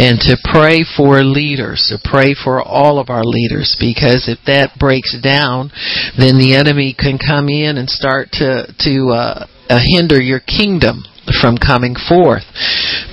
and 0.00 0.18
to 0.20 0.40
pray 0.42 0.80
for 0.96 1.20
leaders, 1.22 1.92
to 1.92 2.00
pray 2.02 2.32
for 2.32 2.62
all 2.62 2.98
of 2.98 3.10
our 3.10 3.22
leaders, 3.22 3.76
because 3.78 4.32
if 4.32 4.38
that 4.46 4.78
breaks 4.80 5.14
down, 5.20 5.70
then 6.16 6.40
the 6.40 6.56
enemy 6.56 6.96
can 6.96 7.18
come 7.20 7.50
in 7.50 7.76
and 7.76 7.90
start 7.90 8.32
to 8.32 8.64
to 8.80 9.12
uh, 9.12 9.46
uh, 9.68 9.78
hinder 9.84 10.18
your 10.18 10.40
kingdom 10.40 11.04
from 11.40 11.60
coming 11.60 11.94
forth. 12.08 12.48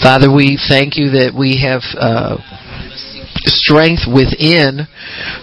Father, 0.02 0.32
we 0.32 0.56
thank 0.56 0.96
you 0.96 1.12
that 1.20 1.36
we 1.38 1.60
have. 1.60 1.84
Uh, 1.92 2.40
strength 3.48 4.04
within 4.08 4.88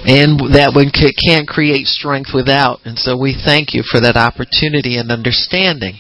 and 0.04 0.36
that 0.52 0.72
one 0.76 0.92
can't 0.92 1.48
create 1.48 1.86
strength 1.88 2.30
without. 2.32 2.80
And 2.84 2.98
so 2.98 3.16
we 3.16 3.32
thank 3.32 3.72
you 3.72 3.82
for 3.82 4.00
that 4.00 4.16
opportunity 4.16 4.96
and 5.00 5.10
understanding. 5.10 5.96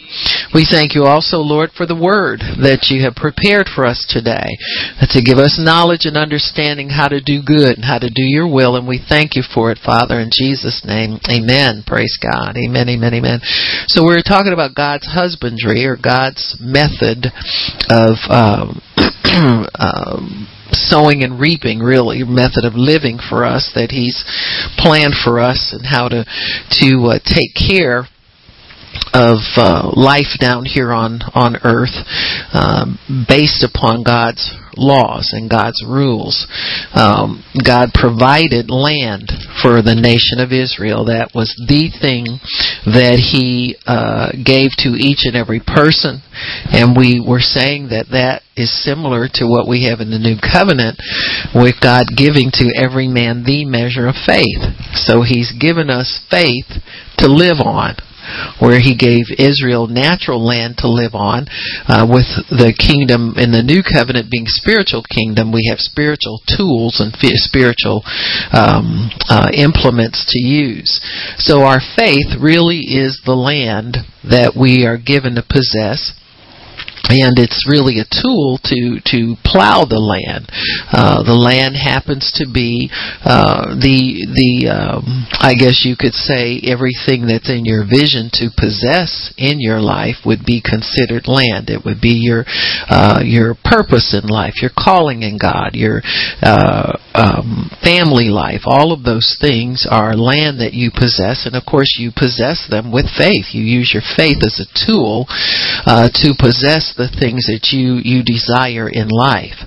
We 0.52 0.68
thank 0.68 0.94
you 0.94 1.04
also, 1.04 1.40
Lord, 1.40 1.72
for 1.72 1.86
the 1.86 1.98
word 1.98 2.40
that 2.60 2.92
you 2.92 3.02
have 3.04 3.16
prepared 3.16 3.66
for 3.72 3.84
us 3.84 4.04
today 4.04 4.56
to 5.00 5.24
give 5.24 5.38
us 5.38 5.56
knowledge 5.56 6.04
and 6.04 6.16
understanding 6.16 6.92
how 6.92 7.08
to 7.08 7.20
do 7.20 7.40
good 7.40 7.80
and 7.80 7.84
how 7.84 7.98
to 7.98 8.12
do 8.12 8.22
your 8.22 8.46
will. 8.46 8.76
And 8.76 8.86
we 8.86 9.00
thank 9.00 9.34
you 9.34 9.42
for 9.42 9.70
it, 9.72 9.80
Father, 9.80 10.20
in 10.20 10.30
Jesus' 10.32 10.84
name. 10.84 11.18
Amen. 11.28 11.82
Praise 11.86 12.16
God. 12.20 12.56
Amen, 12.56 12.88
amen, 12.88 13.14
amen. 13.14 13.40
So 13.88 14.04
we're 14.04 14.22
talking 14.22 14.52
about 14.52 14.74
God's 14.74 15.08
husbandry 15.08 15.84
or 15.84 15.96
God's 15.96 16.56
method 16.60 17.32
of 17.88 18.20
um, 18.28 18.80
um, 19.78 20.46
sowing 20.74 21.22
and 21.22 21.40
reaping 21.40 21.78
really 21.78 22.22
method 22.24 22.64
of 22.64 22.74
living 22.74 23.18
for 23.18 23.44
us 23.44 23.72
that 23.74 23.90
he's 23.90 24.24
planned 24.76 25.14
for 25.24 25.40
us 25.40 25.72
and 25.72 25.86
how 25.86 26.08
to 26.08 26.24
to 26.70 27.14
uh, 27.14 27.18
take 27.24 27.54
care 27.54 28.06
of 29.12 29.38
uh, 29.56 29.90
life 29.94 30.38
down 30.40 30.64
here 30.64 30.92
on 30.92 31.20
on 31.34 31.56
earth 31.64 31.94
um, 32.52 32.98
based 33.28 33.62
upon 33.62 34.02
God's 34.02 34.54
laws 34.76 35.30
and 35.32 35.50
God's 35.50 35.82
rules. 35.86 36.46
Um, 36.94 37.44
God 37.64 37.90
provided 37.94 38.70
land 38.70 39.30
for 39.62 39.82
the 39.82 39.94
nation 39.94 40.40
of 40.40 40.52
Israel. 40.52 41.06
That 41.06 41.30
was 41.34 41.54
the 41.56 41.90
thing 41.90 42.40
that 42.86 43.18
He 43.18 43.76
uh, 43.86 44.32
gave 44.32 44.70
to 44.84 44.96
each 44.98 45.24
and 45.24 45.36
every 45.36 45.60
person, 45.60 46.22
and 46.70 46.96
we 46.96 47.22
were 47.22 47.42
saying 47.42 47.88
that 47.88 48.10
that 48.10 48.42
is 48.56 48.70
similar 48.70 49.26
to 49.34 49.46
what 49.46 49.66
we 49.66 49.90
have 49.90 50.00
in 50.00 50.10
the 50.10 50.22
New 50.22 50.38
Covenant, 50.38 50.98
with 51.54 51.82
God 51.82 52.06
giving 52.14 52.50
to 52.54 52.70
every 52.74 53.08
man 53.08 53.42
the 53.42 53.64
measure 53.64 54.06
of 54.06 54.14
faith. 54.14 54.62
So 54.94 55.22
He's 55.22 55.50
given 55.50 55.90
us 55.90 56.22
faith 56.30 56.82
to 57.18 57.26
live 57.26 57.58
on 57.58 57.96
where 58.58 58.80
he 58.80 58.96
gave 58.96 59.30
Israel 59.38 59.86
natural 59.86 60.44
land 60.44 60.78
to 60.78 60.88
live 60.88 61.14
on. 61.14 61.46
Uh, 61.86 62.06
with 62.08 62.28
the 62.50 62.74
kingdom 62.74 63.34
in 63.36 63.52
the 63.52 63.62
new 63.62 63.82
covenant 63.82 64.30
being 64.30 64.46
spiritual 64.46 65.02
kingdom, 65.04 65.52
we 65.52 65.68
have 65.68 65.78
spiritual 65.78 66.40
tools 66.44 67.00
and 67.00 67.14
spiritual 67.40 68.02
um, 68.52 69.10
uh, 69.28 69.50
implements 69.54 70.24
to 70.28 70.40
use. 70.40 71.00
So 71.38 71.62
our 71.62 71.80
faith 71.80 72.36
really 72.40 72.80
is 72.80 73.22
the 73.24 73.36
land 73.36 73.98
that 74.24 74.56
we 74.56 74.86
are 74.86 74.98
given 74.98 75.34
to 75.36 75.44
possess 75.44 76.12
and 77.08 77.36
it's 77.38 77.68
really 77.68 78.00
a 78.00 78.08
tool 78.08 78.58
to 78.64 79.00
to 79.04 79.36
plow 79.44 79.84
the 79.84 80.00
land. 80.00 80.48
Uh, 80.88 81.22
the 81.22 81.36
land 81.36 81.76
happens 81.76 82.32
to 82.40 82.48
be 82.48 82.88
uh, 83.24 83.76
the 83.76 84.24
the 84.32 84.52
um, 84.72 85.28
I 85.36 85.54
guess 85.54 85.84
you 85.84 85.96
could 85.96 86.16
say 86.16 86.60
everything 86.64 87.28
that's 87.28 87.52
in 87.52 87.64
your 87.64 87.84
vision 87.84 88.32
to 88.40 88.48
possess 88.56 89.32
in 89.36 89.60
your 89.60 89.80
life 89.80 90.24
would 90.24 90.44
be 90.44 90.64
considered 90.64 91.28
land. 91.28 91.68
It 91.68 91.84
would 91.84 92.00
be 92.00 92.16
your 92.24 92.44
uh, 92.88 93.20
your 93.24 93.54
purpose 93.54 94.16
in 94.16 94.28
life, 94.28 94.64
your 94.64 94.72
calling 94.72 95.22
in 95.22 95.36
God, 95.36 95.76
your 95.76 96.00
uh, 96.40 96.96
um, 97.14 97.70
family 97.82 98.26
life. 98.26 98.66
All 98.66 98.92
of 98.92 99.06
those 99.06 99.38
things 99.40 99.86
are 99.88 100.18
land 100.18 100.58
that 100.58 100.74
you 100.74 100.90
possess, 100.90 101.46
and 101.46 101.54
of 101.54 101.62
course 101.62 101.94
you 101.98 102.10
possess 102.10 102.66
them 102.68 102.90
with 102.90 103.06
faith. 103.14 103.54
You 103.54 103.62
use 103.62 103.94
your 103.94 104.02
faith 104.02 104.42
as 104.42 104.58
a 104.58 104.68
tool 104.74 105.26
uh, 105.86 106.10
to 106.10 106.34
possess 106.34 106.90
the 106.98 107.06
things 107.06 107.46
that 107.46 107.70
you, 107.70 108.02
you 108.02 108.26
desire 108.26 108.90
in 108.90 109.06
life. 109.08 109.62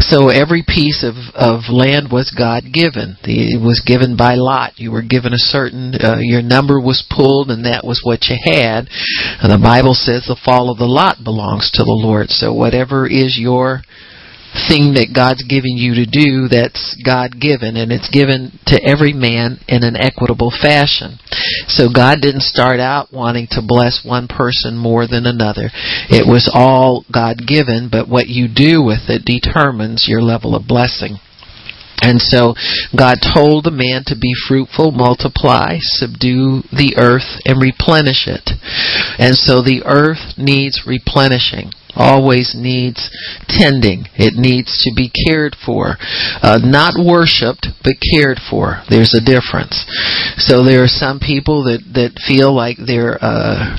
So 0.00 0.32
every 0.32 0.64
piece 0.64 1.04
of, 1.04 1.14
of 1.36 1.68
land 1.68 2.08
was 2.08 2.32
God 2.32 2.72
given. 2.72 3.20
It 3.24 3.60
was 3.60 3.84
given 3.84 4.16
by 4.16 4.40
lot. 4.40 4.80
You 4.80 4.90
were 4.90 5.04
given 5.04 5.36
a 5.36 5.44
certain, 5.52 5.92
uh, 6.00 6.18
your 6.20 6.42
number 6.42 6.80
was 6.80 7.04
pulled 7.04 7.50
and 7.50 7.68
that 7.68 7.84
was 7.84 8.00
what 8.02 8.32
you 8.32 8.40
had. 8.40 8.88
And 9.44 9.52
the 9.52 9.60
Bible 9.60 9.92
says 9.92 10.24
the 10.24 10.40
fall 10.40 10.70
of 10.70 10.78
the 10.78 10.88
lot 10.88 11.20
belongs 11.22 11.70
to 11.74 11.84
the 11.84 12.00
Lord. 12.00 12.30
So 12.30 12.54
whatever 12.54 13.06
is 13.06 13.36
your 13.36 13.82
thing 14.66 14.98
that 14.98 15.14
God's 15.14 15.46
giving 15.46 15.78
you 15.78 15.94
to 16.02 16.06
do 16.08 16.50
that's 16.50 16.98
God 17.04 17.38
given 17.38 17.78
and 17.78 17.92
it's 17.92 18.10
given 18.10 18.58
to 18.66 18.80
every 18.82 19.12
man 19.12 19.62
in 19.68 19.86
an 19.86 19.94
equitable 19.94 20.50
fashion. 20.50 21.22
So 21.70 21.86
God 21.92 22.18
didn't 22.20 22.48
start 22.48 22.80
out 22.80 23.12
wanting 23.12 23.46
to 23.54 23.62
bless 23.62 24.02
one 24.02 24.26
person 24.26 24.76
more 24.76 25.06
than 25.06 25.26
another. 25.26 25.70
It 26.10 26.26
was 26.26 26.50
all 26.52 27.04
God 27.12 27.46
given, 27.46 27.88
but 27.90 28.08
what 28.08 28.28
you 28.28 28.48
do 28.48 28.82
with 28.82 29.08
it 29.08 29.24
determines 29.24 30.06
your 30.08 30.22
level 30.22 30.54
of 30.54 30.66
blessing. 30.66 31.22
And 32.00 32.22
so 32.22 32.54
God 32.94 33.18
told 33.22 33.64
the 33.64 33.74
man 33.74 34.06
to 34.06 34.14
be 34.14 34.30
fruitful, 34.46 34.92
multiply, 34.92 35.78
subdue 35.80 36.62
the 36.70 36.94
earth, 36.96 37.42
and 37.44 37.60
replenish 37.60 38.30
it. 38.30 38.54
And 39.18 39.34
so 39.34 39.62
the 39.62 39.82
earth 39.84 40.38
needs 40.38 40.86
replenishing 40.86 41.74
always 41.94 42.54
needs 42.56 43.10
tending. 43.48 44.04
It 44.14 44.34
needs 44.34 44.84
to 44.84 44.92
be 44.94 45.10
cared 45.26 45.56
for. 45.64 45.96
Uh, 46.42 46.58
not 46.62 46.94
worshipped, 46.98 47.68
but 47.82 47.98
cared 48.12 48.38
for. 48.50 48.82
There's 48.88 49.14
a 49.14 49.24
difference. 49.24 49.84
So 50.38 50.64
there 50.64 50.82
are 50.82 50.90
some 50.90 51.18
people 51.18 51.64
that, 51.64 51.82
that 51.94 52.20
feel 52.26 52.54
like 52.54 52.76
they're, 52.78 53.18
uh, 53.20 53.76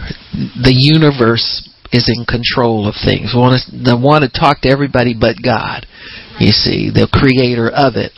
the 0.61 0.75
universe 0.75 1.69
is 1.91 2.05
in 2.05 2.25
control 2.25 2.87
of 2.87 2.93
things. 2.93 3.33
Want 3.33 3.61
to, 3.65 3.71
they 3.71 3.97
want 3.97 4.23
to 4.23 4.29
talk 4.29 4.61
to 4.61 4.69
everybody 4.69 5.15
but 5.17 5.41
God 5.41 5.85
you 6.39 6.51
see, 6.51 6.89
the 6.89 7.07
creator 7.11 7.69
of 7.69 7.95
it. 7.95 8.11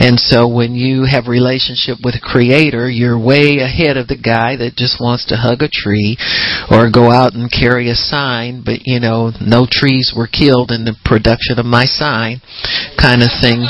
And 0.00 0.18
so 0.18 0.48
when 0.48 0.74
you 0.74 1.04
have 1.04 1.28
relationship 1.28 1.98
with 2.02 2.16
a 2.16 2.24
creator, 2.24 2.88
you're 2.88 3.18
way 3.18 3.60
ahead 3.60 3.96
of 3.96 4.08
the 4.08 4.18
guy 4.18 4.56
that 4.56 4.76
just 4.76 5.00
wants 5.00 5.26
to 5.28 5.36
hug 5.36 5.62
a 5.62 5.68
tree 5.68 6.16
or 6.70 6.90
go 6.90 7.12
out 7.12 7.34
and 7.34 7.52
carry 7.52 7.90
a 7.90 7.94
sign, 7.94 8.62
but 8.64 8.84
you 8.84 9.00
know, 9.00 9.32
no 9.40 9.66
trees 9.68 10.12
were 10.16 10.28
killed 10.28 10.70
in 10.72 10.84
the 10.84 10.96
production 11.04 11.58
of 11.58 11.66
my 11.66 11.84
sign 11.84 12.40
kind 13.00 13.22
of 13.22 13.30
thing 13.40 13.64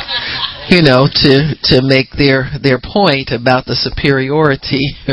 you 0.68 0.82
know 0.82 1.06
to 1.06 1.54
to 1.62 1.80
make 1.82 2.10
their 2.18 2.50
their 2.62 2.80
point 2.82 3.30
about 3.30 3.66
the 3.66 3.74
superiority 3.74 4.96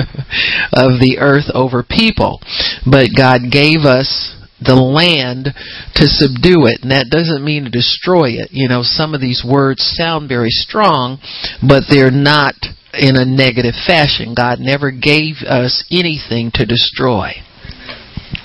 of 0.73 0.99
the 0.99 1.17
earth 1.19 1.49
over 1.53 1.83
people 1.83 2.41
but 2.85 3.13
God 3.15 3.51
gave 3.51 3.85
us 3.85 4.35
the 4.66 4.75
land 4.75 5.53
to 5.96 6.07
subdue 6.07 6.66
it. 6.66 6.81
And 6.81 6.91
that 6.91 7.09
doesn't 7.09 7.44
mean 7.44 7.66
to 7.66 7.69
destroy 7.69 8.31
it. 8.40 8.50
You 8.51 8.68
know, 8.68 8.81
some 8.84 9.13
of 9.13 9.22
these 9.22 9.44
words 9.47 9.81
sound 9.96 10.29
very 10.29 10.50
strong, 10.50 11.19
but 11.62 11.84
they're 11.90 12.12
not 12.12 12.56
in 12.94 13.16
a 13.16 13.25
negative 13.25 13.74
fashion. 13.88 14.34
God 14.35 14.59
never 14.59 14.91
gave 14.91 15.38
us 15.47 15.84
anything 15.91 16.51
to 16.56 16.66
destroy. 16.66 17.34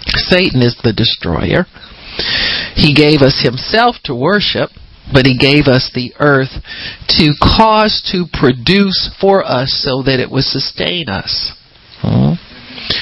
Satan 0.06 0.62
is 0.62 0.76
the 0.82 0.92
destroyer. 0.92 1.66
He 2.74 2.94
gave 2.94 3.20
us 3.20 3.42
himself 3.44 3.96
to 4.04 4.14
worship, 4.14 4.70
but 5.12 5.26
he 5.26 5.36
gave 5.36 5.66
us 5.66 5.90
the 5.94 6.12
earth 6.18 6.62
to 7.08 7.32
cause 7.40 8.02
to 8.12 8.24
produce 8.32 9.10
for 9.20 9.44
us 9.44 9.80
so 9.84 10.02
that 10.02 10.20
it 10.20 10.30
would 10.30 10.44
sustain 10.44 11.08
us. 11.08 11.52
Hmm? 12.00 12.34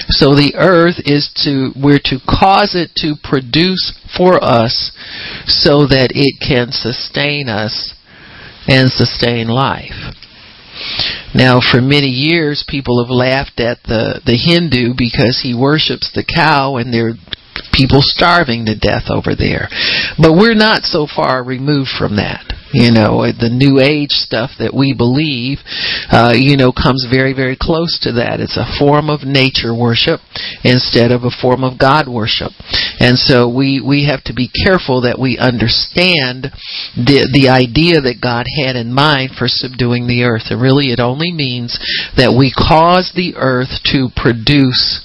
So 0.09 0.35
the 0.35 0.55
earth 0.57 1.01
is 1.05 1.31
to, 1.45 1.73
we're 1.77 2.03
to 2.11 2.19
cause 2.27 2.75
it 2.75 2.91
to 3.03 3.15
produce 3.23 3.93
for 4.17 4.43
us 4.43 4.93
so 5.47 5.87
that 5.87 6.11
it 6.15 6.41
can 6.41 6.73
sustain 6.73 7.49
us 7.49 7.95
and 8.67 8.91
sustain 8.91 9.49
life. 9.49 10.15
Now, 11.35 11.61
for 11.61 11.81
many 11.81 12.09
years, 12.09 12.65
people 12.67 13.03
have 13.03 13.11
laughed 13.11 13.61
at 13.61 13.83
the, 13.85 14.21
the 14.25 14.37
Hindu 14.37 14.95
because 14.97 15.41
he 15.43 15.55
worships 15.55 16.11
the 16.13 16.25
cow 16.25 16.77
and 16.77 16.93
there 16.93 17.09
are 17.09 17.19
people 17.73 18.01
starving 18.03 18.67
to 18.67 18.79
death 18.79 19.09
over 19.09 19.35
there. 19.35 19.69
But 20.19 20.37
we're 20.37 20.55
not 20.55 20.83
so 20.83 21.07
far 21.07 21.43
removed 21.43 21.91
from 21.97 22.17
that. 22.17 22.45
You 22.77 22.93
know, 22.93 23.25
the 23.33 23.49
new 23.49 23.81
age 23.81 24.13
stuff 24.13 24.61
that 24.61 24.77
we 24.77 24.93
believe, 24.93 25.65
uh, 26.13 26.37
you 26.37 26.61
know, 26.61 26.77
comes 26.77 27.09
very, 27.09 27.33
very 27.33 27.57
close 27.57 27.97
to 28.05 28.21
that. 28.21 28.37
It's 28.37 28.61
a 28.61 28.69
form 28.77 29.09
of 29.09 29.25
nature 29.25 29.73
worship 29.73 30.21
instead 30.61 31.09
of 31.09 31.25
a 31.25 31.33
form 31.33 31.65
of 31.65 31.81
God 31.81 32.05
worship. 32.05 32.53
And 33.01 33.17
so 33.17 33.49
we, 33.49 33.81
we 33.81 34.05
have 34.13 34.21
to 34.29 34.37
be 34.37 34.53
careful 34.53 35.09
that 35.09 35.17
we 35.17 35.41
understand 35.41 36.53
the, 37.01 37.25
the 37.33 37.49
idea 37.49 38.05
that 38.05 38.21
God 38.21 38.45
had 38.45 38.77
in 38.77 38.93
mind 38.93 39.33
for 39.41 39.49
subduing 39.49 40.05
the 40.05 40.29
earth. 40.29 40.53
And 40.53 40.61
really 40.61 40.93
it 40.93 41.01
only 41.01 41.33
means 41.33 41.81
that 42.21 42.37
we 42.37 42.53
cause 42.53 43.09
the 43.17 43.41
earth 43.41 43.81
to 43.97 44.13
produce 44.13 45.01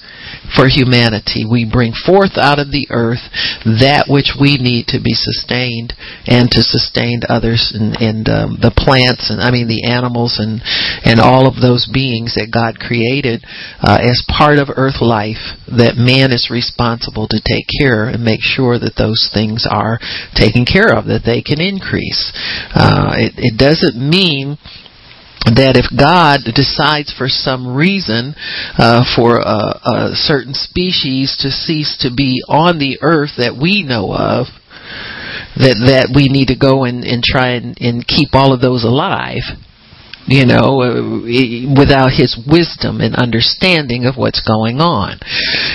for 0.56 0.68
humanity. 0.68 1.46
We 1.48 1.68
bring 1.68 1.94
forth 1.94 2.38
out 2.38 2.60
of 2.60 2.72
the 2.72 2.88
earth 2.92 3.24
that 3.64 4.08
which 4.08 4.36
we 4.40 4.58
need 4.58 4.92
to 4.92 5.00
be 5.00 5.16
sustained 5.16 5.94
and 6.28 6.50
to 6.52 6.62
sustain 6.62 7.22
others 7.28 7.72
and, 7.74 7.96
and 8.00 8.28
um, 8.28 8.50
the 8.60 8.74
plants 8.76 9.32
and 9.32 9.40
I 9.40 9.52
mean 9.52 9.68
the 9.68 9.88
animals 9.88 10.38
and 10.40 10.62
and 11.06 11.20
all 11.20 11.48
of 11.48 11.62
those 11.62 11.88
beings 11.88 12.36
that 12.36 12.52
God 12.52 12.80
created 12.80 13.44
uh, 13.80 14.00
as 14.02 14.24
part 14.28 14.60
of 14.60 14.70
earth 14.74 15.02
life 15.02 15.60
that 15.72 15.96
man 15.96 16.32
is 16.32 16.52
responsible 16.52 17.28
to 17.32 17.40
take 17.40 17.68
care 17.80 18.12
and 18.12 18.24
make 18.24 18.42
sure 18.42 18.78
that 18.80 18.98
those 18.98 19.30
things 19.34 19.66
are 19.70 20.00
taken 20.36 20.66
care 20.66 20.92
of 20.92 21.08
that 21.08 21.24
they 21.24 21.42
can 21.42 21.62
increase. 21.62 22.32
Uh, 22.76 23.16
it, 23.16 23.34
it 23.38 23.56
doesn't 23.58 23.98
mean 23.98 24.58
that 25.46 25.74
if 25.74 25.90
God 25.90 26.46
decides 26.54 27.14
for 27.14 27.28
some 27.28 27.76
reason 27.76 28.36
uh, 28.78 29.04
for 29.16 29.42
a, 29.42 30.14
a 30.14 30.16
certain 30.16 30.54
species 30.54 31.36
to 31.42 31.50
cease 31.50 31.98
to 32.02 32.14
be 32.14 32.44
on 32.48 32.78
the 32.78 33.00
earth 33.02 33.38
that 33.38 33.58
we 33.58 33.82
know 33.82 34.14
of, 34.14 34.48
that 35.58 35.82
that 35.90 36.14
we 36.14 36.30
need 36.30 36.48
to 36.48 36.58
go 36.58 36.86
and, 36.86 37.04
and 37.04 37.24
try 37.24 37.58
and, 37.58 37.78
and 37.82 38.08
keep 38.08 38.30
all 38.34 38.54
of 38.54 38.62
those 38.62 38.84
alive 38.84 39.44
you 40.28 40.46
know, 40.46 40.82
uh, 40.82 41.74
without 41.74 42.14
his 42.14 42.38
wisdom 42.46 43.02
and 43.02 43.16
understanding 43.16 44.06
of 44.06 44.18
what's 44.18 44.46
going 44.46 44.80
on. 44.80 45.20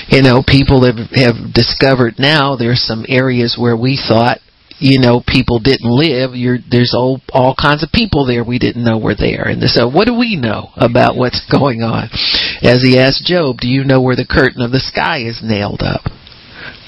You 0.08 0.22
know, 0.22 0.42
people 0.46 0.86
have, 0.86 1.10
have 1.12 1.52
discovered 1.52 2.14
now 2.18 2.54
there's 2.56 2.80
some 2.80 3.04
areas 3.08 3.56
where 3.58 3.76
we 3.76 3.98
thought 3.98 4.38
you 4.78 5.00
know 5.00 5.22
people 5.26 5.58
didn't 5.58 5.88
live 5.88 6.34
you're 6.34 6.58
there's 6.70 6.94
all 6.94 7.20
all 7.32 7.54
kinds 7.58 7.82
of 7.82 7.90
people 7.92 8.26
there 8.26 8.44
we 8.44 8.58
didn't 8.58 8.84
know 8.84 8.98
were 8.98 9.14
there. 9.14 9.48
And 9.48 9.62
so 9.70 9.88
what 9.88 10.06
do 10.06 10.14
we 10.14 10.36
know 10.36 10.70
about 10.76 11.16
what's 11.16 11.44
going 11.50 11.82
on? 11.82 12.08
As 12.62 12.82
he 12.82 12.98
asked 12.98 13.24
job 13.24 13.58
do 13.58 13.68
you 13.68 13.84
know 13.84 14.00
where 14.00 14.16
the 14.16 14.28
curtain 14.28 14.62
of 14.62 14.72
the 14.72 14.80
sky 14.80 15.20
is 15.20 15.40
nailed 15.42 15.82
up? 15.82 16.02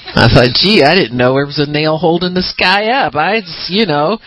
I 0.09 0.27
thought 0.27 0.57
gee 0.57 0.83
i 0.83 0.95
didn't 0.95 1.17
know 1.17 1.33
there 1.33 1.45
was 1.45 1.59
a 1.59 1.69
nail 1.69 1.97
holding 1.97 2.33
the 2.33 2.41
sky 2.41 2.89
up. 2.89 3.15
I 3.15 3.41
you 3.67 3.85
know 3.85 4.19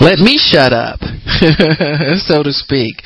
let 0.00 0.18
me 0.18 0.38
shut 0.38 0.72
up 0.72 1.00
so 2.24 2.42
to 2.42 2.52
speak. 2.52 3.02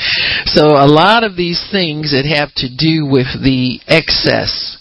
So 0.47 0.77
a 0.77 0.87
lot 0.87 1.25
of 1.25 1.37
these 1.37 1.67
things 1.73 2.13
that 2.13 2.27
have 2.27 2.53
to 2.57 2.69
do 2.69 3.07
with 3.07 3.27
the 3.43 3.81
excess 3.89 4.79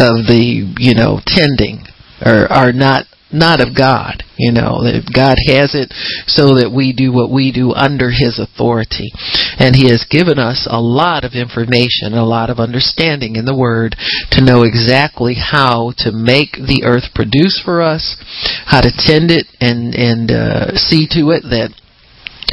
of 0.00 0.26
the 0.26 0.74
you 0.78 0.94
know 0.94 1.20
tending 1.24 1.86
are 2.20 2.50
are 2.50 2.72
not 2.72 3.06
not 3.32 3.60
of 3.60 3.74
God. 3.76 4.22
You 4.36 4.52
know, 4.52 4.84
that 4.84 5.08
God 5.08 5.40
has 5.48 5.72
it 5.72 5.88
so 6.28 6.60
that 6.60 6.68
we 6.68 6.92
do 6.92 7.08
what 7.08 7.32
we 7.32 7.52
do 7.52 7.72
under 7.72 8.12
His 8.12 8.36
authority. 8.36 9.08
And 9.56 9.72
He 9.72 9.88
has 9.88 10.04
given 10.04 10.38
us 10.38 10.68
a 10.68 10.80
lot 10.80 11.24
of 11.24 11.32
information, 11.32 12.12
a 12.12 12.28
lot 12.28 12.50
of 12.50 12.60
understanding 12.60 13.36
in 13.36 13.48
the 13.48 13.56
Word 13.56 13.96
to 14.36 14.44
know 14.44 14.62
exactly 14.62 15.40
how 15.40 15.96
to 16.04 16.12
make 16.12 16.52
the 16.52 16.84
earth 16.84 17.16
produce 17.16 17.56
for 17.64 17.80
us, 17.80 18.20
how 18.68 18.82
to 18.84 18.92
tend 18.92 19.32
it 19.32 19.48
and, 19.56 19.94
and, 19.96 20.30
uh, 20.30 20.76
see 20.76 21.08
to 21.16 21.32
it 21.32 21.42
that 21.48 21.72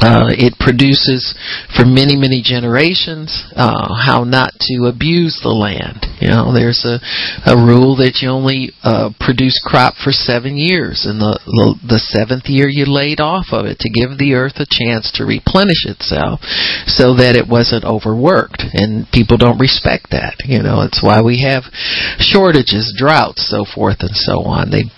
uh, 0.02 0.34
it 0.34 0.58
produces 0.58 1.34
for 1.76 1.86
many, 1.86 2.16
many 2.16 2.42
generations. 2.42 3.30
Uh, 3.54 3.94
how 3.94 4.24
not 4.24 4.50
to 4.66 4.90
abuse 4.90 5.38
the 5.42 5.54
land. 5.54 6.06
You 6.18 6.28
know, 6.28 6.52
there's 6.52 6.82
a, 6.82 6.98
a 7.46 7.54
rule 7.54 7.96
that 8.02 8.18
you 8.18 8.28
only 8.28 8.72
uh, 8.82 9.10
produce 9.20 9.60
crop 9.62 9.94
for 9.94 10.10
seven 10.10 10.56
years, 10.56 11.06
and 11.06 11.20
the, 11.20 11.38
the 11.46 11.94
the 11.94 12.02
seventh 12.02 12.50
year 12.50 12.66
you 12.68 12.86
laid 12.86 13.20
off 13.20 13.54
of 13.54 13.66
it 13.66 13.78
to 13.80 13.92
give 13.92 14.18
the 14.18 14.34
earth 14.34 14.58
a 14.58 14.66
chance 14.66 15.10
to 15.14 15.24
replenish 15.24 15.86
itself, 15.86 16.42
so 16.90 17.14
that 17.14 17.38
it 17.38 17.46
wasn't 17.46 17.86
overworked. 17.86 18.66
And 18.74 19.06
people 19.12 19.38
don't 19.38 19.62
respect 19.62 20.10
that. 20.10 20.42
You 20.44 20.62
know, 20.62 20.82
it's 20.82 21.02
why 21.02 21.22
we 21.22 21.46
have 21.46 21.70
shortages, 22.18 22.94
droughts, 22.96 23.46
so 23.46 23.64
forth 23.64 24.02
and 24.02 24.14
so 24.14 24.42
on. 24.42 24.70
They 24.70 24.90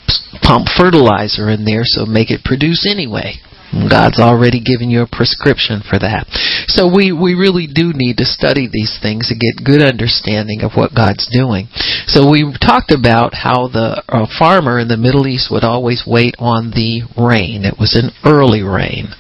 pump 0.42 0.68
fertilizer 0.72 1.50
in 1.50 1.64
there 1.64 1.84
so 1.84 2.06
make 2.06 2.30
it 2.30 2.44
produce 2.44 2.86
anyway. 2.88 3.40
God's 3.72 4.18
already 4.20 4.62
given 4.62 4.90
you 4.90 5.02
a 5.02 5.10
prescription 5.10 5.82
for 5.82 5.98
that. 5.98 6.26
So 6.68 6.86
we, 6.86 7.12
we 7.12 7.34
really 7.34 7.66
do 7.66 7.92
need 7.94 8.18
to 8.18 8.24
study 8.24 8.68
these 8.70 8.98
things 9.02 9.28
to 9.28 9.34
get 9.34 9.64
good 9.64 9.82
understanding 9.82 10.62
of 10.62 10.78
what 10.78 10.94
God's 10.94 11.26
doing. 11.26 11.68
So 12.06 12.30
we 12.30 12.46
talked 12.62 12.90
about 12.90 13.34
how 13.34 13.68
the 13.68 14.02
farmer 14.38 14.78
in 14.78 14.88
the 14.88 14.96
Middle 14.96 15.26
East 15.26 15.50
would 15.50 15.64
always 15.64 16.04
wait 16.06 16.34
on 16.38 16.70
the 16.70 17.02
rain. 17.18 17.64
It 17.64 17.78
was 17.78 17.94
an 17.94 18.14
early 18.24 18.62
rain. 18.62 19.10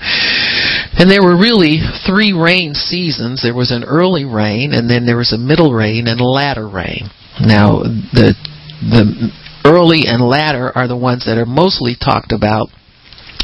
And 0.98 1.10
there 1.10 1.22
were 1.22 1.36
really 1.36 1.82
three 2.06 2.32
rain 2.32 2.72
seasons. 2.74 3.42
There 3.42 3.54
was 3.54 3.70
an 3.70 3.84
early 3.84 4.24
rain, 4.24 4.72
and 4.72 4.88
then 4.88 5.04
there 5.04 5.18
was 5.18 5.32
a 5.32 5.38
middle 5.38 5.74
rain 5.74 6.06
and 6.06 6.20
a 6.20 6.24
latter 6.24 6.66
rain. 6.66 7.10
Now, 7.40 7.82
the, 8.16 8.32
the 8.80 9.30
early 9.64 10.04
and 10.06 10.22
latter 10.22 10.72
are 10.74 10.88
the 10.88 10.96
ones 10.96 11.26
that 11.26 11.36
are 11.36 11.44
mostly 11.44 11.96
talked 12.00 12.32
about 12.32 12.68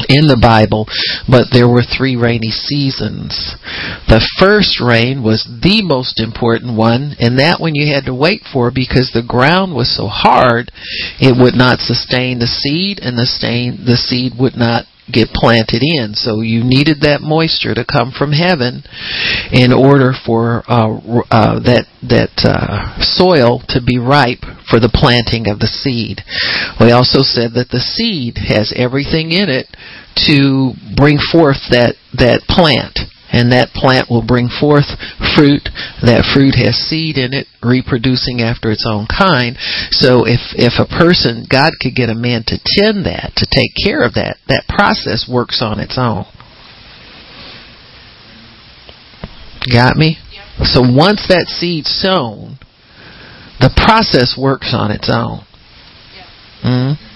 in 0.08 0.26
the 0.26 0.38
Bible, 0.40 0.86
but 1.28 1.48
there 1.52 1.68
were 1.68 1.82
three 1.82 2.16
rainy 2.16 2.50
seasons. 2.50 3.56
The 4.08 4.24
first 4.38 4.80
rain 4.80 5.22
was 5.22 5.44
the 5.44 5.82
most 5.82 6.20
important 6.20 6.76
one, 6.76 7.16
and 7.18 7.38
that 7.38 7.60
one 7.60 7.74
you 7.74 7.92
had 7.92 8.06
to 8.06 8.14
wait 8.14 8.42
for 8.52 8.70
because 8.70 9.10
the 9.12 9.26
ground 9.26 9.74
was 9.74 9.94
so 9.94 10.06
hard, 10.06 10.70
it 11.20 11.36
would 11.36 11.54
not 11.54 11.80
sustain 11.80 12.38
the 12.38 12.46
seed, 12.46 12.98
and 13.00 13.18
the, 13.18 13.26
stain, 13.26 13.84
the 13.84 13.96
seed 13.96 14.32
would 14.38 14.56
not 14.56 14.86
get 15.10 15.34
planted 15.34 15.82
in. 15.82 16.14
So 16.14 16.40
you 16.40 16.62
needed 16.62 17.00
that 17.02 17.20
moisture 17.22 17.75
to 17.75 17.84
come 17.84 18.12
from 18.12 18.32
heaven 18.32 18.84
in 19.50 19.72
order 19.72 20.12
for 20.14 20.62
uh, 20.69 21.22
uh, 21.31 21.58
that 21.66 21.87
that 22.06 22.34
uh, 22.46 23.02
soil 23.02 23.62
to 23.70 23.81
be 23.82 23.99
ripe 23.99 24.46
for 24.70 24.78
the 24.78 24.93
planting 24.93 25.49
of 25.49 25.58
the 25.58 25.70
seed. 25.70 26.22
We 26.78 26.93
also 26.93 27.22
said 27.22 27.54
that 27.54 27.70
the 27.70 27.82
seed 27.82 28.38
has 28.46 28.72
everything 28.76 29.32
in 29.32 29.50
it 29.50 29.66
to 30.28 30.75
bring 30.94 31.19
forth 31.19 31.70
that 31.70 31.96
that 32.14 32.46
plant 32.46 32.99
and 33.32 33.50
that 33.50 33.73
plant 33.73 34.11
will 34.11 34.25
bring 34.25 34.49
forth 34.49 34.87
fruit. 35.34 35.73
That 36.05 36.29
fruit 36.29 36.55
has 36.61 36.76
seed 36.76 37.17
in 37.17 37.32
it, 37.32 37.49
reproducing 37.64 38.44
after 38.44 38.70
its 38.70 38.84
own 38.87 39.08
kind. 39.08 39.56
So 39.90 40.29
if 40.29 40.52
if 40.55 40.76
a 40.76 40.87
person, 40.87 41.49
God 41.49 41.73
could 41.81 41.96
get 41.96 42.12
a 42.12 42.14
man 42.14 42.44
to 42.52 42.61
tend 42.61 43.06
that, 43.08 43.32
to 43.40 43.46
take 43.49 43.73
care 43.75 44.05
of 44.05 44.14
that, 44.14 44.37
that 44.46 44.69
process 44.69 45.26
works 45.26 45.64
on 45.64 45.81
its 45.81 45.96
own. 45.96 46.29
Got 49.73 49.96
me? 49.96 50.19
So 50.64 50.82
once 50.82 51.26
that 51.28 51.46
seed's 51.49 51.88
sown, 51.88 52.58
the 53.61 53.70
process 53.87 54.37
works 54.37 54.75
on 54.76 54.90
its 54.90 55.08
own. 55.08 55.46
Mm-hmm. 56.62 57.12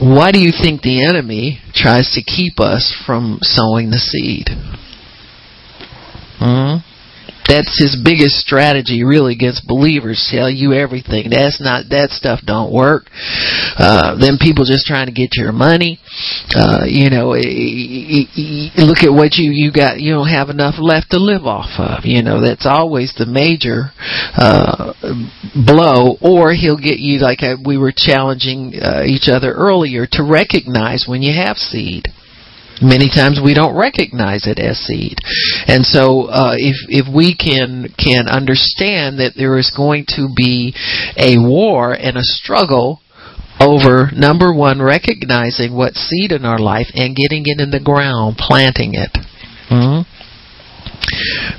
Why 0.00 0.30
do 0.30 0.38
you 0.38 0.52
think 0.52 0.82
the 0.82 1.04
enemy 1.04 1.58
tries 1.74 2.10
to 2.14 2.22
keep 2.22 2.60
us 2.60 2.94
from 3.04 3.40
sowing 3.42 3.90
the 3.90 3.98
seed? 3.98 4.48
Hmm? 6.38 6.87
That's 7.48 7.80
his 7.80 7.96
biggest 7.96 8.36
strategy, 8.36 9.04
really, 9.04 9.32
against 9.32 9.66
believers. 9.66 10.28
Tell 10.30 10.50
you 10.50 10.74
everything. 10.74 11.30
That's 11.30 11.60
not 11.60 11.88
that 11.88 12.10
stuff. 12.10 12.40
Don't 12.44 12.72
work. 12.72 13.08
Uh, 13.76 14.20
then 14.20 14.36
people 14.36 14.68
just 14.68 14.84
trying 14.84 15.06
to 15.06 15.16
get 15.16 15.32
your 15.32 15.52
money. 15.52 15.98
Uh, 16.54 16.84
you 16.84 17.08
know, 17.08 17.32
look 18.76 19.00
at 19.00 19.12
what 19.16 19.40
you 19.40 19.50
you 19.50 19.72
got. 19.72 19.98
You 19.98 20.12
don't 20.12 20.28
have 20.28 20.50
enough 20.50 20.76
left 20.78 21.10
to 21.12 21.18
live 21.18 21.46
off 21.46 21.80
of. 21.80 22.04
You 22.04 22.22
know, 22.22 22.44
that's 22.44 22.66
always 22.66 23.14
the 23.16 23.26
major 23.26 23.96
uh, 24.36 24.92
blow. 25.56 26.20
Or 26.20 26.52
he'll 26.52 26.76
get 26.76 27.00
you 27.00 27.18
like 27.18 27.40
we 27.64 27.78
were 27.78 27.92
challenging 27.96 28.74
uh, 28.76 29.04
each 29.06 29.28
other 29.32 29.52
earlier 29.52 30.06
to 30.12 30.22
recognize 30.22 31.06
when 31.08 31.22
you 31.22 31.32
have 31.32 31.56
seed. 31.56 32.12
Many 32.80 33.10
times 33.10 33.40
we 33.42 33.54
don't 33.54 33.76
recognize 33.76 34.46
it 34.46 34.58
as 34.58 34.78
seed, 34.78 35.18
and 35.66 35.84
so 35.84 36.30
uh, 36.30 36.54
if 36.56 36.76
if 36.88 37.12
we 37.12 37.34
can 37.34 37.92
can 37.98 38.28
understand 38.28 39.18
that 39.18 39.34
there 39.36 39.58
is 39.58 39.72
going 39.74 40.04
to 40.14 40.28
be 40.34 40.74
a 41.16 41.38
war 41.38 41.92
and 41.92 42.16
a 42.16 42.22
struggle 42.22 43.00
over 43.60 44.10
number 44.14 44.54
one 44.54 44.80
recognizing 44.80 45.74
what 45.74 45.94
seed 45.94 46.30
in 46.30 46.44
our 46.44 46.58
life 46.58 46.86
and 46.94 47.16
getting 47.16 47.42
it 47.46 47.60
in 47.60 47.70
the 47.70 47.82
ground, 47.82 48.36
planting 48.38 48.94
it. 48.94 49.10
Mm-hmm. 49.70 50.06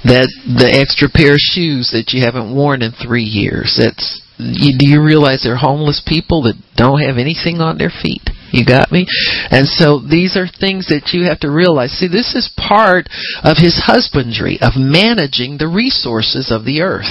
That 0.07 0.29
the 0.45 0.71
extra 0.71 1.09
pair 1.11 1.33
of 1.33 1.39
shoes 1.39 1.91
that 1.91 2.13
you 2.13 2.23
haven't 2.23 2.55
worn 2.55 2.81
in 2.81 2.91
three 2.91 3.27
years. 3.27 3.79
That's 3.81 4.21
you, 4.37 4.77
do 4.77 4.87
you 4.87 5.03
realize 5.03 5.43
there 5.43 5.53
are 5.53 5.57
homeless 5.57 6.01
people 6.05 6.43
that 6.43 6.55
don't 6.75 7.01
have 7.01 7.17
anything 7.17 7.59
on 7.59 7.77
their 7.77 7.91
feet? 7.91 8.23
You 8.51 8.65
got 8.65 8.91
me? 8.91 9.05
And 9.51 9.67
so 9.67 9.99
these 9.99 10.37
are 10.37 10.47
things 10.47 10.87
that 10.87 11.11
you 11.13 11.25
have 11.25 11.39
to 11.41 11.51
realize. 11.51 11.91
See, 11.91 12.07
this 12.07 12.35
is 12.35 12.51
part 12.57 13.07
of 13.43 13.57
his 13.57 13.83
husbandry, 13.85 14.57
of 14.61 14.73
managing 14.75 15.57
the 15.57 15.67
resources 15.67 16.51
of 16.51 16.65
the 16.65 16.81
earth. 16.81 17.09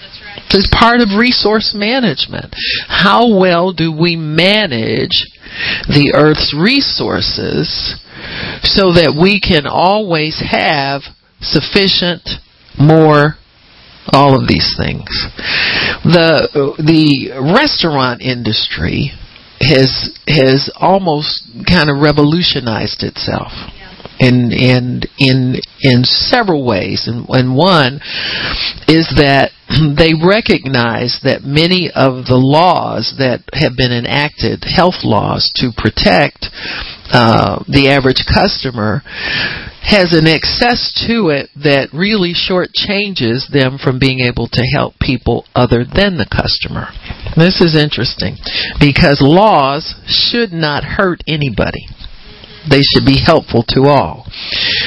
That's 0.00 0.20
right. 0.22 0.42
It's 0.54 0.70
part 0.70 1.00
of 1.00 1.18
resource 1.18 1.74
management. 1.74 2.54
How 2.88 3.38
well 3.38 3.72
do 3.72 3.90
we 3.90 4.16
manage 4.16 5.26
the 5.88 6.14
earth's 6.14 6.54
resources 6.54 7.98
so 8.62 8.94
that 8.94 9.18
we 9.18 9.40
can 9.40 9.66
always 9.66 10.40
have 10.40 11.02
sufficient, 11.40 12.28
more, 12.78 13.36
all 14.08 14.40
of 14.40 14.48
these 14.48 14.74
things. 14.78 15.10
The 16.04 16.74
the 16.78 17.38
restaurant 17.38 18.22
industry 18.22 19.12
has 19.62 20.10
has 20.26 20.70
almost 20.76 21.48
kind 21.68 21.90
of 21.90 22.02
revolutionized 22.02 23.02
itself. 23.02 23.52
In 24.20 24.52
in 24.52 25.02
in 25.18 25.56
in 25.80 26.04
several 26.04 26.64
ways. 26.64 27.08
And, 27.08 27.26
and 27.28 27.56
one 27.56 28.00
is 28.86 29.10
that 29.16 29.50
they 29.98 30.12
recognize 30.14 31.18
that 31.24 31.42
many 31.42 31.90
of 31.90 32.26
the 32.26 32.38
laws 32.38 33.14
that 33.18 33.42
have 33.52 33.72
been 33.76 33.90
enacted 33.90 34.64
health 34.64 35.02
laws 35.02 35.50
to 35.56 35.72
protect 35.74 36.50
uh, 37.10 37.64
the 37.66 37.90
average 37.90 38.24
customer 38.28 39.02
has 39.82 40.14
an 40.14 40.26
excess 40.26 40.94
to 41.06 41.28
it 41.28 41.50
that 41.58 41.90
really 41.92 42.32
shortchanges 42.32 43.50
them 43.50 43.78
from 43.82 43.98
being 43.98 44.20
able 44.20 44.46
to 44.46 44.62
help 44.62 44.94
people 45.00 45.44
other 45.54 45.84
than 45.84 46.16
the 46.16 46.28
customer. 46.30 46.86
This 47.36 47.60
is 47.60 47.74
interesting 47.74 48.38
because 48.78 49.18
laws 49.20 49.94
should 50.06 50.52
not 50.52 50.84
hurt 50.96 51.22
anybody. 51.26 51.90
They 52.68 52.82
should 52.82 53.04
be 53.04 53.18
helpful 53.18 53.64
to 53.74 53.90
all. 53.90 54.30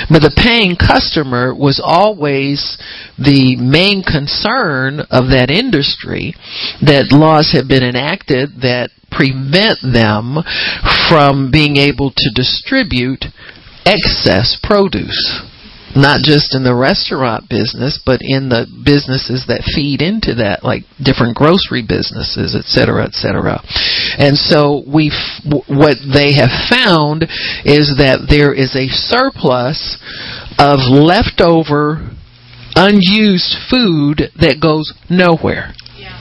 But 0.08 0.24
the 0.24 0.32
paying 0.32 0.80
customer 0.80 1.52
was 1.54 1.82
always 1.84 2.78
the 3.20 3.58
main 3.60 4.00
concern 4.00 5.04
of 5.12 5.28
that 5.36 5.52
industry 5.52 6.36
that 6.80 7.12
laws 7.12 7.52
have 7.52 7.68
been 7.68 7.84
enacted 7.84 8.64
that 8.64 8.96
prevent 9.12 9.84
them 9.84 10.40
from 11.12 11.52
being 11.52 11.76
able 11.76 12.12
to 12.16 12.32
distribute 12.34 13.28
excess 13.86 14.58
produce 14.62 15.42
not 15.96 16.22
just 16.22 16.54
in 16.54 16.64
the 16.64 16.76
restaurant 16.76 17.48
business, 17.48 17.98
but 18.06 18.20
in 18.22 18.52
the 18.52 18.68
businesses 18.84 19.48
that 19.48 19.64
feed 19.64 20.04
into 20.04 20.36
that, 20.36 20.60
like 20.62 20.84
different 21.00 21.40
grocery 21.40 21.82
businesses, 21.88 22.52
et 22.52 22.68
cetera, 22.68 23.08
et 23.08 23.16
cetera. 23.16 23.64
And 24.20 24.36
so 24.36 24.84
we, 24.84 25.10
what 25.48 25.96
they 26.04 26.36
have 26.36 26.52
found 26.68 27.24
is 27.64 27.96
that 27.96 28.28
there 28.28 28.52
is 28.52 28.76
a 28.76 28.92
surplus 28.92 29.96
of 30.60 30.84
leftover, 30.92 32.12
unused 32.76 33.56
food 33.72 34.36
that 34.36 34.60
goes 34.60 34.92
nowhere. 35.08 35.72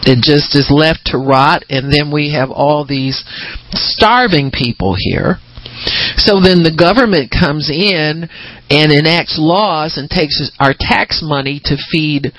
It 0.07 0.23
just 0.23 0.55
is 0.55 0.71
left 0.71 1.11
to 1.11 1.19
rot, 1.19 1.65
and 1.69 1.91
then 1.91 2.13
we 2.13 2.31
have 2.31 2.51
all 2.51 2.87
these 2.87 3.25
starving 3.73 4.53
people 4.53 4.95
here 4.95 5.43
so 6.17 6.41
then 6.41 6.63
the 6.63 6.75
government 6.75 7.31
comes 7.31 7.71
in 7.71 8.29
and 8.71 8.93
enacts 8.93 9.37
laws 9.39 9.97
and 9.97 10.09
takes 10.09 10.41
our 10.59 10.75
tax 10.79 11.21
money 11.23 11.61
to 11.65 11.77
feed 11.91 12.33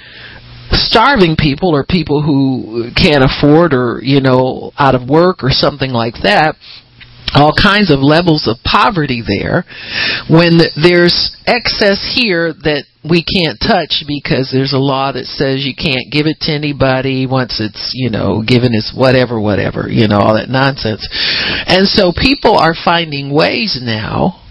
starving 0.71 1.35
people 1.37 1.69
or 1.75 1.85
people 1.85 2.23
who 2.23 2.89
can't 2.95 3.23
afford 3.23 3.73
or, 3.73 3.99
you 4.01 4.19
know, 4.19 4.71
out 4.77 4.95
of 4.95 5.07
work 5.07 5.43
or 5.43 5.49
something 5.51 5.91
like 5.91 6.15
that 6.23 6.55
all 7.35 7.51
kinds 7.51 7.91
of 7.91 7.99
levels 7.99 8.47
of 8.47 8.57
poverty 8.63 9.21
there 9.21 9.63
when 10.31 10.57
there's 10.79 11.35
excess 11.45 12.15
here 12.15 12.53
that 12.63 12.87
we 13.03 13.21
can't 13.21 13.61
touch 13.61 14.01
because 14.07 14.49
there's 14.49 14.73
a 14.73 14.81
law 14.81 15.11
that 15.11 15.29
says 15.29 15.61
you 15.61 15.77
can't 15.77 16.09
give 16.09 16.25
it 16.25 16.41
to 16.41 16.51
anybody 16.51 17.27
once 17.27 17.61
it's, 17.61 17.93
you 17.93 18.09
know, 18.09 18.41
given 18.41 18.73
as 18.73 18.91
whatever, 18.95 19.39
whatever, 19.39 19.85
you 19.87 20.07
know, 20.07 20.17
all 20.17 20.33
that 20.33 20.49
nonsense. 20.49 21.05
And 21.69 21.85
so 21.85 22.09
people 22.09 22.57
are 22.57 22.73
finding 22.73 23.29
ways 23.29 23.77
now 23.77 24.41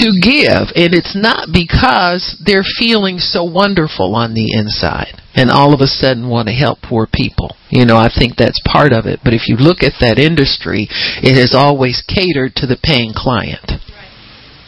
to 0.00 0.12
give, 0.20 0.72
and 0.74 0.94
it's 0.94 1.16
not 1.16 1.48
because 1.52 2.40
they're 2.44 2.66
feeling 2.78 3.18
so 3.18 3.44
wonderful 3.44 4.14
on 4.14 4.34
the 4.34 4.52
inside 4.56 5.20
and 5.34 5.50
all 5.50 5.72
of 5.72 5.80
a 5.80 5.86
sudden 5.86 6.28
want 6.28 6.48
to 6.48 6.54
help 6.54 6.78
poor 6.82 7.08
people. 7.10 7.56
You 7.70 7.86
know, 7.86 7.96
I 7.96 8.08
think 8.12 8.36
that's 8.36 8.60
part 8.64 8.92
of 8.92 9.06
it. 9.06 9.20
But 9.24 9.32
if 9.32 9.48
you 9.48 9.56
look 9.56 9.82
at 9.82 9.96
that 10.00 10.18
industry, 10.18 10.88
it 11.22 11.40
has 11.40 11.54
always 11.54 12.04
catered 12.06 12.54
to 12.56 12.66
the 12.66 12.76
paying 12.76 13.12
client 13.14 13.80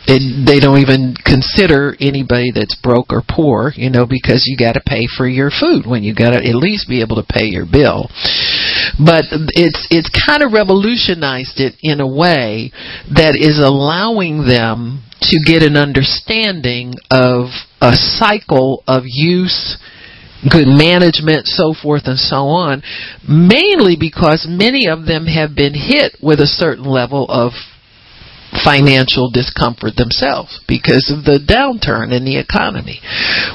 it, 0.06 0.44
they 0.44 0.60
don't 0.60 0.78
even 0.78 1.16
consider 1.16 1.96
anybody 2.00 2.52
that's 2.52 2.76
broke 2.76 3.08
or 3.10 3.22
poor, 3.24 3.72
you 3.74 3.88
know, 3.88 4.04
because 4.06 4.44
you 4.44 4.56
got 4.56 4.72
to 4.72 4.84
pay 4.84 5.08
for 5.08 5.26
your 5.26 5.50
food 5.50 5.86
when 5.86 6.02
you 6.04 6.14
got 6.14 6.30
to 6.30 6.44
at 6.44 6.54
least 6.54 6.88
be 6.88 7.00
able 7.00 7.16
to 7.16 7.26
pay 7.26 7.48
your 7.48 7.64
bill. 7.64 8.08
But 8.98 9.24
it's 9.54 9.86
it's 9.90 10.10
kind 10.26 10.42
of 10.42 10.52
revolutionized 10.52 11.58
it 11.58 11.74
in 11.82 12.00
a 12.00 12.06
way 12.06 12.70
that 13.10 13.34
is 13.34 13.58
allowing 13.58 14.46
them 14.46 15.02
to 15.20 15.40
get 15.44 15.62
an 15.62 15.76
understanding 15.76 16.94
of 17.10 17.50
a 17.80 17.94
cycle 17.94 18.84
of 18.86 19.02
use 19.06 19.78
good 20.50 20.68
management, 20.68 21.46
so 21.46 21.72
forth 21.72 22.02
and 22.04 22.18
so 22.18 22.52
on, 22.52 22.82
mainly 23.26 23.96
because 23.98 24.46
many 24.48 24.86
of 24.86 25.06
them 25.06 25.26
have 25.26 25.54
been 25.56 25.74
hit 25.74 26.16
with 26.22 26.38
a 26.38 26.46
certain 26.46 26.84
level 26.84 27.26
of 27.28 27.52
financial 28.62 29.30
discomfort 29.30 29.96
themselves 29.96 30.62
because 30.68 31.10
of 31.10 31.24
the 31.26 31.42
downturn 31.42 32.14
in 32.14 32.24
the 32.24 32.38
economy. 32.38 33.02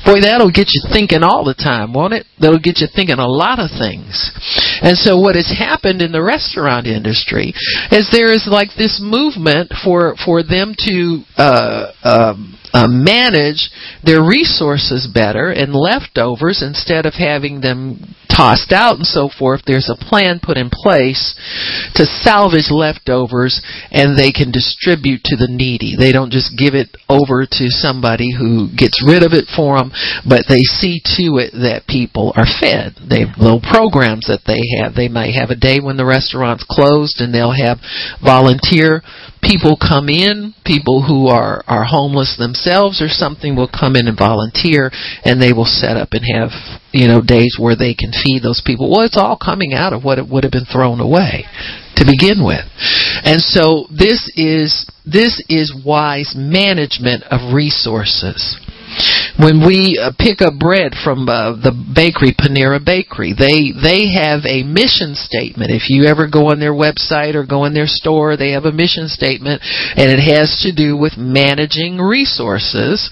Boy, 0.04 0.20
that'll 0.20 0.52
get 0.52 0.76
you 0.76 0.84
thinking 0.92 1.24
all 1.24 1.46
the 1.46 1.56
time, 1.56 1.94
won't 1.94 2.14
it? 2.14 2.26
That'll 2.40 2.60
get 2.60 2.84
you 2.84 2.88
thinking 2.92 3.20
a 3.20 3.28
lot 3.28 3.60
of 3.60 3.72
things. 3.72 4.32
And 4.82 4.98
so 4.98 5.20
what 5.20 5.36
has 5.36 5.48
happened 5.48 6.02
in 6.02 6.12
the 6.12 6.24
restaurant 6.24 6.88
industry 6.88 7.54
is 7.92 8.10
there 8.12 8.34
is 8.34 8.48
like 8.50 8.76
this 8.76 9.00
movement 9.02 9.72
for, 9.84 10.16
for 10.24 10.44
them 10.44 10.76
to, 10.88 11.24
uh, 11.38 11.92
um, 12.04 12.60
uh, 12.74 12.88
manage 12.88 13.70
their 14.04 14.22
resources 14.22 15.10
better 15.12 15.50
and 15.50 15.74
leftovers 15.74 16.62
instead 16.62 17.06
of 17.06 17.14
having 17.14 17.62
them 17.62 18.16
tossed 18.30 18.72
out 18.72 18.96
and 18.96 19.06
so 19.06 19.28
forth. 19.28 19.62
There's 19.66 19.90
a 19.90 19.98
plan 19.98 20.40
put 20.42 20.58
in 20.58 20.70
place 20.70 21.34
to 21.96 22.06
salvage 22.06 22.70
leftovers 22.70 23.62
and 23.92 24.14
they 24.14 24.32
can 24.32 24.52
distribute 24.54 25.26
to 25.26 25.36
the 25.36 25.50
needy. 25.50 25.98
They 25.98 26.14
don't 26.14 26.32
just 26.32 26.54
give 26.56 26.78
it 26.78 26.94
over 27.10 27.44
to 27.50 27.66
somebody 27.74 28.30
who 28.32 28.70
gets 28.70 29.02
rid 29.02 29.26
of 29.26 29.34
it 29.34 29.50
for 29.50 29.78
them, 29.78 29.92
but 30.24 30.46
they 30.48 30.62
see 30.62 31.02
to 31.18 31.42
it 31.42 31.52
that 31.58 31.90
people 31.90 32.32
are 32.38 32.48
fed. 32.48 32.96
They 33.02 33.26
have 33.26 33.42
little 33.42 33.62
programs 33.66 34.30
that 34.30 34.46
they 34.46 34.62
have. 34.78 34.94
They 34.94 35.10
might 35.10 35.34
have 35.34 35.50
a 35.50 35.60
day 35.60 35.82
when 35.82 35.98
the 35.98 36.06
restaurant's 36.06 36.66
closed 36.70 37.20
and 37.20 37.34
they'll 37.34 37.58
have 37.58 37.82
volunteer 38.22 39.02
people 39.42 39.78
come 39.80 40.10
in, 40.10 40.54
people 40.66 41.02
who 41.02 41.28
are, 41.28 41.64
are 41.68 41.84
homeless 41.84 42.36
themselves 42.38 42.59
or 43.02 43.08
something 43.08 43.56
will 43.56 43.70
come 43.70 43.96
in 43.96 44.08
and 44.08 44.18
volunteer 44.18 44.92
and 45.24 45.42
they 45.42 45.54
will 45.54 45.68
set 45.68 45.98
up 45.98 46.10
and 46.12 46.26
have, 46.34 46.52
you 46.92 47.08
know, 47.08 47.22
days 47.22 47.58
where 47.60 47.76
they 47.76 47.94
can 47.94 48.12
feed 48.12 48.42
those 48.44 48.62
people. 48.66 48.90
Well, 48.90 49.06
it's 49.06 49.18
all 49.18 49.38
coming 49.38 49.74
out 49.74 49.94
of 49.94 50.04
what 50.04 50.20
it 50.20 50.28
would 50.28 50.44
have 50.44 50.52
been 50.52 50.66
thrown 50.66 51.00
away 51.00 51.46
to 51.96 52.06
begin 52.06 52.44
with. 52.44 52.66
And 53.24 53.42
so 53.42 53.88
this 53.92 54.32
is, 54.36 54.90
this 55.06 55.44
is 55.50 55.76
wise 55.86 56.34
management 56.36 57.24
of 57.30 57.54
resources 57.54 58.60
when 59.40 59.66
we 59.66 59.96
uh, 59.96 60.12
pick 60.20 60.42
up 60.42 60.60
bread 60.60 60.94
from 61.00 61.30
uh, 61.30 61.56
the 61.56 61.72
bakery 61.72 62.36
Panera 62.36 62.84
Bakery, 62.84 63.32
they 63.32 63.72
they 63.72 64.12
have 64.12 64.44
a 64.44 64.68
mission 64.68 65.16
statement. 65.16 65.72
If 65.72 65.88
you 65.88 66.06
ever 66.06 66.28
go 66.28 66.52
on 66.52 66.60
their 66.60 66.76
website 66.76 67.36
or 67.36 67.46
go 67.46 67.66
in 67.66 67.74
their 67.74 67.88
store, 67.88 68.36
they 68.36 68.52
have 68.52 68.66
a 68.66 68.76
mission 68.76 69.08
statement, 69.08 69.64
and 69.64 70.12
it 70.12 70.20
has 70.20 70.60
to 70.68 70.76
do 70.76 70.98
with 70.98 71.16
managing 71.16 71.98
resources. 72.00 73.10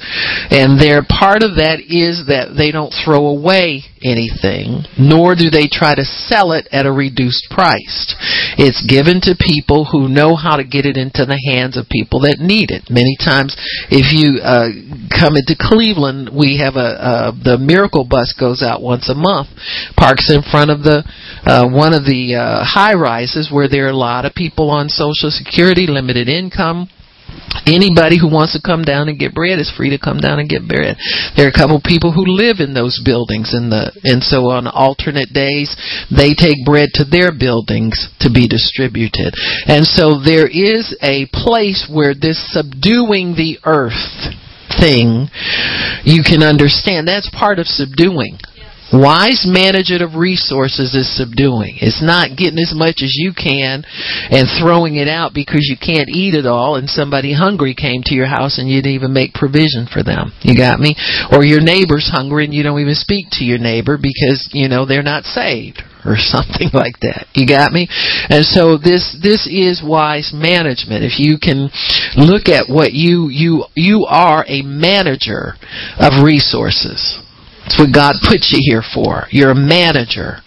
And 0.52 0.80
their 0.80 1.04
part 1.08 1.44
of 1.44 1.56
that 1.58 1.80
is 1.80 2.28
that 2.28 2.56
they 2.58 2.72
don't 2.72 2.92
throw 2.92 3.28
away 3.28 3.88
anything, 4.04 4.86
nor 5.00 5.34
do 5.34 5.50
they 5.50 5.72
try 5.72 5.96
to 5.96 6.06
sell 6.06 6.52
it 6.52 6.68
at 6.72 6.86
a 6.86 6.92
reduced 6.92 7.50
price. 7.50 8.16
It's 8.58 8.84
given 8.86 9.22
to 9.26 9.38
people 9.38 9.86
who 9.90 10.10
know 10.10 10.36
how 10.36 10.58
to 10.58 10.68
get 10.68 10.86
it 10.86 10.98
into 10.98 11.26
the 11.26 11.40
hands 11.50 11.78
of 11.78 11.90
people 11.90 12.22
that 12.28 12.38
need 12.40 12.70
it. 12.70 12.90
Many 12.90 13.18
times, 13.18 13.56
if 13.90 14.14
you 14.14 14.44
uh, 14.44 14.70
come 15.10 15.40
into 15.40 15.58
Cleveland, 15.78 16.34
we 16.34 16.58
have 16.58 16.74
a 16.74 16.90
uh, 16.98 17.32
the 17.38 17.62
Miracle 17.62 18.02
Bus 18.10 18.34
goes 18.34 18.66
out 18.66 18.82
once 18.82 19.10
a 19.10 19.14
month, 19.14 19.48
parks 19.96 20.34
in 20.34 20.42
front 20.42 20.72
of 20.72 20.82
the 20.82 21.06
uh, 21.46 21.70
one 21.70 21.94
of 21.94 22.02
the 22.02 22.34
uh, 22.34 22.66
high 22.66 22.98
rises 22.98 23.54
where 23.54 23.70
there 23.70 23.86
are 23.86 23.94
a 23.94 23.96
lot 24.10 24.26
of 24.26 24.34
people 24.34 24.72
on 24.72 24.90
Social 24.90 25.30
Security, 25.30 25.86
limited 25.86 26.28
income 26.28 26.90
Anybody 27.66 28.16
who 28.18 28.32
wants 28.32 28.54
to 28.54 28.62
come 28.64 28.84
down 28.84 29.10
and 29.10 29.20
get 29.20 29.36
bread 29.36 29.60
is 29.60 29.72
free 29.76 29.90
to 29.90 30.00
come 30.00 30.18
down 30.18 30.40
and 30.40 30.48
get 30.48 30.68
bread. 30.68 30.96
There 31.36 31.46
are 31.46 31.52
a 31.52 31.54
couple 31.54 31.82
people 31.84 32.14
who 32.14 32.24
live 32.24 32.60
in 32.60 32.74
those 32.74 33.02
buildings 33.04 33.52
and 33.54 33.72
the 33.72 33.92
and 34.04 34.24
so 34.24 34.48
on 34.48 34.68
alternate 34.68 35.34
days 35.34 35.76
they 36.08 36.32
take 36.32 36.64
bread 36.64 36.96
to 36.96 37.04
their 37.04 37.36
buildings 37.36 38.08
to 38.22 38.32
be 38.32 38.48
distributed. 38.48 39.36
And 39.68 39.84
so 39.84 40.24
there 40.24 40.48
is 40.48 40.96
a 41.04 41.28
place 41.34 41.90
where 41.92 42.16
this 42.16 42.40
subduing 42.56 43.36
the 43.36 43.60
earth 43.66 44.32
thing 44.80 45.28
you 46.04 46.24
can 46.24 46.44
understand 46.44 47.08
that's 47.08 47.30
part 47.34 47.60
of 47.60 47.68
subduing 47.68 48.38
Wise 48.94 49.44
management 49.46 50.02
of 50.02 50.16
resources 50.16 50.96
is 50.96 51.12
subduing. 51.12 51.76
It's 51.82 52.02
not 52.02 52.38
getting 52.38 52.60
as 52.60 52.72
much 52.74 53.04
as 53.04 53.12
you 53.20 53.34
can 53.36 53.84
and 54.32 54.48
throwing 54.48 54.96
it 54.96 55.10
out 55.10 55.34
because 55.34 55.68
you 55.68 55.76
can't 55.76 56.08
eat 56.08 56.36
it 56.36 56.46
all 56.46 56.78
and 56.78 56.90
somebody 56.90 57.34
hungry 57.34 57.76
came 57.76 58.02
to 58.06 58.16
your 58.16 58.28
house 58.28 58.60
and 58.60 58.70
you 58.70 58.82
didn't 58.82 58.96
even 58.96 59.12
make 59.12 59.34
provision 59.34 59.92
for 59.92 60.04
them. 60.04 60.32
You 60.40 60.56
got 60.56 60.80
me? 60.80 60.96
Or 61.34 61.44
your 61.44 61.60
neighbor's 61.60 62.08
hungry 62.08 62.46
and 62.46 62.54
you 62.54 62.64
don't 62.64 62.80
even 62.80 62.96
speak 62.96 63.28
to 63.34 63.44
your 63.44 63.60
neighbor 63.60 63.98
because, 63.98 64.48
you 64.54 64.70
know, 64.70 64.86
they're 64.86 65.04
not 65.04 65.26
saved 65.26 65.84
or 66.08 66.16
something 66.18 66.70
like 66.74 67.00
that. 67.02 67.28
You 67.36 67.46
got 67.46 67.72
me? 67.72 67.88
And 68.32 68.46
so 68.46 68.78
this 68.78 69.16
this 69.22 69.46
is 69.46 69.84
wise 69.84 70.32
management. 70.34 71.04
If 71.04 71.20
you 71.20 71.38
can 71.38 71.70
look 72.16 72.48
at 72.48 72.72
what 72.72 72.94
you 72.94 73.28
you 73.30 73.66
you 73.76 74.08
are 74.10 74.46
a 74.48 74.64
manager 74.64 75.60
of 76.00 76.24
resources. 76.24 77.20
That's 77.68 77.80
what 77.80 77.94
God 77.94 78.16
put 78.24 78.48
you 78.50 78.60
here 78.64 78.84
for. 78.84 79.28
You're 79.30 79.52
a 79.52 79.56
manager. 79.56 80.40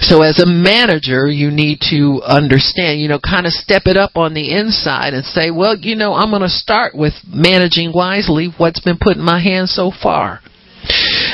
So 0.00 0.22
as 0.22 0.40
a 0.40 0.46
manager, 0.46 1.28
you 1.28 1.50
need 1.50 1.78
to 1.90 2.22
understand, 2.26 3.00
you 3.00 3.08
know, 3.08 3.18
kind 3.18 3.46
of 3.46 3.52
step 3.52 3.82
it 3.86 3.96
up 3.96 4.12
on 4.16 4.34
the 4.34 4.56
inside 4.56 5.14
and 5.14 5.24
say, 5.24 5.50
well, 5.50 5.76
you 5.76 5.96
know, 5.96 6.14
I'm 6.14 6.30
going 6.30 6.42
to 6.42 6.48
start 6.48 6.94
with 6.94 7.12
managing 7.26 7.92
wisely 7.94 8.52
what's 8.56 8.80
been 8.80 8.98
put 9.00 9.16
in 9.16 9.22
my 9.22 9.40
hands 9.40 9.72
so 9.74 9.90
far. 9.90 10.40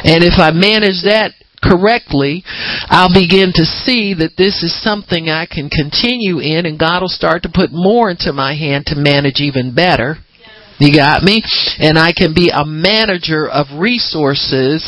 And 0.05 0.23
if 0.23 0.39
I 0.39 0.51
manage 0.51 1.03
that 1.05 1.35
correctly, 1.63 2.43
I'll 2.89 3.13
begin 3.13 3.53
to 3.55 3.65
see 3.65 4.15
that 4.15 4.37
this 4.37 4.63
is 4.63 4.83
something 4.83 5.29
I 5.29 5.47
can 5.47 5.69
continue 5.69 6.41
in 6.41 6.67
and 6.67 6.79
God 6.79 7.03
will 7.03 7.13
start 7.13 7.43
to 7.45 7.53
put 7.53 7.71
more 7.73 8.11
into 8.11 8.33
my 8.33 8.55
hand 8.55 8.87
to 8.87 8.97
manage 8.97 9.41
even 9.41 9.75
better. 9.75 10.17
You 10.81 10.97
got 10.97 11.23
me? 11.23 11.45
And 11.79 11.99
I 11.99 12.13
can 12.17 12.33
be 12.35 12.49
a 12.49 12.65
manager 12.65 13.47
of 13.47 13.67
resources 13.79 14.81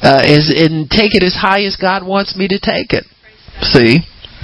uh, 0.00 0.24
as, 0.24 0.48
and 0.48 0.88
take 0.88 1.12
it 1.12 1.22
as 1.22 1.36
high 1.36 1.64
as 1.64 1.76
God 1.76 2.06
wants 2.06 2.34
me 2.34 2.48
to 2.48 2.58
take 2.58 2.96
it. 2.96 3.04
See? 3.60 4.00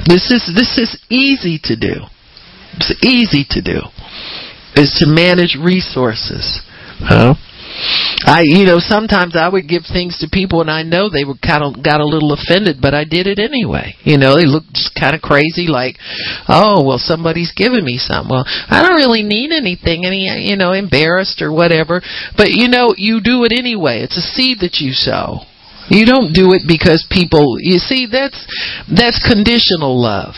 This 0.07 0.31
is 0.31 0.51
this 0.55 0.79
is 0.79 0.99
easy 1.09 1.61
to 1.65 1.77
do. 1.77 2.05
It's 2.77 2.93
easy 3.05 3.45
to 3.51 3.63
do. 3.63 3.81
Is 4.75 4.97
to 5.01 5.07
manage 5.07 5.57
resources. 5.57 6.61
Huh? 7.01 7.35
I, 8.25 8.43
you 8.45 8.65
know, 8.65 8.79
sometimes 8.79 9.35
I 9.37 9.49
would 9.49 9.69
give 9.69 9.83
things 9.83 10.19
to 10.19 10.29
people 10.31 10.61
and 10.61 10.71
I 10.71 10.83
know 10.83 11.11
they 11.11 11.25
were 11.25 11.39
kind 11.41 11.65
of 11.65 11.83
got 11.83 12.01
a 12.01 12.07
little 12.07 12.33
offended, 12.33 12.79
but 12.81 12.95
I 12.95 13.05
did 13.05 13.27
it 13.27 13.39
anyway. 13.39 13.97
You 14.05 14.19
know, 14.19 14.37
they 14.37 14.47
looked 14.47 14.73
just 14.75 14.95
kind 14.95 15.15
of 15.15 15.23
crazy, 15.23 15.67
like, 15.67 15.97
oh, 16.49 16.85
well, 16.85 16.99
somebody's 16.99 17.53
giving 17.57 17.85
me 17.85 17.99
something. 17.99 18.31
Well, 18.31 18.45
I 18.47 18.83
don't 18.83 18.97
really 18.97 19.23
need 19.23 19.51
anything, 19.51 20.05
any, 20.07 20.31
you 20.47 20.57
know, 20.57 20.73
embarrassed 20.73 21.43
or 21.43 21.53
whatever. 21.53 22.01
But 22.37 22.51
you 22.51 22.69
know, 22.69 22.95
you 22.97 23.21
do 23.23 23.45
it 23.45 23.53
anyway. 23.53 24.01
It's 24.01 24.17
a 24.17 24.23
seed 24.23 24.59
that 24.61 24.79
you 24.79 24.93
sow. 24.93 25.41
You 25.89 26.07
don't 26.07 26.33
do 26.33 26.53
it 26.53 26.63
because 26.67 27.05
people. 27.11 27.57
You 27.59 27.79
see, 27.79 28.07
that's 28.07 28.39
that's 28.87 29.19
conditional 29.27 30.01
love. 30.01 30.35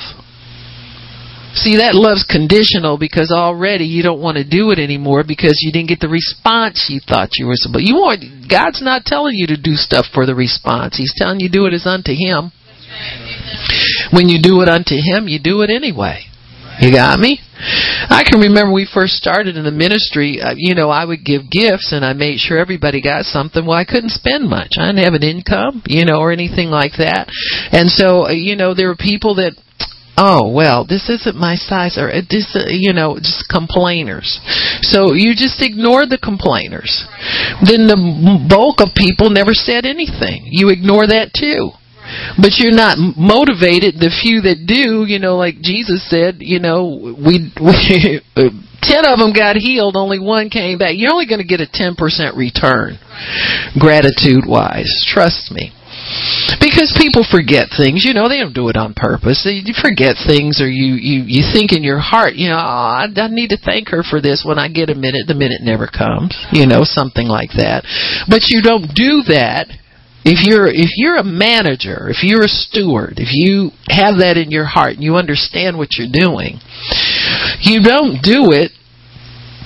See, 1.54 1.78
that 1.78 1.94
love's 1.94 2.26
conditional 2.26 2.99
because 2.99 3.30
already 3.30 3.87
you 3.87 4.02
don't 4.02 4.20
want 4.20 4.37
to 4.38 4.44
do 4.44 4.70
it 4.70 4.78
anymore 4.78 5.23
because 5.26 5.62
you 5.62 5.70
didn't 5.70 5.88
get 5.88 6.00
the 6.00 6.11
response 6.11 6.90
you 6.90 6.99
thought 6.99 7.38
you 7.38 7.46
were 7.46 7.54
supposed. 7.54 7.87
You 7.87 7.94
want 7.94 8.50
God's 8.50 8.82
not 8.82 9.06
telling 9.06 9.34
you 9.38 9.46
to 9.49 9.56
do 9.56 9.78
stuff 9.78 10.06
for 10.12 10.26
the 10.26 10.34
response. 10.34 10.99
He's 10.99 11.14
telling 11.14 11.38
you 11.38 11.49
do 11.49 11.66
it 11.66 11.73
as 11.73 11.87
unto 11.87 12.11
Him. 12.11 12.50
When 14.11 14.28
you 14.28 14.42
do 14.42 14.62
it 14.62 14.68
unto 14.68 14.99
Him, 14.99 15.28
you 15.28 15.38
do 15.38 15.62
it 15.62 15.70
anyway. 15.70 16.26
You 16.80 16.90
got 16.90 17.20
me? 17.20 17.38
I 18.11 18.25
can 18.26 18.40
remember 18.40 18.73
we 18.73 18.88
first 18.92 19.14
started 19.14 19.56
in 19.56 19.62
the 19.62 19.70
ministry, 19.70 20.40
uh, 20.42 20.54
you 20.56 20.75
know, 20.75 20.90
I 20.90 21.04
would 21.04 21.25
give 21.25 21.50
gifts 21.50 21.92
and 21.92 22.04
I 22.04 22.12
made 22.14 22.38
sure 22.38 22.58
everybody 22.58 23.00
got 23.00 23.25
something. 23.26 23.64
Well, 23.64 23.78
I 23.78 23.84
couldn't 23.84 24.11
spend 24.11 24.50
much. 24.50 24.75
I 24.78 24.90
didn't 24.90 25.04
have 25.04 25.14
an 25.14 25.23
income, 25.23 25.82
you 25.87 26.04
know, 26.04 26.18
or 26.18 26.32
anything 26.32 26.68
like 26.68 26.99
that. 26.99 27.30
And 27.70 27.88
so, 27.88 28.26
uh, 28.26 28.30
you 28.30 28.56
know, 28.56 28.75
there 28.75 28.88
were 28.88 28.99
people 28.99 29.37
that 29.37 29.54
oh 30.16 30.50
well 30.50 30.87
this 30.87 31.09
isn't 31.11 31.37
my 31.37 31.54
size 31.54 31.99
or 31.99 32.11
this 32.30 32.54
uh, 32.54 32.68
you 32.68 32.92
know 32.92 33.16
just 33.16 33.49
complainers. 33.50 34.40
So 34.83 35.14
you 35.14 35.35
just 35.35 35.62
ignore 35.62 36.06
the 36.06 36.18
complainers. 36.18 37.06
Then 37.62 37.87
the 37.87 37.99
bulk 38.49 38.80
of 38.80 38.94
people 38.94 39.30
never 39.30 39.52
said 39.52 39.85
anything. 39.85 40.47
You 40.50 40.71
ignore 40.71 41.06
that 41.06 41.33
too. 41.35 41.73
But 42.37 42.61
you're 42.61 42.76
not 42.76 43.00
motivated. 43.16 43.97
The 43.97 44.12
few 44.12 44.44
that 44.44 44.68
do 44.68 45.09
you 45.09 45.18
know 45.18 45.37
like 45.37 45.61
jesus 45.62 46.04
said 46.09 46.37
you 46.40 46.61
know 46.61 47.16
we, 47.16 47.50
we 47.56 48.21
ten 48.85 49.09
of 49.09 49.18
them 49.18 49.33
got 49.33 49.56
healed 49.56 49.97
only 49.97 50.21
one 50.21 50.50
came 50.50 50.78
back. 50.78 50.94
You're 50.94 51.12
only 51.12 51.26
going 51.26 51.40
to 51.40 51.49
get 51.49 51.64
a 51.64 51.68
10% 51.68 51.97
return 52.37 52.99
gratitude 53.80 54.45
wise 54.47 54.91
trust 55.08 55.50
me 55.50 55.73
because 56.60 56.93
people 56.97 57.25
forget 57.25 57.69
things, 57.73 58.04
you 58.04 58.12
know, 58.14 58.28
they 58.28 58.40
don't 58.40 58.54
do 58.54 58.69
it 58.69 58.76
on 58.76 58.95
purpose. 58.95 59.43
They 59.45 59.62
you 59.64 59.75
forget 59.75 60.17
things 60.21 60.60
or 60.60 60.69
you, 60.69 60.95
you, 60.95 61.25
you 61.26 61.43
think 61.52 61.73
in 61.73 61.82
your 61.82 62.00
heart, 62.00 62.34
you 62.34 62.49
know, 62.49 62.58
oh, 62.58 63.04
I, 63.04 63.06
I 63.08 63.28
need 63.28 63.50
to 63.50 63.58
thank 63.58 63.88
her 63.88 64.02
for 64.02 64.21
this 64.21 64.45
when 64.47 64.58
I 64.58 64.69
get 64.69 64.90
a 64.90 64.95
minute. 64.95 65.26
The 65.26 65.34
minute 65.34 65.62
never 65.62 65.86
comes, 65.86 66.36
you 66.52 66.67
know, 66.67 66.84
something 66.84 67.26
like 67.26 67.56
that. 67.56 67.84
But 68.28 68.49
you 68.49 68.62
don't 68.62 68.93
do 68.95 69.25
that 69.32 69.69
if 70.25 70.47
you're 70.47 70.69
if 70.69 70.97
you're 70.97 71.17
a 71.17 71.25
manager, 71.25 72.08
if 72.08 72.23
you're 72.23 72.45
a 72.45 72.49
steward, 72.49 73.14
if 73.19 73.28
you 73.32 73.71
have 73.88 74.25
that 74.25 74.40
in 74.40 74.50
your 74.50 74.64
heart 74.64 74.95
and 74.95 75.02
you 75.02 75.17
understand 75.17 75.76
what 75.76 75.97
you're 75.99 76.08
doing, 76.10 76.60
you 77.60 77.82
don't 77.82 78.23
do 78.23 78.50
it 78.52 78.73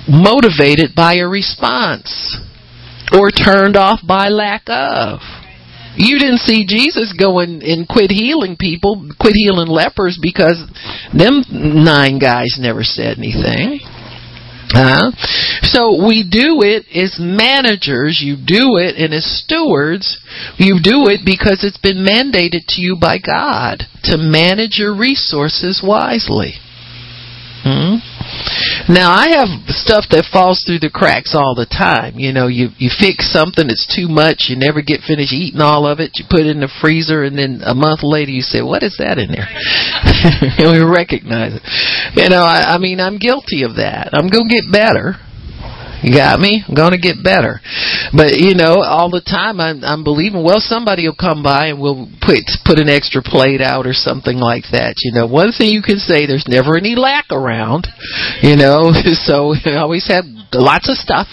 motivated 0.09 0.97
by 0.97 1.15
a 1.15 1.29
response 1.29 2.37
or 3.13 3.31
turned 3.31 3.77
off 3.77 4.01
by 4.07 4.29
lack 4.29 4.63
of. 4.67 5.21
You 5.99 6.19
didn't 6.19 6.47
see 6.47 6.65
Jesus 6.65 7.13
go 7.19 7.41
and, 7.41 7.61
quit 7.89 8.11
healing 8.11 8.57
people, 8.57 9.11
quit 9.19 9.35
healing 9.35 9.67
lepers 9.67 10.19
because 10.21 10.63
them 11.13 11.43
nine 11.51 12.19
guys 12.19 12.57
never 12.59 12.85
said 12.85 13.19
anything. 13.19 13.81
Uh, 14.75 15.11
so 15.63 16.07
we 16.07 16.29
do 16.29 16.61
it 16.61 16.85
as 16.95 17.19
managers, 17.19 18.21
you 18.23 18.37
do 18.37 18.77
it, 18.77 18.97
and 18.97 19.15
as 19.15 19.25
stewards, 19.25 20.21
you 20.57 20.79
do 20.83 21.09
it 21.09 21.25
because 21.25 21.65
it's 21.65 21.79
been 21.79 22.05
mandated 22.05 22.69
to 22.69 22.81
you 22.81 22.97
by 23.01 23.19
God 23.19 23.83
to 24.05 24.19
manage 24.19 24.79
your 24.79 24.95
resources 24.97 25.83
wisely. 25.83 26.55
Hmm? 27.69 28.01
Now 28.89 29.13
I 29.13 29.37
have 29.37 29.69
stuff 29.77 30.09
that 30.09 30.33
falls 30.33 30.65
through 30.65 30.81
the 30.81 30.89
cracks 30.89 31.37
all 31.37 31.53
the 31.53 31.69
time. 31.69 32.17
You 32.17 32.33
know, 32.33 32.49
you 32.49 32.73
you 32.81 32.89
fix 32.89 33.29
something 33.29 33.69
that's 33.69 33.85
too 33.85 34.09
much, 34.09 34.49
you 34.49 34.57
never 34.57 34.81
get 34.81 35.05
finished 35.05 35.33
eating 35.33 35.61
all 35.61 35.85
of 35.85 36.01
it. 36.01 36.17
You 36.17 36.25
put 36.25 36.49
it 36.49 36.53
in 36.57 36.65
the 36.65 36.73
freezer, 36.81 37.25
and 37.25 37.37
then 37.37 37.61
a 37.61 37.75
month 37.75 38.01
later 38.03 38.33
you 38.33 38.41
say, 38.41 38.63
"What 38.63 38.83
is 38.83 38.97
that 38.99 39.21
in 39.21 39.29
there?" 39.29 39.45
and 40.57 40.73
we 40.73 40.81
recognize 40.81 41.61
it. 41.61 41.63
You 42.17 42.29
know, 42.33 42.41
I, 42.41 42.77
I 42.77 42.79
mean, 42.79 43.01
I'm 43.01 43.19
guilty 43.19 43.63
of 43.65 43.77
that. 43.77 44.17
I'm 44.17 44.33
gonna 44.33 44.49
get 44.49 44.65
better. 44.73 45.21
You 46.03 46.15
got 46.15 46.39
me? 46.39 46.63
I'm 46.67 46.75
going 46.75 46.93
to 46.93 46.99
get 46.99 47.23
better. 47.23 47.61
But 48.15 48.39
you 48.39 48.55
know, 48.55 48.83
all 48.87 49.11
the 49.11 49.25
time 49.25 49.61
I'm 49.61 49.83
I'm 49.83 50.05
believing 50.05 50.45
well 50.45 50.61
somebody 50.61 51.07
will 51.07 51.19
come 51.19 51.43
by 51.43 51.69
and 51.69 51.81
we'll 51.81 52.09
put 52.23 52.47
put 52.65 52.79
an 52.79 52.89
extra 52.89 53.23
plate 53.23 53.61
out 53.61 53.87
or 53.87 53.93
something 53.93 54.39
like 54.39 54.71
that. 54.71 54.95
You 55.03 55.13
know, 55.13 55.27
one 55.27 55.51
thing 55.51 55.75
you 55.75 55.83
can 55.83 55.99
say 55.99 56.27
there's 56.27 56.47
never 56.47 56.77
any 56.77 56.95
lack 56.95 57.27
around. 57.31 57.89
You 58.43 58.57
know, 58.57 58.93
so 59.27 59.55
I 59.67 59.83
always 59.83 60.07
have 60.07 60.25
lots 60.55 60.89
of 60.89 60.97
stuff. 60.97 61.27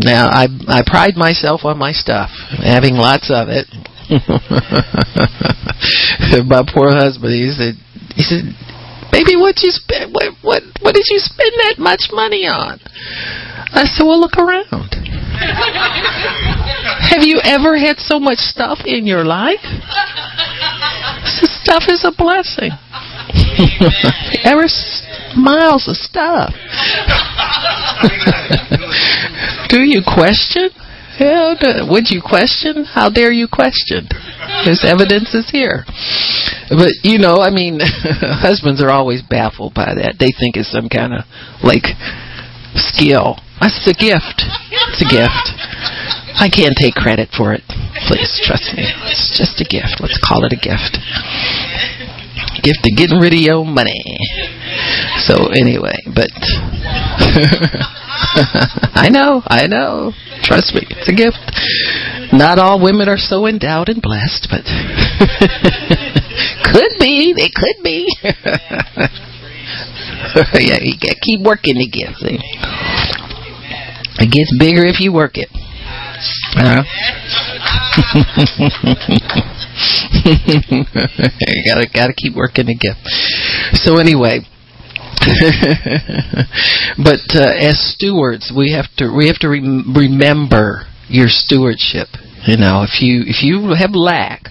Now 0.00 0.28
I 0.30 0.46
I 0.68 0.82
pride 0.86 1.16
myself 1.16 1.64
on 1.64 1.78
my 1.78 1.92
stuff, 1.92 2.30
having 2.62 2.94
lots 2.94 3.30
of 3.34 3.48
it. 3.50 3.66
my 6.46 6.62
poor 6.72 6.94
husband, 6.94 7.34
he 7.34 7.50
said 7.50 7.74
he 8.14 8.22
said 8.22 8.54
Baby, 9.10 9.36
what 9.36 9.56
you 9.62 9.70
spend? 9.70 10.12
What 10.12 10.34
what 10.42 10.62
what 10.80 10.94
did 10.94 11.06
you 11.08 11.18
spend 11.18 11.52
that 11.64 11.76
much 11.78 12.10
money 12.12 12.46
on? 12.46 12.78
I 13.72 13.84
said, 13.84 14.04
well, 14.04 14.20
look 14.20 14.36
around. 14.36 14.68
Have 17.10 17.22
you 17.22 17.40
ever 17.44 17.78
had 17.78 17.98
so 17.98 18.18
much 18.18 18.38
stuff 18.38 18.80
in 18.84 19.06
your 19.06 19.24
life? 19.24 19.62
This 21.40 21.60
stuff 21.62 21.84
is 21.88 22.04
a 22.04 22.12
blessing. 22.12 22.70
ever 24.44 24.66
miles 25.36 25.88
of 25.88 25.96
stuff. 25.96 26.54
Do 29.68 29.82
you 29.82 30.02
question? 30.02 30.70
Would 31.90 32.10
you 32.10 32.22
question? 32.22 32.84
How 32.84 33.10
dare 33.10 33.32
you 33.32 33.48
question? 33.50 34.08
There's 34.64 34.84
evidence 34.86 35.34
is 35.34 35.50
here. 35.50 35.84
But 36.70 36.92
you 37.02 37.18
know, 37.18 37.40
I 37.40 37.50
mean, 37.50 37.80
husbands 37.82 38.82
are 38.82 38.90
always 38.90 39.22
baffled 39.22 39.74
by 39.74 39.94
that. 39.94 40.16
They 40.18 40.30
think 40.30 40.56
it's 40.56 40.70
some 40.70 40.88
kind 40.88 41.12
of 41.14 41.24
like 41.62 41.86
skill. 42.76 43.40
It's 43.60 43.90
a 43.90 43.96
gift. 43.96 44.46
It's 44.94 45.02
a 45.02 45.10
gift. 45.10 45.46
I 46.38 46.46
can't 46.46 46.76
take 46.78 46.94
credit 46.94 47.34
for 47.34 47.52
it. 47.52 47.66
Please 48.06 48.38
trust 48.46 48.70
me. 48.76 48.86
It's 49.10 49.34
just 49.34 49.58
a 49.58 49.66
gift. 49.66 49.98
Let's 49.98 50.20
call 50.22 50.46
it 50.46 50.54
a 50.54 50.60
gift. 50.60 51.02
Gift 52.62 52.84
of 52.84 52.96
getting 52.96 53.18
rid 53.18 53.32
of 53.32 53.40
your 53.40 53.64
money. 53.64 54.04
So 55.18 55.48
anyway, 55.48 55.98
but 56.06 56.30
I 58.94 59.08
know, 59.10 59.42
I 59.46 59.66
know. 59.66 60.12
Trust 60.42 60.74
me, 60.74 60.82
it's 60.90 61.08
a 61.08 61.14
gift. 61.14 61.38
Not 62.32 62.58
all 62.58 62.80
women 62.82 63.08
are 63.08 63.18
so 63.18 63.46
endowed 63.46 63.88
and 63.88 64.02
blessed, 64.02 64.48
but 64.50 64.64
could 66.72 66.92
be. 66.98 67.32
They 67.36 67.50
could 67.54 67.82
be. 67.82 68.08
yeah, 70.58 70.78
you 70.80 70.98
got 70.98 71.14
to 71.14 71.20
keep 71.20 71.40
working 71.40 71.76
the 71.76 71.86
gift. 71.88 72.22
It 74.20 74.30
gets 74.32 74.52
bigger 74.58 74.84
if 74.84 74.98
you 75.00 75.12
work 75.12 75.36
it. 75.36 75.48
Uh, 76.56 76.82
you 78.58 78.68
gotta 81.66 81.86
gotta 81.92 82.12
keep 82.14 82.34
working 82.34 82.66
gift. 82.74 83.00
So 83.74 83.96
anyway, 83.98 84.40
but 86.98 87.20
uh, 87.34 87.52
as 87.58 87.78
stewards, 87.94 88.52
we 88.54 88.72
have 88.72 88.86
to 88.96 89.10
we 89.14 89.26
have 89.28 89.38
to 89.38 89.48
re- 89.48 89.84
remember 89.86 90.86
your 91.08 91.28
stewardship. 91.28 92.08
You 92.46 92.56
know, 92.56 92.82
if 92.82 93.00
you 93.00 93.22
if 93.26 93.42
you 93.42 93.74
have 93.74 93.94
lack, 93.94 94.50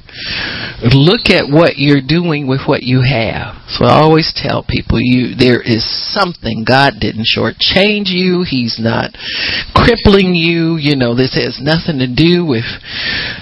look 0.93 1.29
at 1.29 1.49
what 1.49 1.77
you're 1.77 2.05
doing 2.05 2.47
with 2.47 2.61
what 2.67 2.83
you 2.83 3.01
have. 3.01 3.57
So 3.67 3.85
I 3.85 3.99
always 3.99 4.31
tell 4.31 4.63
people 4.63 4.99
you 5.01 5.35
there 5.35 5.61
is 5.61 5.83
something 6.13 6.63
God 6.63 6.99
didn't 6.99 7.27
shortchange 7.27 8.07
you. 8.07 8.45
He's 8.47 8.79
not 8.79 9.11
crippling 9.75 10.35
you. 10.35 10.77
You 10.79 10.95
know, 10.95 11.15
this 11.15 11.35
has 11.35 11.59
nothing 11.59 11.99
to 11.99 12.07
do 12.07 12.47
with 12.47 12.65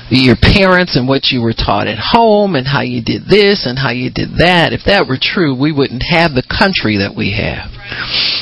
your 0.09 0.35
parents 0.35 0.97
and 0.97 1.07
what 1.07 1.29
you 1.29 1.41
were 1.41 1.53
taught 1.53 1.87
at 1.87 2.01
home 2.01 2.55
and 2.55 2.65
how 2.65 2.81
you 2.81 3.03
did 3.05 3.29
this 3.29 3.69
and 3.69 3.77
how 3.77 3.91
you 3.91 4.09
did 4.09 4.41
that. 4.41 4.73
If 4.73 4.89
that 4.89 5.05
were 5.05 5.21
true, 5.21 5.53
we 5.53 5.71
wouldn't 5.71 6.03
have 6.09 6.33
the 6.33 6.45
country 6.45 6.97
that 6.97 7.13
we 7.13 7.37
have. 7.37 7.69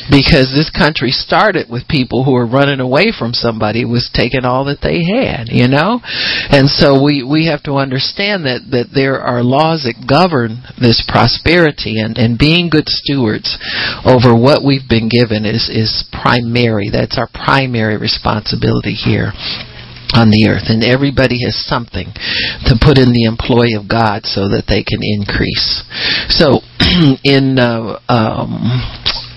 Because 0.08 0.56
this 0.56 0.72
country 0.72 1.12
started 1.12 1.68
with 1.68 1.92
people 1.92 2.24
who 2.24 2.32
were 2.32 2.48
running 2.48 2.80
away 2.80 3.12
from 3.12 3.36
somebody 3.36 3.84
who 3.84 3.92
was 3.92 4.10
taking 4.14 4.46
all 4.46 4.64
that 4.66 4.80
they 4.80 5.04
had, 5.04 5.52
you 5.52 5.68
know? 5.68 6.00
And 6.48 6.72
so 6.72 7.04
we, 7.04 7.28
we 7.28 7.48
have 7.52 7.64
to 7.64 7.76
understand 7.76 8.23
that, 8.24 8.72
that 8.72 8.96
there 8.96 9.20
are 9.20 9.44
laws 9.44 9.84
that 9.84 10.08
govern 10.08 10.64
this 10.80 11.04
prosperity 11.04 12.00
and, 12.00 12.18
and 12.18 12.40
being 12.40 12.70
good 12.72 12.88
stewards 12.88 13.60
over 14.08 14.32
what 14.32 14.64
we've 14.64 14.88
been 14.88 15.12
given 15.12 15.44
is, 15.44 15.68
is 15.68 16.08
primary. 16.16 16.88
That's 16.88 17.20
our 17.20 17.28
primary 17.28 17.98
responsibility 17.98 18.96
here 18.96 19.36
on 20.14 20.30
the 20.30 20.46
earth, 20.46 20.70
and 20.70 20.86
everybody 20.86 21.42
has 21.42 21.58
something 21.66 22.14
to 22.70 22.78
put 22.78 23.02
in 23.02 23.10
the 23.10 23.26
employ 23.26 23.74
of 23.74 23.90
God 23.90 24.30
so 24.30 24.46
that 24.54 24.70
they 24.70 24.86
can 24.86 25.02
increase. 25.02 25.82
So, 26.30 26.62
in 27.26 27.58
uh, 27.58 27.98
um, 28.06 28.78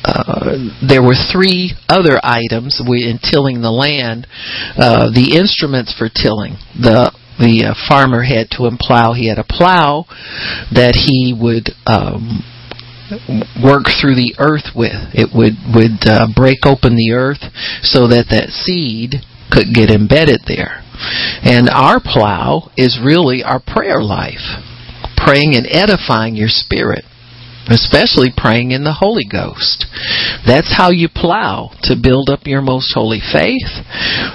uh, 0.04 0.70
there 0.86 1.02
were 1.02 1.16
three 1.16 1.72
other 1.88 2.20
items 2.22 2.80
we, 2.84 3.08
in 3.10 3.18
tilling 3.18 3.60
the 3.60 3.72
land. 3.72 4.28
Uh, 4.76 5.10
the 5.10 5.34
instruments 5.34 5.96
for 5.96 6.06
tilling. 6.06 6.54
The 6.78 7.10
the 7.38 7.70
uh, 7.70 7.74
farmer 7.88 8.22
had 8.22 8.50
to 8.52 8.68
plow. 8.80 9.12
He 9.12 9.28
had 9.28 9.38
a 9.38 9.44
plow 9.44 10.04
that 10.72 10.96
he 10.96 11.36
would 11.36 11.70
um, 11.86 12.42
work 13.62 13.86
through 14.00 14.16
the 14.16 14.34
earth 14.38 14.74
with. 14.74 15.14
It 15.14 15.30
would 15.34 15.54
would 15.74 16.02
uh, 16.06 16.28
break 16.34 16.66
open 16.66 16.96
the 16.96 17.12
earth 17.12 17.52
so 17.82 18.08
that 18.08 18.26
that 18.30 18.50
seed 18.50 19.22
could 19.50 19.72
get 19.72 19.90
embedded 19.90 20.42
there. 20.46 20.82
And 21.44 21.68
our 21.68 22.00
plow 22.00 22.72
is 22.76 22.98
really 23.02 23.44
our 23.44 23.60
prayer 23.60 24.02
life, 24.02 24.42
praying 25.16 25.54
and 25.54 25.66
edifying 25.68 26.34
your 26.34 26.48
spirit, 26.48 27.04
especially 27.68 28.30
praying 28.34 28.70
in 28.70 28.84
the 28.84 28.98
Holy 29.00 29.24
Ghost. 29.24 29.86
That's 30.46 30.76
how 30.76 30.90
you 30.90 31.08
plow 31.08 31.70
to 31.82 31.96
build 31.96 32.30
up 32.30 32.46
your 32.46 32.62
most 32.62 32.94
holy 32.94 33.20
faith. 33.20 33.82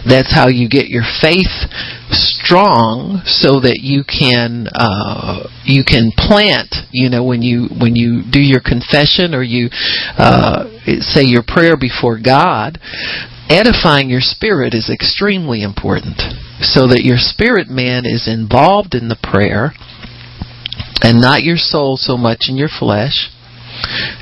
That's 0.08 0.34
how 0.34 0.48
you 0.48 0.68
get 0.68 0.88
your 0.88 1.08
faith 1.22 1.72
strong 2.12 3.24
so 3.26 3.62
that 3.62 3.80
you 3.82 4.04
can 4.04 4.68
uh, 4.74 5.48
you 5.64 5.84
can 5.84 6.12
plant. 6.12 6.76
You 6.92 7.10
know 7.10 7.24
when 7.24 7.42
you 7.42 7.70
when 7.80 7.96
you 7.96 8.24
do 8.30 8.42
your 8.42 8.62
confession 8.62 9.34
or 9.34 9.44
you 9.44 9.70
uh, 10.18 10.68
say 11.00 11.24
your 11.24 11.44
prayer 11.44 11.78
before 11.78 12.20
God 12.20 12.80
edifying 13.50 14.10
your 14.10 14.22
spirit 14.22 14.74
is 14.74 14.90
extremely 14.90 15.62
important 15.62 16.16
so 16.62 16.88
that 16.88 17.04
your 17.04 17.18
spirit 17.20 17.68
man 17.68 18.06
is 18.06 18.24
involved 18.26 18.96
in 18.96 19.10
the 19.10 19.20
prayer 19.22 19.74
and 21.02 21.22
not 21.22 21.44
your 21.44 21.58
soul 21.58 21.98
so 21.98 22.18
much 22.18 22.46
in 22.48 22.58
your 22.58 22.70
flesh. 22.70 23.30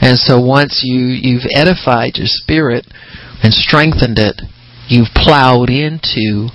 And 0.02 0.18
so 0.18 0.40
once 0.40 0.82
you, 0.84 1.08
you've 1.08 1.48
edified 1.54 2.16
your 2.16 2.28
spirit 2.28 2.86
and 3.44 3.54
strengthened 3.54 4.20
it, 4.20 4.42
you've 4.88 5.14
plowed 5.14 5.70
into, 5.70 6.50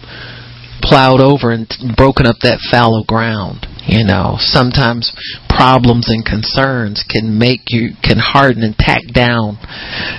plowed 0.83 1.21
over 1.21 1.51
and 1.51 1.69
broken 1.97 2.27
up 2.27 2.37
that 2.43 2.61
fallow 2.71 3.05
ground. 3.05 3.67
You 3.87 4.05
know, 4.05 4.37
sometimes 4.39 5.13
problems 5.49 6.09
and 6.09 6.25
concerns 6.25 7.05
can 7.09 7.39
make 7.39 7.69
you 7.69 7.91
can 8.03 8.19
harden 8.19 8.63
and 8.63 8.75
tack 8.77 9.03
down, 9.13 9.59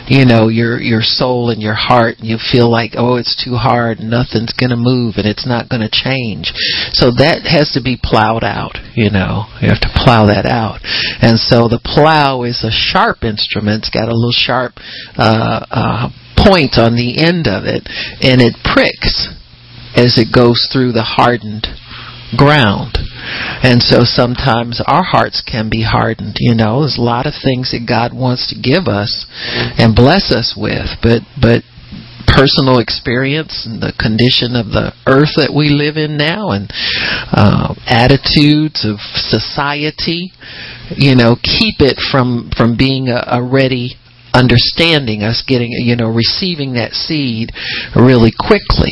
you 0.08 0.26
know, 0.26 0.48
your 0.48 0.80
your 0.80 1.02
soul 1.02 1.50
and 1.50 1.62
your 1.62 1.74
heart, 1.74 2.20
and 2.20 2.28
you 2.28 2.38
feel 2.38 2.70
like, 2.70 2.92
oh, 2.96 3.16
it's 3.16 3.36
too 3.36 3.56
hard, 3.56 4.00
nothing's 4.00 4.54
gonna 4.54 4.78
move, 4.78 5.16
and 5.18 5.26
it's 5.26 5.48
not 5.48 5.68
gonna 5.68 5.90
change. 5.92 6.54
So 6.94 7.10
that 7.18 7.44
has 7.50 7.72
to 7.74 7.82
be 7.82 7.98
plowed 8.02 8.44
out. 8.44 8.78
You 8.96 9.10
know, 9.10 9.50
you 9.62 9.70
have 9.70 9.82
to 9.82 9.94
plow 9.94 10.28
that 10.28 10.46
out, 10.46 10.80
and 11.22 11.40
so 11.40 11.68
the 11.68 11.82
plow 11.84 12.44
is 12.44 12.64
a 12.64 12.72
sharp 12.72 13.24
instrument. 13.24 13.86
It's 13.86 13.90
got 13.90 14.10
a 14.10 14.16
little 14.16 14.36
sharp 14.36 14.74
uh, 15.18 15.66
uh, 15.72 16.10
point 16.38 16.78
on 16.78 16.96
the 16.96 17.18
end 17.18 17.48
of 17.48 17.66
it, 17.66 17.90
and 18.22 18.42
it 18.42 18.56
pricks 18.62 19.34
as 19.96 20.20
it 20.20 20.34
goes 20.34 20.68
through 20.72 20.92
the 20.92 21.16
hardened 21.16 21.68
ground. 22.38 22.98
And 23.64 23.82
so 23.82 24.04
sometimes 24.04 24.82
our 24.86 25.04
hearts 25.04 25.42
can 25.42 25.70
be 25.70 25.84
hardened. 25.84 26.38
You 26.40 26.54
know, 26.54 26.82
there's 26.82 27.00
a 27.00 27.02
lot 27.02 27.26
of 27.26 27.34
things 27.34 27.72
that 27.72 27.88
God 27.88 28.14
wants 28.14 28.54
to 28.54 28.60
give 28.60 28.88
us 28.88 29.26
and 29.80 29.96
bless 29.96 30.32
us 30.32 30.54
with, 30.56 31.02
but 31.02 31.22
but 31.40 31.64
personal 32.28 32.80
experience 32.80 33.66
and 33.66 33.82
the 33.82 33.94
condition 33.98 34.56
of 34.58 34.74
the 34.74 34.92
earth 35.08 35.38
that 35.38 35.54
we 35.54 35.70
live 35.70 35.96
in 35.96 36.18
now 36.18 36.52
and 36.52 36.68
uh, 37.32 37.74
attitudes 37.88 38.84
of 38.84 38.98
society 39.00 40.34
you 40.98 41.16
know 41.16 41.38
keep 41.40 41.80
it 41.80 41.98
from 42.12 42.50
from 42.58 42.76
being 42.76 43.08
a, 43.08 43.40
a 43.40 43.42
ready 43.42 43.96
understanding 44.36 45.24
us 45.24 45.44
getting 45.48 45.72
you 45.72 45.96
know 45.96 46.12
receiving 46.12 46.74
that 46.74 46.92
seed 46.92 47.56
really 47.96 48.36
quickly 48.36 48.92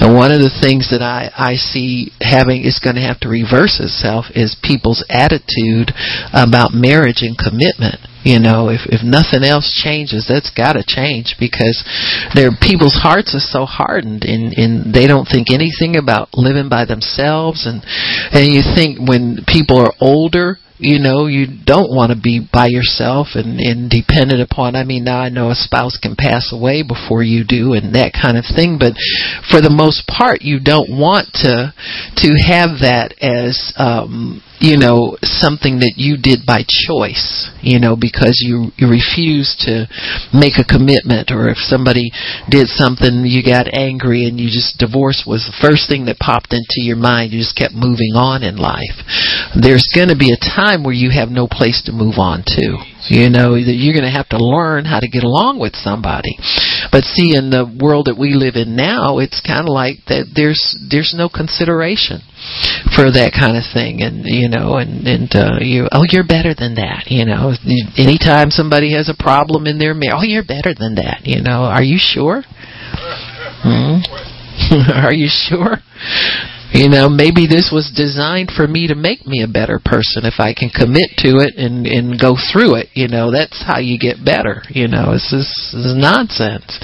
and 0.00 0.16
one 0.16 0.32
of 0.32 0.40
the 0.40 0.52
things 0.62 0.88
that 0.88 1.04
I, 1.04 1.28
I 1.36 1.54
see 1.60 2.08
having 2.30 2.62
is 2.62 2.78
going 2.78 2.96
to 2.96 3.02
have 3.02 3.18
to 3.20 3.28
reverse 3.28 3.82
itself 3.82 4.26
is 4.34 4.56
people's 4.62 5.04
attitude 5.10 5.90
about 6.32 6.70
marriage 6.70 7.26
and 7.26 7.34
commitment. 7.36 7.98
You 8.22 8.38
know 8.38 8.68
if 8.68 8.84
if 8.92 9.00
nothing 9.00 9.42
else 9.42 9.72
changes 9.72 10.28
that's 10.28 10.52
got 10.52 10.74
to 10.76 10.84
change 10.84 11.36
because 11.40 11.80
their 12.34 12.52
people's 12.52 13.00
hearts 13.00 13.34
are 13.34 13.40
so 13.40 13.64
hardened 13.64 14.24
and 14.24 14.52
and 14.52 14.92
they 14.92 15.06
don't 15.06 15.24
think 15.24 15.48
anything 15.50 15.96
about 15.96 16.28
living 16.36 16.68
by 16.68 16.84
themselves. 16.84 17.64
And 17.64 17.80
and 18.30 18.52
you 18.52 18.60
think 18.60 19.00
when 19.00 19.40
people 19.48 19.80
are 19.80 19.96
older 20.00 20.58
you 20.80 20.98
know 20.98 21.28
you 21.28 21.44
don't 21.44 21.92
want 21.92 22.08
to 22.10 22.18
be 22.18 22.40
by 22.40 22.66
yourself 22.66 23.36
and, 23.36 23.60
and 23.60 23.92
dependent 23.92 24.40
upon 24.40 24.74
i 24.74 24.82
mean 24.82 25.04
now 25.04 25.20
i 25.20 25.28
know 25.28 25.50
a 25.50 25.54
spouse 25.54 26.00
can 26.00 26.16
pass 26.16 26.52
away 26.52 26.82
before 26.82 27.22
you 27.22 27.44
do 27.44 27.76
and 27.76 27.94
that 27.94 28.16
kind 28.16 28.40
of 28.40 28.44
thing 28.48 28.80
but 28.80 28.96
for 29.52 29.60
the 29.60 29.70
most 29.70 30.08
part 30.08 30.40
you 30.40 30.58
don't 30.58 30.88
want 30.88 31.28
to 31.36 31.68
to 32.20 32.36
have 32.36 32.80
that 32.84 33.14
as 33.20 33.72
um 33.76 34.42
you 34.60 34.76
know 34.76 35.16
something 35.22 35.80
that 35.80 35.94
you 35.96 36.16
did 36.20 36.44
by 36.44 36.60
choice 36.66 37.48
you 37.62 37.80
know 37.80 37.96
because 37.96 38.40
you 38.44 38.70
you 38.76 38.88
refused 38.88 39.60
to 39.60 39.88
make 40.32 40.60
a 40.60 40.64
commitment 40.64 41.32
or 41.32 41.48
if 41.48 41.56
somebody 41.58 42.12
did 42.48 42.68
something 42.68 43.24
you 43.24 43.42
got 43.42 43.66
angry 43.72 44.28
and 44.28 44.38
you 44.38 44.48
just 44.48 44.78
divorce 44.78 45.24
was 45.26 45.46
the 45.46 45.60
first 45.60 45.88
thing 45.88 46.06
that 46.06 46.18
popped 46.18 46.52
into 46.52 46.80
your 46.82 46.96
mind. 46.96 47.32
You 47.32 47.40
just 47.40 47.56
kept 47.56 47.74
moving 47.74 48.16
on 48.16 48.42
in 48.42 48.56
life. 48.56 48.96
There's 49.54 49.86
going 49.94 50.08
to 50.08 50.18
be 50.18 50.32
a 50.32 50.40
time 50.40 50.82
where 50.82 50.96
you 50.96 51.10
have 51.10 51.28
no 51.28 51.46
place 51.46 51.82
to 51.86 51.92
move 51.92 52.18
on 52.18 52.42
to 52.58 52.80
you 53.10 53.28
know 53.28 53.58
that 53.58 53.74
you're 53.74 53.92
going 53.92 54.06
to 54.06 54.14
have 54.14 54.30
to 54.30 54.38
learn 54.38 54.86
how 54.86 55.02
to 55.02 55.10
get 55.10 55.26
along 55.26 55.58
with 55.58 55.74
somebody. 55.74 56.38
But 56.94 57.02
see 57.02 57.34
in 57.34 57.50
the 57.50 57.66
world 57.66 58.06
that 58.06 58.14
we 58.14 58.38
live 58.38 58.54
in 58.54 58.78
now 58.78 59.18
it's 59.18 59.42
kind 59.42 59.66
of 59.66 59.74
like 59.74 60.06
that 60.06 60.30
there's 60.30 60.62
there's 60.78 61.10
no 61.10 61.28
consideration 61.28 62.22
for 62.94 63.10
that 63.10 63.34
kind 63.34 63.58
of 63.58 63.66
thing. 63.66 64.00
And 64.06 64.22
you 64.24 64.46
know 64.46 64.78
and 64.78 65.02
and 65.10 65.30
uh 65.34 65.58
you 65.58 65.90
oh 65.90 66.06
you're 66.06 66.26
better 66.26 66.54
than 66.54 66.78
that 66.78 67.10
you 67.10 67.26
know. 67.26 67.52
Anytime 67.98 68.54
somebody 68.54 68.94
has 68.94 69.10
a 69.10 69.18
problem 69.18 69.66
in 69.66 69.82
their 69.82 69.92
marriage 69.92 70.22
oh 70.22 70.26
you're 70.26 70.46
better 70.46 70.70
than 70.70 70.94
that 71.02 71.26
you 71.26 71.42
know. 71.42 71.66
Are 71.66 71.82
you 71.82 71.98
sure? 71.98 72.46
Hmm? 73.66 74.00
are 74.94 75.12
you 75.12 75.26
sure 75.26 75.82
you 76.72 76.88
know, 76.88 77.08
maybe 77.08 77.46
this 77.46 77.70
was 77.72 77.90
designed 77.90 78.50
for 78.54 78.66
me 78.66 78.86
to 78.88 78.94
make 78.94 79.26
me 79.26 79.42
a 79.42 79.50
better 79.50 79.80
person 79.82 80.24
if 80.24 80.38
I 80.38 80.54
can 80.54 80.70
commit 80.70 81.18
to 81.26 81.42
it 81.42 81.54
and 81.56 81.86
and 81.86 82.20
go 82.20 82.36
through 82.36 82.76
it. 82.76 82.88
You 82.94 83.08
know, 83.08 83.30
that's 83.30 83.62
how 83.62 83.78
you 83.78 83.98
get 83.98 84.24
better. 84.24 84.62
You 84.70 84.88
know, 84.88 85.12
is, 85.12 85.26
this 85.30 85.74
is 85.74 85.94
nonsense. 85.96 86.78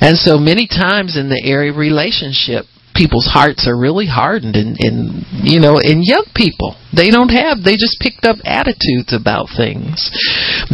And 0.00 0.16
so 0.16 0.38
many 0.38 0.66
times 0.66 1.16
in 1.16 1.28
the 1.28 1.40
area 1.44 1.72
relationship, 1.72 2.64
people's 2.98 3.30
hearts 3.30 3.70
are 3.70 3.78
really 3.78 4.10
hardened 4.10 4.58
and, 4.58 4.74
and 4.82 5.22
you 5.46 5.62
know, 5.62 5.78
and 5.78 6.02
young 6.02 6.26
people. 6.34 6.74
They 6.90 7.14
don't 7.14 7.30
have, 7.30 7.62
they 7.62 7.78
just 7.78 8.02
picked 8.02 8.26
up 8.26 8.42
attitudes 8.42 9.14
about 9.14 9.46
things 9.54 10.10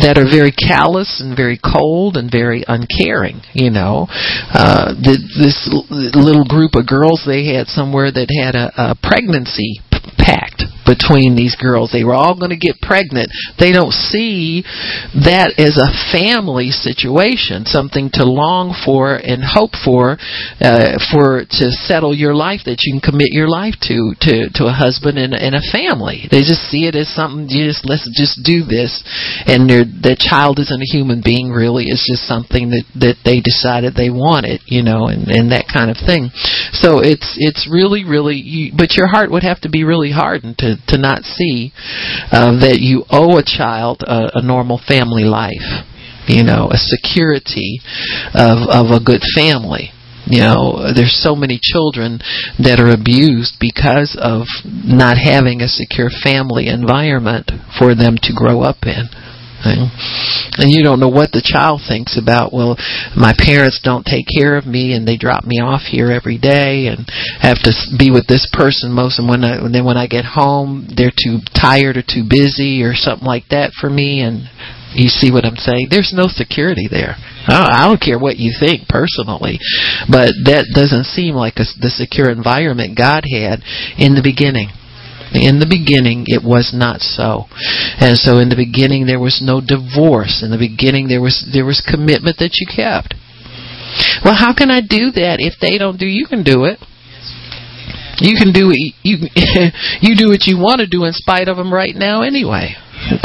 that 0.00 0.16
are 0.16 0.24
very 0.24 0.50
callous 0.50 1.20
and 1.20 1.36
very 1.36 1.60
cold 1.60 2.16
and 2.16 2.32
very 2.32 2.64
uncaring, 2.66 3.44
you 3.52 3.68
know. 3.68 4.08
Uh, 4.08 4.96
the, 4.96 5.20
this 5.36 5.68
little 5.92 6.48
group 6.48 6.72
of 6.74 6.88
girls 6.88 7.28
they 7.28 7.52
had 7.52 7.68
somewhere 7.68 8.08
that 8.08 8.32
had 8.32 8.56
a, 8.56 8.72
a 8.74 8.96
pregnancy 8.96 9.84
between 10.86 11.36
these 11.36 11.56
girls. 11.56 11.90
They 11.92 12.04
were 12.04 12.14
all 12.14 12.38
going 12.38 12.52
to 12.52 12.60
get 12.60 12.80
pregnant. 12.80 13.32
They 13.58 13.72
don't 13.72 13.92
see 13.92 14.62
that 15.24 15.56
as 15.56 15.80
a 15.80 15.94
family 16.12 16.70
situation, 16.70 17.64
something 17.66 18.10
to 18.14 18.24
long 18.24 18.76
for 18.84 19.16
and 19.16 19.42
hope 19.42 19.72
for, 19.84 20.16
uh, 20.60 20.96
for 21.10 21.44
to 21.48 21.66
settle 21.88 22.14
your 22.14 22.34
life 22.34 22.62
that 22.64 22.84
you 22.84 22.92
can 22.92 23.02
commit 23.02 23.32
your 23.32 23.48
life 23.48 23.74
to 23.88 24.14
to 24.20 24.48
to 24.54 24.66
a 24.66 24.74
husband 24.74 25.18
and, 25.18 25.34
and 25.34 25.54
a 25.54 25.64
family. 25.72 26.28
They 26.30 26.44
just 26.44 26.68
see 26.68 26.86
it 26.86 26.94
as 26.94 27.08
something. 27.12 27.48
You 27.48 27.68
just 27.68 27.88
let's 27.88 28.06
just 28.12 28.44
do 28.44 28.64
this, 28.64 29.02
and 29.46 29.68
the 29.68 30.16
child 30.18 30.58
isn't 30.60 30.82
a 30.82 30.92
human 30.92 31.22
being 31.24 31.50
really. 31.50 31.88
It's 31.88 32.06
just 32.06 32.28
something 32.28 32.70
that 32.70 32.84
that 33.00 33.16
they 33.24 33.40
decided 33.40 33.94
they 33.94 34.10
wanted, 34.10 34.60
you 34.66 34.82
know, 34.82 35.08
and 35.08 35.28
and 35.28 35.52
that 35.52 35.66
kind 35.72 35.90
of 35.90 35.96
thing. 35.96 36.30
So 36.72 37.00
it's 37.00 37.36
it's 37.40 37.68
really 37.70 38.04
really. 38.04 38.36
You, 38.36 38.72
but 38.76 38.94
your 38.94 39.08
heart 39.08 39.30
would 39.30 39.42
have 39.42 39.60
to 39.62 39.70
be 39.70 39.84
really 39.84 40.12
hardened 40.12 40.58
to 40.58 40.73
to 40.88 40.98
not 40.98 41.22
see 41.24 41.72
uh, 42.32 42.58
that 42.60 42.78
you 42.80 43.04
owe 43.10 43.38
a 43.38 43.44
child 43.44 44.02
a, 44.02 44.38
a 44.38 44.42
normal 44.42 44.80
family 44.86 45.24
life, 45.24 45.84
you 46.26 46.42
know, 46.42 46.70
a 46.70 46.78
security 46.78 47.80
of 48.34 48.68
of 48.68 48.90
a 48.90 49.02
good 49.02 49.22
family. 49.34 49.90
You 50.26 50.40
know, 50.40 50.88
there's 50.94 51.20
so 51.20 51.36
many 51.36 51.60
children 51.60 52.18
that 52.56 52.80
are 52.80 52.88
abused 52.88 53.60
because 53.60 54.16
of 54.16 54.48
not 54.64 55.20
having 55.20 55.60
a 55.60 55.68
secure 55.68 56.08
family 56.08 56.68
environment 56.68 57.52
for 57.78 57.94
them 57.94 58.16
to 58.22 58.32
grow 58.32 58.62
up 58.62 58.88
in 58.88 59.12
And 59.64 60.70
you 60.70 60.84
don't 60.84 61.00
know 61.00 61.08
what 61.08 61.32
the 61.32 61.44
child 61.44 61.80
thinks 61.86 62.20
about, 62.20 62.52
well, 62.52 62.76
my 63.16 63.34
parents 63.36 63.80
don't 63.82 64.04
take 64.04 64.26
care 64.28 64.56
of 64.56 64.66
me 64.66 64.92
and 64.92 65.06
they 65.06 65.16
drop 65.16 65.44
me 65.44 65.58
off 65.58 65.82
here 65.88 66.12
every 66.12 66.38
day 66.38 66.86
and 66.86 67.08
have 67.40 67.58
to 67.64 67.72
be 67.98 68.10
with 68.10 68.26
this 68.26 68.46
person 68.52 68.92
most 68.92 69.18
and 69.18 69.28
when 69.28 69.42
I, 69.44 69.56
and 69.58 69.74
then 69.74 69.84
when 69.84 69.96
I 69.96 70.06
get 70.06 70.24
home, 70.24 70.86
they're 70.94 71.14
too 71.14 71.40
tired 71.54 71.96
or 71.96 72.04
too 72.06 72.24
busy 72.28 72.82
or 72.82 72.94
something 72.94 73.26
like 73.26 73.48
that 73.50 73.72
for 73.80 73.90
me 73.90 74.20
and 74.22 74.48
you 74.94 75.08
see 75.10 75.32
what 75.32 75.44
I'm 75.44 75.58
saying? 75.58 75.88
There's 75.90 76.14
no 76.14 76.30
security 76.30 76.86
there. 76.88 77.18
I 77.46 77.86
don't 77.86 78.00
care 78.00 78.18
what 78.18 78.38
you 78.38 78.54
think 78.54 78.88
personally, 78.88 79.58
but 80.08 80.32
that 80.46 80.70
doesn't 80.72 81.10
seem 81.10 81.34
like 81.34 81.58
a, 81.58 81.66
the 81.82 81.90
secure 81.90 82.30
environment 82.30 82.96
God 82.96 83.26
had 83.26 83.60
in 83.98 84.14
the 84.14 84.22
beginning. 84.22 84.70
In 85.34 85.58
the 85.58 85.66
beginning, 85.66 86.30
it 86.30 86.46
was 86.46 86.70
not 86.70 87.02
so. 87.02 87.50
And 87.98 88.16
so 88.16 88.38
in 88.38 88.48
the 88.48 88.58
beginning, 88.58 89.06
there 89.06 89.18
was 89.18 89.42
no 89.42 89.58
divorce. 89.58 90.46
In 90.46 90.54
the 90.54 90.62
beginning, 90.62 91.08
there 91.10 91.20
was, 91.22 91.42
there 91.50 91.66
was 91.66 91.82
commitment 91.82 92.38
that 92.38 92.62
you 92.62 92.70
kept. 92.70 93.18
Well, 94.24 94.38
how 94.38 94.54
can 94.54 94.70
I 94.70 94.80
do 94.80 95.10
that 95.18 95.42
if 95.42 95.58
they 95.60 95.78
don't 95.78 95.98
do? 95.98 96.06
You 96.06 96.26
can 96.26 96.42
do 96.42 96.64
it. 96.64 96.78
You 98.22 98.38
can 98.38 98.54
do 98.54 98.70
it. 98.70 98.94
You 99.02 99.26
you 100.00 100.14
do 100.14 100.30
what 100.30 100.46
you 100.46 100.58
want 100.58 100.78
to 100.78 100.86
do 100.86 101.04
in 101.04 101.12
spite 101.12 101.48
of 101.48 101.56
them 101.56 101.74
right 101.74 101.94
now 101.94 102.22
anyway. 102.22 102.74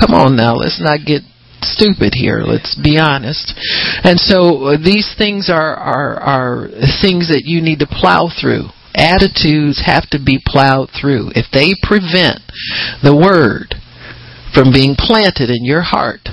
Come 0.02 0.18
on 0.18 0.36
now, 0.36 0.56
let's 0.56 0.82
not 0.82 1.06
get 1.06 1.22
stupid 1.62 2.14
here. 2.16 2.42
Let's 2.42 2.74
be 2.74 2.98
honest. 2.98 3.54
And 4.04 4.20
so 4.20 4.74
uh, 4.74 4.78
these 4.78 5.14
things 5.18 5.50
are 5.50 5.76
are 5.76 6.18
are 6.18 6.68
things 7.02 7.30
that 7.30 7.44
you 7.46 7.62
need 7.62 7.80
to 7.80 7.88
plow 7.88 8.30
through 8.30 8.74
attitudes 8.96 9.84
have 9.86 10.10
to 10.10 10.20
be 10.20 10.40
plowed 10.44 10.90
through. 10.90 11.32
If 11.36 11.48
they 11.52 11.74
prevent 11.82 12.42
the 13.04 13.16
word 13.16 13.76
from 14.54 14.74
being 14.74 14.96
planted 14.98 15.50
in 15.50 15.64
your 15.64 15.82
heart 15.82 16.30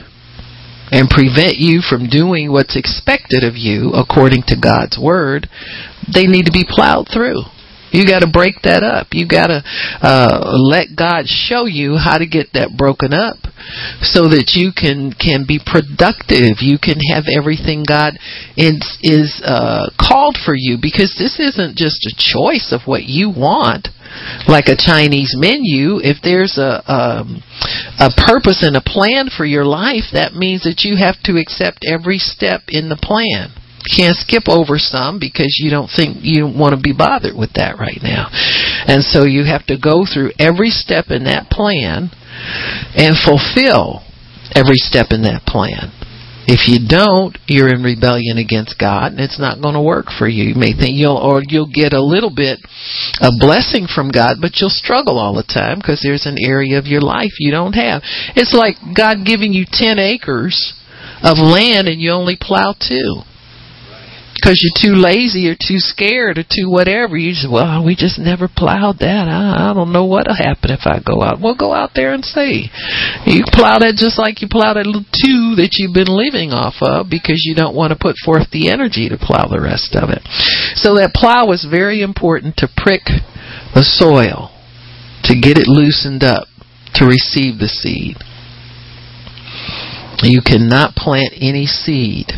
and 0.91 1.11
prevent 1.11 1.57
you 1.59 1.83
from 1.83 2.09
doing 2.09 2.53
what's 2.53 2.77
expected 2.77 3.45
of 3.45 3.57
you 3.57 3.93
according 3.93 4.45
to 4.49 4.61
God's 4.61 4.99
word, 4.99 5.49
they 6.13 6.27
need 6.27 6.47
to 6.47 6.53
be 6.53 6.65
plowed 6.69 7.09
through. 7.13 7.43
You 7.97 8.05
got 8.05 8.21
to 8.21 8.29
break 8.29 8.61
that 8.69 8.85
up. 8.85 9.17
You 9.17 9.25
got 9.25 9.49
to 9.49 9.65
uh, 10.05 10.53
let 10.53 10.93
God 10.93 11.25
show 11.25 11.65
you 11.65 11.97
how 11.97 12.21
to 12.21 12.29
get 12.29 12.53
that 12.53 12.77
broken 12.77 13.17
up, 13.17 13.41
so 14.05 14.29
that 14.29 14.53
you 14.53 14.69
can 14.77 15.17
can 15.17 15.49
be 15.49 15.57
productive. 15.57 16.61
You 16.61 16.77
can 16.77 17.01
have 17.09 17.25
everything 17.25 17.89
God 17.89 18.21
is 18.53 18.85
is 19.01 19.41
uh, 19.41 19.89
called 19.97 20.37
for 20.37 20.53
you. 20.53 20.77
Because 20.77 21.17
this 21.17 21.41
isn't 21.41 21.81
just 21.81 22.05
a 22.05 22.13
choice 22.13 22.69
of 22.69 22.85
what 22.85 23.09
you 23.09 23.33
want, 23.33 23.89
like 24.45 24.69
a 24.69 24.77
Chinese 24.77 25.33
menu. 25.33 25.97
If 25.97 26.21
there's 26.21 26.61
a 26.61 26.85
um, 26.85 27.41
a 27.97 28.13
purpose 28.13 28.61
and 28.61 28.77
a 28.77 28.85
plan 28.85 29.33
for 29.33 29.49
your 29.49 29.65
life, 29.65 30.13
that 30.13 30.37
means 30.37 30.69
that 30.69 30.85
you 30.85 31.01
have 31.01 31.17
to 31.25 31.41
accept 31.41 31.89
every 31.89 32.21
step 32.21 32.69
in 32.69 32.93
the 32.93 33.01
plan 33.01 33.57
can't 33.87 34.17
skip 34.17 34.49
over 34.49 34.79
some 34.79 35.19
because 35.19 35.59
you 35.63 35.71
don't 35.71 35.89
think 35.89 36.19
you 36.21 36.47
want 36.47 36.75
to 36.75 36.81
be 36.81 36.93
bothered 36.93 37.37
with 37.37 37.55
that 37.55 37.79
right 37.79 38.01
now. 38.03 38.29
And 38.87 39.03
so 39.03 39.25
you 39.25 39.45
have 39.45 39.67
to 39.67 39.79
go 39.79 40.05
through 40.05 40.33
every 40.39 40.71
step 40.71 41.07
in 41.11 41.25
that 41.25 41.49
plan 41.51 42.11
and 42.95 43.17
fulfill 43.17 44.03
every 44.55 44.79
step 44.79 45.09
in 45.11 45.23
that 45.23 45.47
plan. 45.47 45.93
If 46.47 46.71
you 46.71 46.79
don't, 46.87 47.35
you're 47.51 47.75
in 47.75 47.83
rebellion 47.83 48.39
against 48.39 48.79
God 48.79 49.11
and 49.11 49.21
it's 49.21 49.41
not 49.41 49.61
going 49.61 49.75
to 49.75 49.83
work 49.83 50.15
for 50.15 50.29
you. 50.29 50.45
You 50.45 50.55
may 50.55 50.71
think 50.71 50.95
you'll 50.95 51.19
or 51.19 51.43
you'll 51.43 51.67
get 51.67 51.93
a 51.93 52.03
little 52.03 52.31
bit 52.31 52.63
a 53.19 53.35
blessing 53.35 53.91
from 53.91 54.15
God, 54.15 54.39
but 54.41 54.63
you'll 54.63 54.71
struggle 54.71 55.19
all 55.19 55.35
the 55.35 55.43
time 55.43 55.83
because 55.83 56.07
there's 56.07 56.27
an 56.27 56.39
area 56.39 56.79
of 56.79 56.87
your 56.87 57.03
life 57.03 57.35
you 57.43 57.51
don't 57.51 57.75
have. 57.75 58.03
It's 58.39 58.55
like 58.55 58.79
God 58.95 59.27
giving 59.27 59.53
you 59.53 59.67
10 59.67 59.99
acres 59.99 60.55
of 61.23 61.39
land 61.43 61.89
and 61.89 62.01
you 62.01 62.13
only 62.13 62.39
plow 62.39 62.79
2 62.79 63.27
because 64.37 64.61
you're 64.61 64.77
too 64.77 65.01
lazy 65.01 65.49
or 65.49 65.57
too 65.57 65.81
scared 65.81 66.37
or 66.37 66.45
too 66.45 66.69
whatever. 66.69 67.17
You 67.17 67.33
just, 67.33 67.51
well, 67.51 67.81
we 67.81 67.97
just 67.97 68.21
never 68.21 68.47
plowed 68.47 69.01
that. 69.01 69.27
I, 69.27 69.71
I 69.71 69.75
don't 69.75 69.93
know 69.93 70.05
what'll 70.05 70.37
happen 70.37 70.71
if 70.71 70.85
I 70.85 71.01
go 71.01 71.25
out. 71.25 71.41
Well, 71.41 71.57
go 71.57 71.73
out 71.73 71.97
there 71.97 72.13
and 72.13 72.25
see. 72.25 72.69
You 73.25 73.43
plow 73.49 73.81
that 73.81 73.97
just 73.97 74.21
like 74.21 74.45
you 74.45 74.49
plow 74.49 74.77
that 74.77 74.87
little 74.87 75.09
two 75.09 75.57
that 75.57 75.81
you've 75.81 75.97
been 75.97 76.13
living 76.13 76.53
off 76.53 76.79
of 76.85 77.09
because 77.09 77.43
you 77.49 77.57
don't 77.57 77.75
want 77.75 77.97
to 77.97 77.99
put 77.99 78.21
forth 78.21 78.53
the 78.53 78.69
energy 78.69 79.09
to 79.09 79.17
plow 79.17 79.49
the 79.49 79.61
rest 79.61 79.97
of 79.97 80.13
it. 80.13 80.23
So 80.77 81.01
that 81.01 81.17
plow 81.17 81.49
was 81.49 81.65
very 81.65 82.05
important 82.05 82.61
to 82.61 82.69
prick 82.69 83.09
the 83.73 83.83
soil, 83.83 84.53
to 85.25 85.35
get 85.35 85.57
it 85.57 85.67
loosened 85.67 86.23
up, 86.23 86.47
to 87.01 87.09
receive 87.09 87.59
the 87.59 87.73
seed. 87.73 88.21
You 90.23 90.41
cannot 90.45 90.95
plant 90.95 91.35
any 91.37 91.67
seed 91.67 92.33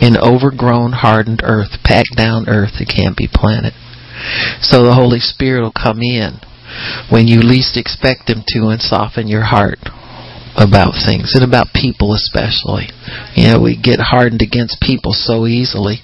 in 0.00 0.16
overgrown, 0.16 0.92
hardened 0.92 1.40
earth, 1.42 1.78
packed 1.84 2.16
down 2.16 2.48
earth 2.48 2.78
that 2.78 2.88
can't 2.88 3.16
be 3.16 3.28
planted. 3.32 3.72
So 4.60 4.84
the 4.84 4.94
Holy 4.94 5.20
Spirit 5.20 5.62
will 5.62 5.76
come 5.76 6.00
in 6.02 6.40
when 7.10 7.28
you 7.28 7.40
least 7.40 7.76
expect 7.76 8.28
Him 8.28 8.42
to 8.48 8.68
and 8.68 8.80
soften 8.80 9.28
your 9.28 9.44
heart 9.44 9.78
about 10.56 10.96
things 10.96 11.36
and 11.36 11.44
about 11.44 11.76
people 11.76 12.16
especially. 12.16 12.88
You 13.36 13.52
know, 13.52 13.60
we 13.60 13.76
get 13.76 14.00
hardened 14.00 14.40
against 14.40 14.80
people 14.80 15.12
so 15.12 15.46
easily, 15.46 16.00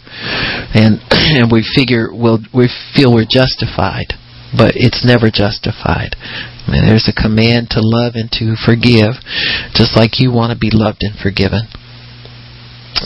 and 0.77 1.01
and 1.11 1.51
we 1.51 1.65
figure 1.65 2.13
we'll 2.13 2.41
we 2.53 2.69
feel 2.95 3.13
we're 3.13 3.29
justified, 3.29 4.13
but 4.57 4.77
it's 4.77 5.05
never 5.05 5.33
justified. 5.33 6.15
I 6.69 6.71
mean, 6.71 6.87
there's 6.87 7.09
a 7.09 7.17
command 7.17 7.73
to 7.75 7.81
love 7.83 8.13
and 8.15 8.31
to 8.39 8.55
forgive, 8.55 9.19
just 9.75 9.97
like 9.97 10.21
you 10.21 10.31
want 10.31 10.53
to 10.53 10.59
be 10.59 10.71
loved 10.71 11.01
and 11.01 11.19
forgiven. 11.19 11.67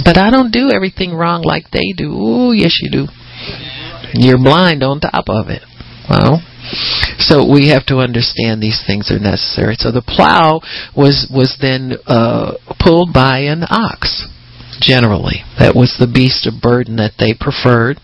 But 0.04 0.18
I 0.18 0.30
don't 0.30 0.52
do 0.52 0.70
everything 0.70 1.14
wrong 1.14 1.42
like 1.42 1.70
they 1.70 1.92
do. 1.96 2.12
Oh, 2.14 2.52
yes, 2.52 2.78
you 2.82 2.90
do. 2.90 3.06
You're 4.14 4.38
blind 4.38 4.82
on 4.82 5.00
top 5.00 5.28
of 5.28 5.48
it. 5.48 5.62
Well, 6.08 6.42
so 7.18 7.50
we 7.50 7.68
have 7.68 7.86
to 7.86 7.98
understand 7.98 8.62
these 8.62 8.82
things 8.86 9.10
are 9.10 9.18
necessary. 9.18 9.76
So 9.78 9.90
the 9.90 10.02
plow 10.02 10.60
was 10.96 11.28
was 11.30 11.56
then 11.60 11.94
uh, 12.06 12.54
pulled 12.78 13.12
by 13.12 13.40
an 13.40 13.64
ox. 13.68 14.28
Generally, 14.80 15.42
that 15.58 15.74
was 15.74 15.96
the 15.98 16.06
beast 16.06 16.46
of 16.46 16.60
burden 16.60 16.96
that 16.96 17.14
they 17.18 17.32
preferred. 17.32 17.98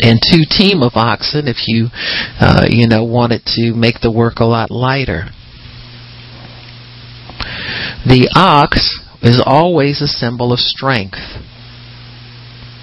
And 0.00 0.20
two 0.22 0.44
team 0.48 0.82
of 0.82 0.92
oxen 0.94 1.48
if 1.48 1.66
you, 1.66 1.88
uh, 2.40 2.66
you 2.70 2.86
know, 2.86 3.04
wanted 3.04 3.42
to 3.58 3.74
make 3.74 4.00
the 4.00 4.12
work 4.12 4.38
a 4.38 4.44
lot 4.44 4.70
lighter. 4.70 5.30
The 8.06 8.30
ox 8.34 9.00
is 9.22 9.42
always 9.44 10.00
a 10.00 10.06
symbol 10.06 10.52
of 10.52 10.58
strength 10.58 11.18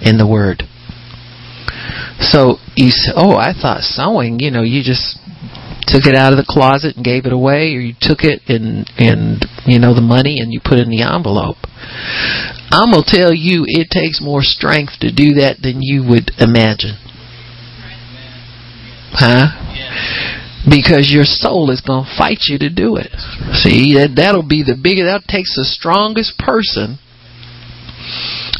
in 0.00 0.18
the 0.18 0.26
word. 0.26 0.62
So 2.20 2.56
you 2.76 2.90
say, 2.90 3.12
oh, 3.14 3.36
I 3.36 3.52
thought 3.52 3.82
sowing, 3.82 4.40
you 4.40 4.50
know, 4.50 4.62
you 4.62 4.82
just 4.82 5.18
took 5.86 6.04
it 6.04 6.14
out 6.14 6.32
of 6.32 6.38
the 6.38 6.46
closet 6.46 6.96
and 6.96 7.04
gave 7.04 7.24
it 7.26 7.32
away, 7.32 7.74
or 7.74 7.80
you 7.80 7.94
took 7.98 8.20
it 8.22 8.42
and 8.48 8.84
and 8.98 9.44
you 9.64 9.78
know 9.78 9.94
the 9.94 10.04
money 10.04 10.38
and 10.38 10.52
you 10.52 10.60
put 10.62 10.78
it 10.78 10.84
in 10.84 10.90
the 10.90 11.02
envelope. 11.02 11.56
I'm 12.70 12.92
gonna 12.92 13.06
tell 13.06 13.32
you, 13.32 13.64
it 13.66 13.88
takes 13.90 14.20
more 14.20 14.42
strength 14.42 15.00
to 15.00 15.10
do 15.10 15.40
that 15.40 15.62
than 15.62 15.80
you 15.80 16.04
would 16.04 16.30
imagine. 16.38 17.00
Huh? 19.16 19.48
Because 20.64 21.10
your 21.12 21.24
soul 21.24 21.70
is 21.70 21.80
going 21.80 22.04
to 22.04 22.16
fight 22.18 22.48
you 22.48 22.58
to 22.58 22.70
do 22.70 22.96
it. 22.96 23.14
See, 23.62 23.94
that, 23.94 24.14
that'll 24.16 24.46
be 24.46 24.62
the 24.62 24.74
biggest, 24.74 25.06
that 25.06 25.30
takes 25.30 25.54
the 25.54 25.64
strongest 25.64 26.38
person 26.38 26.98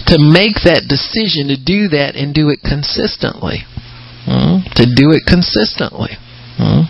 to 0.06 0.16
make 0.18 0.62
that 0.64 0.86
decision 0.88 1.48
to 1.48 1.58
do 1.58 1.88
that 1.92 2.14
and 2.14 2.34
do 2.34 2.48
it 2.48 2.60
consistently. 2.62 3.66
Hmm? 4.24 4.62
To 4.76 4.84
do 4.86 5.10
it 5.10 5.26
consistently. 5.26 6.16
Hmm? 6.56 6.86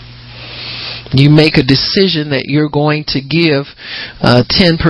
You 1.12 1.30
make 1.30 1.56
a 1.56 1.64
decision 1.64 2.30
that 2.30 2.48
you're 2.48 2.68
going 2.68 3.04
to 3.16 3.20
give 3.24 3.72
uh, 4.20 4.44
10% 4.44 4.80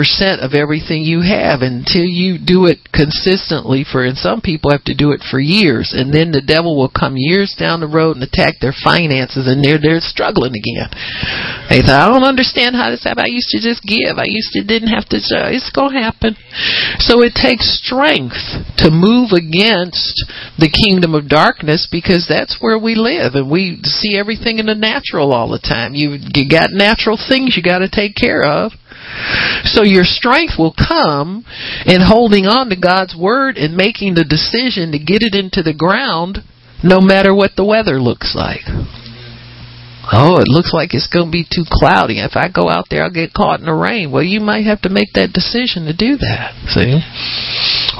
of 0.42 0.54
everything 0.54 1.06
you 1.06 1.22
have 1.22 1.62
until 1.62 2.06
you 2.06 2.38
do 2.38 2.66
it 2.66 2.82
consistently 2.90 3.86
for, 3.86 4.02
and 4.02 4.18
some 4.18 4.40
people 4.40 4.70
have 4.70 4.84
to 4.90 4.98
do 4.98 5.12
it 5.12 5.22
for 5.22 5.38
years, 5.38 5.94
and 5.94 6.10
then 6.10 6.34
the 6.34 6.42
devil 6.42 6.74
will 6.74 6.90
come 6.90 7.14
years 7.14 7.54
down 7.54 7.78
the 7.78 7.90
road 7.90 8.18
and 8.18 8.24
attack 8.26 8.58
their 8.58 8.74
finances, 8.74 9.46
and 9.46 9.62
they're, 9.62 9.78
they're 9.78 10.02
struggling 10.02 10.54
again. 10.58 10.90
They 11.70 11.86
say, 11.86 11.94
I 11.94 12.10
don't 12.10 12.26
understand 12.26 12.74
how 12.74 12.90
this 12.90 13.04
happened. 13.04 13.30
I 13.30 13.34
used 13.34 13.54
to 13.54 13.62
just 13.62 13.86
give. 13.86 14.18
I 14.18 14.26
used 14.26 14.50
to 14.58 14.66
didn't 14.66 14.90
have 14.90 15.06
to, 15.14 15.18
uh, 15.18 15.54
it's 15.54 15.70
going 15.70 15.94
to 15.94 16.02
happen. 16.02 16.34
So 16.98 17.22
it 17.22 17.38
takes 17.38 17.78
strength 17.78 18.42
to 18.82 18.90
move 18.90 19.30
against 19.30 20.18
the 20.58 20.70
kingdom 20.70 21.14
of 21.14 21.30
darkness 21.30 21.86
because 21.90 22.26
that's 22.26 22.58
where 22.60 22.78
we 22.78 22.94
live, 22.94 23.34
and 23.38 23.50
we 23.50 23.78
see 23.84 24.18
everything 24.18 24.58
in 24.58 24.66
the 24.66 24.74
natural 24.74 25.32
all 25.32 25.48
the 25.48 25.62
time. 25.62 25.94
You 25.94 26.07
you 26.34 26.48
got 26.48 26.70
natural 26.72 27.16
things 27.16 27.56
you 27.56 27.62
got 27.62 27.78
to 27.78 27.88
take 27.90 28.14
care 28.14 28.42
of. 28.42 28.72
So 29.64 29.82
your 29.82 30.04
strength 30.04 30.54
will 30.58 30.74
come 30.76 31.44
in 31.86 32.00
holding 32.00 32.46
on 32.46 32.68
to 32.70 32.76
God's 32.76 33.16
word 33.16 33.56
and 33.56 33.76
making 33.76 34.14
the 34.14 34.24
decision 34.24 34.92
to 34.92 34.98
get 34.98 35.22
it 35.22 35.34
into 35.34 35.62
the 35.62 35.74
ground 35.74 36.38
no 36.82 37.00
matter 37.00 37.34
what 37.34 37.52
the 37.56 37.64
weather 37.64 38.00
looks 38.00 38.34
like. 38.36 38.62
Oh, 40.08 40.40
it 40.40 40.48
looks 40.48 40.72
like 40.72 40.94
it's 40.94 41.08
going 41.08 41.28
to 41.28 41.32
be 41.32 41.44
too 41.44 41.68
cloudy. 41.68 42.20
If 42.20 42.32
I 42.32 42.48
go 42.48 42.68
out 42.68 42.86
there, 42.88 43.04
I'll 43.04 43.12
get 43.12 43.36
caught 43.36 43.60
in 43.60 43.66
the 43.66 43.76
rain. 43.76 44.10
Well, 44.10 44.24
you 44.24 44.40
might 44.40 44.64
have 44.64 44.80
to 44.82 44.88
make 44.88 45.12
that 45.12 45.36
decision 45.36 45.84
to 45.84 45.92
do 45.92 46.16
that. 46.16 46.56
See? 46.72 46.96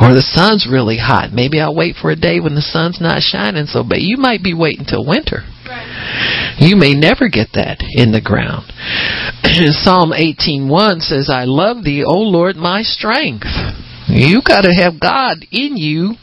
Or 0.00 0.16
the 0.16 0.24
sun's 0.24 0.64
really 0.64 0.96
hot. 0.96 1.36
Maybe 1.36 1.60
I'll 1.60 1.76
wait 1.76 1.96
for 2.00 2.10
a 2.10 2.16
day 2.16 2.40
when 2.40 2.54
the 2.54 2.64
sun's 2.64 2.96
not 3.00 3.20
shining 3.20 3.66
so 3.66 3.84
bad. 3.84 4.00
You 4.00 4.16
might 4.16 4.42
be 4.42 4.54
waiting 4.54 4.86
till 4.88 5.04
winter. 5.04 5.44
You 6.58 6.76
may 6.76 6.94
never 6.94 7.28
get 7.28 7.48
that 7.54 7.78
in 7.80 8.12
the 8.12 8.20
ground. 8.20 8.72
Psalm 9.82 10.12
18:1 10.12 11.00
says, 11.00 11.30
"I 11.30 11.44
love 11.44 11.84
thee, 11.84 12.04
O 12.04 12.18
Lord, 12.18 12.56
my 12.56 12.82
strength." 12.82 13.46
You 14.08 14.40
got 14.42 14.62
to 14.62 14.72
have 14.72 14.98
God 14.98 15.44
in 15.52 15.76
you 15.76 16.14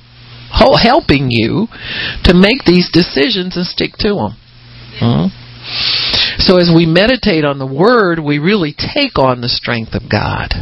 helping 0.49 1.27
you 1.29 1.67
to 2.23 2.33
make 2.33 2.63
these 2.65 2.89
decisions 2.91 3.57
and 3.57 3.65
stick 3.65 3.93
to 3.99 4.15
them. 4.15 4.37
Hmm? 4.99 5.27
So 6.39 6.57
as 6.57 6.71
we 6.73 6.85
meditate 6.85 7.43
on 7.43 7.59
the 7.59 7.65
word, 7.65 8.19
we 8.19 8.39
really 8.39 8.73
take 8.73 9.17
on 9.17 9.41
the 9.41 9.49
strength 9.49 9.93
of 9.93 10.09
God. 10.09 10.53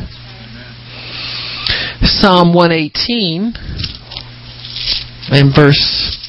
Psalm 2.02 2.54
118 2.54 3.54
and 5.30 5.56
verse 5.56 6.23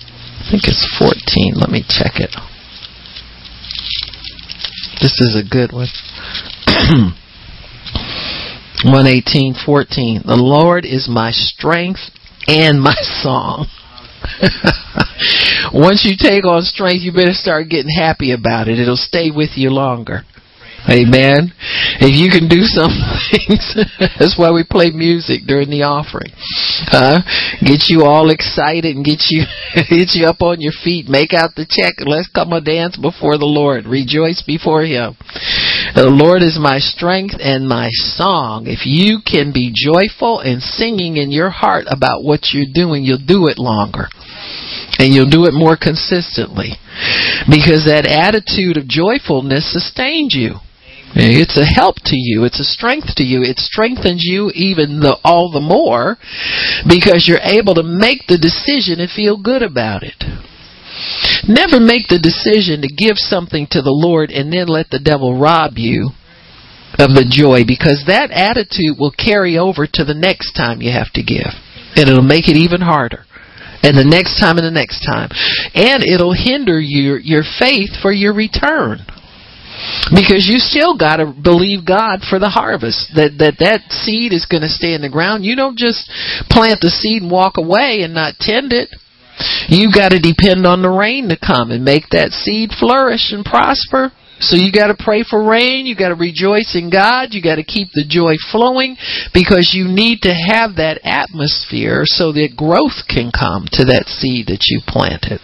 I 0.44 0.50
think 0.50 0.64
it's 0.68 0.84
14. 0.98 1.54
Let 1.56 1.70
me 1.70 1.82
check 1.88 2.20
it. 2.20 2.36
This 5.00 5.20
is 5.20 5.36
a 5.36 5.42
good 5.42 5.72
one. 5.72 5.88
118:14 8.84 10.26
The 10.26 10.36
Lord 10.36 10.84
is 10.84 11.08
my 11.08 11.30
strength 11.30 12.10
and 12.46 12.80
my 12.80 12.94
song. 13.22 13.68
Once 15.72 16.04
you 16.04 16.16
take 16.18 16.44
on 16.44 16.62
strength, 16.62 17.02
you 17.02 17.12
better 17.12 17.32
start 17.32 17.70
getting 17.70 17.94
happy 17.94 18.32
about 18.32 18.68
it. 18.68 18.78
It'll 18.78 18.96
stay 18.96 19.30
with 19.30 19.56
you 19.56 19.70
longer. 19.70 20.24
Amen. 20.84 21.48
If 21.96 22.12
you 22.12 22.28
can 22.28 22.44
do 22.44 22.68
some 22.68 22.92
things, 23.32 23.72
that's 24.20 24.36
why 24.36 24.52
we 24.52 24.68
play 24.68 24.92
music 24.92 25.48
during 25.48 25.72
the 25.72 25.88
offering. 25.88 26.28
Uh, 26.92 27.24
get 27.64 27.88
you 27.88 28.04
all 28.04 28.28
excited 28.28 28.92
and 28.92 29.04
get 29.04 29.32
you 29.32 29.48
get 29.88 30.12
you 30.12 30.28
up 30.28 30.44
on 30.44 30.60
your 30.60 30.76
feet. 30.84 31.08
Make 31.08 31.32
out 31.32 31.56
the 31.56 31.64
check. 31.64 32.04
Let's 32.04 32.28
come 32.28 32.52
and 32.52 32.64
dance 32.64 33.00
before 33.00 33.40
the 33.40 33.48
Lord. 33.48 33.86
Rejoice 33.88 34.44
before 34.44 34.84
Him. 34.84 35.16
The 35.96 36.12
Lord 36.12 36.42
is 36.42 36.60
my 36.60 36.78
strength 36.78 37.34
and 37.40 37.64
my 37.64 37.88
song. 37.90 38.66
If 38.68 38.84
you 38.84 39.24
can 39.24 39.56
be 39.56 39.72
joyful 39.72 40.40
and 40.40 40.60
singing 40.60 41.16
in 41.16 41.32
your 41.32 41.48
heart 41.50 41.88
about 41.88 42.24
what 42.24 42.52
you're 42.52 42.68
doing, 42.68 43.04
you'll 43.04 43.24
do 43.24 43.48
it 43.48 43.56
longer. 43.56 44.12
And 44.98 45.14
you'll 45.14 45.32
do 45.32 45.46
it 45.46 45.56
more 45.56 45.80
consistently. 45.80 46.76
Because 47.48 47.88
that 47.88 48.04
attitude 48.04 48.76
of 48.76 48.86
joyfulness 48.86 49.72
sustains 49.72 50.34
you. 50.36 50.60
Eh, 51.14 51.38
it's 51.38 51.56
a 51.56 51.64
help 51.64 52.02
to 52.10 52.18
you. 52.18 52.42
It's 52.42 52.58
a 52.58 52.66
strength 52.66 53.14
to 53.16 53.22
you. 53.22 53.42
It 53.42 53.58
strengthens 53.58 54.26
you 54.26 54.50
even 54.50 54.98
the, 54.98 55.16
all 55.22 55.50
the 55.50 55.62
more 55.62 56.18
because 56.88 57.30
you're 57.30 57.38
able 57.38 57.74
to 57.78 57.86
make 57.86 58.26
the 58.26 58.38
decision 58.38 58.98
and 58.98 59.06
feel 59.06 59.38
good 59.38 59.62
about 59.62 60.02
it. 60.02 60.18
Never 61.46 61.78
make 61.78 62.10
the 62.10 62.18
decision 62.18 62.82
to 62.82 62.90
give 62.90 63.14
something 63.14 63.70
to 63.70 63.82
the 63.82 63.94
Lord 63.94 64.30
and 64.30 64.50
then 64.52 64.66
let 64.66 64.90
the 64.90 64.98
devil 64.98 65.38
rob 65.38 65.78
you 65.78 66.10
of 66.98 67.14
the 67.14 67.26
joy 67.26 67.62
because 67.62 68.02
that 68.06 68.34
attitude 68.34 68.98
will 68.98 69.14
carry 69.14 69.58
over 69.58 69.86
to 69.86 70.02
the 70.02 70.18
next 70.18 70.54
time 70.54 70.82
you 70.82 70.90
have 70.90 71.14
to 71.14 71.22
give. 71.22 71.54
And 71.94 72.10
it'll 72.10 72.26
make 72.26 72.50
it 72.50 72.58
even 72.58 72.82
harder. 72.82 73.22
And 73.86 73.94
the 73.94 74.06
next 74.06 74.40
time 74.40 74.58
and 74.58 74.66
the 74.66 74.74
next 74.74 75.06
time. 75.06 75.30
And 75.78 76.02
it'll 76.02 76.34
hinder 76.34 76.80
your, 76.80 77.18
your 77.18 77.46
faith 77.46 77.94
for 78.02 78.10
your 78.10 78.34
return 78.34 79.06
because 80.14 80.46
you 80.46 80.58
still 80.58 80.96
got 80.96 81.16
to 81.16 81.32
believe 81.32 81.86
God 81.86 82.20
for 82.28 82.38
the 82.38 82.50
harvest. 82.52 83.12
That 83.16 83.38
that 83.38 83.58
that 83.60 83.90
seed 83.90 84.32
is 84.32 84.46
going 84.46 84.62
to 84.62 84.68
stay 84.68 84.94
in 84.94 85.02
the 85.02 85.12
ground. 85.12 85.44
You 85.44 85.56
don't 85.56 85.78
just 85.78 86.10
plant 86.50 86.80
the 86.80 86.90
seed 86.90 87.22
and 87.22 87.30
walk 87.30 87.56
away 87.56 88.02
and 88.02 88.14
not 88.14 88.36
tend 88.38 88.72
it. 88.72 88.90
You 89.68 89.90
got 89.90 90.10
to 90.10 90.20
depend 90.20 90.66
on 90.66 90.82
the 90.82 90.92
rain 90.92 91.28
to 91.28 91.38
come 91.38 91.70
and 91.70 91.84
make 91.84 92.10
that 92.10 92.30
seed 92.30 92.70
flourish 92.70 93.32
and 93.32 93.44
prosper. 93.44 94.12
So 94.38 94.56
you 94.56 94.70
got 94.70 94.88
to 94.88 94.98
pray 94.98 95.24
for 95.24 95.42
rain. 95.42 95.86
You 95.86 95.96
got 95.96 96.10
to 96.10 96.18
rejoice 96.18 96.76
in 96.76 96.90
God. 96.90 97.32
You 97.32 97.42
got 97.42 97.56
to 97.56 97.64
keep 97.64 97.88
the 97.94 98.04
joy 98.06 98.34
flowing 98.52 98.96
because 99.32 99.72
you 99.74 99.86
need 99.86 100.22
to 100.22 100.34
have 100.34 100.76
that 100.76 101.00
atmosphere 101.02 102.02
so 102.04 102.32
that 102.32 102.54
growth 102.56 103.06
can 103.08 103.30
come 103.30 103.66
to 103.72 103.84
that 103.86 104.06
seed 104.06 104.46
that 104.48 104.66
you 104.68 104.80
planted 104.86 105.40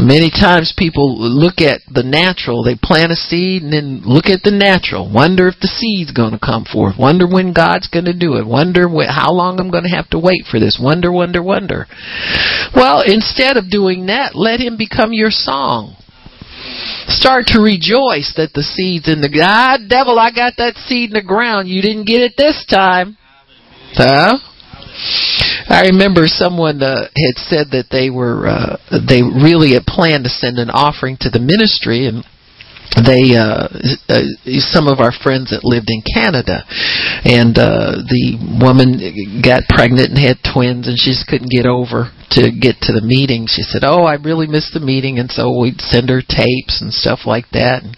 Many 0.00 0.30
times 0.30 0.72
people 0.76 1.18
look 1.18 1.60
at 1.60 1.82
the 1.90 2.02
natural, 2.02 2.62
they 2.62 2.76
plant 2.76 3.12
a 3.12 3.16
seed 3.16 3.62
and 3.62 3.72
then 3.72 4.02
look 4.04 4.26
at 4.26 4.42
the 4.42 4.54
natural, 4.54 5.10
wonder 5.12 5.48
if 5.48 5.58
the 5.60 5.68
seed's 5.68 6.12
going 6.12 6.32
to 6.32 6.38
come 6.38 6.64
forth, 6.64 6.94
wonder 6.98 7.26
when 7.26 7.52
God's 7.52 7.88
going 7.88 8.06
to 8.06 8.16
do 8.16 8.36
it, 8.36 8.46
wonder 8.46 8.88
how 9.08 9.32
long 9.32 9.58
I'm 9.58 9.70
going 9.70 9.84
to 9.84 9.96
have 9.96 10.08
to 10.10 10.18
wait 10.18 10.46
for 10.48 10.60
this, 10.60 10.78
wonder, 10.80 11.10
wonder, 11.10 11.42
wonder. 11.42 11.86
Well, 12.74 13.02
instead 13.04 13.56
of 13.56 13.70
doing 13.70 14.06
that, 14.06 14.34
let 14.34 14.60
Him 14.60 14.76
become 14.76 15.12
your 15.12 15.30
song. 15.30 15.96
Start 17.08 17.46
to 17.48 17.60
rejoice 17.60 18.32
that 18.36 18.54
the 18.54 18.62
seed's 18.62 19.08
in 19.08 19.20
the 19.20 19.32
ah 19.42 19.76
devil, 19.88 20.18
I 20.18 20.30
got 20.30 20.54
that 20.58 20.76
seed 20.76 21.10
in 21.10 21.14
the 21.14 21.22
ground. 21.22 21.68
You 21.68 21.82
didn't 21.82 22.06
get 22.06 22.20
it 22.22 22.34
this 22.36 22.64
time. 22.70 23.16
Huh? 23.94 24.38
I 25.68 25.86
remember 25.92 26.26
someone 26.26 26.82
uh, 26.82 27.08
had 27.14 27.36
said 27.36 27.70
that 27.72 27.86
they 27.90 28.10
were 28.10 28.46
uh, 28.46 28.76
they 28.90 29.22
really 29.22 29.74
had 29.74 29.86
planned 29.86 30.24
to 30.24 30.30
send 30.30 30.58
an 30.58 30.70
offering 30.70 31.16
to 31.20 31.30
the 31.30 31.38
ministry 31.38 32.06
and 32.06 32.24
they 33.06 33.38
uh, 33.38 33.70
uh 34.10 34.26
some 34.58 34.88
of 34.88 34.98
our 34.98 35.12
friends 35.14 35.54
that 35.54 35.62
lived 35.62 35.86
in 35.94 36.02
Canada 36.02 36.66
and 37.22 37.54
uh 37.54 38.02
the 38.02 38.34
woman 38.58 38.98
got 39.42 39.62
pregnant 39.70 40.10
and 40.10 40.18
had 40.18 40.42
twins 40.42 40.88
and 40.88 40.98
she 40.98 41.14
just 41.14 41.26
couldn't 41.30 41.54
get 41.54 41.66
over 41.66 42.10
to 42.30 42.50
get 42.54 42.78
to 42.82 42.92
the 42.92 43.02
meeting. 43.02 43.46
She 43.50 43.62
said, 43.62 43.82
"Oh, 43.82 44.04
I 44.06 44.14
really 44.14 44.46
missed 44.46 44.72
the 44.72 44.80
meeting," 44.80 45.18
and 45.18 45.30
so 45.30 45.50
we'd 45.50 45.80
send 45.80 46.08
her 46.08 46.22
tapes 46.22 46.80
and 46.80 46.94
stuff 46.94 47.26
like 47.26 47.50
that. 47.50 47.82
And 47.82 47.96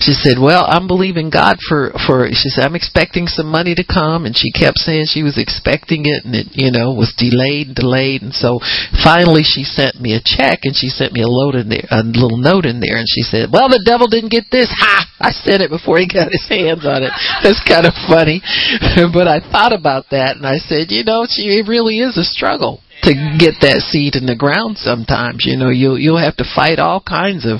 she 0.00 0.12
said, 0.12 0.38
"Well, 0.38 0.64
I'm 0.68 0.86
believing 0.86 1.30
God 1.30 1.58
for 1.68 1.90
for." 2.06 2.30
She 2.30 2.48
said, 2.48 2.64
"I'm 2.64 2.78
expecting 2.78 3.26
some 3.26 3.50
money 3.50 3.74
to 3.74 3.84
come," 3.84 4.24
and 4.24 4.36
she 4.36 4.52
kept 4.52 4.78
saying 4.78 5.06
she 5.06 5.22
was 5.22 5.36
expecting 5.36 6.06
it, 6.06 6.24
and 6.24 6.34
it 6.34 6.54
you 6.54 6.70
know 6.70 6.92
was 6.92 7.12
delayed, 7.18 7.68
and 7.68 7.76
delayed, 7.76 8.22
and 8.22 8.34
so 8.34 8.60
finally 9.02 9.42
she 9.42 9.64
sent 9.64 10.00
me 10.00 10.14
a 10.14 10.22
check, 10.22 10.60
and 10.62 10.76
she 10.76 10.88
sent 10.88 11.12
me 11.12 11.22
a 11.22 11.28
load 11.28 11.54
in 11.54 11.68
there, 11.68 11.86
a 11.90 12.02
little 12.02 12.38
note 12.38 12.66
in 12.66 12.78
there, 12.78 12.96
and 12.96 13.08
she 13.08 13.22
said, 13.22 13.50
"Well, 13.50 13.68
the 13.68 13.82
devil 13.84 14.06
didn't 14.06 14.30
get 14.30 14.50
this. 14.50 14.70
Ha! 14.82 15.06
I 15.20 15.30
sent 15.30 15.62
it 15.62 15.70
before 15.70 15.98
he 15.98 16.08
got 16.08 16.32
his 16.32 16.46
hands 16.48 16.84
on 16.84 17.02
it." 17.02 17.12
That's 17.42 17.62
kind 17.62 17.86
of 17.86 17.94
funny, 18.08 18.42
but 19.12 19.28
I 19.28 19.38
thought 19.38 19.72
about 19.72 20.10
that, 20.10 20.36
and 20.36 20.46
I 20.46 20.58
said, 20.58 20.90
you 20.90 21.04
know, 21.04 21.26
she, 21.28 21.58
it 21.58 21.68
really 21.68 22.00
is 22.00 22.16
a 22.16 22.24
struggle 22.24 22.82
to 23.02 23.12
get 23.38 23.58
that 23.60 23.82
seed 23.90 24.14
in 24.14 24.26
the 24.26 24.36
ground 24.36 24.78
sometimes 24.78 25.44
you 25.44 25.56
know 25.56 25.70
you'll 25.70 25.98
you'll 25.98 26.22
have 26.22 26.36
to 26.36 26.46
fight 26.54 26.78
all 26.78 27.02
kinds 27.02 27.44
of 27.44 27.58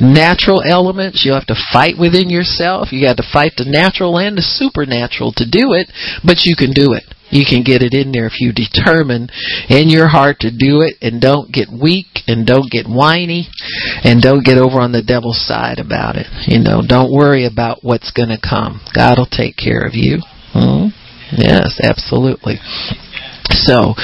natural 0.00 0.62
elements 0.64 1.22
you'll 1.24 1.38
have 1.38 1.46
to 1.46 1.64
fight 1.72 1.94
within 1.98 2.28
yourself 2.30 2.92
you 2.92 3.04
got 3.04 3.16
to 3.16 3.32
fight 3.32 3.52
the 3.56 3.64
natural 3.68 4.18
and 4.18 4.36
the 4.36 4.42
supernatural 4.42 5.32
to 5.32 5.44
do 5.44 5.72
it 5.72 5.88
but 6.24 6.44
you 6.44 6.56
can 6.56 6.72
do 6.72 6.92
it 6.92 7.04
You 7.30 7.46
can 7.46 7.62
get 7.62 7.82
it 7.82 7.94
in 7.94 8.10
there 8.10 8.26
if 8.26 8.42
you 8.42 8.50
determine 8.50 9.30
in 9.70 9.86
your 9.88 10.08
heart 10.10 10.42
to 10.42 10.50
do 10.50 10.82
it 10.82 10.98
and 11.00 11.22
don't 11.22 11.52
get 11.52 11.70
weak 11.70 12.26
and 12.26 12.42
don't 12.44 12.66
get 12.70 12.90
whiny 12.90 13.46
and 14.02 14.20
don't 14.20 14.44
get 14.44 14.58
over 14.58 14.80
on 14.82 14.90
the 14.90 15.02
devil's 15.06 15.38
side 15.46 15.78
about 15.78 16.16
it. 16.18 16.26
You 16.50 16.58
know, 16.58 16.82
don't 16.82 17.14
worry 17.14 17.46
about 17.46 17.86
what's 17.86 18.10
going 18.10 18.34
to 18.34 18.42
come. 18.42 18.82
God 18.90 19.18
will 19.18 19.30
take 19.30 19.54
care 19.54 19.86
of 19.86 19.94
you. 19.94 20.18
hmm 20.52 20.90
Yes, 21.38 21.78
absolutely. 21.78 22.58
So, 23.50 23.94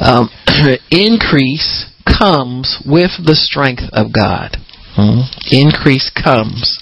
um, 0.00 0.30
increase 0.90 1.86
comes 2.06 2.82
with 2.86 3.12
the 3.24 3.34
strength 3.34 3.84
of 3.92 4.12
God. 4.12 4.56
Hmm? 4.96 5.28
Increase 5.52 6.08
comes 6.08 6.80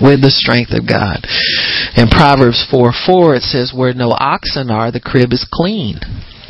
with 0.00 0.22
the 0.22 0.32
strength 0.32 0.72
of 0.72 0.88
God. 0.88 1.28
In 1.96 2.08
Proverbs 2.08 2.64
4 2.70 2.92
4, 2.92 3.34
it 3.34 3.42
says, 3.42 3.72
Where 3.76 3.92
no 3.92 4.16
oxen 4.16 4.70
are, 4.70 4.90
the 4.90 5.00
crib 5.00 5.32
is 5.32 5.46
clean 5.50 6.00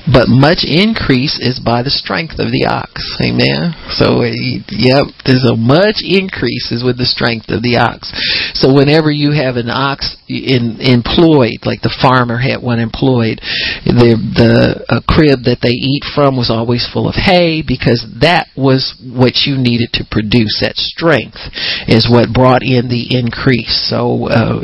but 0.09 0.29
much 0.29 0.65
increase 0.65 1.39
is 1.41 1.61
by 1.61 1.83
the 1.83 1.93
strength 1.93 2.41
of 2.41 2.53
the 2.53 2.65
ox. 2.65 3.05
Amen. 3.21 3.77
So, 3.93 4.25
yep, 4.25 5.13
there's 5.25 5.45
a 5.45 5.57
much 5.57 6.01
increase 6.01 6.73
is 6.73 6.85
with 6.85 6.97
the 6.97 7.09
strength 7.09 7.51
of 7.51 7.63
the 7.63 7.77
ox. 7.77 8.13
So, 8.55 8.73
whenever 8.73 9.11
you 9.11 9.33
have 9.33 9.57
an 9.57 9.69
ox 9.69 10.17
in, 10.29 10.81
employed, 10.81 11.67
like 11.69 11.83
the 11.83 11.95
farmer 12.01 12.39
had 12.39 12.63
one 12.63 12.81
employed, 12.81 13.41
the 13.85 14.17
the 14.17 15.03
crib 15.09 15.45
that 15.45 15.61
they 15.63 15.77
eat 15.77 16.05
from 16.15 16.37
was 16.37 16.51
always 16.51 16.89
full 16.89 17.09
of 17.09 17.17
hay 17.17 17.63
because 17.63 18.07
that 18.21 18.49
was 18.57 18.97
what 19.01 19.45
you 19.45 19.57
needed 19.57 19.93
to 20.01 20.05
produce. 20.09 20.61
That 20.61 20.77
strength 20.77 21.41
is 21.89 22.09
what 22.09 22.33
brought 22.33 22.63
in 22.63 22.89
the 22.89 23.13
increase. 23.13 23.89
So, 23.89 24.29
uh, 24.29 24.61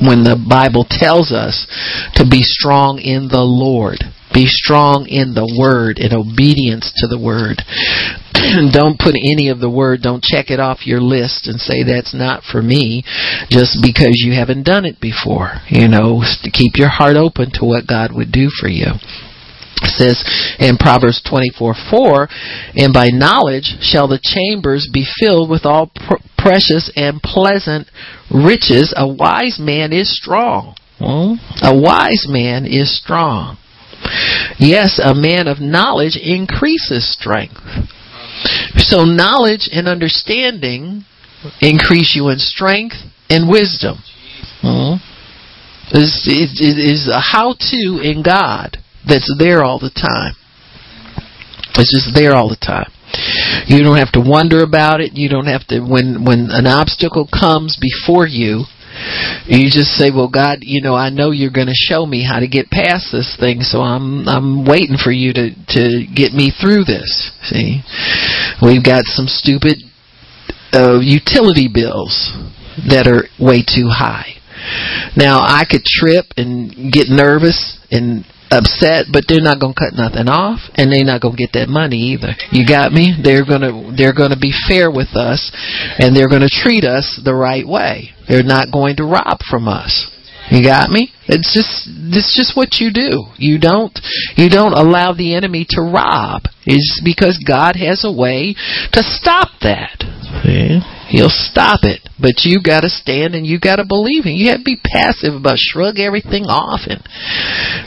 when 0.00 0.24
the 0.24 0.38
Bible 0.38 0.86
tells 0.88 1.32
us 1.32 1.66
to 2.14 2.24
be 2.24 2.42
strong 2.42 2.98
in 2.98 3.28
the 3.28 3.42
Lord 3.42 4.02
be 4.32 4.46
strong 4.46 5.06
in 5.08 5.34
the 5.34 5.46
word, 5.46 5.98
in 5.98 6.12
obedience 6.12 6.92
to 6.96 7.06
the 7.06 7.20
word. 7.20 7.62
don't 8.72 8.98
put 8.98 9.14
any 9.14 9.48
of 9.48 9.60
the 9.60 9.70
word, 9.70 10.02
don't 10.02 10.22
check 10.22 10.50
it 10.50 10.60
off 10.60 10.86
your 10.86 11.00
list 11.00 11.46
and 11.46 11.60
say 11.60 11.84
that's 11.84 12.14
not 12.14 12.42
for 12.42 12.62
me 12.62 13.04
just 13.50 13.78
because 13.82 14.18
you 14.24 14.32
haven't 14.32 14.64
done 14.64 14.84
it 14.84 15.00
before. 15.00 15.60
You 15.68 15.88
know, 15.88 16.24
to 16.42 16.50
keep 16.50 16.76
your 16.76 16.88
heart 16.88 17.16
open 17.16 17.50
to 17.54 17.64
what 17.64 17.86
God 17.86 18.10
would 18.12 18.32
do 18.32 18.48
for 18.48 18.68
you 18.68 18.98
It 19.82 19.92
says 19.94 20.18
in 20.58 20.76
Proverbs 20.76 21.22
24 21.28 21.74
4, 21.90 22.28
and 22.76 22.92
by 22.92 23.08
knowledge 23.12 23.76
shall 23.80 24.08
the 24.08 24.22
chambers 24.22 24.88
be 24.92 25.06
filled 25.20 25.50
with 25.50 25.64
all 25.64 25.92
pr- 25.94 26.22
precious 26.38 26.90
and 26.96 27.22
pleasant 27.22 27.88
riches. 28.30 28.94
A 28.96 29.06
wise 29.06 29.58
man 29.60 29.92
is 29.92 30.10
strong. 30.16 30.74
Hmm? 30.98 31.34
A 31.62 31.74
wise 31.74 32.26
man 32.28 32.64
is 32.64 32.96
strong. 32.96 33.58
Yes, 34.58 35.00
a 35.02 35.14
man 35.14 35.48
of 35.48 35.60
knowledge 35.60 36.16
increases 36.16 37.10
strength. 37.12 37.60
So 38.76 39.04
knowledge 39.04 39.68
and 39.72 39.88
understanding 39.88 41.04
increase 41.60 42.14
you 42.14 42.28
in 42.28 42.38
strength 42.38 42.96
and 43.28 43.48
wisdom. 43.48 43.98
Mm-hmm. 44.62 45.08
Is, 45.94 46.26
is, 46.26 47.10
a 47.12 47.20
how-to 47.20 48.00
in 48.02 48.22
God 48.24 48.78
that's 49.06 49.30
there 49.38 49.62
all 49.62 49.78
the 49.78 49.90
time. 49.90 50.34
It's 51.74 51.92
just 51.92 52.14
there 52.14 52.34
all 52.34 52.48
the 52.48 52.56
time. 52.56 52.90
You 53.66 53.82
don't 53.82 53.98
have 53.98 54.12
to 54.12 54.20
wonder 54.24 54.62
about 54.62 55.00
it. 55.00 55.12
You 55.14 55.28
don't 55.28 55.46
have 55.46 55.66
to 55.68 55.80
when 55.80 56.24
when 56.24 56.48
an 56.50 56.66
obstacle 56.66 57.28
comes 57.28 57.76
before 57.76 58.26
you 58.26 58.64
you 59.46 59.70
just 59.70 59.94
say, 59.98 60.10
"Well, 60.10 60.28
God, 60.28 60.58
you 60.62 60.80
know, 60.82 60.94
I 60.94 61.10
know 61.10 61.30
you're 61.30 61.50
going 61.50 61.70
to 61.70 61.86
show 61.88 62.06
me 62.06 62.24
how 62.24 62.40
to 62.40 62.48
get 62.48 62.70
past 62.70 63.10
this 63.12 63.36
thing, 63.38 63.60
so 63.60 63.80
I'm 63.80 64.28
I'm 64.28 64.64
waiting 64.64 64.96
for 64.96 65.12
you 65.12 65.32
to 65.32 65.50
to 65.50 66.06
get 66.14 66.32
me 66.32 66.50
through 66.50 66.84
this." 66.84 67.32
See, 67.44 67.82
we've 68.62 68.84
got 68.84 69.04
some 69.06 69.26
stupid 69.26 69.78
uh, 70.72 71.00
utility 71.00 71.68
bills 71.72 72.32
that 72.88 73.06
are 73.06 73.28
way 73.42 73.62
too 73.62 73.88
high. 73.88 74.40
Now 75.16 75.40
I 75.40 75.64
could 75.68 75.84
trip 75.84 76.26
and 76.36 76.92
get 76.92 77.08
nervous 77.08 77.78
and 77.90 78.24
upset, 78.52 79.08
but 79.08 79.24
they're 79.26 79.40
not 79.40 79.58
going 79.58 79.72
to 79.72 79.80
cut 79.80 79.96
nothing 79.96 80.28
off, 80.28 80.60
and 80.76 80.92
they're 80.92 81.08
not 81.08 81.24
going 81.24 81.34
to 81.34 81.42
get 81.42 81.56
that 81.56 81.72
money 81.72 82.12
either. 82.12 82.36
You 82.52 82.68
got 82.68 82.92
me? 82.92 83.16
They're 83.16 83.48
going 83.48 83.64
to 83.64 83.72
they're 83.96 84.14
going 84.14 84.30
to 84.30 84.38
be 84.38 84.52
fair 84.68 84.92
with 84.92 85.16
us, 85.16 85.50
and 85.98 86.14
they're 86.14 86.28
going 86.28 86.44
to 86.44 86.52
treat 86.52 86.84
us 86.84 87.18
the 87.24 87.34
right 87.34 87.66
way. 87.66 88.12
They're 88.28 88.44
not 88.44 88.70
going 88.70 88.96
to 88.96 89.08
rob 89.08 89.40
from 89.48 89.66
us. 89.66 90.12
You 90.50 90.62
got 90.62 90.90
me? 90.90 91.08
It's 91.26 91.48
just 91.54 91.88
it's 92.12 92.36
just 92.36 92.56
what 92.56 92.76
you 92.76 92.92
do. 92.92 93.32
You 93.36 93.58
don't 93.58 93.96
you 94.36 94.50
don't 94.50 94.76
allow 94.76 95.14
the 95.14 95.34
enemy 95.34 95.64
to 95.70 95.80
rob. 95.80 96.42
It's 96.66 97.00
because 97.02 97.42
God 97.46 97.76
has 97.76 98.04
a 98.04 98.12
way 98.12 98.54
to 98.92 99.02
stop 99.02 99.48
that. 99.62 100.04
See? 100.44 100.80
He'll 101.12 101.28
stop 101.28 101.84
it. 101.84 102.00
But 102.16 102.48
you 102.48 102.64
gotta 102.64 102.88
stand 102.88 103.34
and 103.34 103.46
you 103.46 103.60
gotta 103.60 103.84
believe 103.84 104.24
him. 104.24 104.32
You 104.32 104.48
have 104.48 104.64
to 104.64 104.64
be 104.64 104.80
passive 104.80 105.34
about 105.34 105.60
shrug 105.60 106.00
everything 106.00 106.48
off 106.48 106.88
and 106.88 107.04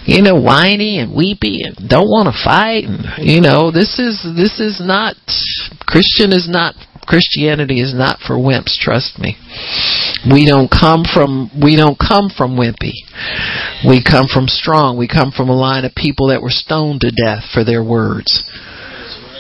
you 0.06 0.22
know, 0.22 0.38
whiny 0.38 1.00
and 1.02 1.10
weepy 1.10 1.66
and 1.66 1.90
don't 1.90 2.06
want 2.06 2.30
to 2.30 2.38
fight 2.38 2.86
and 2.86 3.02
you 3.18 3.42
know, 3.42 3.72
this 3.72 3.98
is 3.98 4.22
this 4.38 4.62
is 4.62 4.78
not 4.78 5.18
Christian 5.90 6.30
is 6.30 6.46
not 6.46 6.76
Christianity 7.08 7.82
is 7.82 7.94
not 7.94 8.20
for 8.20 8.38
wimps, 8.38 8.78
trust 8.78 9.18
me. 9.18 9.38
We 10.30 10.46
don't 10.46 10.70
come 10.70 11.02
from 11.06 11.50
we 11.58 11.76
don't 11.76 11.98
come 11.98 12.30
from 12.30 12.58
wimpy. 12.58 12.94
We 13.88 14.06
come 14.06 14.28
from 14.30 14.46
strong. 14.48 14.98
We 14.98 15.08
come 15.08 15.32
from 15.32 15.50
a 15.50 15.58
line 15.58 15.86
of 15.86 15.96
people 15.96 16.30
that 16.30 16.42
were 16.42 16.54
stoned 16.54 17.02
to 17.02 17.10
death 17.10 17.50
for 17.54 17.64
their 17.64 17.84
words. 17.84 18.46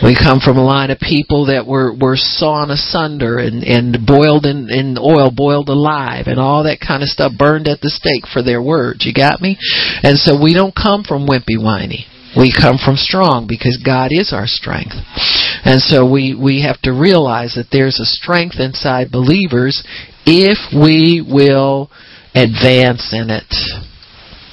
We 0.03 0.15
come 0.15 0.39
from 0.43 0.57
a 0.57 0.63
line 0.63 0.91
of 0.91 0.99
people 0.99 1.45
that 1.47 1.65
were, 1.65 1.95
were 1.95 2.17
sawn 2.17 2.69
asunder 2.69 3.37
and, 3.39 3.63
and 3.63 4.05
boiled 4.05 4.45
in, 4.45 4.69
in 4.69 4.97
oil, 4.99 5.31
boiled 5.31 5.69
alive, 5.69 6.27
and 6.27 6.39
all 6.39 6.63
that 6.63 6.83
kind 6.85 7.01
of 7.01 7.07
stuff, 7.07 7.31
burned 7.37 7.67
at 7.67 7.79
the 7.79 7.89
stake 7.89 8.27
for 8.27 8.43
their 8.43 8.61
words. 8.61 9.05
You 9.05 9.13
got 9.13 9.39
me? 9.39 9.57
And 10.03 10.17
so 10.17 10.35
we 10.41 10.53
don't 10.53 10.75
come 10.75 11.03
from 11.03 11.27
wimpy 11.27 11.55
whiny. 11.55 12.07
We 12.35 12.51
come 12.51 12.77
from 12.77 12.97
strong 12.97 13.47
because 13.47 13.79
God 13.79 14.11
is 14.11 14.33
our 14.33 14.47
strength. 14.47 14.95
And 15.63 15.79
so 15.79 16.03
we, 16.03 16.35
we 16.35 16.63
have 16.67 16.81
to 16.81 16.91
realize 16.91 17.55
that 17.55 17.71
there's 17.71 17.99
a 17.99 18.05
strength 18.05 18.59
inside 18.59 19.11
believers 19.11 19.81
if 20.25 20.59
we 20.75 21.23
will 21.23 21.89
advance 22.35 23.15
in 23.15 23.29
it. 23.31 23.47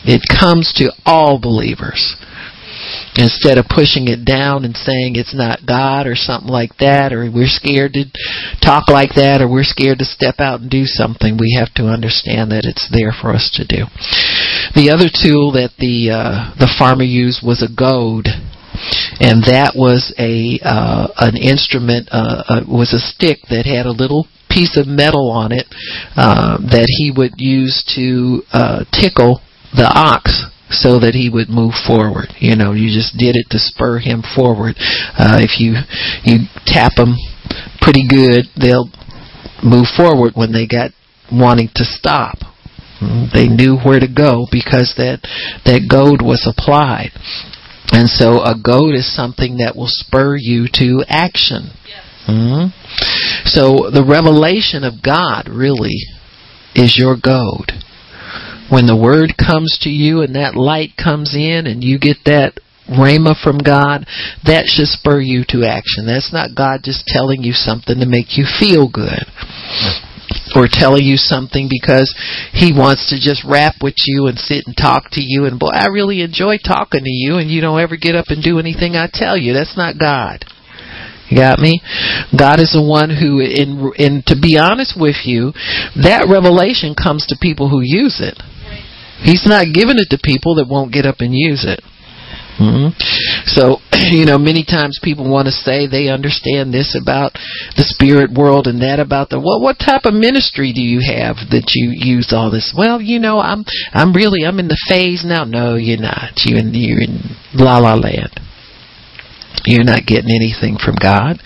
It 0.04 0.22
comes 0.30 0.72
to 0.78 0.92
all 1.04 1.40
believers 1.40 2.14
instead 3.16 3.58
of 3.58 3.68
pushing 3.68 4.08
it 4.08 4.24
down 4.24 4.64
and 4.64 4.76
saying 4.76 5.16
it's 5.16 5.34
not 5.34 5.66
God 5.66 6.06
or 6.06 6.16
something 6.16 6.50
like 6.50 6.76
that, 6.78 7.12
or 7.12 7.28
we're 7.30 7.50
scared 7.50 7.92
to 7.94 8.04
talk 8.64 8.88
like 8.88 9.14
that, 9.16 9.40
or 9.40 9.48
we're 9.48 9.68
scared 9.68 9.98
to 9.98 10.04
step 10.04 10.36
out 10.38 10.60
and 10.60 10.70
do 10.70 10.84
something, 10.84 11.36
we 11.36 11.56
have 11.58 11.72
to 11.74 11.88
understand 11.88 12.50
that 12.52 12.64
it's 12.64 12.88
there 12.88 13.12
for 13.12 13.30
us 13.30 13.52
to 13.54 13.64
do. 13.68 13.84
The 14.74 14.88
other 14.88 15.12
tool 15.12 15.52
that 15.52 15.76
the 15.78 16.12
uh, 16.12 16.56
the 16.56 16.72
farmer 16.78 17.04
used 17.04 17.44
was 17.44 17.62
a 17.62 17.72
goad. 17.72 18.28
And 19.20 19.44
that 19.46 19.76
was 19.76 20.14
a 20.18 20.58
uh, 20.64 21.06
an 21.20 21.36
instrument, 21.36 22.08
uh, 22.10 22.42
uh, 22.48 22.60
was 22.66 22.96
a 22.96 22.98
stick 22.98 23.38
that 23.50 23.68
had 23.68 23.84
a 23.84 23.92
little 23.92 24.26
piece 24.48 24.76
of 24.80 24.88
metal 24.88 25.30
on 25.30 25.52
it 25.52 25.66
uh, 26.16 26.56
that 26.72 26.88
he 26.88 27.12
would 27.14 27.32
use 27.36 27.84
to 27.94 28.42
uh, 28.52 28.84
tickle 28.90 29.40
the 29.76 29.86
ox 29.86 30.51
so 30.72 30.98
that 30.98 31.14
he 31.14 31.28
would 31.28 31.48
move 31.48 31.74
forward. 31.86 32.32
You 32.38 32.56
know, 32.56 32.72
you 32.72 32.88
just 32.88 33.16
did 33.16 33.36
it 33.36 33.46
to 33.50 33.58
spur 33.58 33.98
him 33.98 34.22
forward. 34.22 34.74
Uh, 35.14 35.38
if 35.40 35.60
you 35.60 35.76
you 36.24 36.48
tap 36.66 36.96
them 36.96 37.14
pretty 37.80 38.08
good, 38.08 38.48
they'll 38.56 38.90
move 39.62 39.86
forward 39.96 40.32
when 40.34 40.52
they 40.52 40.66
got 40.66 40.90
wanting 41.30 41.68
to 41.76 41.84
stop. 41.84 42.38
They 43.34 43.48
knew 43.48 43.78
where 43.82 43.98
to 43.98 44.06
go 44.06 44.46
because 44.50 44.94
that 44.96 45.26
that 45.66 45.90
goad 45.90 46.22
was 46.22 46.46
applied. 46.46 47.10
And 47.90 48.08
so 48.08 48.40
a 48.40 48.54
goad 48.54 48.94
is 48.94 49.10
something 49.10 49.58
that 49.58 49.74
will 49.74 49.90
spur 49.90 50.36
you 50.36 50.68
to 50.78 51.04
action. 51.08 51.74
Mm-hmm. 52.28 52.70
So 53.44 53.90
the 53.90 54.06
revelation 54.06 54.84
of 54.84 55.02
God 55.02 55.48
really 55.50 55.98
is 56.74 56.96
your 56.96 57.16
goad 57.16 57.72
when 58.72 58.88
the 58.88 58.96
word 58.96 59.36
comes 59.36 59.76
to 59.84 59.90
you 59.92 60.24
and 60.24 60.34
that 60.34 60.56
light 60.56 60.96
comes 60.96 61.36
in 61.36 61.68
and 61.68 61.84
you 61.84 62.00
get 62.00 62.16
that 62.24 62.56
rhema 62.88 63.36
from 63.36 63.60
God, 63.60 64.08
that 64.48 64.64
should 64.64 64.88
spur 64.88 65.20
you 65.20 65.44
to 65.52 65.68
action. 65.68 66.08
That's 66.08 66.32
not 66.32 66.56
God 66.56 66.80
just 66.80 67.04
telling 67.04 67.44
you 67.44 67.52
something 67.52 68.00
to 68.00 68.08
make 68.08 68.40
you 68.40 68.48
feel 68.48 68.88
good. 68.88 69.28
Or 70.56 70.68
telling 70.68 71.04
you 71.04 71.16
something 71.16 71.68
because 71.68 72.08
he 72.52 72.72
wants 72.72 73.12
to 73.12 73.20
just 73.20 73.44
rap 73.44 73.76
with 73.84 73.96
you 74.08 74.26
and 74.26 74.38
sit 74.38 74.64
and 74.64 74.76
talk 74.76 75.12
to 75.12 75.20
you 75.20 75.44
and 75.44 75.60
boy, 75.60 75.72
I 75.72 75.92
really 75.92 76.22
enjoy 76.24 76.56
talking 76.56 77.04
to 77.04 77.12
you 77.12 77.36
and 77.36 77.50
you 77.50 77.60
don't 77.60 77.80
ever 77.80 77.96
get 77.96 78.16
up 78.16 78.26
and 78.28 78.42
do 78.42 78.58
anything 78.58 78.96
I 78.96 79.08
tell 79.12 79.36
you. 79.36 79.52
That's 79.52 79.76
not 79.76 80.00
God. 80.00 80.44
You 81.28 81.36
got 81.36 81.58
me? 81.58 81.80
God 82.36 82.60
is 82.60 82.72
the 82.72 82.84
one 82.84 83.08
who, 83.08 83.40
in, 83.40 83.92
in 83.96 84.22
to 84.28 84.36
be 84.36 84.56
honest 84.56 84.96
with 84.96 85.24
you, 85.24 85.52
that 86.00 86.28
revelation 86.28 86.94
comes 86.96 87.24
to 87.28 87.36
people 87.40 87.68
who 87.68 87.80
use 87.80 88.20
it. 88.20 88.36
He's 89.22 89.46
not 89.46 89.72
giving 89.72 89.98
it 89.98 90.10
to 90.10 90.18
people 90.22 90.56
that 90.56 90.68
won't 90.68 90.92
get 90.92 91.06
up 91.06 91.20
and 91.20 91.34
use 91.34 91.64
it. 91.64 91.80
Mm-hmm. 92.60 92.94
So, 93.48 93.80
you 94.12 94.26
know, 94.26 94.38
many 94.38 94.64
times 94.64 95.00
people 95.02 95.30
want 95.30 95.46
to 95.46 95.52
say 95.52 95.86
they 95.86 96.08
understand 96.08 96.72
this 96.72 96.98
about 97.00 97.32
the 97.76 97.86
spirit 97.86 98.30
world 98.30 98.66
and 98.66 98.82
that 98.82 99.00
about 99.00 99.30
the 99.30 99.40
well. 99.40 99.60
What 99.60 99.78
type 99.78 100.04
of 100.04 100.14
ministry 100.14 100.72
do 100.72 100.82
you 100.82 101.00
have 101.00 101.36
that 101.50 101.72
you 101.74 101.90
use 101.94 102.32
all 102.32 102.50
this? 102.50 102.74
Well, 102.76 103.00
you 103.00 103.18
know, 103.18 103.40
I'm 103.40 103.64
I'm 103.92 104.12
really 104.12 104.44
I'm 104.44 104.58
in 104.58 104.68
the 104.68 104.80
phase 104.88 105.24
now. 105.24 105.44
No, 105.44 105.76
you're 105.76 106.00
not. 106.00 106.44
You 106.44 106.58
in 106.58 106.74
you're 106.74 107.02
in 107.02 107.34
la 107.54 107.78
la 107.78 107.94
land. 107.94 108.38
You're 109.64 109.84
not 109.84 110.06
getting 110.06 110.30
anything 110.30 110.76
from 110.76 110.96
God. 111.00 111.38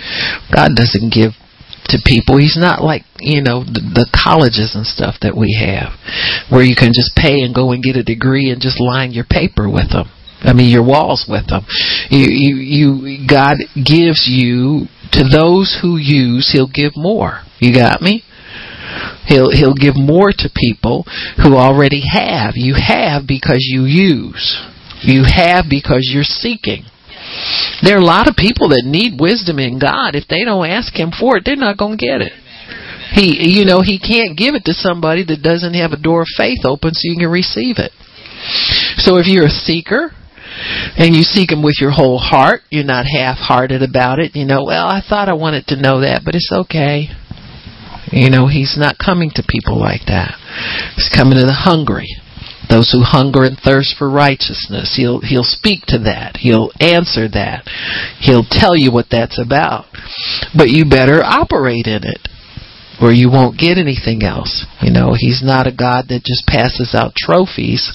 God 0.52 0.72
doesn't 0.74 1.12
give 1.12 1.36
to 1.88 1.98
people. 2.04 2.38
He's 2.38 2.58
not 2.58 2.82
like, 2.82 3.02
you 3.20 3.42
know, 3.42 3.64
the, 3.64 3.80
the 3.80 4.08
colleges 4.10 4.74
and 4.74 4.86
stuff 4.86 5.16
that 5.22 5.36
we 5.36 5.54
have 5.58 5.94
where 6.50 6.62
you 6.62 6.76
can 6.76 6.92
just 6.92 7.14
pay 7.14 7.42
and 7.42 7.54
go 7.54 7.72
and 7.72 7.82
get 7.82 7.96
a 7.96 8.02
degree 8.02 8.50
and 8.50 8.60
just 8.60 8.80
line 8.80 9.12
your 9.12 9.26
paper 9.28 9.70
with 9.70 9.90
them. 9.90 10.10
I 10.42 10.52
mean, 10.52 10.70
your 10.70 10.84
walls 10.84 11.26
with 11.28 11.48
them. 11.48 11.64
You, 12.10 12.28
you, 12.28 12.56
you, 12.56 13.26
God 13.26 13.56
gives 13.74 14.28
you 14.28 14.86
to 15.12 15.24
those 15.24 15.78
who 15.80 15.96
use. 15.96 16.50
He'll 16.52 16.70
give 16.70 16.92
more. 16.94 17.42
You 17.58 17.74
got 17.74 18.02
me? 18.02 18.22
He'll 19.26 19.50
he'll 19.50 19.74
give 19.74 19.96
more 19.96 20.30
to 20.30 20.48
people 20.54 21.04
who 21.42 21.56
already 21.56 22.02
have. 22.08 22.54
You 22.54 22.74
have 22.78 23.26
because 23.26 23.66
you 23.66 23.82
use. 23.84 24.62
You 25.02 25.24
have 25.26 25.66
because 25.68 26.08
you're 26.12 26.22
seeking. 26.22 26.84
There 27.82 27.96
are 27.96 28.00
a 28.00 28.04
lot 28.04 28.28
of 28.28 28.36
people 28.36 28.68
that 28.70 28.84
need 28.84 29.20
wisdom 29.20 29.58
in 29.58 29.78
God. 29.78 30.14
If 30.14 30.28
they 30.28 30.44
don't 30.44 30.66
ask 30.66 30.94
Him 30.94 31.10
for 31.12 31.36
it, 31.36 31.44
they're 31.44 31.56
not 31.56 31.78
going 31.78 31.98
to 31.98 32.06
get 32.06 32.20
it. 32.20 32.32
He, 33.12 33.58
you 33.58 33.64
know, 33.64 33.82
He 33.82 33.98
can't 33.98 34.36
give 34.36 34.54
it 34.54 34.64
to 34.64 34.72
somebody 34.72 35.24
that 35.24 35.42
doesn't 35.42 35.74
have 35.74 35.92
a 35.92 36.00
door 36.00 36.22
of 36.22 36.32
faith 36.36 36.64
open 36.64 36.94
so 36.94 37.00
you 37.04 37.16
can 37.18 37.30
receive 37.30 37.76
it. 37.78 37.92
So 38.98 39.16
if 39.16 39.26
you're 39.26 39.46
a 39.46 39.60
seeker, 39.64 40.12
and 40.96 41.14
you 41.14 41.22
seek 41.22 41.52
him 41.52 41.62
with 41.62 41.76
your 41.80 41.90
whole 41.90 42.18
heart. 42.18 42.62
You're 42.70 42.84
not 42.84 43.04
half-hearted 43.04 43.82
about 43.82 44.18
it. 44.18 44.34
You 44.34 44.46
know, 44.46 44.64
well, 44.64 44.86
I 44.86 45.02
thought 45.06 45.28
I 45.28 45.34
wanted 45.34 45.66
to 45.68 45.80
know 45.80 46.00
that, 46.00 46.22
but 46.24 46.34
it's 46.34 46.50
okay. 46.50 47.08
You 48.10 48.30
know, 48.30 48.46
he's 48.46 48.76
not 48.78 48.96
coming 48.98 49.30
to 49.34 49.42
people 49.46 49.78
like 49.78 50.06
that. 50.06 50.38
He's 50.96 51.10
coming 51.14 51.34
to 51.34 51.44
the 51.44 51.52
hungry. 51.52 52.08
Those 52.68 52.90
who 52.90 53.02
hunger 53.02 53.44
and 53.44 53.58
thirst 53.58 53.94
for 53.96 54.10
righteousness. 54.10 54.94
He'll 54.96 55.20
he'll 55.20 55.46
speak 55.46 55.86
to 55.88 55.98
that. 56.00 56.36
He'll 56.38 56.70
answer 56.80 57.28
that. 57.28 57.62
He'll 58.18 58.44
tell 58.48 58.76
you 58.76 58.92
what 58.92 59.06
that's 59.10 59.38
about. 59.38 59.86
But 60.56 60.70
you 60.70 60.84
better 60.84 61.22
operate 61.22 61.86
in 61.86 62.02
it 62.02 62.28
or 63.00 63.12
you 63.12 63.30
won't 63.30 63.58
get 63.58 63.78
anything 63.78 64.22
else. 64.22 64.64
You 64.80 64.90
know, 64.90 65.14
he's 65.16 65.42
not 65.44 65.66
a 65.66 65.74
God 65.74 66.08
that 66.08 66.24
just 66.24 66.46
passes 66.46 66.94
out 66.94 67.14
trophies 67.14 67.92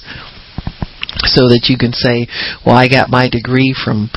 so 1.24 1.48
that 1.48 1.66
you 1.68 1.76
can 1.76 1.92
say, 1.92 2.26
well, 2.64 2.76
I 2.76 2.88
got 2.88 3.10
my 3.10 3.28
degree 3.28 3.74
from 3.74 4.10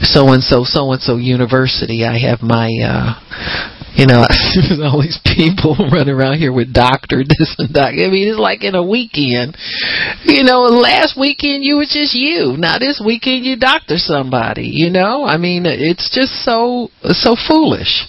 so 0.00 0.32
and 0.32 0.42
so, 0.42 0.64
so 0.64 0.92
and 0.92 1.00
so 1.00 1.16
university. 1.16 2.04
I 2.04 2.18
have 2.18 2.40
my, 2.42 2.70
uh, 2.84 3.18
you 3.96 4.06
know, 4.06 4.24
all 4.84 5.00
these 5.00 5.18
people 5.24 5.74
running 5.92 6.14
around 6.14 6.38
here 6.38 6.52
with 6.52 6.72
doctor 6.72 7.24
this 7.38 7.56
and 7.58 7.74
that. 7.74 7.96
I 7.96 8.08
mean, 8.12 8.28
it's 8.28 8.38
like 8.38 8.62
in 8.62 8.74
a 8.74 8.84
weekend. 8.84 9.56
You 10.24 10.44
know, 10.44 10.62
last 10.68 11.18
weekend 11.18 11.64
you 11.64 11.76
was 11.76 11.90
just 11.90 12.14
you. 12.14 12.56
Now 12.56 12.78
this 12.78 13.02
weekend 13.04 13.44
you 13.44 13.56
doctor 13.56 13.96
somebody. 13.96 14.68
You 14.68 14.90
know, 14.90 15.24
I 15.24 15.38
mean, 15.38 15.64
it's 15.66 16.10
just 16.12 16.44
so 16.44 16.88
so 17.02 17.36
foolish. 17.36 18.04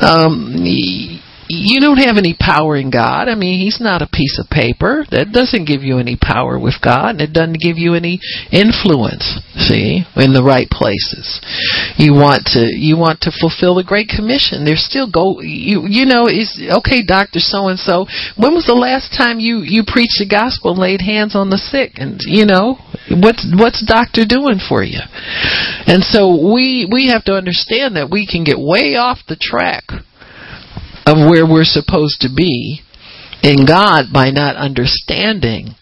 Um, 0.00 0.64
you 1.50 1.80
don't 1.80 1.98
have 1.98 2.16
any 2.16 2.36
power 2.38 2.76
in 2.76 2.90
God. 2.90 3.28
I 3.28 3.34
mean, 3.34 3.58
He's 3.58 3.80
not 3.80 4.02
a 4.02 4.08
piece 4.08 4.38
of 4.38 4.48
paper. 4.48 5.04
That 5.10 5.32
doesn't 5.34 5.66
give 5.66 5.82
you 5.82 5.98
any 5.98 6.14
power 6.14 6.58
with 6.58 6.78
God, 6.78 7.18
and 7.18 7.20
it 7.20 7.32
doesn't 7.32 7.58
give 7.58 7.76
you 7.76 7.94
any 7.94 8.22
influence. 8.54 9.42
See, 9.58 10.06
in 10.14 10.32
the 10.32 10.46
right 10.46 10.70
places. 10.70 11.42
You 11.98 12.14
want 12.14 12.46
to 12.54 12.70
you 12.70 12.96
want 12.96 13.20
to 13.26 13.34
fulfill 13.34 13.74
the 13.74 13.84
Great 13.84 14.08
Commission. 14.08 14.64
There's 14.64 14.86
still 14.86 15.10
go. 15.10 15.40
You 15.42 15.90
you 15.90 16.06
know 16.06 16.30
is 16.30 16.54
okay, 16.78 17.02
Doctor 17.02 17.42
So 17.42 17.66
and 17.66 17.78
So. 17.78 18.06
When 18.38 18.54
was 18.54 18.66
the 18.70 18.78
last 18.78 19.10
time 19.10 19.42
you 19.42 19.66
you 19.66 19.82
preached 19.82 20.22
the 20.22 20.30
gospel 20.30 20.72
and 20.72 20.80
laid 20.80 21.02
hands 21.02 21.34
on 21.34 21.50
the 21.50 21.58
sick? 21.58 21.98
And 21.98 22.22
you 22.22 22.46
know 22.46 22.78
what's 23.10 23.42
what's 23.58 23.82
Doctor 23.82 24.22
doing 24.22 24.62
for 24.62 24.86
you? 24.86 25.02
And 25.90 26.06
so 26.06 26.30
we 26.30 26.86
we 26.86 27.10
have 27.10 27.24
to 27.26 27.34
understand 27.34 27.96
that 27.96 28.10
we 28.10 28.26
can 28.26 28.44
get 28.44 28.58
way 28.58 28.94
off 28.94 29.26
the 29.26 29.36
track 29.36 29.90
of 31.06 31.16
where 31.16 31.46
we're 31.46 31.64
supposed 31.64 32.20
to 32.20 32.28
be 32.34 32.82
in 33.42 33.64
God 33.66 34.12
by 34.12 34.30
not 34.30 34.56
understanding 34.56 35.74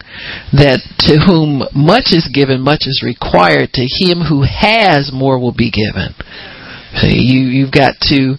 that 0.53 0.81
to 1.11 1.19
whom 1.27 1.66
much 1.75 2.14
is 2.14 2.31
given, 2.33 2.61
much 2.61 2.87
is 2.87 3.03
required. 3.05 3.73
To 3.75 3.87
him 3.87 4.31
who 4.31 4.43
has, 4.43 5.11
more 5.12 5.39
will 5.39 5.55
be 5.55 5.71
given. 5.71 6.14
See, 6.97 7.19
you 7.19 7.41
you've 7.51 7.75
got 7.75 7.95
to 8.09 8.39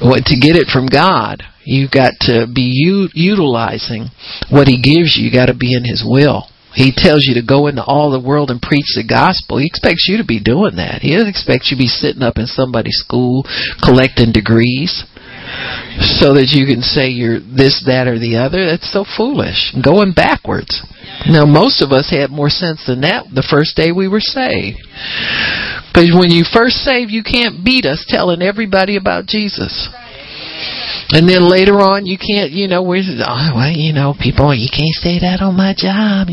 to 0.00 0.36
get 0.38 0.56
it 0.56 0.68
from 0.68 0.86
God. 0.86 1.42
You've 1.64 1.90
got 1.90 2.14
to 2.20 2.46
be 2.46 2.72
u- 2.72 3.10
utilizing 3.14 4.08
what 4.48 4.68
He 4.68 4.80
gives 4.80 5.16
you. 5.16 5.26
You 5.26 5.32
got 5.32 5.46
to 5.46 5.54
be 5.54 5.74
in 5.74 5.84
His 5.84 6.04
will. 6.06 6.48
He 6.72 6.94
tells 6.94 7.26
you 7.26 7.34
to 7.34 7.46
go 7.46 7.66
into 7.66 7.82
all 7.82 8.10
the 8.10 8.22
world 8.22 8.50
and 8.50 8.62
preach 8.62 8.94
the 8.94 9.02
gospel. 9.02 9.58
He 9.58 9.66
expects 9.66 10.06
you 10.08 10.18
to 10.18 10.24
be 10.24 10.38
doing 10.38 10.76
that. 10.76 11.02
He 11.02 11.12
doesn't 11.12 11.28
expect 11.28 11.66
you 11.66 11.76
to 11.76 11.82
be 11.82 11.90
sitting 11.90 12.22
up 12.22 12.38
in 12.38 12.46
somebody's 12.46 13.02
school 13.02 13.44
collecting 13.82 14.30
degrees 14.30 15.02
so 16.20 16.34
that 16.34 16.52
you 16.52 16.66
can 16.66 16.82
say 16.82 17.08
you're 17.08 17.40
this, 17.40 17.82
that, 17.86 18.06
or 18.06 18.18
the 18.18 18.36
other. 18.36 18.64
That's 18.66 18.92
so 18.92 19.04
foolish. 19.04 19.74
Going 19.82 20.12
backwards. 20.12 20.82
Now, 21.28 21.44
most 21.44 21.82
of 21.82 21.92
us 21.92 22.10
had 22.10 22.30
more 22.30 22.48
sense 22.48 22.86
than 22.86 23.02
that 23.02 23.28
the 23.34 23.44
first 23.44 23.76
day 23.76 23.92
we 23.92 24.08
were 24.08 24.24
saved. 24.24 24.80
Because 25.92 26.14
when 26.16 26.30
you 26.30 26.44
first 26.46 26.80
saved, 26.80 27.10
you 27.10 27.22
can't 27.22 27.64
beat 27.64 27.84
us 27.84 28.06
telling 28.08 28.40
everybody 28.40 28.96
about 28.96 29.26
Jesus. 29.26 29.88
And 31.12 31.28
then 31.28 31.42
later 31.42 31.80
on, 31.80 32.06
you 32.06 32.16
can't, 32.16 32.52
you 32.52 32.68
know, 32.68 32.82
we're, 32.82 33.02
oh, 33.02 33.50
well, 33.54 33.72
you 33.72 33.92
know, 33.92 34.14
people, 34.14 34.54
you 34.54 34.70
can't 34.70 34.94
say 35.02 35.18
that 35.18 35.42
on 35.42 35.56
my 35.56 35.74
job. 35.76 36.28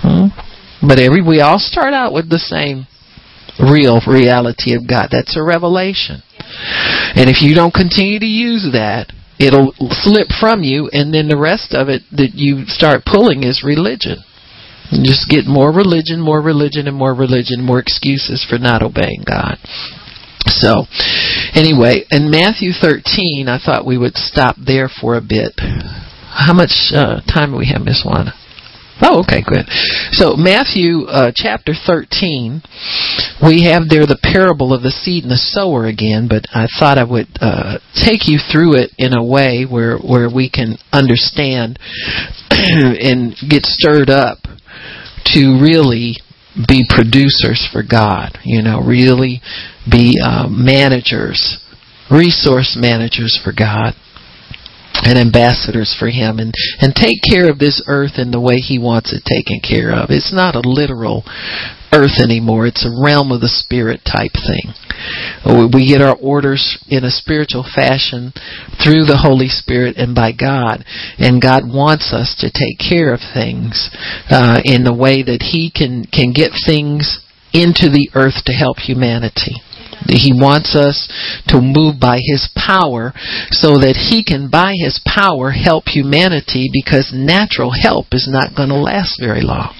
Hmm? 0.00 0.32
But 0.80 0.98
every, 0.98 1.22
we 1.22 1.40
all 1.40 1.58
start 1.60 1.92
out 1.92 2.12
with 2.12 2.30
the 2.30 2.40
same 2.40 2.86
real 3.60 4.00
reality 4.08 4.74
of 4.74 4.88
God. 4.88 5.08
That's 5.12 5.36
a 5.36 5.42
revelation. 5.42 6.22
And 7.14 7.28
if 7.28 7.42
you 7.42 7.54
don't 7.54 7.74
continue 7.74 8.18
to 8.18 8.26
use 8.26 8.68
that, 8.72 9.12
it'll 9.38 9.74
slip 9.90 10.28
from 10.38 10.62
you, 10.62 10.88
and 10.92 11.12
then 11.12 11.28
the 11.28 11.38
rest 11.38 11.74
of 11.74 11.88
it 11.88 12.02
that 12.12 12.32
you 12.34 12.64
start 12.66 13.04
pulling 13.04 13.42
is 13.42 13.64
religion. 13.64 14.22
You 14.92 15.04
just 15.04 15.28
get 15.28 15.46
more 15.46 15.72
religion, 15.72 16.20
more 16.20 16.40
religion, 16.40 16.86
and 16.86 16.96
more 16.96 17.14
religion, 17.14 17.64
more 17.64 17.80
excuses 17.80 18.44
for 18.44 18.58
not 18.58 18.82
obeying 18.82 19.24
God. 19.24 19.56
So, 20.46 20.84
anyway, 21.54 22.04
in 22.10 22.30
Matthew 22.30 22.72
13, 22.72 23.48
I 23.48 23.58
thought 23.58 23.86
we 23.86 23.96
would 23.96 24.16
stop 24.16 24.56
there 24.58 24.88
for 24.88 25.16
a 25.16 25.22
bit. 25.22 25.54
How 25.58 26.52
much 26.52 26.92
uh, 26.92 27.20
time 27.22 27.52
do 27.52 27.58
we 27.58 27.72
have, 27.72 27.82
Miss 27.82 28.04
Juana? 28.04 28.34
Oh, 29.04 29.20
okay, 29.26 29.42
good. 29.42 29.66
So 30.12 30.36
Matthew 30.36 31.10
uh, 31.10 31.32
chapter 31.34 31.74
13, 31.74 32.62
we 33.42 33.64
have 33.66 33.90
there 33.90 34.06
the 34.06 34.20
parable 34.22 34.72
of 34.72 34.82
the 34.82 34.94
seed 34.94 35.24
and 35.24 35.32
the 35.32 35.42
sower 35.42 35.86
again, 35.86 36.28
but 36.30 36.46
I 36.54 36.68
thought 36.78 36.98
I 36.98 37.04
would 37.04 37.26
uh, 37.40 37.78
take 37.98 38.30
you 38.30 38.38
through 38.38 38.78
it 38.78 38.94
in 38.98 39.12
a 39.12 39.24
way 39.24 39.66
where, 39.68 39.98
where 39.98 40.30
we 40.30 40.48
can 40.48 40.78
understand 40.92 41.80
and 42.50 43.34
get 43.50 43.66
stirred 43.66 44.08
up 44.08 44.38
to 45.34 45.58
really 45.58 46.22
be 46.68 46.86
producers 46.88 47.66
for 47.72 47.82
God, 47.82 48.38
you 48.44 48.62
know, 48.62 48.78
really 48.78 49.42
be 49.90 50.14
uh, 50.22 50.46
managers, 50.46 51.58
resource 52.08 52.78
managers 52.78 53.34
for 53.42 53.50
God 53.50 53.94
and 55.02 55.18
ambassadors 55.18 55.94
for 55.98 56.08
him 56.08 56.38
and 56.38 56.54
and 56.80 56.94
take 56.94 57.18
care 57.22 57.50
of 57.50 57.58
this 57.58 57.82
earth 57.86 58.18
in 58.18 58.30
the 58.30 58.40
way 58.40 58.56
he 58.56 58.78
wants 58.78 59.12
it 59.12 59.22
taken 59.26 59.60
care 59.60 59.92
of. 59.92 60.10
It's 60.10 60.32
not 60.32 60.54
a 60.54 60.62
literal 60.64 61.24
earth 61.92 62.22
anymore. 62.22 62.66
It's 62.66 62.86
a 62.86 63.02
realm 63.04 63.30
of 63.30 63.40
the 63.40 63.52
spirit 63.52 64.00
type 64.06 64.32
thing. 64.32 64.72
We 65.44 65.92
get 65.92 66.00
our 66.00 66.16
orders 66.16 66.78
in 66.88 67.04
a 67.04 67.10
spiritual 67.10 67.66
fashion 67.68 68.32
through 68.80 69.04
the 69.04 69.20
holy 69.20 69.48
spirit 69.48 69.96
and 69.96 70.14
by 70.14 70.32
god. 70.32 70.84
And 71.18 71.42
god 71.42 71.64
wants 71.66 72.12
us 72.12 72.34
to 72.40 72.50
take 72.50 72.78
care 72.78 73.12
of 73.12 73.20
things 73.20 73.90
uh, 74.30 74.60
in 74.64 74.84
the 74.84 74.94
way 74.94 75.22
that 75.22 75.52
he 75.52 75.70
can 75.70 76.04
can 76.06 76.32
get 76.32 76.52
things 76.64 77.20
into 77.52 77.92
the 77.92 78.08
earth 78.14 78.44
to 78.46 78.52
help 78.52 78.78
humanity 78.78 79.60
he 80.08 80.32
wants 80.34 80.74
us 80.74 81.08
to 81.48 81.60
move 81.60 82.00
by 82.00 82.18
His 82.18 82.48
power 82.54 83.12
so 83.50 83.78
that 83.78 83.96
He 83.96 84.24
can, 84.24 84.50
by 84.50 84.74
His 84.76 85.00
power, 85.04 85.50
help 85.50 85.88
humanity 85.88 86.70
because 86.72 87.12
natural 87.14 87.70
help 87.70 88.06
is 88.12 88.28
not 88.30 88.56
going 88.56 88.70
to 88.70 88.80
last 88.80 89.20
very 89.20 89.42
long. 89.42 89.74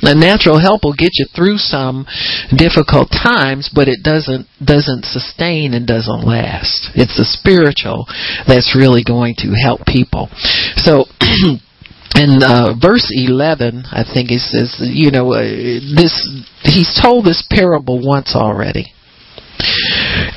The 0.00 0.14
natural 0.14 0.60
help 0.62 0.84
will 0.84 0.94
get 0.94 1.18
you 1.18 1.26
through 1.34 1.58
some 1.58 2.06
difficult 2.54 3.10
times, 3.10 3.66
but 3.66 3.88
it 3.88 4.06
doesn't 4.06 4.46
doesn't 4.62 5.04
sustain 5.04 5.74
and 5.74 5.86
doesn't 5.86 6.22
last. 6.22 6.94
It's 6.94 7.18
the 7.18 7.26
spiritual 7.26 8.06
that's 8.46 8.78
really 8.78 9.02
going 9.02 9.34
to 9.42 9.58
help 9.58 9.82
people. 9.86 10.30
So 10.78 11.10
in 12.14 12.42
uh, 12.46 12.78
verse 12.78 13.10
11, 13.10 13.90
I 13.90 14.06
think 14.06 14.30
it 14.30 14.40
says, 14.40 14.78
you 14.78 15.10
know, 15.10 15.34
uh, 15.34 15.42
this 15.98 16.14
he's 16.62 16.94
told 16.94 17.26
this 17.26 17.42
parable 17.50 17.98
once 17.98 18.38
already. 18.38 18.94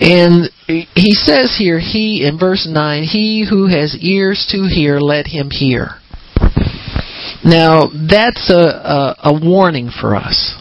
And 0.01 0.49
he 0.65 1.11
says 1.11 1.55
here, 1.59 1.79
he, 1.79 2.25
in 2.27 2.39
verse 2.39 2.67
9, 2.67 3.03
he 3.03 3.45
who 3.47 3.67
has 3.67 3.95
ears 4.01 4.47
to 4.49 4.67
hear, 4.67 4.99
let 4.99 5.27
him 5.27 5.51
hear. 5.51 5.89
Now, 7.45 7.87
that's 8.09 8.49
a, 8.49 8.55
a, 8.55 9.15
a 9.25 9.39
warning 9.39 9.91
for 9.91 10.15
us 10.15 10.59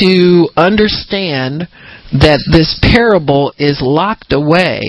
to 0.00 0.48
understand 0.56 1.68
that 2.12 2.40
this 2.50 2.78
parable 2.82 3.54
is 3.56 3.80
locked 3.80 4.32
away 4.32 4.80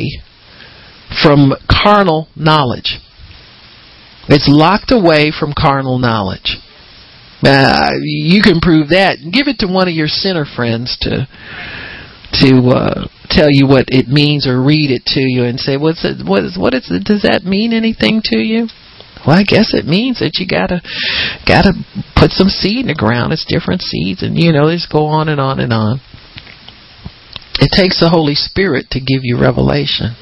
from 1.22 1.54
carnal 1.70 2.30
knowledge. 2.36 3.00
It's 4.28 4.48
locked 4.48 4.92
away 4.92 5.32
from 5.38 5.54
carnal 5.56 6.00
knowledge. 6.00 6.58
Uh, 7.44 7.92
you 8.02 8.42
can 8.42 8.60
prove 8.60 8.90
that. 8.90 9.18
Give 9.32 9.48
it 9.48 9.60
to 9.60 9.68
one 9.68 9.88
of 9.88 9.94
your 9.94 10.08
sinner 10.08 10.46
friends 10.46 10.98
to 11.02 11.28
to 12.42 12.74
uh, 12.74 13.08
tell 13.30 13.48
you 13.50 13.68
what 13.68 13.86
it 13.90 14.08
means, 14.08 14.48
or 14.48 14.62
read 14.62 14.90
it 14.90 15.06
to 15.14 15.22
you 15.22 15.44
and 15.44 15.60
say, 15.60 15.78
"What's 15.78 16.04
it? 16.06 16.26
What 16.26 16.44
is? 16.44 16.58
What 16.58 16.74
is 16.74 16.90
it? 16.90 17.04
Does 17.04 17.22
that 17.24 17.44
mean 17.44 17.74
anything 17.74 18.22
to 18.26 18.40
you?" 18.40 18.68
Well, 19.26 19.38
I 19.38 19.44
guess 19.44 19.74
it 19.74 19.86
means 19.86 20.20
that 20.20 20.36
you 20.40 20.48
gotta 20.48 20.82
gotta 21.48 21.72
put 22.16 22.32
some 22.32 22.50
seed 22.50 22.82
in 22.82 22.88
the 22.88 22.96
ground. 22.96 23.32
It's 23.32 23.46
different 23.46 23.82
seeds, 23.82 24.22
and 24.22 24.38
you 24.38 24.52
know, 24.52 24.72
just 24.72 24.92
go 24.92 25.06
on 25.06 25.30
and 25.30 25.40
on 25.40 25.60
and 25.60 25.72
on. 25.72 26.02
It 27.60 27.72
takes 27.72 28.00
the 28.00 28.10
Holy 28.10 28.36
Spirit 28.36 28.90
to 28.92 29.00
give 29.00 29.24
you 29.24 29.40
revelation. 29.40 30.16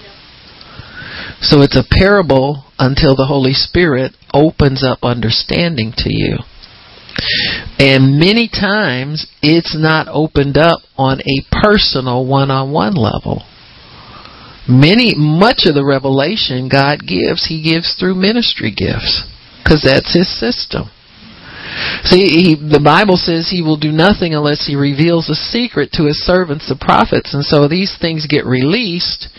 So 1.41 1.61
it's 1.61 1.77
a 1.77 1.87
parable 1.89 2.65
until 2.77 3.15
the 3.15 3.25
Holy 3.25 3.53
Spirit 3.53 4.13
opens 4.33 4.83
up 4.83 4.99
understanding 5.01 5.93
to 5.97 6.09
you. 6.13 6.37
And 7.79 8.19
many 8.19 8.47
times 8.47 9.27
it's 9.41 9.75
not 9.77 10.07
opened 10.09 10.57
up 10.57 10.81
on 10.97 11.19
a 11.21 11.45
personal 11.51 12.25
one-on-one 12.25 12.93
level. 12.93 13.43
Many 14.67 15.15
much 15.17 15.65
of 15.65 15.75
the 15.75 15.85
revelation 15.85 16.69
God 16.69 16.99
gives, 17.05 17.47
he 17.47 17.63
gives 17.63 17.95
through 17.99 18.15
ministry 18.15 18.71
gifts 18.71 19.25
because 19.63 19.83
that's 19.83 20.13
his 20.13 20.29
system. 20.39 20.89
See, 22.03 22.27
he, 22.27 22.55
the 22.55 22.83
Bible 22.83 23.15
says 23.15 23.47
he 23.47 23.61
will 23.61 23.77
do 23.79 23.91
nothing 23.91 24.33
unless 24.33 24.67
he 24.67 24.75
reveals 24.75 25.29
a 25.29 25.37
secret 25.37 25.91
to 25.93 26.05
his 26.05 26.19
servants, 26.19 26.67
the 26.67 26.75
prophets. 26.75 27.33
And 27.33 27.45
so 27.45 27.67
these 27.67 27.95
things 27.95 28.27
get 28.27 28.43
released 28.43 29.29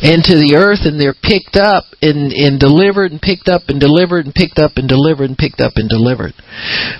into 0.00 0.38
the 0.38 0.56
earth 0.56 0.86
and 0.88 0.96
they're 0.96 1.16
picked 1.16 1.56
up 1.56 1.84
and, 2.00 2.32
and 2.32 2.56
delivered 2.56 3.12
and 3.12 3.20
picked 3.20 3.48
up 3.48 3.68
and 3.68 3.76
delivered 3.76 4.24
and 4.24 4.34
picked 4.34 4.58
up 4.58 4.78
and 4.80 4.88
delivered 4.88 5.28
and 5.28 5.36
picked 5.36 5.60
up 5.60 5.76
and 5.76 5.90
delivered. 5.90 6.32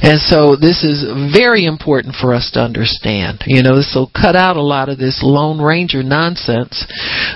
And 0.03 0.21
so 0.21 0.59
this 0.59 0.85
is 0.85 1.07
very 1.33 1.65
important 1.65 2.19
for 2.19 2.35
us 2.35 2.51
to 2.55 2.61
understand. 2.61 3.47
You 3.47 3.63
know, 3.63 3.77
this 3.77 3.95
will 3.95 4.11
cut 4.11 4.37
out 4.37 4.57
a 4.57 4.65
lot 4.65 4.89
of 4.89 4.99
this 4.99 5.23
Lone 5.23 5.63
Ranger 5.63 6.03
nonsense 6.03 6.85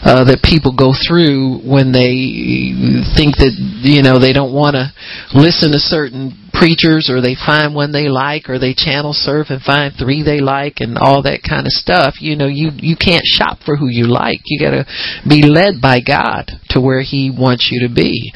uh, 0.03 0.25
that 0.29 0.43
people 0.43 0.75
go 0.75 0.93
through 0.93 1.63
when 1.63 1.95
they 1.95 3.07
think 3.17 3.39
that, 3.41 3.55
you 3.81 4.03
know, 4.03 4.19
they 4.19 4.33
don't 4.33 4.53
want 4.53 4.77
to 4.77 4.91
listen 5.33 5.73
to 5.73 5.81
certain 5.81 6.42
preachers 6.53 7.09
or 7.11 7.21
they 7.21 7.35
find 7.35 7.75
one 7.75 7.93
they 7.93 8.09
like 8.09 8.49
or 8.49 8.59
they 8.59 8.75
channel 8.75 9.13
surf 9.13 9.49
and 9.51 9.63
find 9.63 9.95
three 9.99 10.23
they 10.23 10.41
like 10.41 10.79
and 10.79 10.99
all 10.99 11.23
that 11.23 11.41
kind 11.43 11.67
of 11.67 11.73
stuff 11.73 12.21
you 12.21 12.37
know 12.37 12.47
you 12.47 12.71
you 12.77 12.97
can't 12.97 13.25
shop 13.25 13.59
for 13.65 13.77
who 13.77 13.89
you 13.89 14.07
like. 14.07 14.41
You 14.45 14.61
got 14.61 14.73
to 14.73 14.85
be 15.29 15.43
led 15.43 15.81
by 15.81 16.01
God 16.01 16.51
to 16.71 16.81
where 16.81 17.03
he 17.03 17.31
wants 17.31 17.71
you 17.71 17.89
to 17.89 17.95
be. 17.95 18.33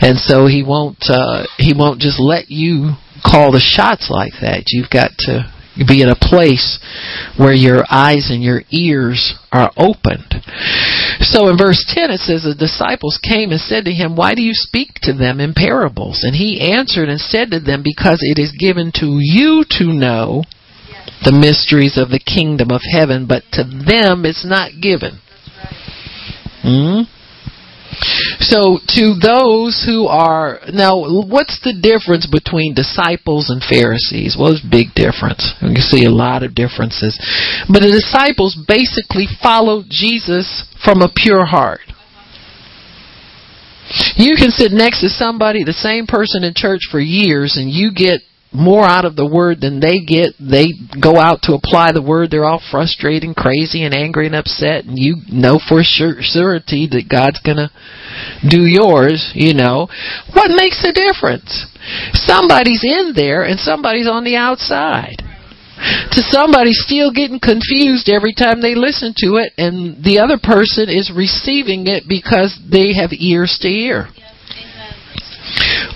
And 0.00 0.18
so 0.18 0.46
he 0.46 0.62
won't 0.62 0.98
uh 1.08 1.44
he 1.58 1.74
won't 1.76 2.00
just 2.00 2.20
let 2.20 2.46
you 2.48 2.94
call 3.24 3.52
the 3.52 3.60
shots 3.60 4.08
like 4.10 4.32
that. 4.40 4.64
You've 4.68 4.90
got 4.90 5.10
to 5.26 5.52
be 5.86 6.02
in 6.02 6.08
a 6.08 6.18
place 6.18 6.78
where 7.36 7.54
your 7.54 7.84
eyes 7.90 8.30
and 8.30 8.42
your 8.42 8.62
ears 8.70 9.34
are 9.52 9.70
opened. 9.76 10.34
So 11.20 11.48
in 11.48 11.58
verse 11.58 11.84
10 11.86 12.10
it 12.10 12.20
says, 12.20 12.42
The 12.44 12.54
disciples 12.54 13.18
came 13.22 13.50
and 13.50 13.60
said 13.60 13.84
to 13.84 13.92
him, 13.92 14.16
Why 14.16 14.34
do 14.34 14.42
you 14.42 14.54
speak 14.54 14.94
to 15.02 15.12
them 15.12 15.40
in 15.40 15.54
parables? 15.54 16.22
And 16.22 16.34
he 16.34 16.72
answered 16.72 17.08
and 17.08 17.20
said 17.20 17.50
to 17.50 17.60
them, 17.60 17.82
Because 17.82 18.18
it 18.22 18.38
is 18.38 18.52
given 18.58 18.92
to 18.96 19.18
you 19.20 19.64
to 19.78 19.92
know 19.92 20.44
the 21.24 21.32
mysteries 21.32 21.98
of 21.98 22.10
the 22.10 22.20
kingdom 22.20 22.70
of 22.70 22.82
heaven, 22.90 23.26
but 23.26 23.42
to 23.52 23.64
them 23.64 24.24
it's 24.24 24.46
not 24.46 24.80
given. 24.80 25.20
Hmm? 26.62 27.02
So 28.40 28.78
to 28.96 29.14
those 29.18 29.82
who 29.86 30.06
are 30.06 30.60
now, 30.72 30.98
what's 30.98 31.60
the 31.60 31.74
difference 31.74 32.26
between 32.26 32.74
disciples 32.74 33.50
and 33.50 33.62
Pharisees? 33.62 34.36
Well, 34.38 34.50
there's 34.50 34.64
a 34.64 34.70
big 34.70 34.94
difference. 34.94 35.54
You 35.60 35.74
can 35.74 35.84
see 35.84 36.04
a 36.04 36.10
lot 36.10 36.42
of 36.42 36.54
differences. 36.54 37.18
But 37.68 37.80
the 37.80 37.92
disciples 37.92 38.56
basically 38.66 39.26
followed 39.42 39.86
Jesus 39.88 40.64
from 40.84 41.02
a 41.02 41.12
pure 41.14 41.46
heart. 41.46 41.80
You 44.16 44.36
can 44.36 44.50
sit 44.50 44.70
next 44.72 45.00
to 45.00 45.08
somebody, 45.08 45.64
the 45.64 45.72
same 45.72 46.06
person 46.06 46.44
in 46.44 46.52
church 46.54 46.82
for 46.90 47.00
years, 47.00 47.56
and 47.56 47.70
you 47.70 47.92
get 47.92 48.20
more 48.52 48.84
out 48.84 49.04
of 49.04 49.16
the 49.16 49.28
word 49.28 49.60
than 49.60 49.80
they 49.80 50.00
get. 50.00 50.32
They 50.40 50.72
go 51.00 51.18
out 51.18 51.42
to 51.42 51.54
apply 51.54 51.92
the 51.92 52.02
word. 52.02 52.30
They're 52.30 52.48
all 52.48 52.62
frustrated 52.70 53.24
and 53.24 53.36
crazy 53.36 53.84
and 53.84 53.94
angry 53.94 54.26
and 54.26 54.34
upset. 54.34 54.84
And 54.84 54.98
you 54.98 55.16
know 55.30 55.60
for 55.60 55.82
sure, 55.82 56.16
surety 56.20 56.88
that 56.90 57.08
God's 57.08 57.40
to 57.44 57.70
do 58.48 58.64
yours, 58.64 59.32
you 59.34 59.54
know. 59.54 59.88
What 60.32 60.50
makes 60.50 60.80
the 60.82 60.92
difference? 60.92 61.66
Somebody's 62.12 62.84
in 62.84 63.12
there 63.14 63.44
and 63.44 63.60
somebody's 63.60 64.08
on 64.08 64.24
the 64.24 64.36
outside. 64.36 65.22
To 65.78 66.22
somebody 66.26 66.72
still 66.72 67.12
getting 67.12 67.38
confused 67.38 68.10
every 68.10 68.34
time 68.34 68.60
they 68.60 68.74
listen 68.74 69.14
to 69.22 69.38
it, 69.38 69.52
and 69.56 70.02
the 70.02 70.18
other 70.18 70.34
person 70.34 70.90
is 70.90 71.12
receiving 71.14 71.86
it 71.86 72.02
because 72.08 72.58
they 72.66 72.98
have 72.98 73.14
ears 73.14 73.58
to 73.62 73.68
hear. 73.68 74.08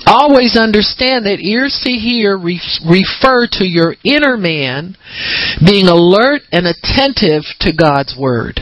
Always 0.07 0.57
understand 0.59 1.26
that 1.26 1.38
ears 1.40 1.80
to 1.84 1.92
hear 1.92 2.36
refer 2.36 3.46
to 3.53 3.64
your 3.64 3.94
inner 4.05 4.36
man 4.36 4.96
being 5.64 5.86
alert 5.86 6.42
and 6.50 6.66
attentive 6.66 7.42
to 7.61 7.72
God's 7.72 8.16
word. 8.18 8.61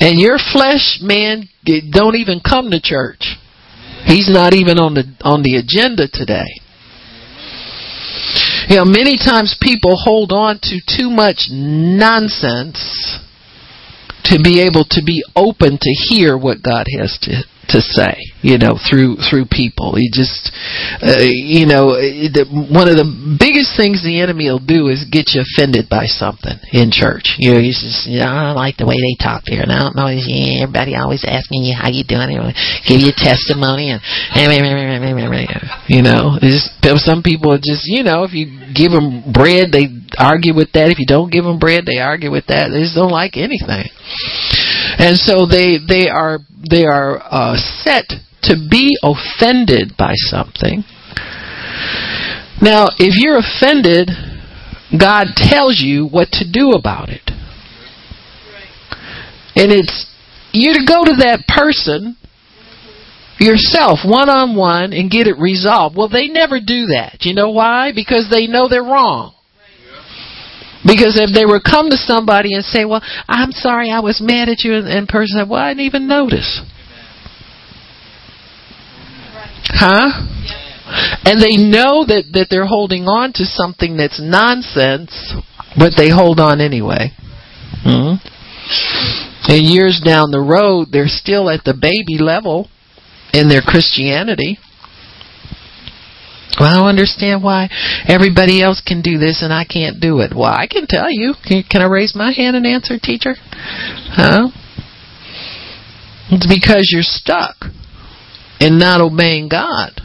And 0.00 0.18
your 0.18 0.38
flesh 0.38 0.98
man 1.02 1.48
don't 1.90 2.16
even 2.16 2.40
come 2.40 2.70
to 2.70 2.80
church. 2.80 3.36
He's 4.06 4.28
not 4.28 4.54
even 4.54 4.78
on 4.78 4.94
the 4.94 5.04
on 5.22 5.42
the 5.42 5.56
agenda 5.56 6.08
today. 6.12 6.48
You 8.68 8.76
know, 8.76 8.84
many 8.84 9.16
times 9.18 9.56
people 9.60 9.96
hold 9.96 10.32
on 10.32 10.58
to 10.62 10.80
too 10.80 11.10
much 11.10 11.48
nonsense 11.50 13.20
to 14.24 14.40
be 14.42 14.62
able 14.62 14.84
to 14.88 15.02
be 15.04 15.22
open 15.36 15.78
to 15.80 15.90
hear 16.08 16.36
what 16.36 16.62
God 16.62 16.86
has 16.98 17.18
to 17.22 17.44
to 17.68 17.80
say, 17.80 18.18
you 18.42 18.58
know, 18.58 18.76
through 18.76 19.16
through 19.24 19.46
people. 19.50 19.96
He 19.96 20.10
just, 20.12 20.52
uh, 21.00 21.22
you 21.24 21.64
know, 21.64 21.96
the, 21.96 22.44
one 22.48 22.88
of 22.88 22.96
the 22.96 23.08
biggest 23.38 23.76
things 23.76 24.04
the 24.04 24.20
enemy 24.20 24.50
will 24.50 24.62
do 24.62 24.88
is 24.88 25.06
get 25.08 25.32
you 25.32 25.42
offended 25.42 25.88
by 25.88 26.06
something 26.06 26.54
in 26.72 26.90
church. 26.90 27.36
You 27.38 27.54
know, 27.54 27.60
just, 27.64 28.06
you 28.06 28.20
know, 28.20 28.28
I 28.28 28.52
like 28.52 28.76
the 28.76 28.86
way 28.86 28.96
they 28.96 29.16
talk 29.16 29.46
here, 29.46 29.62
and 29.62 29.72
I 29.72 29.80
don't 29.80 29.96
know. 29.96 30.08
Yeah, 30.08 30.64
everybody 30.64 30.96
always 30.96 31.24
asking 31.24 31.64
you 31.64 31.74
how 31.74 31.88
you 31.88 32.04
doing, 32.04 32.32
and 32.34 32.52
give 32.84 33.00
you 33.00 33.12
testimony, 33.16 33.90
and 33.90 34.00
you 35.88 36.02
know, 36.02 36.36
just, 36.40 36.72
some 37.00 37.22
people 37.22 37.56
just, 37.56 37.88
you 37.88 38.02
know, 38.02 38.24
if 38.24 38.32
you 38.32 38.50
give 38.72 38.92
them 38.92 39.24
bread, 39.32 39.72
they 39.72 39.88
argue 40.18 40.54
with 40.54 40.72
that. 40.72 40.90
If 40.90 40.98
you 40.98 41.06
don't 41.06 41.32
give 41.32 41.44
them 41.44 41.58
bread, 41.58 41.84
they 41.86 41.98
argue 41.98 42.30
with 42.30 42.46
that. 42.48 42.68
They 42.68 42.82
just 42.82 42.94
don't 42.94 43.12
like 43.12 43.36
anything 43.36 43.88
and 44.98 45.16
so 45.16 45.46
they 45.46 45.78
they 45.86 46.08
are 46.08 46.38
they 46.70 46.84
are 46.84 47.20
uh, 47.22 47.56
set 47.56 48.12
to 48.42 48.56
be 48.70 48.96
offended 49.02 49.94
by 49.98 50.12
something. 50.14 50.84
Now, 52.60 52.86
if 52.98 53.16
you're 53.16 53.38
offended, 53.38 54.08
God 54.98 55.28
tells 55.36 55.80
you 55.80 56.06
what 56.06 56.28
to 56.32 56.50
do 56.50 56.72
about 56.72 57.08
it, 57.08 57.30
and 59.56 59.72
it's 59.72 60.06
you 60.52 60.74
to 60.74 60.84
go 60.86 61.04
to 61.04 61.16
that 61.18 61.46
person 61.48 62.16
yourself 63.38 64.00
one 64.04 64.28
on 64.28 64.56
one 64.56 64.92
and 64.92 65.10
get 65.10 65.26
it 65.26 65.36
resolved. 65.38 65.96
Well, 65.96 66.08
they 66.08 66.28
never 66.28 66.60
do 66.60 66.86
that. 66.94 67.18
You 67.22 67.34
know 67.34 67.50
why? 67.50 67.92
Because 67.94 68.28
they 68.30 68.46
know 68.46 68.68
they're 68.68 68.82
wrong. 68.82 69.34
Because 70.86 71.18
if 71.18 71.32
they 71.34 71.46
were 71.46 71.60
come 71.60 71.88
to 71.90 71.96
somebody 71.96 72.54
and 72.54 72.64
say, 72.64 72.84
"Well, 72.84 73.02
I'm 73.26 73.52
sorry, 73.52 73.90
I 73.90 74.00
was 74.00 74.20
mad 74.20 74.48
at 74.48 74.64
you," 74.64 74.74
and, 74.74 75.08
person 75.08 75.38
said, 75.38 75.48
"Well, 75.48 75.62
I 75.62 75.70
didn't 75.70 75.86
even 75.86 76.06
notice," 76.06 76.60
huh? 79.68 80.10
And 81.24 81.40
they 81.40 81.56
know 81.56 82.04
that 82.04 82.24
that 82.32 82.48
they're 82.50 82.66
holding 82.66 83.08
on 83.08 83.32
to 83.34 83.44
something 83.46 83.96
that's 83.96 84.20
nonsense, 84.20 85.34
but 85.78 85.94
they 85.96 86.10
hold 86.10 86.38
on 86.38 86.60
anyway. 86.60 87.12
Hmm? 87.82 88.16
And 89.48 89.62
years 89.62 90.00
down 90.00 90.30
the 90.30 90.40
road, 90.40 90.88
they're 90.90 91.08
still 91.08 91.50
at 91.50 91.64
the 91.64 91.74
baby 91.74 92.18
level 92.18 92.68
in 93.32 93.48
their 93.48 93.62
Christianity. 93.62 94.58
Well, 96.64 96.72
I 96.72 96.76
don't 96.76 96.88
understand 96.88 97.42
why 97.42 97.68
everybody 98.08 98.62
else 98.62 98.80
can 98.80 99.02
do 99.02 99.18
this 99.18 99.42
and 99.42 99.52
I 99.52 99.66
can't 99.66 100.00
do 100.00 100.20
it. 100.20 100.32
Well, 100.34 100.48
I 100.48 100.66
can 100.66 100.86
tell 100.88 101.10
you. 101.10 101.34
Can, 101.44 101.62
can 101.68 101.82
I 101.82 101.86
raise 101.92 102.16
my 102.16 102.32
hand 102.32 102.56
and 102.56 102.66
answer, 102.66 102.96
teacher? 102.96 103.34
Huh? 103.36 104.48
It's 106.32 106.48
because 106.48 106.88
you're 106.88 107.04
stuck 107.04 107.66
in 108.60 108.78
not 108.78 109.02
obeying 109.02 109.50
God. 109.50 110.00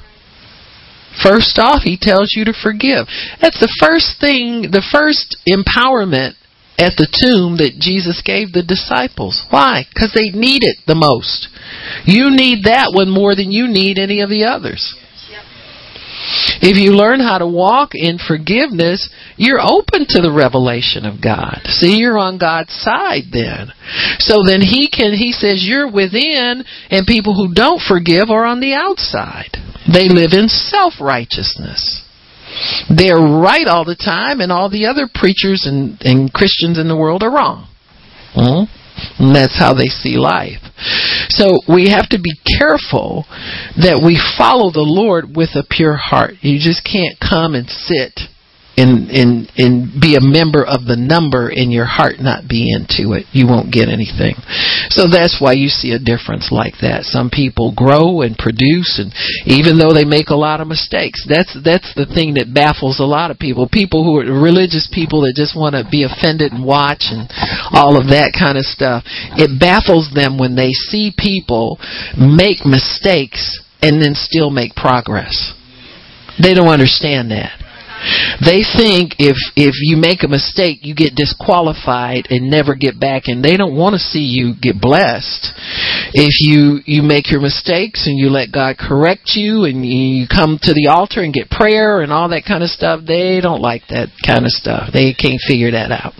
First 1.23 1.57
off, 1.59 1.83
he 1.83 1.97
tells 1.97 2.33
you 2.35 2.43
to 2.43 2.51
forgive. 2.51 3.07
That's 3.39 3.61
the 3.61 3.71
first 3.79 4.19
thing, 4.19 4.67
the 4.69 4.83
first 4.91 5.39
empowerment 5.47 6.35
at 6.77 6.99
the 6.99 7.07
tomb 7.07 7.55
that 7.55 7.79
Jesus 7.79 8.21
gave 8.21 8.51
the 8.51 8.63
disciples. 8.67 9.45
Why? 9.49 9.83
Because 9.87 10.11
they 10.11 10.37
need 10.37 10.63
it 10.63 10.79
the 10.87 10.95
most. 10.95 11.47
You 12.03 12.35
need 12.35 12.65
that 12.65 12.91
one 12.93 13.09
more 13.09 13.33
than 13.33 13.49
you 13.49 13.69
need 13.69 13.97
any 13.97 14.19
of 14.19 14.29
the 14.29 14.43
others. 14.43 14.93
If 16.61 16.77
you 16.77 16.91
learn 16.91 17.19
how 17.19 17.37
to 17.37 17.47
walk 17.47 17.91
in 17.93 18.19
forgiveness, 18.19 19.09
you're 19.37 19.61
open 19.61 20.05
to 20.09 20.21
the 20.21 20.31
revelation 20.31 21.05
of 21.05 21.21
God. 21.21 21.61
See, 21.65 21.97
you're 21.97 22.19
on 22.19 22.37
God's 22.37 22.73
side 22.73 23.31
then. 23.31 23.71
So 24.19 24.43
then 24.45 24.61
he 24.61 24.89
can, 24.89 25.13
he 25.13 25.31
says 25.31 25.65
you're 25.65 25.91
within 25.91 26.63
and 26.91 27.07
people 27.07 27.33
who 27.33 27.53
don't 27.53 27.81
forgive 27.81 28.29
are 28.29 28.45
on 28.45 28.59
the 28.59 28.73
outside. 28.73 29.55
They 29.91 30.09
live 30.09 30.33
in 30.33 30.49
self-righteousness. 30.49 32.05
They're 32.89 33.17
right 33.17 33.67
all 33.67 33.85
the 33.85 33.95
time 33.95 34.41
and 34.41 34.51
all 34.51 34.69
the 34.69 34.85
other 34.87 35.07
preachers 35.11 35.65
and, 35.65 35.97
and 36.01 36.33
Christians 36.33 36.77
in 36.77 36.87
the 36.87 36.97
world 36.97 37.23
are 37.23 37.31
wrong. 37.31 37.67
Mm-hmm. 38.35 38.78
And 39.19 39.35
that's 39.35 39.57
how 39.57 39.73
they 39.73 39.87
see 39.87 40.17
life. 40.17 40.63
So 41.29 41.59
we 41.67 41.89
have 41.89 42.09
to 42.09 42.19
be 42.19 42.35
careful 42.57 43.25
that 43.77 44.01
we 44.03 44.19
follow 44.37 44.71
the 44.71 44.85
Lord 44.85 45.35
with 45.35 45.55
a 45.55 45.63
pure 45.67 45.97
heart. 45.97 46.35
You 46.41 46.59
just 46.59 46.83
can't 46.83 47.19
come 47.19 47.53
and 47.55 47.69
sit 47.69 48.29
and 48.79 49.11
and 49.11 49.31
and 49.59 49.71
be 49.99 50.15
a 50.15 50.23
member 50.23 50.63
of 50.63 50.87
the 50.87 50.95
number 50.95 51.51
and 51.51 51.67
your 51.71 51.85
heart 51.85 52.23
not 52.23 52.47
be 52.47 52.71
into 52.71 53.11
it. 53.11 53.27
You 53.35 53.45
won't 53.45 53.75
get 53.75 53.91
anything. 53.91 54.39
So 54.87 55.11
that's 55.11 55.43
why 55.43 55.59
you 55.59 55.67
see 55.67 55.91
a 55.91 55.99
difference 55.99 56.47
like 56.49 56.79
that. 56.79 57.03
Some 57.03 57.27
people 57.27 57.75
grow 57.75 58.23
and 58.23 58.39
produce 58.39 59.03
and 59.03 59.11
even 59.43 59.75
though 59.75 59.91
they 59.91 60.07
make 60.07 60.31
a 60.31 60.39
lot 60.39 60.63
of 60.63 60.71
mistakes 60.71 61.27
that's 61.27 61.51
that's 61.59 61.91
the 61.99 62.07
thing 62.07 62.39
that 62.39 62.55
baffles 62.55 63.03
a 63.03 63.09
lot 63.09 63.31
of 63.31 63.37
people. 63.37 63.67
People 63.67 64.07
who 64.07 64.23
are 64.23 64.27
religious 64.31 64.87
people 64.87 65.27
that 65.27 65.35
just 65.35 65.59
want 65.59 65.75
to 65.75 65.83
be 65.83 66.07
offended 66.07 66.55
and 66.55 66.63
watch 66.63 67.11
and 67.11 67.27
all 67.75 67.99
of 67.99 68.07
that 68.15 68.31
kind 68.31 68.55
of 68.55 68.63
stuff. 68.63 69.03
It 69.35 69.59
baffles 69.59 70.07
them 70.15 70.39
when 70.39 70.55
they 70.55 70.71
see 70.71 71.11
people 71.11 71.75
make 72.15 72.63
mistakes 72.63 73.59
and 73.83 73.99
then 73.99 74.15
still 74.15 74.49
make 74.49 74.75
progress. 74.75 75.53
They 76.39 76.55
don't 76.55 76.71
understand 76.71 77.31
that 77.31 77.68
they 78.43 78.63
think 78.63 79.19
if 79.19 79.35
if 79.55 79.75
you 79.81 79.97
make 79.97 80.23
a 80.23 80.27
mistake, 80.27 80.79
you 80.81 80.95
get 80.95 81.15
disqualified 81.15 82.27
and 82.29 82.49
never 82.49 82.75
get 82.75 82.99
back, 82.99 83.23
and 83.27 83.43
they 83.43 83.57
don't 83.57 83.75
want 83.75 83.93
to 83.93 83.99
see 83.99 84.23
you 84.23 84.53
get 84.59 84.79
blessed. 84.79 85.53
If 86.13 86.39
you 86.39 86.79
you 86.85 87.01
make 87.03 87.31
your 87.31 87.41
mistakes 87.41 88.07
and 88.07 88.17
you 88.17 88.29
let 88.29 88.51
God 88.51 88.77
correct 88.77 89.35
you, 89.35 89.65
and 89.65 89.85
you 89.85 90.27
come 90.27 90.59
to 90.61 90.73
the 90.73 90.87
altar 90.89 91.21
and 91.21 91.33
get 91.33 91.49
prayer 91.49 92.01
and 92.01 92.11
all 92.11 92.29
that 92.29 92.45
kind 92.47 92.63
of 92.63 92.69
stuff, 92.69 93.01
they 93.05 93.41
don't 93.41 93.61
like 93.61 93.83
that 93.89 94.09
kind 94.25 94.45
of 94.45 94.51
stuff. 94.51 94.89
They 94.93 95.13
can't 95.13 95.41
figure 95.45 95.71
that 95.71 95.91
out. 95.91 96.13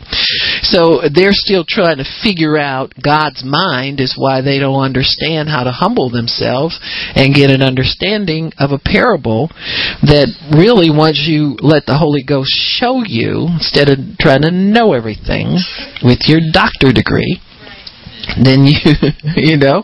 So 0.63 1.01
they're 1.13 1.35
still 1.35 1.65
trying 1.67 1.97
to 1.97 2.07
figure 2.23 2.57
out 2.57 2.93
God's 3.01 3.43
mind 3.43 3.99
is 3.99 4.15
why 4.17 4.41
they 4.41 4.59
don't 4.59 4.81
understand 4.81 5.49
how 5.49 5.63
to 5.63 5.71
humble 5.71 6.09
themselves 6.09 6.79
and 7.15 7.33
get 7.33 7.49
an 7.49 7.61
understanding 7.61 8.51
of 8.57 8.71
a 8.71 8.79
parable 8.79 9.49
that 10.03 10.29
really 10.55 10.89
once 10.89 11.25
you 11.27 11.57
let 11.69 11.85
the 11.85 11.97
Holy 11.97 12.23
Ghost 12.23 12.51
show 12.51 13.03
you 13.05 13.47
instead 13.53 13.89
of 13.89 14.17
trying 14.19 14.41
to 14.41 14.51
know 14.51 14.93
everything 14.93 15.57
with 16.03 16.25
your 16.25 16.41
doctor 16.51 16.91
degree 16.91 17.39
then 18.37 18.65
you 18.65 18.77
you 19.35 19.57
know 19.57 19.83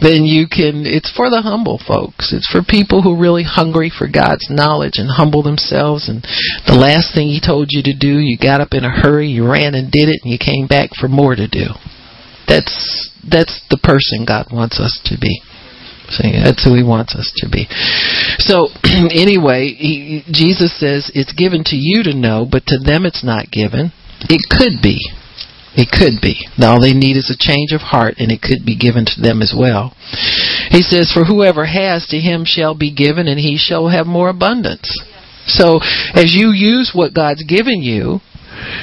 then 0.00 0.24
you 0.24 0.46
can 0.48 0.86
it's 0.86 1.12
for 1.12 1.28
the 1.28 1.42
humble 1.42 1.80
folks. 1.82 2.32
It's 2.32 2.48
for 2.48 2.62
people 2.62 3.02
who 3.02 3.12
are 3.14 3.20
really 3.20 3.44
hungry 3.44 3.90
for 3.90 4.08
God's 4.08 4.48
knowledge 4.48 4.96
and 4.96 5.10
humble 5.10 5.42
themselves. 5.42 6.08
And 6.08 6.22
the 6.66 6.78
last 6.78 7.14
thing 7.14 7.28
he 7.28 7.40
told 7.42 7.68
you 7.70 7.82
to 7.84 7.94
do 7.94 8.18
you 8.18 8.38
got 8.38 8.60
up 8.60 8.72
in 8.72 8.84
a 8.84 8.90
hurry 8.90 9.28
you 9.28 9.44
ran 9.44 9.74
and 9.74 9.90
did 9.90 10.08
it 10.08 10.22
and 10.24 10.32
you 10.32 10.38
came 10.38 10.66
back 10.66 10.90
for 10.96 11.08
more 11.08 11.34
to 11.34 11.48
do. 11.48 11.76
That's 12.48 13.10
that's 13.22 13.60
the 13.70 13.80
person 13.82 14.24
God 14.26 14.48
wants 14.52 14.80
us 14.80 15.00
to 15.06 15.18
be 15.18 15.42
See, 16.12 16.32
that's 16.44 16.64
who 16.64 16.76
he 16.76 16.84
wants 16.84 17.16
us 17.16 17.32
to 17.40 17.48
be. 17.48 17.66
So, 18.38 18.68
anyway, 18.84 19.72
he, 19.72 20.22
Jesus 20.30 20.76
says 20.78 21.10
it's 21.14 21.32
given 21.32 21.64
to 21.72 21.76
you 21.76 22.02
to 22.04 22.14
know, 22.14 22.44
but 22.44 22.66
to 22.66 22.78
them 22.78 23.06
it's 23.06 23.24
not 23.24 23.50
given. 23.50 23.92
It 24.28 24.44
could 24.52 24.82
be. 24.82 25.00
It 25.74 25.88
could 25.88 26.20
be. 26.20 26.36
All 26.60 26.80
they 26.80 26.92
need 26.92 27.16
is 27.16 27.32
a 27.32 27.38
change 27.38 27.72
of 27.72 27.80
heart, 27.80 28.16
and 28.18 28.30
it 28.30 28.42
could 28.42 28.64
be 28.64 28.76
given 28.76 29.06
to 29.06 29.20
them 29.20 29.40
as 29.40 29.56
well. 29.56 29.96
He 30.68 30.82
says, 30.82 31.10
For 31.10 31.24
whoever 31.24 31.64
has, 31.64 32.06
to 32.08 32.20
him 32.20 32.44
shall 32.44 32.74
be 32.74 32.92
given, 32.92 33.26
and 33.26 33.40
he 33.40 33.56
shall 33.56 33.88
have 33.88 34.06
more 34.06 34.28
abundance. 34.28 34.92
So, 35.46 35.80
as 36.14 36.34
you 36.36 36.52
use 36.52 36.92
what 36.94 37.14
God's 37.14 37.42
given 37.44 37.80
you, 37.80 38.20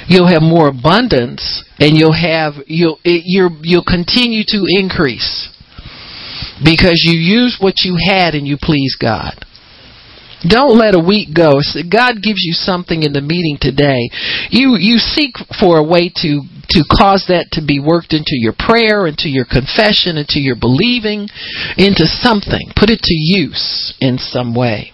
you'll 0.08 0.28
have 0.28 0.42
more 0.42 0.68
abundance, 0.68 1.64
and 1.78 1.96
you'll 1.96 2.18
have 2.18 2.54
you'll 2.66 3.00
it, 3.06 3.24
you're, 3.26 3.52
you'll 3.62 3.86
continue 3.86 4.44
to 4.48 4.66
increase 4.68 5.50
because 6.64 7.02
you 7.04 7.18
use 7.18 7.58
what 7.60 7.82
you 7.84 7.98
had 7.98 8.36
and 8.36 8.48
you 8.48 8.58
please 8.60 8.96
God. 9.00 9.46
Don't 10.48 10.78
let 10.78 10.96
a 10.96 11.04
week 11.04 11.36
go. 11.36 11.60
God 11.92 12.24
gives 12.24 12.40
you 12.40 12.54
something 12.54 13.04
in 13.04 13.12
the 13.12 13.22
meeting 13.22 13.58
today. 13.60 14.08
You 14.50 14.78
you 14.80 14.98
seek 14.98 15.36
for 15.60 15.78
a 15.78 15.84
way 15.84 16.08
to 16.24 16.42
to 16.70 16.82
cause 16.88 17.26
that 17.28 17.52
to 17.54 17.66
be 17.66 17.80
worked 17.80 18.14
into 18.14 18.40
your 18.40 18.54
prayer, 18.54 19.08
into 19.08 19.28
your 19.28 19.44
confession, 19.44 20.16
into 20.16 20.40
your 20.40 20.56
believing, 20.56 21.28
into 21.76 22.08
something. 22.08 22.72
Put 22.78 22.90
it 22.90 23.02
to 23.04 23.16
use 23.16 23.94
in 24.00 24.18
some 24.18 24.56
way. 24.56 24.94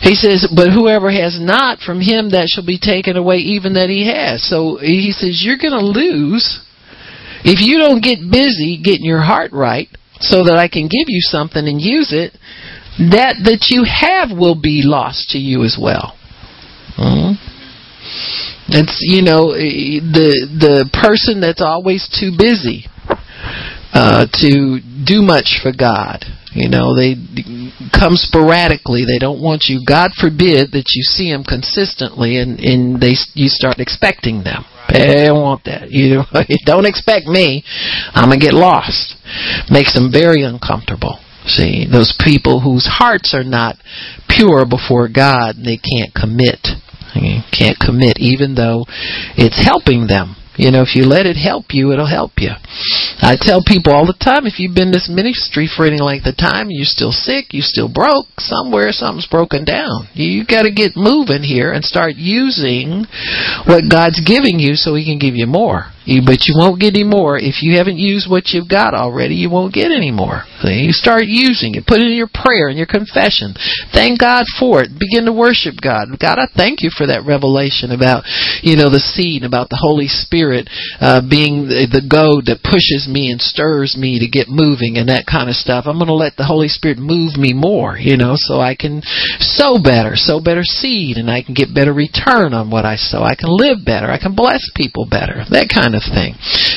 He 0.00 0.14
says, 0.14 0.48
but 0.54 0.72
whoever 0.72 1.10
has 1.10 1.36
not, 1.38 1.80
from 1.80 2.00
him 2.00 2.30
that 2.30 2.48
shall 2.48 2.64
be 2.64 2.78
taken 2.78 3.16
away 3.16 3.36
even 3.38 3.74
that 3.74 3.90
he 3.90 4.06
has. 4.06 4.48
So 4.48 4.78
he 4.80 5.12
says, 5.12 5.42
you're 5.44 5.58
going 5.58 5.76
to 5.76 5.84
lose 5.84 6.64
if 7.44 7.60
you 7.60 7.76
don't 7.76 8.00
get 8.00 8.24
busy 8.30 8.80
getting 8.82 9.04
your 9.04 9.20
heart 9.20 9.52
right 9.52 9.88
so 10.20 10.44
that 10.44 10.56
I 10.58 10.68
can 10.68 10.84
give 10.84 11.06
you 11.08 11.20
something 11.20 11.66
and 11.66 11.80
use 11.80 12.12
it, 12.12 12.32
that 12.98 13.38
that 13.44 13.70
you 13.70 13.84
have 13.86 14.36
will 14.36 14.58
be 14.60 14.82
lost 14.84 15.30
to 15.30 15.38
you 15.38 15.64
as 15.64 15.78
well. 15.80 16.18
Mm-hmm. 16.98 17.38
It's 18.68 18.98
you 19.06 19.22
know 19.22 19.54
the 19.54 20.34
the 20.50 20.90
person 20.92 21.40
that's 21.40 21.62
always 21.62 22.08
too 22.08 22.32
busy 22.36 22.86
uh, 23.94 24.26
to 24.26 24.80
do 24.82 25.22
much 25.22 25.60
for 25.62 25.72
God. 25.72 26.24
You 26.52 26.68
know 26.68 26.96
they 26.96 27.14
come 27.94 28.18
sporadically. 28.18 29.04
They 29.06 29.18
don't 29.18 29.40
want 29.40 29.66
you. 29.68 29.80
God 29.86 30.10
forbid 30.18 30.72
that 30.72 30.90
you 30.92 31.02
see 31.02 31.30
them 31.30 31.44
consistently 31.44 32.36
and 32.36 32.58
and 32.58 33.00
they 33.00 33.14
you 33.34 33.48
start 33.48 33.78
expecting 33.78 34.42
them. 34.42 34.64
They 34.88 35.26
don't 35.26 35.42
want 35.42 35.64
that. 35.64 35.90
You 35.92 36.24
don't 36.64 36.86
expect 36.86 37.26
me. 37.26 37.64
I'm 38.14 38.30
gonna 38.30 38.40
get 38.40 38.54
lost. 38.54 39.16
Makes 39.70 39.94
them 39.94 40.10
very 40.12 40.42
uncomfortable. 40.42 41.20
See, 41.46 41.86
those 41.90 42.14
people 42.18 42.60
whose 42.60 42.86
hearts 42.86 43.34
are 43.34 43.44
not 43.44 43.76
pure 44.28 44.66
before 44.68 45.08
God, 45.08 45.56
they 45.56 45.78
can't 45.80 46.12
commit. 46.14 46.60
They 47.14 47.40
can't 47.52 47.78
commit 47.78 48.18
even 48.18 48.54
though 48.54 48.84
it's 49.36 49.64
helping 49.64 50.06
them. 50.06 50.36
You 50.58 50.74
know, 50.74 50.82
if 50.82 50.98
you 50.98 51.06
let 51.06 51.24
it 51.24 51.38
help 51.38 51.70
you, 51.70 51.92
it'll 51.92 52.10
help 52.10 52.32
you. 52.38 52.50
I 53.22 53.38
tell 53.38 53.62
people 53.64 53.94
all 53.94 54.06
the 54.06 54.18
time, 54.18 54.44
if 54.44 54.58
you've 54.58 54.74
been 54.74 54.90
in 54.90 54.98
this 54.98 55.08
ministry 55.08 55.70
for 55.70 55.86
any 55.86 56.02
length 56.02 56.26
of 56.26 56.36
time, 56.36 56.66
you're 56.68 56.84
still 56.84 57.12
sick, 57.12 57.54
you're 57.54 57.62
still 57.62 57.88
broke, 57.88 58.26
somewhere 58.42 58.90
something's 58.90 59.30
broken 59.30 59.64
down. 59.64 60.10
You 60.14 60.44
got 60.44 60.62
to 60.66 60.74
get 60.74 60.98
moving 60.98 61.42
here 61.46 61.70
and 61.70 61.84
start 61.84 62.18
using 62.18 63.06
what 63.70 63.86
God's 63.86 64.18
giving 64.18 64.58
you 64.58 64.74
so 64.74 64.98
He 64.98 65.06
can 65.06 65.22
give 65.22 65.38
you 65.38 65.46
more. 65.46 65.94
But 66.08 66.48
you 66.48 66.56
won't 66.56 66.80
get 66.80 66.96
any 66.96 67.04
more 67.04 67.36
if 67.36 67.60
you 67.60 67.76
haven't 67.76 68.00
used 68.00 68.30
what 68.30 68.56
you've 68.56 68.68
got 68.68 68.94
already. 68.94 69.36
You 69.36 69.50
won't 69.50 69.76
get 69.76 69.92
any 69.92 70.10
more. 70.10 70.48
See? 70.64 70.88
You 70.88 70.92
start 70.96 71.28
using 71.28 71.76
it. 71.76 71.84
Put 71.84 72.00
it 72.00 72.08
in 72.08 72.16
your 72.16 72.32
prayer 72.32 72.72
and 72.72 72.80
your 72.80 72.88
confession. 72.88 73.52
Thank 73.92 74.16
God 74.18 74.48
for 74.58 74.80
it. 74.80 74.96
Begin 74.96 75.28
to 75.28 75.36
worship 75.36 75.76
God. 75.84 76.08
God, 76.16 76.40
I 76.40 76.48
thank 76.48 76.80
you 76.80 76.88
for 76.88 77.12
that 77.12 77.28
revelation 77.28 77.92
about, 77.92 78.24
you 78.64 78.80
know, 78.80 78.88
the 78.88 79.04
seed, 79.04 79.44
about 79.44 79.68
the 79.68 79.76
Holy 79.76 80.08
Spirit 80.08 80.47
uh, 81.00 81.20
being 81.28 81.68
the, 81.68 81.88
the 81.90 82.04
goad 82.04 82.46
that 82.46 82.64
pushes 82.64 83.04
me 83.10 83.28
and 83.28 83.40
stirs 83.40 83.96
me 83.98 84.18
to 84.20 84.28
get 84.28 84.48
moving 84.48 84.96
and 84.96 85.08
that 85.08 85.28
kind 85.28 85.48
of 85.48 85.56
stuff. 85.56 85.84
I'm 85.86 86.00
going 86.00 86.12
to 86.12 86.16
let 86.16 86.36
the 86.36 86.48
Holy 86.48 86.68
Spirit 86.68 86.98
move 86.98 87.36
me 87.36 87.52
more, 87.52 87.98
you 87.98 88.16
know, 88.16 88.34
so 88.36 88.60
I 88.60 88.74
can 88.74 89.02
sow 89.38 89.76
better, 89.82 90.16
sow 90.16 90.40
better 90.40 90.64
seed, 90.64 91.16
and 91.16 91.30
I 91.30 91.42
can 91.42 91.54
get 91.54 91.74
better 91.74 91.92
return 91.92 92.54
on 92.54 92.70
what 92.70 92.84
I 92.84 92.96
sow. 92.96 93.22
I 93.22 93.36
can 93.36 93.52
live 93.52 93.84
better. 93.84 94.08
I 94.08 94.18
can 94.18 94.34
bless 94.34 94.62
people 94.74 95.06
better. 95.08 95.44
That 95.50 95.68
kind 95.68 95.94
of 95.94 96.02
thing. 96.02 96.34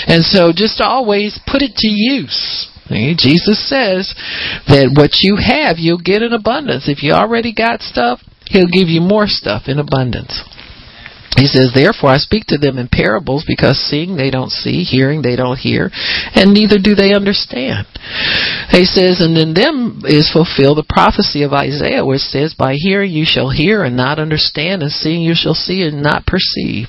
And 0.07 0.23
so 0.23 0.51
just 0.51 0.81
always 0.81 1.39
put 1.47 1.61
it 1.61 1.75
to 1.83 1.89
use. 1.89 2.67
Jesus 2.91 3.55
says 3.69 4.11
that 4.67 4.91
what 4.91 5.23
you 5.23 5.39
have, 5.39 5.79
you'll 5.79 6.03
get 6.03 6.21
in 6.21 6.33
abundance. 6.33 6.89
If 6.89 7.03
you 7.03 7.13
already 7.13 7.53
got 7.53 7.81
stuff, 7.81 8.19
He'll 8.51 8.67
give 8.67 8.91
you 8.91 8.99
more 8.99 9.27
stuff 9.27 9.71
in 9.71 9.79
abundance. 9.79 10.43
He 11.37 11.47
says, 11.47 11.71
Therefore 11.73 12.11
I 12.11 12.17
speak 12.17 12.45
to 12.47 12.57
them 12.57 12.77
in 12.77 12.89
parables, 12.91 13.45
because 13.47 13.79
seeing 13.79 14.17
they 14.17 14.29
don't 14.29 14.51
see, 14.51 14.83
hearing 14.83 15.21
they 15.21 15.35
don't 15.35 15.57
hear, 15.57 15.89
and 16.35 16.53
neither 16.53 16.77
do 16.77 16.93
they 16.93 17.13
understand. 17.13 17.87
He 18.69 18.83
says, 18.83 19.21
And 19.21 19.37
in 19.37 19.53
them 19.53 20.03
is 20.03 20.31
fulfilled 20.31 20.77
the 20.77 20.87
prophecy 20.87 21.43
of 21.43 21.53
Isaiah, 21.53 22.05
which 22.05 22.21
says, 22.21 22.53
By 22.53 22.75
hearing 22.75 23.11
you 23.11 23.23
shall 23.25 23.49
hear 23.49 23.83
and 23.83 23.95
not 23.95 24.19
understand, 24.19 24.83
and 24.83 24.91
seeing 24.91 25.21
you 25.21 25.33
shall 25.33 25.55
see 25.55 25.83
and 25.83 26.03
not 26.03 26.27
perceive. 26.27 26.87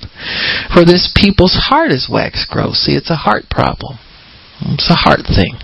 For 0.75 0.85
this 0.85 1.13
people's 1.15 1.71
heart 1.71 1.93
is 1.93 2.11
waxed 2.11 2.51
gross. 2.51 2.83
See, 2.83 2.93
it's 2.93 3.11
a 3.11 3.23
heart 3.23 3.45
problem. 3.49 3.99
It's 4.75 4.91
a 4.91 5.07
heart 5.07 5.23
thing. 5.27 5.55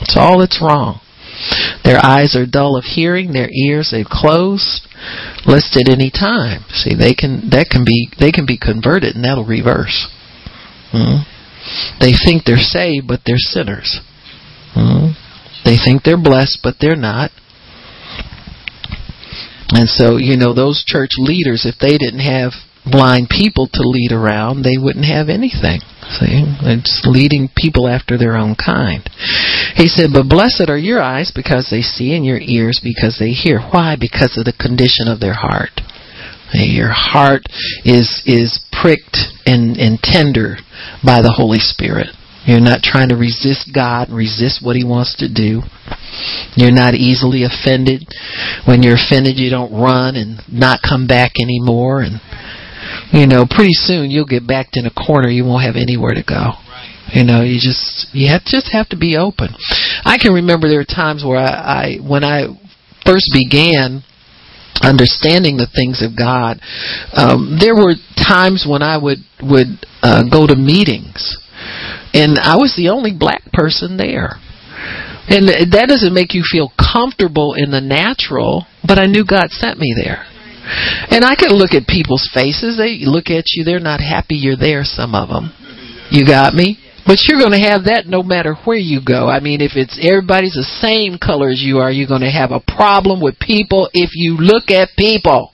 It's 0.00 0.16
all 0.16 0.40
that's 0.40 0.60
wrong. 0.60 1.00
Their 1.84 2.04
eyes 2.04 2.36
are 2.36 2.46
dull 2.46 2.76
of 2.76 2.84
hearing, 2.84 3.32
their 3.32 3.50
ears 3.50 3.90
they've 3.90 4.06
closed, 4.06 4.86
lest 5.46 5.76
at 5.76 5.88
any 5.90 6.10
time. 6.10 6.64
See, 6.70 6.94
they 6.94 7.14
can 7.14 7.50
that 7.50 7.68
can 7.70 7.84
be 7.84 8.08
they 8.18 8.30
can 8.30 8.46
be 8.46 8.58
converted 8.58 9.16
and 9.16 9.24
that'll 9.24 9.44
reverse. 9.44 10.08
hmm 10.92 11.22
They 12.00 12.12
think 12.12 12.44
they're 12.44 12.56
saved, 12.56 13.08
but 13.08 13.20
they're 13.26 13.36
sinners. 13.38 14.00
hmm 14.74 15.12
They 15.64 15.76
think 15.76 16.02
they're 16.02 16.20
blessed, 16.20 16.60
but 16.62 16.76
they're 16.80 16.96
not. 16.96 17.30
And 19.74 19.88
so, 19.88 20.18
you 20.18 20.36
know, 20.36 20.52
those 20.52 20.84
church 20.86 21.12
leaders, 21.16 21.64
if 21.64 21.78
they 21.80 21.96
didn't 21.96 22.20
have 22.20 22.52
blind 22.84 23.28
people 23.30 23.68
to 23.72 23.82
lead 23.82 24.12
around, 24.12 24.62
they 24.62 24.78
wouldn't 24.78 25.06
have 25.06 25.28
anything. 25.28 25.80
See, 26.18 26.42
it's 26.66 27.06
leading 27.06 27.48
people 27.56 27.88
after 27.88 28.18
their 28.18 28.36
own 28.36 28.56
kind. 28.56 29.08
He 29.76 29.86
said, 29.86 30.10
But 30.12 30.28
blessed 30.28 30.68
are 30.68 30.78
your 30.78 31.00
eyes 31.00 31.32
because 31.34 31.68
they 31.70 31.82
see, 31.82 32.14
and 32.14 32.26
your 32.26 32.40
ears 32.40 32.80
because 32.82 33.18
they 33.18 33.30
hear. 33.30 33.60
Why? 33.60 33.96
Because 33.98 34.36
of 34.36 34.44
the 34.44 34.52
condition 34.52 35.06
of 35.06 35.20
their 35.20 35.34
heart. 35.34 35.80
Your 36.52 36.92
heart 36.92 37.46
is 37.84 38.22
is 38.26 38.60
pricked 38.72 39.16
and, 39.46 39.76
and 39.78 39.98
tender 40.02 40.58
by 41.04 41.22
the 41.22 41.32
Holy 41.32 41.58
Spirit. 41.58 42.08
You're 42.44 42.60
not 42.60 42.82
trying 42.82 43.08
to 43.08 43.16
resist 43.16 43.70
God 43.72 44.08
and 44.08 44.16
resist 44.18 44.60
what 44.60 44.76
He 44.76 44.84
wants 44.84 45.16
to 45.18 45.32
do. 45.32 45.62
You're 46.56 46.74
not 46.74 46.94
easily 46.94 47.44
offended. 47.44 48.04
When 48.66 48.82
you're 48.82 49.00
offended, 49.00 49.38
you 49.38 49.48
don't 49.48 49.72
run 49.72 50.16
and 50.16 50.42
not 50.50 50.80
come 50.82 51.06
back 51.06 51.32
anymore 51.40 52.02
and 52.02 52.20
you 53.12 53.26
know, 53.26 53.44
pretty 53.48 53.76
soon 53.76 54.10
you'll 54.10 54.26
get 54.26 54.46
backed 54.46 54.76
in 54.76 54.86
a 54.86 54.90
corner. 54.90 55.28
You 55.28 55.44
won't 55.44 55.64
have 55.64 55.76
anywhere 55.76 56.14
to 56.14 56.24
go. 56.24 56.56
You 57.12 57.24
know, 57.24 57.42
you 57.42 57.60
just 57.60 58.08
you 58.12 58.28
have 58.32 58.44
just 58.44 58.72
have 58.72 58.88
to 58.90 58.96
be 58.96 59.16
open. 59.16 59.52
I 60.04 60.16
can 60.16 60.32
remember 60.32 60.68
there 60.68 60.78
were 60.78 60.88
times 60.88 61.24
where 61.24 61.38
I, 61.38 61.52
I 61.52 61.98
when 62.00 62.24
I 62.24 62.48
first 63.04 63.28
began 63.34 64.02
understanding 64.80 65.56
the 65.56 65.68
things 65.68 66.00
of 66.00 66.16
God, 66.16 66.60
um, 67.12 67.58
there 67.60 67.76
were 67.76 67.94
times 68.16 68.64
when 68.68 68.80
I 68.80 68.96
would 68.96 69.18
would 69.42 69.84
uh, 70.00 70.24
go 70.30 70.46
to 70.46 70.56
meetings, 70.56 71.36
and 72.14 72.38
I 72.40 72.56
was 72.56 72.74
the 72.76 72.88
only 72.88 73.12
black 73.12 73.44
person 73.52 73.96
there. 73.96 74.40
And 75.28 75.46
that 75.48 75.86
doesn't 75.86 76.12
make 76.12 76.34
you 76.34 76.42
feel 76.42 76.72
comfortable 76.74 77.54
in 77.54 77.70
the 77.70 77.80
natural, 77.80 78.66
but 78.86 78.98
I 78.98 79.06
knew 79.06 79.24
God 79.24 79.50
sent 79.50 79.78
me 79.78 79.94
there. 79.94 80.26
And 81.10 81.24
I 81.24 81.34
can 81.34 81.50
look 81.50 81.74
at 81.74 81.86
people's 81.86 82.28
faces. 82.32 82.78
They 82.78 83.04
look 83.04 83.30
at 83.30 83.52
you. 83.52 83.64
They're 83.64 83.80
not 83.80 84.00
happy 84.00 84.36
you're 84.36 84.56
there, 84.56 84.84
some 84.84 85.14
of 85.14 85.28
them. 85.28 85.52
You 86.10 86.26
got 86.26 86.54
me? 86.54 86.78
But 87.06 87.18
you're 87.26 87.40
going 87.40 87.58
to 87.58 87.68
have 87.68 87.84
that 87.90 88.06
no 88.06 88.22
matter 88.22 88.54
where 88.64 88.78
you 88.78 89.00
go. 89.04 89.26
I 89.26 89.40
mean, 89.40 89.60
if 89.60 89.72
it's 89.74 89.98
everybody's 89.98 90.54
the 90.54 90.78
same 90.78 91.18
color 91.18 91.50
as 91.50 91.60
you 91.60 91.78
are, 91.78 91.90
you're 91.90 92.06
going 92.06 92.22
to 92.22 92.30
have 92.30 92.52
a 92.52 92.62
problem 92.62 93.20
with 93.20 93.40
people 93.40 93.90
if 93.92 94.10
you 94.14 94.38
look 94.38 94.70
at 94.70 94.94
people. 94.96 95.50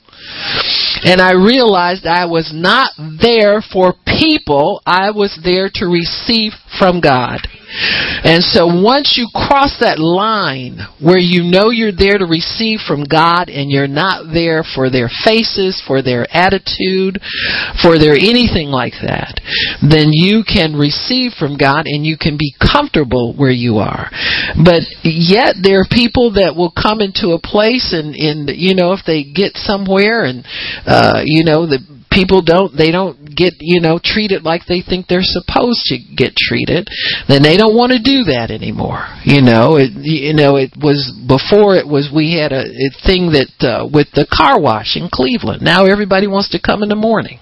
And 1.05 1.23
I 1.23 1.33
realized 1.33 2.05
I 2.05 2.27
was 2.27 2.53
not 2.53 2.91
there 2.99 3.63
for 3.63 3.95
people. 4.05 4.83
I 4.85 5.11
was 5.11 5.39
there 5.43 5.71
to 5.81 5.87
receive 5.87 6.53
from 6.79 7.01
God. 7.01 7.41
And 8.25 8.43
so 8.43 8.67
once 8.67 9.17
you 9.21 9.29
cross 9.35 9.77
that 9.81 9.99
line 9.99 10.81
where 11.01 11.19
you 11.19 11.45
know 11.45 11.71
you're 11.71 11.95
there 11.95 12.19
to 12.19 12.25
receive 12.25 12.81
from 12.81 13.05
God 13.05 13.49
and 13.49 13.71
you're 13.71 13.91
not 13.91 14.33
there 14.33 14.65
for 14.65 14.91
their 14.91 15.09
faces, 15.25 15.83
for 15.87 16.03
their 16.03 16.27
attitude, 16.33 17.21
for 17.83 17.99
their 17.99 18.17
anything 18.17 18.69
like 18.69 18.97
that, 19.05 19.41
then 19.85 20.11
you 20.13 20.43
can 20.43 20.75
receive 20.75 21.33
from 21.39 21.57
God 21.57 21.87
and 21.87 22.05
you 22.05 22.17
can 22.17 22.37
be 22.39 22.55
comfortable 22.57 23.35
where 23.37 23.55
you 23.55 23.79
are. 23.79 24.11
But 24.57 24.83
yet 25.05 25.57
there 25.61 25.81
are 25.85 25.89
people 25.91 26.33
that 26.41 26.57
will 26.57 26.73
come 26.73 27.01
into 27.01 27.37
a 27.37 27.43
place 27.43 27.93
and, 27.93 28.17
and 28.17 28.51
you 28.57 28.75
know, 28.75 28.93
if 28.93 29.05
they 29.07 29.25
get 29.25 29.57
somewhere 29.57 30.25
and, 30.25 30.45
uh, 30.87 31.21
you 31.25 31.45
know, 31.45 31.67
the 31.67 31.98
people 32.11 32.43
don't 32.43 32.77
they 32.77 32.91
don't 32.91 33.17
get 33.37 33.55
you 33.61 33.81
know 33.81 33.99
treated 34.03 34.43
like 34.43 34.63
they 34.67 34.83
think 34.83 35.07
they're 35.07 35.21
supposed 35.23 35.83
to 35.87 35.99
get 35.99 36.37
treated 36.37 36.89
then 37.29 37.43
they 37.43 37.57
don't 37.57 37.77
want 37.77 37.93
to 37.93 37.99
do 37.99 38.25
that 38.25 38.51
anymore. 38.51 39.07
You 39.25 39.43
know 39.43 39.77
it 39.77 39.93
you 39.95 40.35
know 40.35 40.57
it 40.57 40.73
was 40.77 41.13
before 41.27 41.77
it 41.77 41.87
was 41.87 42.11
we 42.15 42.39
had 42.39 42.53
a, 42.53 42.65
a 42.65 42.91
thing 43.05 43.33
that 43.33 43.53
uh, 43.61 43.87
with 43.87 44.09
the 44.13 44.27
car 44.27 44.61
wash 44.61 44.97
in 44.97 45.09
Cleveland. 45.13 45.63
Now 45.63 45.87
everybody 45.87 46.27
wants 46.27 46.51
to 46.51 46.61
come 46.61 46.83
in 46.83 46.89
the 46.89 46.97
morning 46.97 47.41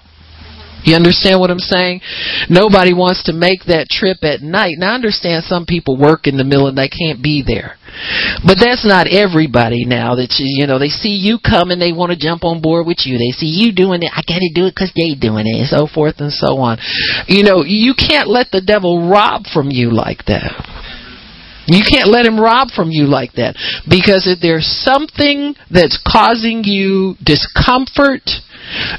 you 0.83 0.95
understand 0.95 1.39
what 1.39 1.49
I'm 1.49 1.59
saying? 1.59 2.01
Nobody 2.49 2.93
wants 2.93 3.23
to 3.23 3.33
make 3.33 3.65
that 3.67 3.89
trip 3.89 4.23
at 4.23 4.41
night. 4.41 4.75
Now 4.77 4.91
I 4.91 4.95
understand 4.95 5.43
some 5.43 5.65
people 5.65 5.97
work 5.97 6.27
in 6.27 6.37
the 6.37 6.43
middle 6.43 6.67
and 6.67 6.77
they 6.77 6.89
can't 6.89 7.21
be 7.21 7.43
there. 7.45 7.77
But 8.45 8.61
that's 8.61 8.85
not 8.85 9.09
everybody 9.09 9.85
now 9.85 10.15
that 10.15 10.37
you, 10.37 10.45
you 10.45 10.67
know, 10.67 10.77
they 10.77 10.93
see 10.93 11.17
you 11.17 11.39
come 11.41 11.71
and 11.71 11.81
they 11.81 11.91
want 11.91 12.11
to 12.11 12.19
jump 12.19 12.43
on 12.43 12.61
board 12.61 12.85
with 12.85 13.03
you. 13.05 13.17
They 13.17 13.33
see 13.33 13.49
you 13.49 13.73
doing 13.73 14.03
it. 14.03 14.11
I 14.13 14.21
got 14.21 14.39
to 14.39 14.51
do 14.53 14.69
it 14.69 14.75
because 14.75 14.93
they 14.93 15.17
doing 15.17 15.47
it 15.49 15.57
and 15.57 15.69
so 15.69 15.87
forth 15.89 16.21
and 16.21 16.31
so 16.31 16.61
on. 16.61 16.77
You 17.27 17.43
know, 17.43 17.63
you 17.65 17.95
can't 17.97 18.29
let 18.29 18.51
the 18.51 18.61
devil 18.61 19.09
rob 19.09 19.49
from 19.51 19.71
you 19.71 19.89
like 19.89 20.25
that. 20.27 20.53
You 21.67 21.83
can't 21.83 22.07
let 22.07 22.25
him 22.25 22.39
rob 22.39 22.69
from 22.71 22.91
you 22.91 23.05
like 23.11 23.33
that. 23.33 23.59
Because 23.89 24.23
if 24.23 24.39
there's 24.39 24.65
something 24.87 25.53
that's 25.69 25.99
causing 25.99 26.63
you 26.63 27.15
discomfort, 27.19 28.23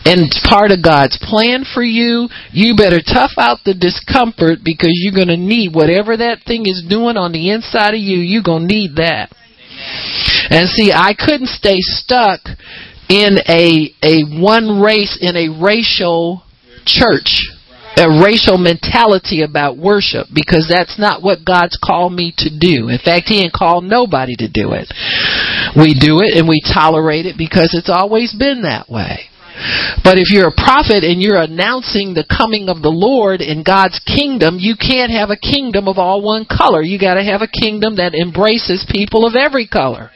and 0.04 0.24
it's 0.24 0.40
part 0.48 0.70
of 0.70 0.82
God's 0.82 1.18
plan 1.20 1.64
for 1.64 1.82
you, 1.82 2.28
you 2.52 2.76
better 2.76 3.00
tough 3.00 3.32
out 3.36 3.58
the 3.64 3.74
discomfort 3.74 4.60
because 4.64 4.92
you're 4.94 5.14
going 5.14 5.28
to 5.28 5.36
need 5.36 5.74
whatever 5.74 6.16
that 6.16 6.44
thing 6.46 6.66
is 6.66 6.84
doing 6.88 7.16
on 7.16 7.32
the 7.32 7.50
inside 7.50 7.94
of 7.94 8.00
you, 8.00 8.18
you're 8.18 8.42
going 8.42 8.68
to 8.68 8.74
need 8.74 8.96
that. 8.96 9.30
And 10.50 10.68
see, 10.68 10.92
I 10.92 11.14
couldn't 11.14 11.48
stay 11.48 11.78
stuck 11.78 12.40
in 13.08 13.38
a 13.48 13.94
a 14.02 14.24
one 14.40 14.80
race 14.80 15.16
in 15.20 15.36
a 15.36 15.62
racial 15.62 16.42
church 16.84 17.40
a 17.98 18.22
racial 18.22 18.58
mentality 18.58 19.42
about 19.42 19.76
worship 19.76 20.28
because 20.32 20.70
that's 20.70 20.98
not 20.98 21.22
what 21.22 21.44
God's 21.44 21.76
called 21.82 22.12
me 22.12 22.32
to 22.38 22.50
do. 22.50 22.88
In 22.88 22.98
fact, 22.98 23.26
He 23.26 23.42
ain't 23.42 23.52
called 23.52 23.84
nobody 23.84 24.36
to 24.36 24.48
do 24.48 24.72
it. 24.72 24.86
We 25.74 25.98
do 25.98 26.20
it 26.22 26.38
and 26.38 26.46
we 26.48 26.62
tolerate 26.62 27.26
it 27.26 27.36
because 27.36 27.74
it's 27.74 27.90
always 27.90 28.34
been 28.34 28.62
that 28.62 28.88
way. 28.88 29.27
But 30.04 30.18
if 30.18 30.30
you're 30.30 30.48
a 30.48 30.54
prophet 30.54 31.04
and 31.04 31.20
you're 31.20 31.40
announcing 31.40 32.14
the 32.14 32.26
coming 32.28 32.68
of 32.68 32.82
the 32.82 32.92
Lord 32.92 33.40
in 33.40 33.62
God's 33.62 33.98
kingdom, 34.00 34.56
you 34.58 34.76
can't 34.76 35.10
have 35.10 35.30
a 35.30 35.36
kingdom 35.36 35.88
of 35.88 35.98
all 35.98 36.22
one 36.22 36.46
color. 36.46 36.82
You 36.82 36.98
got 36.98 37.14
to 37.14 37.24
have 37.24 37.42
a 37.42 37.48
kingdom 37.48 37.96
that 37.96 38.14
embraces 38.14 38.86
people 38.88 39.26
of 39.26 39.34
every 39.34 39.66
color. 39.66 40.10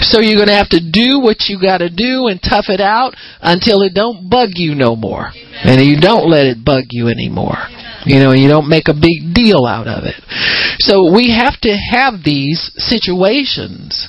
So 0.00 0.20
you're 0.20 0.36
going 0.36 0.52
to 0.52 0.60
have 0.60 0.70
to 0.70 0.80
do 0.80 1.20
what 1.20 1.48
you 1.48 1.60
got 1.60 1.78
to 1.78 1.90
do 1.90 2.26
and 2.28 2.40
tough 2.40 2.66
it 2.68 2.80
out 2.80 3.14
until 3.40 3.82
it 3.82 3.94
don't 3.94 4.28
bug 4.28 4.50
you 4.54 4.74
no 4.74 4.96
more. 4.96 5.30
And 5.64 5.80
you 5.80 6.00
don't 6.00 6.28
let 6.28 6.46
it 6.46 6.64
bug 6.64 6.84
you 6.90 7.08
anymore. 7.08 7.56
You 8.04 8.20
know, 8.20 8.32
you 8.32 8.48
don't 8.48 8.68
make 8.68 8.88
a 8.88 8.94
big 8.94 9.32
deal 9.32 9.64
out 9.64 9.88
of 9.88 10.04
it. 10.04 10.20
So 10.80 11.12
we 11.12 11.32
have 11.32 11.58
to 11.62 11.72
have 11.72 12.22
these 12.24 12.70
situations 12.76 14.08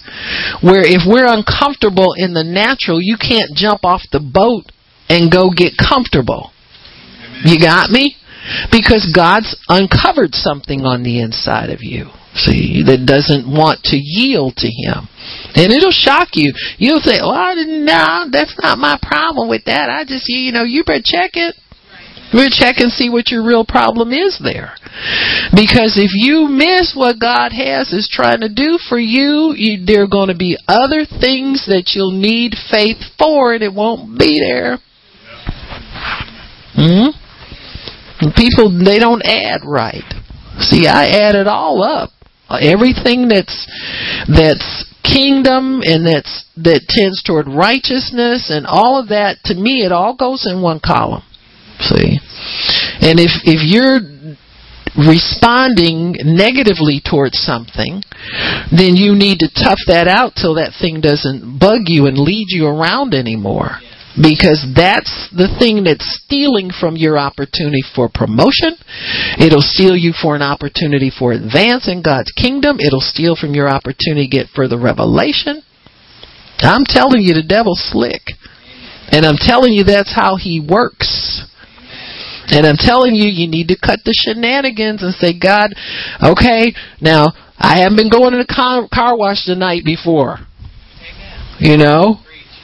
where 0.61 0.83
if 0.83 1.03
we're 1.07 1.27
uncomfortable 1.27 2.13
in 2.17 2.33
the 2.33 2.43
natural, 2.43 2.99
you 3.01 3.15
can't 3.15 3.55
jump 3.55 3.85
off 3.85 4.03
the 4.11 4.19
boat 4.19 4.71
and 5.07 5.31
go 5.31 5.49
get 5.49 5.73
comfortable. 5.77 6.51
You 7.43 7.59
got 7.59 7.89
me? 7.89 8.15
Because 8.71 9.11
God's 9.15 9.55
uncovered 9.69 10.35
something 10.35 10.85
on 10.85 11.03
the 11.03 11.21
inside 11.21 11.69
of 11.69 11.79
you. 11.81 12.11
See, 12.35 12.83
that 12.83 13.07
doesn't 13.07 13.47
want 13.47 13.81
to 13.89 13.97
yield 13.97 14.57
to 14.57 14.67
Him. 14.67 15.07
And 15.55 15.71
it'll 15.71 15.95
shock 15.95 16.35
you. 16.35 16.51
You'll 16.77 16.99
say, 16.99 17.19
well, 17.21 17.31
I 17.31 17.55
didn't, 17.55 17.85
no, 17.85 18.27
that's 18.29 18.53
not 18.61 18.77
my 18.77 18.99
problem 19.01 19.47
with 19.47 19.63
that. 19.65 19.89
I 19.89 20.03
just, 20.03 20.27
you 20.27 20.51
know, 20.51 20.63
you 20.63 20.83
better 20.83 21.01
check 21.03 21.31
it. 21.33 21.55
We'll 22.33 22.49
check 22.49 22.77
and 22.79 22.91
see 22.91 23.09
what 23.09 23.29
your 23.29 23.45
real 23.45 23.65
problem 23.65 24.11
is 24.11 24.39
there. 24.43 24.75
Because 25.53 25.97
if 25.97 26.11
you 26.13 26.47
miss 26.49 26.93
what 26.95 27.19
God 27.19 27.51
has 27.53 27.93
is 27.93 28.09
trying 28.11 28.41
to 28.41 28.49
do 28.49 28.77
for 28.89 28.97
you, 28.97 29.53
you 29.55 29.85
there 29.85 30.03
are 30.03 30.07
going 30.07 30.29
to 30.29 30.35
be 30.35 30.57
other 30.67 31.05
things 31.05 31.65
that 31.67 31.91
you'll 31.93 32.11
need 32.11 32.55
faith 32.71 32.97
for 33.17 33.53
and 33.53 33.63
it 33.63 33.73
won't 33.73 34.17
be 34.17 34.39
there. 34.39 34.79
Hmm? 36.75 37.15
People, 38.35 38.71
they 38.83 38.99
don't 38.99 39.23
add 39.23 39.61
right. 39.65 40.03
See, 40.59 40.87
I 40.87 41.07
add 41.07 41.35
it 41.35 41.47
all 41.47 41.83
up. 41.83 42.11
Everything 42.49 43.27
that's 43.27 43.67
that's 44.27 44.85
kingdom 45.03 45.81
and 45.83 46.05
that's 46.05 46.45
that 46.57 46.85
tends 46.87 47.21
toward 47.23 47.47
righteousness 47.47 48.49
and 48.49 48.65
all 48.65 48.99
of 48.99 49.09
that 49.09 49.37
to 49.45 49.53
me 49.53 49.85
it 49.85 49.91
all 49.91 50.15
goes 50.15 50.47
in 50.49 50.61
one 50.61 50.79
column. 50.79 51.23
See? 51.79 52.19
And 53.01 53.19
if 53.19 53.31
if 53.43 53.61
you're 53.63 53.99
responding 54.95 56.15
negatively 56.23 57.03
towards 57.03 57.37
something, 57.37 58.01
then 58.71 58.95
you 58.95 59.13
need 59.15 59.39
to 59.39 59.51
tough 59.51 59.79
that 59.87 60.07
out 60.07 60.33
till 60.39 60.55
that 60.55 60.71
thing 60.79 61.01
doesn't 61.01 61.59
bug 61.59 61.91
you 61.91 62.07
and 62.07 62.17
lead 62.17 62.47
you 62.49 62.65
around 62.65 63.13
anymore. 63.13 63.79
Because 64.15 64.63
that's 64.71 65.27
the 65.35 65.51
thing 65.59 65.83
that's 65.83 66.07
stealing 66.23 66.71
from 66.71 66.95
your 66.95 67.19
opportunity 67.19 67.83
for 67.83 68.07
promotion. 68.07 68.79
It'll 69.35 69.59
steal 69.59 69.91
you 69.91 70.15
for 70.15 70.39
an 70.39 70.41
opportunity 70.41 71.11
for 71.11 71.35
advance 71.35 71.91
in 71.91 71.99
God's 71.99 72.31
kingdom. 72.31 72.79
It'll 72.79 73.03
steal 73.03 73.35
from 73.35 73.51
your 73.51 73.67
opportunity 73.67 74.23
to 74.23 74.31
get 74.31 74.55
further 74.55 74.79
revelation. 74.79 75.59
I'm 76.59 76.87
telling 76.87 77.19
you, 77.27 77.35
the 77.35 77.43
devil's 77.43 77.83
slick. 77.91 78.23
And 79.11 79.25
I'm 79.25 79.35
telling 79.35 79.73
you 79.73 79.83
that's 79.83 80.15
how 80.15 80.37
he 80.39 80.63
works. 80.63 81.43
And 82.47 82.65
I'm 82.65 82.77
telling 82.77 83.15
you, 83.15 83.27
you 83.29 83.47
need 83.49 83.69
to 83.69 83.77
cut 83.77 83.99
the 84.05 84.13
shenanigans 84.13 85.01
and 85.01 85.13
say, 85.15 85.37
God, 85.37 85.73
okay, 86.21 86.73
now 87.01 87.33
I 87.57 87.79
haven't 87.79 87.97
been 87.97 88.09
going 88.09 88.31
to 88.31 88.37
the 88.37 88.53
car, 88.53 88.87
car 88.93 89.17
wash 89.17 89.45
the 89.45 89.55
night 89.55 89.83
before. 89.83 90.37
Amen. 90.37 91.55
You 91.59 91.77
know, 91.77 92.19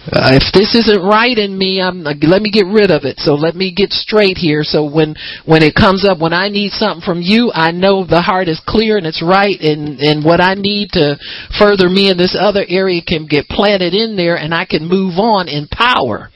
uh, 0.09 0.33
if 0.33 0.51
this 0.51 0.73
isn't 0.73 1.05
right 1.05 1.37
in 1.37 1.55
me, 1.55 1.79
I'm 1.79 2.07
uh, 2.07 2.13
let 2.23 2.41
me 2.41 2.49
get 2.49 2.65
rid 2.65 2.89
of 2.89 3.05
it. 3.05 3.19
So 3.19 3.35
let 3.35 3.53
me 3.53 3.71
get 3.71 3.93
straight 3.93 4.35
here. 4.35 4.63
So 4.63 4.83
when 4.89 5.15
when 5.45 5.61
it 5.61 5.75
comes 5.75 6.03
up, 6.09 6.17
when 6.17 6.33
I 6.33 6.49
need 6.49 6.71
something 6.71 7.05
from 7.05 7.21
you, 7.21 7.51
I 7.53 7.69
know 7.69 8.03
the 8.03 8.21
heart 8.21 8.47
is 8.47 8.59
clear 8.65 8.97
and 8.97 9.05
it's 9.05 9.21
right, 9.21 9.61
and 9.61 9.99
and 9.99 10.25
what 10.25 10.41
I 10.41 10.55
need 10.55 10.89
to 10.93 11.17
further 11.59 11.87
me 11.87 12.09
in 12.09 12.17
this 12.17 12.35
other 12.37 12.65
area 12.67 13.01
can 13.05 13.27
get 13.27 13.47
planted 13.47 13.93
in 13.93 14.15
there, 14.15 14.35
and 14.35 14.55
I 14.55 14.65
can 14.65 14.89
move 14.89 15.19
on 15.19 15.47
in 15.47 15.67
power. 15.67 16.29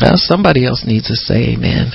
Well, 0.00 0.14
somebody 0.16 0.64
else 0.64 0.84
needs 0.86 1.08
to 1.08 1.16
say 1.16 1.54
amen. 1.54 1.92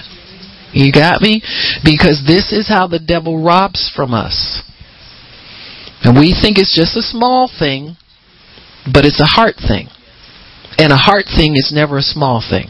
You 0.74 0.92
got 0.92 1.22
me? 1.22 1.42
Because 1.84 2.24
this 2.26 2.52
is 2.52 2.68
how 2.68 2.88
the 2.88 3.00
devil 3.00 3.42
robs 3.42 3.92
from 3.96 4.14
us. 4.14 4.62
And 6.04 6.18
we 6.18 6.36
think 6.40 6.58
it's 6.58 6.76
just 6.76 6.98
a 6.98 7.02
small 7.02 7.48
thing, 7.48 7.96
but 8.92 9.06
it's 9.06 9.22
a 9.22 9.40
heart 9.40 9.56
thing. 9.56 9.88
And 10.78 10.92
a 10.92 10.98
heart 10.98 11.26
thing 11.26 11.56
is 11.56 11.72
never 11.74 11.98
a 11.98 12.02
small 12.02 12.44
thing. 12.48 12.68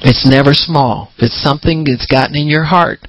It's 0.00 0.26
never 0.28 0.54
small. 0.54 1.12
It's 1.18 1.42
something 1.42 1.84
that's 1.84 2.06
gotten 2.06 2.36
in 2.36 2.46
your 2.46 2.64
heart 2.64 3.00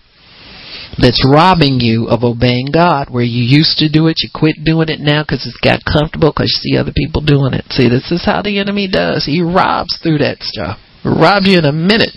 that's 0.98 1.26
robbing 1.28 1.80
you 1.80 2.08
of 2.08 2.24
obeying 2.24 2.68
God. 2.72 3.10
Where 3.10 3.24
you 3.24 3.43
used 3.43 3.78
to 3.80 3.89
do 3.89 4.08
it, 4.08 4.18
you 4.24 4.30
quit 4.34 4.64
doing 4.64 4.89
it 4.89 5.00
now 5.00 5.24
because 5.24 5.46
it's 5.46 5.60
got 5.60 5.84
comfortable 5.84 6.32
because 6.32 6.52
you 6.52 6.72
see 6.72 6.78
other 6.78 6.93
people 6.96 7.22
doing 7.22 7.54
it. 7.54 7.66
See, 7.70 7.89
this 7.89 8.12
is 8.12 8.26
how 8.26 8.41
the 8.41 8.60
enemy 8.60 8.88
does. 8.88 9.26
He 9.26 9.41
robs 9.41 10.00
through 10.02 10.20
that 10.20 10.41
stuff. 10.41 10.80
Robs 11.04 11.48
you 11.48 11.60
in 11.60 11.66
a 11.66 11.72
minute. 11.72 12.16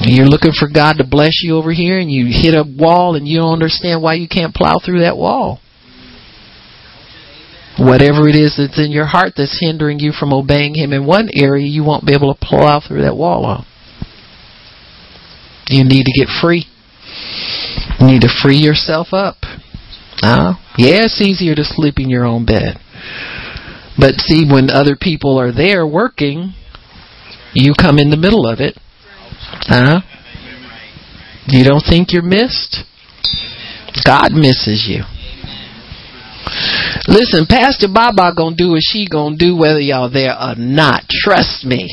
You're 0.00 0.26
looking 0.26 0.52
for 0.52 0.68
God 0.68 0.94
to 0.98 1.06
bless 1.06 1.42
you 1.42 1.56
over 1.56 1.72
here, 1.72 1.98
and 1.98 2.10
you 2.10 2.26
hit 2.26 2.54
a 2.54 2.64
wall, 2.66 3.14
and 3.14 3.26
you 3.26 3.38
don't 3.38 3.52
understand 3.52 4.02
why 4.02 4.14
you 4.14 4.26
can't 4.26 4.54
plow 4.54 4.80
through 4.84 5.00
that 5.00 5.16
wall. 5.16 5.60
Whatever 7.78 8.28
it 8.28 8.34
is 8.34 8.56
that's 8.58 8.78
in 8.78 8.90
your 8.90 9.06
heart 9.06 9.34
that's 9.36 9.58
hindering 9.60 10.00
you 10.00 10.12
from 10.12 10.32
obeying 10.32 10.74
Him 10.74 10.92
in 10.92 11.06
one 11.06 11.28
area, 11.32 11.66
you 11.66 11.84
won't 11.84 12.04
be 12.04 12.14
able 12.14 12.34
to 12.34 12.40
plow 12.40 12.80
through 12.86 13.02
that 13.02 13.16
wall 13.16 13.44
on. 13.46 13.64
You 15.72 15.84
need 15.84 16.04
to 16.04 16.12
get 16.12 16.28
free. 16.40 16.66
You 17.98 18.06
need 18.06 18.20
to 18.22 18.28
free 18.42 18.58
yourself 18.58 19.08
up. 19.12 19.36
Uh, 20.22 20.54
yeah, 20.76 21.04
it's 21.04 21.20
easier 21.20 21.54
to 21.54 21.64
sleep 21.64 21.94
in 21.98 22.10
your 22.10 22.24
own 22.24 22.44
bed. 22.44 22.78
But 23.98 24.16
see, 24.16 24.44
when 24.48 24.70
other 24.70 24.96
people 25.00 25.38
are 25.38 25.52
there 25.52 25.86
working, 25.86 26.54
you 27.54 27.72
come 27.78 27.98
in 27.98 28.10
the 28.10 28.16
middle 28.16 28.46
of 28.46 28.60
it. 28.60 28.78
Huh? 29.66 30.00
You 31.46 31.64
don't 31.64 31.84
think 31.88 32.12
you're 32.12 32.22
missed? 32.22 32.84
God 34.04 34.32
misses 34.32 34.86
you. 34.88 35.02
Listen, 37.08 37.46
Pastor 37.48 37.88
Baba 37.92 38.32
gonna 38.36 38.56
do 38.56 38.70
what 38.70 38.82
she 38.82 39.06
gonna 39.08 39.36
do 39.36 39.56
whether 39.56 39.80
y'all 39.80 40.10
there 40.10 40.36
or 40.38 40.54
not. 40.56 41.04
Trust 41.08 41.64
me. 41.64 41.88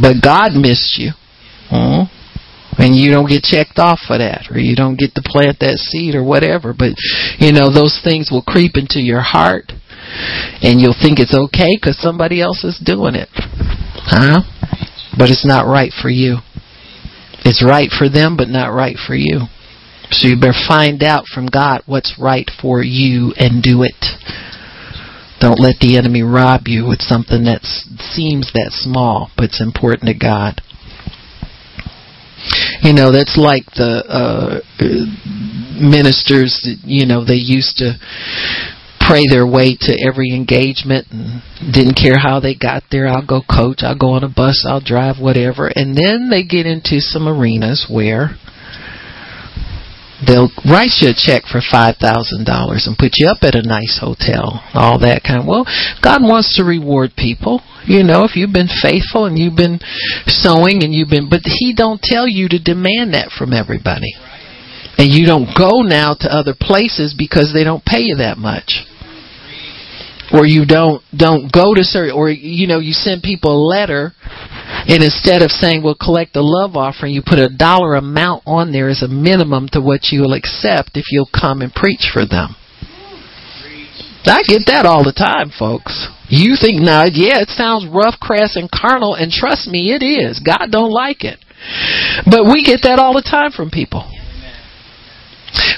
But 0.00 0.22
God 0.22 0.52
missed 0.52 0.98
you. 0.98 1.12
Hmm? 1.74 2.06
And 2.78 2.94
you 2.94 3.10
don't 3.10 3.28
get 3.28 3.42
checked 3.42 3.78
off 3.78 4.00
for 4.06 4.18
that, 4.18 4.46
or 4.50 4.58
you 4.58 4.74
don't 4.74 4.98
get 4.98 5.14
to 5.14 5.22
plant 5.22 5.58
that 5.60 5.78
seed, 5.78 6.14
or 6.14 6.22
whatever. 6.22 6.74
But, 6.74 6.94
you 7.38 7.50
know, 7.50 7.70
those 7.70 8.00
things 8.02 8.30
will 8.30 8.42
creep 8.42 8.74
into 8.74 8.98
your 8.98 9.22
heart, 9.22 9.72
and 10.62 10.80
you'll 10.80 10.98
think 10.98 11.18
it's 11.18 11.34
okay 11.34 11.74
because 11.74 11.98
somebody 11.98 12.40
else 12.40 12.62
is 12.62 12.78
doing 12.78 13.14
it. 13.14 13.28
Huh? 13.34 14.42
But 15.18 15.30
it's 15.30 15.46
not 15.46 15.66
right 15.66 15.92
for 15.94 16.10
you. 16.10 16.38
It's 17.44 17.62
right 17.62 17.90
for 17.90 18.08
them, 18.08 18.36
but 18.36 18.48
not 18.48 18.74
right 18.74 18.96
for 18.96 19.14
you. 19.14 19.46
So 20.10 20.28
you 20.28 20.38
better 20.38 20.58
find 20.66 21.02
out 21.02 21.26
from 21.26 21.46
God 21.46 21.82
what's 21.86 22.18
right 22.18 22.50
for 22.60 22.82
you 22.82 23.34
and 23.36 23.62
do 23.62 23.82
it. 23.82 23.98
Don't 25.40 25.60
let 25.60 25.78
the 25.80 25.96
enemy 25.98 26.22
rob 26.22 26.66
you 26.66 26.86
with 26.86 27.00
something 27.00 27.44
that 27.44 27.62
seems 27.64 28.52
that 28.54 28.70
small, 28.70 29.30
but 29.36 29.46
it's 29.46 29.60
important 29.60 30.08
to 30.08 30.14
God. 30.14 30.60
You 32.84 32.92
know, 32.92 33.10
that's 33.12 33.40
like 33.40 33.64
the 33.74 34.04
uh, 34.04 34.60
ministers, 35.80 36.52
you 36.84 37.06
know, 37.06 37.24
they 37.24 37.40
used 37.40 37.78
to 37.78 37.96
pray 39.00 39.24
their 39.28 39.46
way 39.46 39.76
to 39.80 39.92
every 40.04 40.36
engagement 40.36 41.08
and 41.10 41.40
didn't 41.72 41.96
care 41.96 42.20
how 42.20 42.40
they 42.40 42.54
got 42.54 42.84
there. 42.90 43.08
I'll 43.08 43.24
go 43.24 43.40
coach, 43.40 43.80
I'll 43.80 43.96
go 43.96 44.12
on 44.12 44.24
a 44.24 44.28
bus, 44.28 44.64
I'll 44.68 44.84
drive, 44.84 45.16
whatever. 45.16 45.68
And 45.68 45.96
then 45.96 46.28
they 46.28 46.44
get 46.44 46.66
into 46.66 47.00
some 47.00 47.28
arenas 47.28 47.88
where 47.88 48.36
they'll 50.26 50.52
write 50.68 51.00
you 51.00 51.08
a 51.08 51.16
check 51.16 51.44
for 51.44 51.60
five 51.60 51.96
thousand 51.96 52.44
dollars 52.44 52.86
and 52.86 52.96
put 52.96 53.16
you 53.16 53.28
up 53.28 53.42
at 53.42 53.54
a 53.54 53.62
nice 53.62 53.96
hotel, 54.00 54.60
all 54.72 55.00
that 55.00 55.22
kind 55.24 55.40
of 55.40 55.46
well, 55.46 55.64
God 56.04 56.22
wants 56.22 56.56
to 56.56 56.64
reward 56.64 57.12
people. 57.16 57.60
You 57.86 58.02
know, 58.02 58.24
if 58.24 58.34
you've 58.34 58.52
been 58.52 58.72
faithful 58.80 59.26
and 59.26 59.38
you've 59.38 59.56
been 59.56 59.78
sowing 60.26 60.82
and 60.82 60.94
you've 60.94 61.10
been, 61.10 61.28
but 61.28 61.40
He 61.44 61.74
don't 61.76 62.00
tell 62.00 62.26
you 62.26 62.48
to 62.48 62.58
demand 62.58 63.12
that 63.12 63.30
from 63.36 63.52
everybody, 63.52 64.14
and 64.96 65.12
you 65.12 65.26
don't 65.26 65.52
go 65.56 65.82
now 65.82 66.14
to 66.14 66.32
other 66.32 66.54
places 66.58 67.14
because 67.16 67.52
they 67.52 67.64
don't 67.64 67.84
pay 67.84 68.00
you 68.00 68.16
that 68.16 68.38
much, 68.38 68.86
or 70.32 70.46
you 70.46 70.64
don't 70.64 71.02
don't 71.12 71.52
go 71.52 71.74
to 71.74 71.84
certain, 71.84 72.16
or 72.16 72.30
you 72.30 72.66
know, 72.66 72.78
you 72.78 72.92
send 72.92 73.22
people 73.22 73.52
a 73.52 73.66
letter, 73.68 74.12
and 74.88 75.02
instead 75.02 75.42
of 75.42 75.50
saying 75.50 75.82
we'll 75.82 75.94
collect 75.94 76.32
the 76.32 76.42
love 76.42 76.76
offering, 76.76 77.12
you 77.12 77.22
put 77.24 77.38
a 77.38 77.52
dollar 77.52 77.96
amount 77.96 78.42
on 78.46 78.72
there 78.72 78.88
as 78.88 79.02
a 79.02 79.08
minimum 79.08 79.68
to 79.72 79.80
what 79.80 80.08
you'll 80.10 80.32
accept 80.32 80.96
if 80.96 81.12
you'll 81.12 81.28
come 81.28 81.60
and 81.60 81.72
preach 81.74 82.08
for 82.12 82.24
them. 82.24 82.56
I 84.26 84.42
get 84.48 84.64
that 84.66 84.86
all 84.86 85.04
the 85.04 85.12
time, 85.12 85.50
folks. 85.52 86.08
You 86.28 86.56
think 86.56 86.80
now, 86.80 87.04
yeah, 87.04 87.44
it 87.44 87.50
sounds 87.50 87.84
rough, 87.86 88.16
crass, 88.20 88.56
and 88.56 88.70
carnal, 88.70 89.14
and 89.14 89.30
trust 89.30 89.68
me, 89.68 89.92
it 89.92 90.02
is. 90.02 90.40
God 90.40 90.72
don't 90.72 90.90
like 90.90 91.24
it. 91.24 91.38
But 92.24 92.44
we 92.44 92.64
get 92.64 92.80
that 92.84 92.98
all 92.98 93.12
the 93.14 93.22
time 93.22 93.52
from 93.52 93.70
people. 93.70 94.08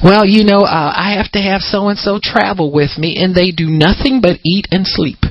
Well, 0.02 0.24
you 0.24 0.44
know, 0.44 0.62
uh, 0.62 0.92
I 0.94 1.14
have 1.18 1.30
to 1.32 1.40
have 1.40 1.60
so 1.60 1.88
and 1.88 1.98
so 1.98 2.18
travel 2.22 2.72
with 2.72 2.98
me, 2.98 3.16
and 3.18 3.34
they 3.34 3.50
do 3.50 3.68
nothing 3.68 4.20
but 4.20 4.38
eat 4.44 4.66
and 4.70 4.86
sleep. 4.86 5.18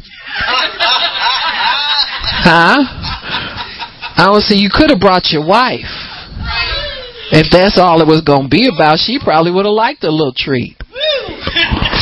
huh? 2.44 2.84
I 4.18 4.30
would 4.32 4.44
say 4.44 4.56
you 4.56 4.70
could 4.72 4.90
have 4.90 5.00
brought 5.00 5.32
your 5.32 5.46
wife. 5.46 5.92
If 7.32 7.48
that's 7.52 7.80
all 7.80 8.02
it 8.02 8.08
was 8.08 8.22
going 8.22 8.44
to 8.44 8.50
be 8.50 8.68
about, 8.68 9.00
she 9.00 9.20
probably 9.24 9.52
would 9.52 9.66
have 9.66 9.74
liked 9.74 10.04
a 10.04 10.12
little 10.12 10.34
treat. 10.36 10.78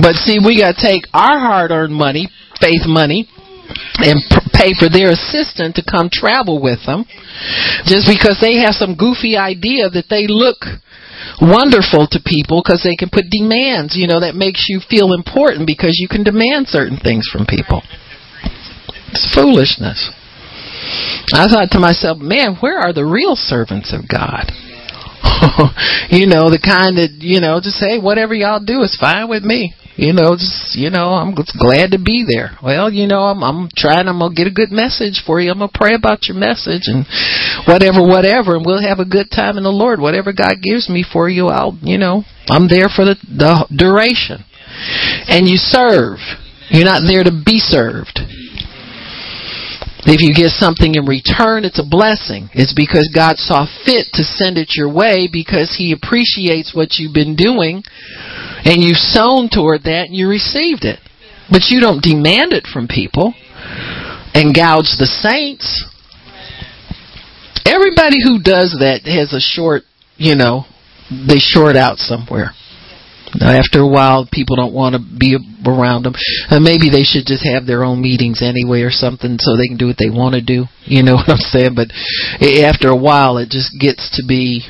But 0.00 0.16
see, 0.16 0.38
we 0.40 0.60
got 0.60 0.76
to 0.76 0.80
take 0.80 1.04
our 1.12 1.38
hard-earned 1.38 1.92
money, 1.92 2.28
faith 2.60 2.86
money, 2.86 3.28
and 3.98 4.20
pay 4.52 4.72
for 4.72 4.88
their 4.88 5.10
assistant 5.12 5.76
to 5.76 5.84
come 5.84 6.08
travel 6.12 6.60
with 6.60 6.84
them, 6.86 7.04
just 7.84 8.08
because 8.08 8.38
they 8.40 8.60
have 8.60 8.74
some 8.74 8.96
goofy 8.96 9.36
idea 9.36 9.88
that 9.88 10.08
they 10.08 10.26
look 10.28 10.64
wonderful 11.40 12.06
to 12.10 12.18
people 12.24 12.60
because 12.62 12.82
they 12.82 12.96
can 12.96 13.08
put 13.08 13.30
demands. 13.30 13.96
You 13.96 14.08
know 14.08 14.20
that 14.20 14.34
makes 14.34 14.66
you 14.68 14.80
feel 14.80 15.12
important 15.14 15.66
because 15.66 15.96
you 16.00 16.08
can 16.08 16.24
demand 16.24 16.68
certain 16.68 16.98
things 16.98 17.28
from 17.30 17.46
people. 17.46 17.82
It's 19.12 19.28
foolishness. 19.34 20.10
I 21.32 21.48
thought 21.48 21.70
to 21.72 21.80
myself, 21.80 22.18
man, 22.18 22.56
where 22.60 22.78
are 22.78 22.92
the 22.92 23.04
real 23.04 23.36
servants 23.36 23.92
of 23.92 24.08
God? 24.08 24.50
you 26.10 26.26
know, 26.26 26.50
the 26.50 26.60
kind 26.60 26.98
that, 26.98 27.14
you 27.20 27.40
know, 27.40 27.60
just 27.62 27.76
say, 27.76 27.98
whatever 27.98 28.34
y'all 28.34 28.62
do 28.62 28.82
is 28.82 28.96
fine 29.00 29.28
with 29.28 29.44
me. 29.44 29.72
You 29.96 30.12
know, 30.12 30.32
just, 30.36 30.74
you 30.74 30.88
know, 30.88 31.12
I'm 31.12 31.36
just 31.36 31.52
glad 31.58 31.92
to 31.92 32.00
be 32.00 32.24
there. 32.26 32.56
Well, 32.62 32.90
you 32.90 33.06
know, 33.06 33.28
I'm, 33.28 33.44
I'm 33.44 33.68
trying, 33.76 34.08
I'm 34.08 34.18
going 34.18 34.32
to 34.32 34.36
get 34.36 34.46
a 34.46 34.54
good 34.54 34.72
message 34.72 35.22
for 35.26 35.40
you. 35.40 35.50
I'm 35.50 35.58
going 35.58 35.70
to 35.70 35.78
pray 35.78 35.94
about 35.94 36.24
your 36.24 36.36
message 36.36 36.88
and 36.88 37.04
whatever, 37.68 38.00
whatever, 38.00 38.56
and 38.56 38.64
we'll 38.64 38.80
have 38.80 39.00
a 39.00 39.08
good 39.08 39.30
time 39.30 39.58
in 39.58 39.64
the 39.64 39.70
Lord. 39.72 40.00
Whatever 40.00 40.32
God 40.32 40.64
gives 40.64 40.88
me 40.88 41.04
for 41.04 41.28
you, 41.28 41.48
I'll, 41.48 41.76
you 41.82 41.98
know, 41.98 42.24
I'm 42.48 42.68
there 42.68 42.88
for 42.88 43.04
the, 43.04 43.16
the 43.28 43.68
duration. 43.68 44.44
And 45.28 45.46
you 45.46 45.58
serve. 45.60 46.18
You're 46.70 46.88
not 46.88 47.04
there 47.04 47.22
to 47.22 47.32
be 47.44 47.60
served. 47.60 48.18
If 50.04 50.20
you 50.20 50.34
get 50.34 50.50
something 50.50 50.96
in 50.96 51.06
return, 51.06 51.64
it's 51.64 51.78
a 51.78 51.86
blessing. 51.86 52.50
It's 52.54 52.74
because 52.74 53.06
God 53.14 53.38
saw 53.38 53.66
fit 53.86 54.10
to 54.14 54.24
send 54.24 54.58
it 54.58 54.74
your 54.74 54.92
way 54.92 55.28
because 55.30 55.76
He 55.78 55.92
appreciates 55.92 56.74
what 56.74 56.98
you've 56.98 57.14
been 57.14 57.36
doing 57.36 57.84
and 58.64 58.82
you've 58.82 58.98
sown 58.98 59.48
toward 59.48 59.84
that 59.84 60.10
and 60.10 60.14
you 60.14 60.28
received 60.28 60.84
it. 60.84 60.98
But 61.50 61.70
you 61.70 61.80
don't 61.80 62.02
demand 62.02 62.52
it 62.52 62.66
from 62.66 62.88
people 62.88 63.34
and 64.34 64.54
gouge 64.54 64.98
the 64.98 65.06
saints. 65.06 65.86
Everybody 67.64 68.18
who 68.24 68.42
does 68.42 68.74
that 68.80 69.06
has 69.06 69.32
a 69.32 69.40
short, 69.40 69.82
you 70.16 70.34
know, 70.34 70.64
they 71.10 71.38
short 71.38 71.76
out 71.76 71.98
somewhere. 71.98 72.50
After 73.40 73.80
a 73.80 73.88
while, 73.88 74.28
people 74.30 74.56
don't 74.56 74.74
want 74.74 74.94
to 74.94 75.00
be 75.00 75.38
around 75.64 76.04
them. 76.04 76.14
And 76.50 76.60
uh, 76.60 76.60
maybe 76.60 76.90
they 76.90 77.02
should 77.02 77.24
just 77.24 77.46
have 77.48 77.64
their 77.64 77.84
own 77.84 78.02
meetings 78.02 78.42
anyway 78.42 78.82
or 78.82 78.90
something 78.90 79.38
so 79.40 79.56
they 79.56 79.68
can 79.68 79.78
do 79.78 79.86
what 79.86 79.96
they 79.96 80.10
want 80.10 80.34
to 80.34 80.42
do. 80.42 80.66
You 80.84 81.02
know 81.02 81.14
what 81.20 81.30
I'm 81.30 81.46
saying? 81.52 81.74
But 81.74 81.88
after 82.42 82.88
a 82.88 82.96
while, 82.96 83.38
it 83.38 83.48
just 83.48 83.72
gets 83.80 84.12
to 84.20 84.22
be 84.26 84.68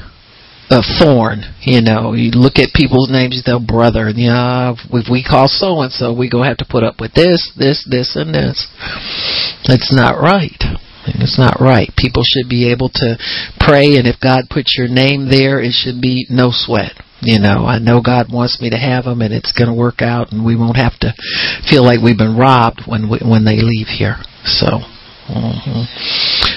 a 0.70 0.80
thorn. 0.98 1.42
You 1.62 1.82
know, 1.82 2.14
you 2.14 2.30
look 2.30 2.58
at 2.58 2.72
people's 2.72 3.10
names, 3.10 3.36
you 3.36 3.42
tell 3.44 3.60
oh, 3.60 3.66
brother, 3.66 4.08
yeah, 4.14 4.72
if 4.72 5.06
we 5.10 5.24
call 5.24 5.48
so 5.48 5.82
and 5.82 5.92
so, 5.92 6.14
we 6.14 6.30
gonna 6.30 6.48
have 6.48 6.62
to 6.62 6.68
put 6.68 6.84
up 6.84 7.00
with 7.00 7.12
this, 7.14 7.52
this, 7.58 7.84
this, 7.88 8.16
and 8.16 8.34
this. 8.34 8.68
It's 9.64 9.92
not 9.94 10.20
right. 10.22 10.56
It's 11.04 11.38
not 11.38 11.60
right. 11.60 11.90
People 11.98 12.22
should 12.24 12.48
be 12.48 12.70
able 12.70 12.88
to 12.88 13.18
pray, 13.58 13.96
and 13.98 14.06
if 14.06 14.20
God 14.20 14.44
puts 14.48 14.74
your 14.78 14.88
name 14.88 15.28
there, 15.28 15.60
it 15.60 15.72
should 15.72 16.00
be 16.00 16.26
no 16.30 16.50
sweat. 16.52 16.92
You 17.24 17.38
know, 17.38 17.64
I 17.64 17.78
know 17.78 18.02
God 18.02 18.32
wants 18.32 18.60
me 18.60 18.70
to 18.70 18.76
have 18.76 19.04
them, 19.04 19.22
and 19.22 19.32
it's 19.32 19.52
going 19.52 19.70
to 19.70 19.78
work 19.78 20.02
out, 20.02 20.32
and 20.32 20.44
we 20.44 20.56
won't 20.56 20.76
have 20.76 20.98
to 21.06 21.14
feel 21.70 21.84
like 21.84 22.02
we've 22.02 22.18
been 22.18 22.36
robbed 22.36 22.82
when 22.84 23.08
we, 23.08 23.22
when 23.22 23.44
they 23.44 23.62
leave 23.62 23.86
here. 23.86 24.16
So, 24.42 24.82
mm-hmm. 25.30 25.86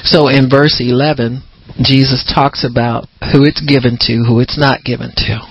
so 0.02 0.28
in 0.28 0.50
verse 0.50 0.82
eleven, 0.82 1.44
Jesus 1.84 2.26
talks 2.26 2.66
about 2.66 3.06
who 3.32 3.46
it's 3.46 3.62
given 3.62 3.98
to, 4.10 4.26
who 4.26 4.40
it's 4.40 4.58
not 4.58 4.84
given 4.84 5.14
to. 5.30 5.46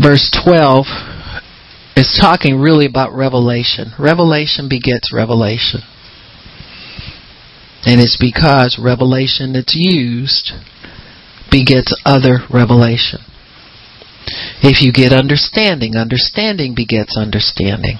Verse 0.00 0.32
twelve 0.32 0.86
is 1.94 2.16
talking 2.18 2.56
really 2.58 2.86
about 2.86 3.12
revelation. 3.12 3.92
Revelation 4.00 4.70
begets 4.70 5.12
revelation. 5.12 5.80
And 7.84 8.00
it's 8.00 8.16
because 8.18 8.80
revelation 8.82 9.52
that's 9.52 9.74
used 9.76 10.52
begets 11.52 11.92
other 12.04 12.40
revelation. 12.48 13.20
If 14.62 14.80
you 14.80 14.92
get 14.92 15.12
understanding, 15.12 15.94
understanding 15.96 16.74
begets 16.74 17.16
understanding. 17.16 17.98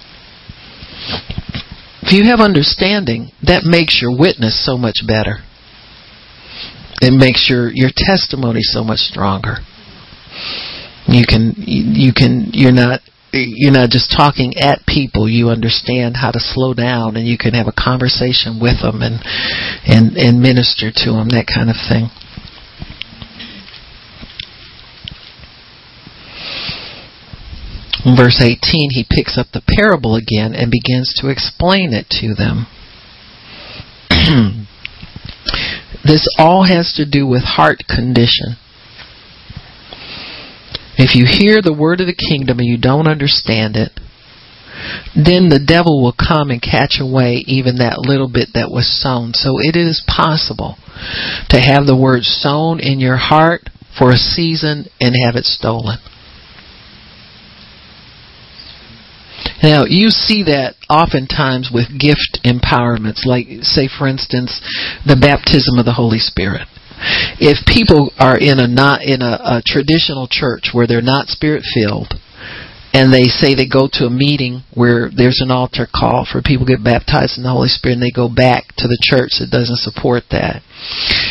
If 2.02 2.12
you 2.12 2.24
have 2.24 2.40
understanding, 2.40 3.30
that 3.42 3.64
makes 3.64 4.00
your 4.00 4.16
witness 4.16 4.64
so 4.64 4.78
much 4.78 5.06
better. 5.06 5.44
It 7.02 7.12
makes 7.12 7.50
your, 7.50 7.70
your 7.74 7.90
testimony 7.94 8.62
so 8.62 8.82
much 8.82 9.00
stronger. 9.00 9.58
You 11.06 11.26
can 11.26 11.54
you 11.58 12.12
can 12.14 12.50
you're 12.52 12.72
not 12.72 13.00
you're 13.32 13.72
not 13.72 13.90
just 13.90 14.14
talking 14.14 14.54
at 14.56 14.86
people. 14.86 15.28
You 15.28 15.48
understand 15.48 16.16
how 16.16 16.30
to 16.30 16.38
slow 16.38 16.74
down, 16.74 17.16
and 17.16 17.26
you 17.26 17.36
can 17.36 17.54
have 17.54 17.66
a 17.66 17.74
conversation 17.74 18.60
with 18.60 18.80
them 18.82 19.02
and 19.02 19.18
and 19.84 20.16
and 20.16 20.40
minister 20.40 20.92
to 20.94 21.10
them. 21.12 21.28
That 21.30 21.50
kind 21.52 21.70
of 21.70 21.76
thing. 21.76 22.08
In 28.04 28.16
verse 28.16 28.40
18, 28.42 28.90
he 28.90 29.06
picks 29.08 29.38
up 29.38 29.48
the 29.52 29.62
parable 29.62 30.16
again 30.16 30.54
and 30.54 30.70
begins 30.70 31.14
to 31.18 31.28
explain 31.28 31.92
it 31.92 32.10
to 32.20 32.34
them. 32.34 32.66
this 36.04 36.26
all 36.36 36.64
has 36.64 36.92
to 36.96 37.08
do 37.08 37.26
with 37.26 37.42
heart 37.42 37.84
condition. 37.88 38.56
If 40.98 41.14
you 41.14 41.26
hear 41.26 41.62
the 41.62 41.72
word 41.72 42.00
of 42.00 42.06
the 42.06 42.14
kingdom 42.14 42.58
and 42.58 42.66
you 42.66 42.76
don't 42.76 43.06
understand 43.06 43.76
it, 43.76 43.92
then 45.14 45.48
the 45.48 45.62
devil 45.64 46.02
will 46.02 46.14
come 46.14 46.50
and 46.50 46.60
catch 46.60 46.98
away 46.98 47.44
even 47.46 47.78
that 47.78 48.02
little 48.02 48.28
bit 48.28 48.50
that 48.54 48.70
was 48.70 48.90
sown. 48.90 49.32
So 49.34 49.58
it 49.58 49.76
is 49.76 50.02
possible 50.06 50.76
to 51.50 51.60
have 51.60 51.86
the 51.86 51.96
word 51.96 52.24
sown 52.24 52.80
in 52.80 52.98
your 52.98 53.16
heart 53.16 53.70
for 53.96 54.10
a 54.10 54.16
season 54.16 54.86
and 55.00 55.14
have 55.24 55.36
it 55.36 55.44
stolen. 55.44 55.98
Now, 59.62 59.84
you 59.86 60.10
see 60.10 60.42
that 60.44 60.74
oftentimes 60.90 61.70
with 61.72 61.86
gift 61.98 62.42
empowerments, 62.44 63.24
like, 63.24 63.46
say, 63.62 63.86
for 63.86 64.08
instance, 64.08 64.60
the 65.06 65.18
baptism 65.18 65.78
of 65.78 65.86
the 65.86 65.94
Holy 65.94 66.18
Spirit. 66.18 66.66
If 67.38 67.66
people 67.66 68.12
are 68.18 68.38
in 68.38 68.58
a 68.58 68.66
not 68.66 69.02
in 69.02 69.22
a, 69.22 69.58
a 69.58 69.62
traditional 69.64 70.28
church 70.30 70.70
where 70.72 70.86
they're 70.86 71.02
not 71.02 71.28
spirit 71.28 71.64
filled, 71.66 72.14
and 72.92 73.08
they 73.08 73.32
say 73.32 73.54
they 73.54 73.66
go 73.66 73.88
to 73.88 74.04
a 74.04 74.12
meeting 74.12 74.62
where 74.74 75.08
there's 75.08 75.40
an 75.40 75.50
altar 75.50 75.88
call 75.88 76.28
for 76.28 76.44
people 76.44 76.68
get 76.68 76.84
baptized 76.84 77.40
in 77.40 77.42
the 77.42 77.50
Holy 77.50 77.72
Spirit 77.72 77.96
and 77.96 78.04
they 78.04 78.12
go 78.12 78.28
back 78.28 78.68
to 78.76 78.86
the 78.86 79.00
church 79.00 79.40
that 79.40 79.48
doesn't 79.48 79.80
support 79.80 80.28
that. 80.28 80.60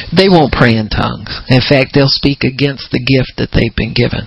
They 0.09 0.25
won't 0.25 0.57
pray 0.57 0.73
in 0.73 0.89
tongues. 0.89 1.29
In 1.53 1.61
fact, 1.61 1.93
they'll 1.93 2.09
speak 2.09 2.41
against 2.41 2.89
the 2.89 3.05
gift 3.05 3.37
that 3.37 3.53
they've 3.53 3.77
been 3.77 3.93
given. 3.93 4.25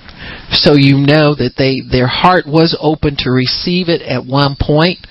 So 0.50 0.74
you 0.74 0.98
know 0.98 1.34
that 1.34 1.54
they 1.56 1.80
their 1.80 2.06
heart 2.06 2.46
was 2.46 2.76
open 2.80 3.16
to 3.18 3.30
receive 3.30 3.88
it 3.88 4.02
at 4.02 4.24
one 4.24 4.56
point. 4.58 5.06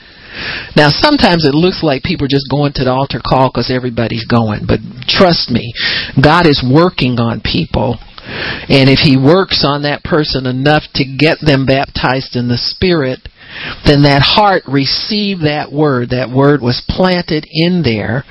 Now, 0.76 0.90
sometimes 0.90 1.46
it 1.46 1.54
looks 1.54 1.84
like 1.84 2.02
people 2.02 2.26
are 2.26 2.34
just 2.34 2.50
going 2.50 2.74
to 2.74 2.84
the 2.84 2.92
altar 2.92 3.22
call 3.22 3.52
because 3.54 3.70
everybody's 3.70 4.26
going, 4.26 4.66
but 4.66 4.82
trust 5.06 5.52
me, 5.52 5.74
God 6.18 6.48
is 6.48 6.66
working 6.66 7.22
on 7.22 7.38
people 7.40 8.02
and 8.26 8.88
if 8.90 9.00
he 9.04 9.18
works 9.18 9.66
on 9.68 9.84
that 9.84 10.04
person 10.04 10.46
enough 10.46 10.84
to 10.96 11.04
get 11.04 11.40
them 11.42 11.66
baptized 11.66 12.36
in 12.36 12.48
the 12.48 12.58
Spirit, 12.58 13.28
then 13.86 14.04
that 14.04 14.24
heart 14.24 14.64
received 14.68 15.44
that 15.44 15.72
word. 15.72 16.10
That 16.10 16.34
word 16.34 16.62
was 16.62 16.82
planted 16.88 17.46
in 17.50 17.84
there. 17.84 18.24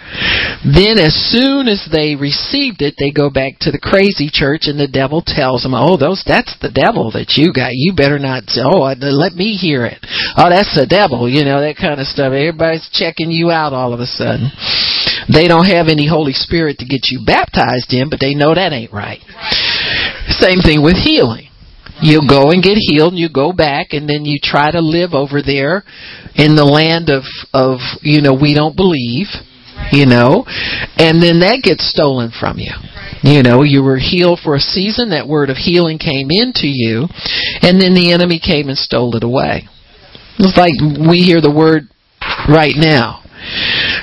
Then, 0.65 0.99
as 0.99 1.15
soon 1.31 1.69
as 1.69 1.87
they 1.91 2.17
received 2.17 2.83
it, 2.83 2.95
they 2.99 3.11
go 3.11 3.31
back 3.31 3.59
to 3.61 3.71
the 3.71 3.83
crazy 3.83 4.31
church, 4.33 4.67
and 4.67 4.79
the 4.79 4.89
devil 4.91 5.23
tells 5.23 5.63
them, 5.63 5.75
"Oh, 5.75 5.97
those 5.97 6.23
that's 6.27 6.57
the 6.59 6.71
devil 6.71 7.11
that 7.13 7.37
you 7.37 7.53
got. 7.53 7.71
You 7.73 7.93
better 7.93 8.19
not. 8.19 8.45
Oh, 8.59 8.83
uh, 8.83 8.95
let 8.99 9.35
me 9.35 9.55
hear 9.55 9.87
it. 9.87 9.99
Oh, 10.37 10.51
that's 10.51 10.75
the 10.75 10.87
devil. 10.87 11.29
You 11.29 11.45
know 11.45 11.61
that 11.61 11.77
kind 11.77 12.01
of 12.01 12.07
stuff. 12.07 12.33
Everybody's 12.33 12.89
checking 12.93 13.31
you 13.31 13.51
out 13.51 13.73
all 13.73 13.93
of 13.93 14.01
a 14.01 14.07
sudden. 14.07 14.51
They 15.33 15.47
don't 15.47 15.67
have 15.67 15.89
any 15.89 16.07
Holy 16.07 16.33
Spirit 16.33 16.79
to 16.79 16.87
get 16.87 17.11
you 17.11 17.23
baptized 17.25 17.93
in, 17.93 18.11
but 18.11 18.21
they 18.21 18.35
know 18.35 18.55
that 18.55 18.73
ain't 18.73 18.93
right. 18.93 19.21
Same 20.41 20.61
thing 20.61 20.83
with 20.83 20.97
healing. 20.97 21.52
You 22.03 22.27
go 22.29 22.51
and 22.51 22.63
get 22.63 22.77
healed, 22.77 23.13
and 23.13 23.21
you 23.21 23.29
go 23.31 23.53
back, 23.53 23.93
and 23.93 24.09
then 24.09 24.25
you 24.25 24.39
try 24.43 24.71
to 24.71 24.81
live 24.81 25.15
over 25.15 25.41
there 25.41 25.85
in 26.35 26.57
the 26.57 26.67
land 26.67 27.09
of 27.09 27.23
of 27.55 27.79
you 28.03 28.21
know 28.21 28.35
we 28.35 28.55
don't 28.55 28.75
believe, 28.75 29.31
you 29.93 30.07
know, 30.07 30.45
and 30.99 31.23
then 31.23 31.41
that 31.47 31.63
gets 31.63 31.89
stolen 31.89 32.33
from 32.35 32.59
you. 32.59 32.75
You 33.23 33.43
know, 33.43 33.63
you 33.63 33.85
were 33.85 33.99
healed 34.03 34.41
for 34.43 34.57
a 34.57 34.61
season. 34.61 35.11
That 35.11 35.29
word 35.29 35.49
of 35.49 35.57
healing 35.57 35.99
came 35.99 36.27
into 36.35 36.67
you, 36.67 37.07
and 37.63 37.79
then 37.79 37.95
the 37.95 38.11
enemy 38.11 38.43
came 38.43 38.69
and 38.69 38.77
stole 38.77 39.15
it 39.15 39.23
away. 39.23 39.69
It's 40.43 40.59
like 40.59 40.75
we 40.83 41.23
hear 41.23 41.41
the 41.41 41.55
word 41.55 41.87
right 42.51 42.75
now. 42.75 43.23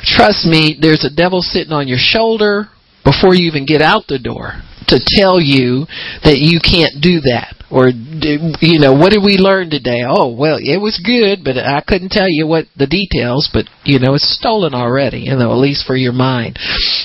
Trust 0.03 0.47
me, 0.47 0.77
there's 0.79 1.03
a 1.03 1.13
devil 1.13 1.41
sitting 1.41 1.73
on 1.73 1.87
your 1.87 1.99
shoulder 1.99 2.69
before 3.03 3.35
you 3.35 3.47
even 3.47 3.65
get 3.65 3.81
out 3.81 4.07
the 4.07 4.19
door 4.19 4.63
to 4.87 4.99
tell 5.03 5.39
you 5.39 5.83
that 6.23 6.39
you 6.39 6.59
can't 6.63 7.03
do 7.03 7.19
that 7.27 7.58
or 7.71 7.89
you 7.89 8.79
know 8.79 8.93
what 8.93 9.11
did 9.11 9.23
we 9.23 9.37
learn 9.37 9.69
today? 9.69 10.01
Oh 10.07 10.33
well 10.33 10.57
it 10.59 10.77
was 10.81 10.99
good 11.03 11.43
but 11.43 11.57
i 11.57 11.81
couldn't 11.85 12.09
tell 12.09 12.29
you 12.29 12.47
what 12.47 12.65
the 12.77 12.87
details 12.87 13.49
but 13.53 13.65
you 13.83 13.99
know 13.99 14.15
it's 14.15 14.37
stolen 14.37 14.73
already 14.73 15.29
you 15.29 15.35
know 15.35 15.51
at 15.51 15.57
least 15.57 15.85
for 15.85 15.95
your 15.95 16.13
mind. 16.13 16.57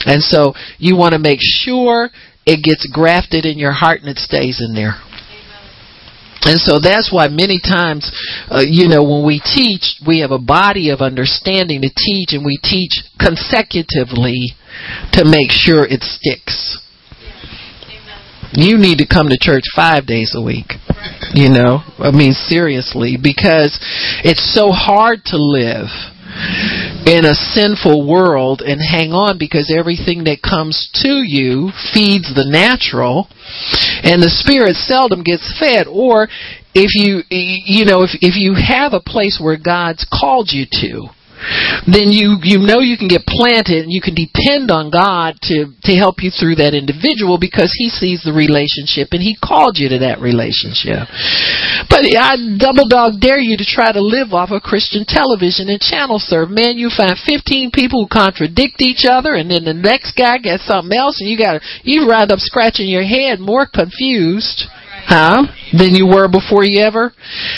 And 0.07 0.23
so 0.23 0.55
you 0.79 0.97
want 0.97 1.13
to 1.13 1.19
make 1.19 1.41
sure 1.41 2.11
it 2.47 2.63
gets 2.63 2.89
grafted 2.93 3.45
in 3.45 3.59
your 3.59 3.73
heart 3.73 4.01
and 4.01 4.09
it 4.09 4.19
stays 4.19 4.61
in 4.61 4.75
there. 4.75 5.01
And 6.45 6.61
so 6.61 6.77
that's 6.79 7.09
why 7.11 7.29
many 7.29 7.59
times, 7.59 8.13
uh, 8.51 8.61
you 8.61 8.87
know, 8.89 9.03
when 9.03 9.25
we 9.25 9.41
teach, 9.41 9.97
we 10.07 10.21
have 10.21 10.31
a 10.31 10.39
body 10.39 10.91
of 10.91 11.01
understanding 11.01 11.81
to 11.81 11.89
teach, 11.89 12.37
and 12.37 12.45
we 12.45 12.61
teach 12.63 13.01
consecutively 13.19 14.53
to 15.13 15.25
make 15.25 15.49
sure 15.49 15.87
it 15.89 16.03
sticks. 16.03 16.74
You 18.57 18.79
need 18.79 18.99
to 18.99 19.07
come 19.07 19.29
to 19.29 19.39
church 19.39 19.65
five 19.75 20.07
days 20.07 20.35
a 20.35 20.43
week. 20.43 20.79
You 21.35 21.51
know, 21.51 21.83
I 21.99 22.11
mean, 22.11 22.33
seriously, 22.33 23.19
because 23.21 23.79
it's 24.23 24.55
so 24.55 24.71
hard 24.71 25.21
to 25.27 25.37
live 25.37 25.91
in 27.07 27.25
a 27.25 27.35
sinful 27.35 28.09
world 28.09 28.63
and 28.63 28.81
hang 28.81 29.13
on 29.13 29.39
because 29.39 29.71
everything 29.71 30.25
that 30.25 30.43
comes 30.43 30.91
to 31.03 31.23
you 31.23 31.71
feeds 31.95 32.35
the 32.35 32.47
natural 32.47 33.29
and 34.03 34.23
the 34.23 34.31
spirit 34.31 34.75
seldom 34.75 35.23
gets 35.23 35.47
fed 35.59 35.87
or 35.87 36.27
if 36.75 36.91
you 36.99 37.23
you 37.31 37.85
know 37.85 38.03
if 38.03 38.19
if 38.19 38.35
you 38.35 38.59
have 38.59 38.93
a 38.93 39.05
place 39.05 39.39
where 39.41 39.59
God's 39.59 40.07
called 40.11 40.51
you 40.51 40.67
to 40.83 41.14
then 41.87 42.09
you 42.15 42.41
you 42.43 42.59
know 42.63 42.81
you 42.81 42.97
can 42.97 43.09
get 43.09 43.27
planted 43.27 43.85
and 43.85 43.93
you 43.93 44.01
can 44.01 44.15
depend 44.15 44.71
on 44.71 44.89
God 44.89 45.37
to 45.51 45.73
to 45.85 45.93
help 45.95 46.23
you 46.23 46.31
through 46.31 46.57
that 46.63 46.73
individual 46.73 47.37
because 47.37 47.75
he 47.77 47.91
sees 47.91 48.23
the 48.25 48.33
relationship 48.33 49.13
and 49.13 49.21
he 49.21 49.37
called 49.37 49.77
you 49.77 49.89
to 49.93 49.99
that 50.01 50.23
relationship. 50.23 51.11
But 51.91 52.07
I 52.17 52.39
double 52.57 52.89
dog 52.89 53.21
dare 53.21 53.43
you 53.43 53.57
to 53.59 53.67
try 53.67 53.93
to 53.93 54.01
live 54.01 54.33
off 54.33 54.55
of 54.55 54.63
Christian 54.63 55.05
television 55.05 55.69
and 55.69 55.81
channel 55.81 56.19
serve. 56.19 56.49
Man, 56.49 56.79
you 56.79 56.89
find 56.89 57.19
15 57.19 57.71
people 57.75 58.05
who 58.05 58.09
contradict 58.09 58.81
each 58.81 59.05
other 59.05 59.35
and 59.35 59.51
then 59.51 59.65
the 59.65 59.77
next 59.77 60.17
guy 60.17 60.39
gets 60.39 60.67
something 60.67 60.97
else 60.97 61.21
and 61.21 61.29
you 61.29 61.37
got 61.37 61.61
you 61.83 62.07
wind 62.07 62.33
up 62.33 62.41
scratching 62.41 62.89
your 62.89 63.05
head 63.05 63.41
more 63.41 63.67
confused, 63.67 64.67
huh, 65.07 65.45
than 65.77 65.95
you 65.95 66.07
were 66.07 66.29
before 66.29 66.65
you 66.65 66.81
ever 66.81 67.13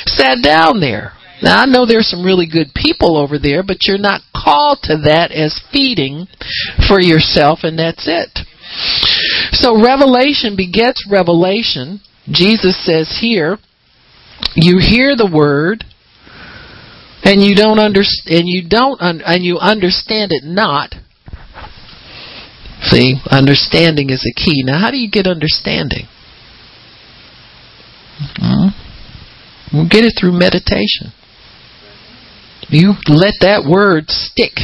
sat 0.07 0.39
down 0.43 0.81
there. 0.81 1.16
Now 1.43 1.63
I 1.63 1.67
know 1.67 1.85
there's 1.85 2.09
some 2.09 2.25
really 2.25 2.47
good 2.51 2.69
people 2.75 3.17
over 3.17 3.39
there, 3.39 3.63
but 3.63 3.87
you're 3.87 3.99
not 3.99 4.23
called 4.35 4.79
to 4.85 4.97
that 5.05 5.33
as 5.33 5.61
feeding 5.73 6.27
for 6.89 7.01
yourself 7.01 7.61
and 7.63 7.79
that's 7.79 8.07
it. 8.07 8.41
So 9.53 9.81
revelation 9.83 10.57
begets 10.57 11.07
revelation. 11.11 12.01
Jesus 12.31 12.85
says 12.85 13.19
here, 13.21 13.59
you 14.55 14.79
hear 14.79 15.17
the 15.17 15.31
word 15.31 15.85
and 17.23 17.43
you 17.43 17.55
don't 17.55 17.79
understand 17.79 18.39
and 18.39 18.49
you 18.49 18.69
don't 18.69 19.01
un- 19.01 19.23
and 19.25 19.45
you 19.45 19.59
understand 19.59 20.33
it 20.33 20.45
not. 20.45 20.95
See, 22.83 23.17
understanding 23.31 24.11
is 24.11 24.25
a 24.27 24.35
key. 24.39 24.63
Now 24.65 24.79
how 24.81 24.91
do 24.91 24.97
you 24.97 25.11
get 25.11 25.27
understanding? 25.27 26.07
hmm 28.37 28.69
We'll 29.73 29.89
get 29.89 30.05
it 30.05 30.15
through 30.19 30.33
meditation. 30.33 31.13
You 32.69 32.95
let 33.09 33.35
that 33.41 33.65
word 33.69 34.11
stick. 34.11 34.59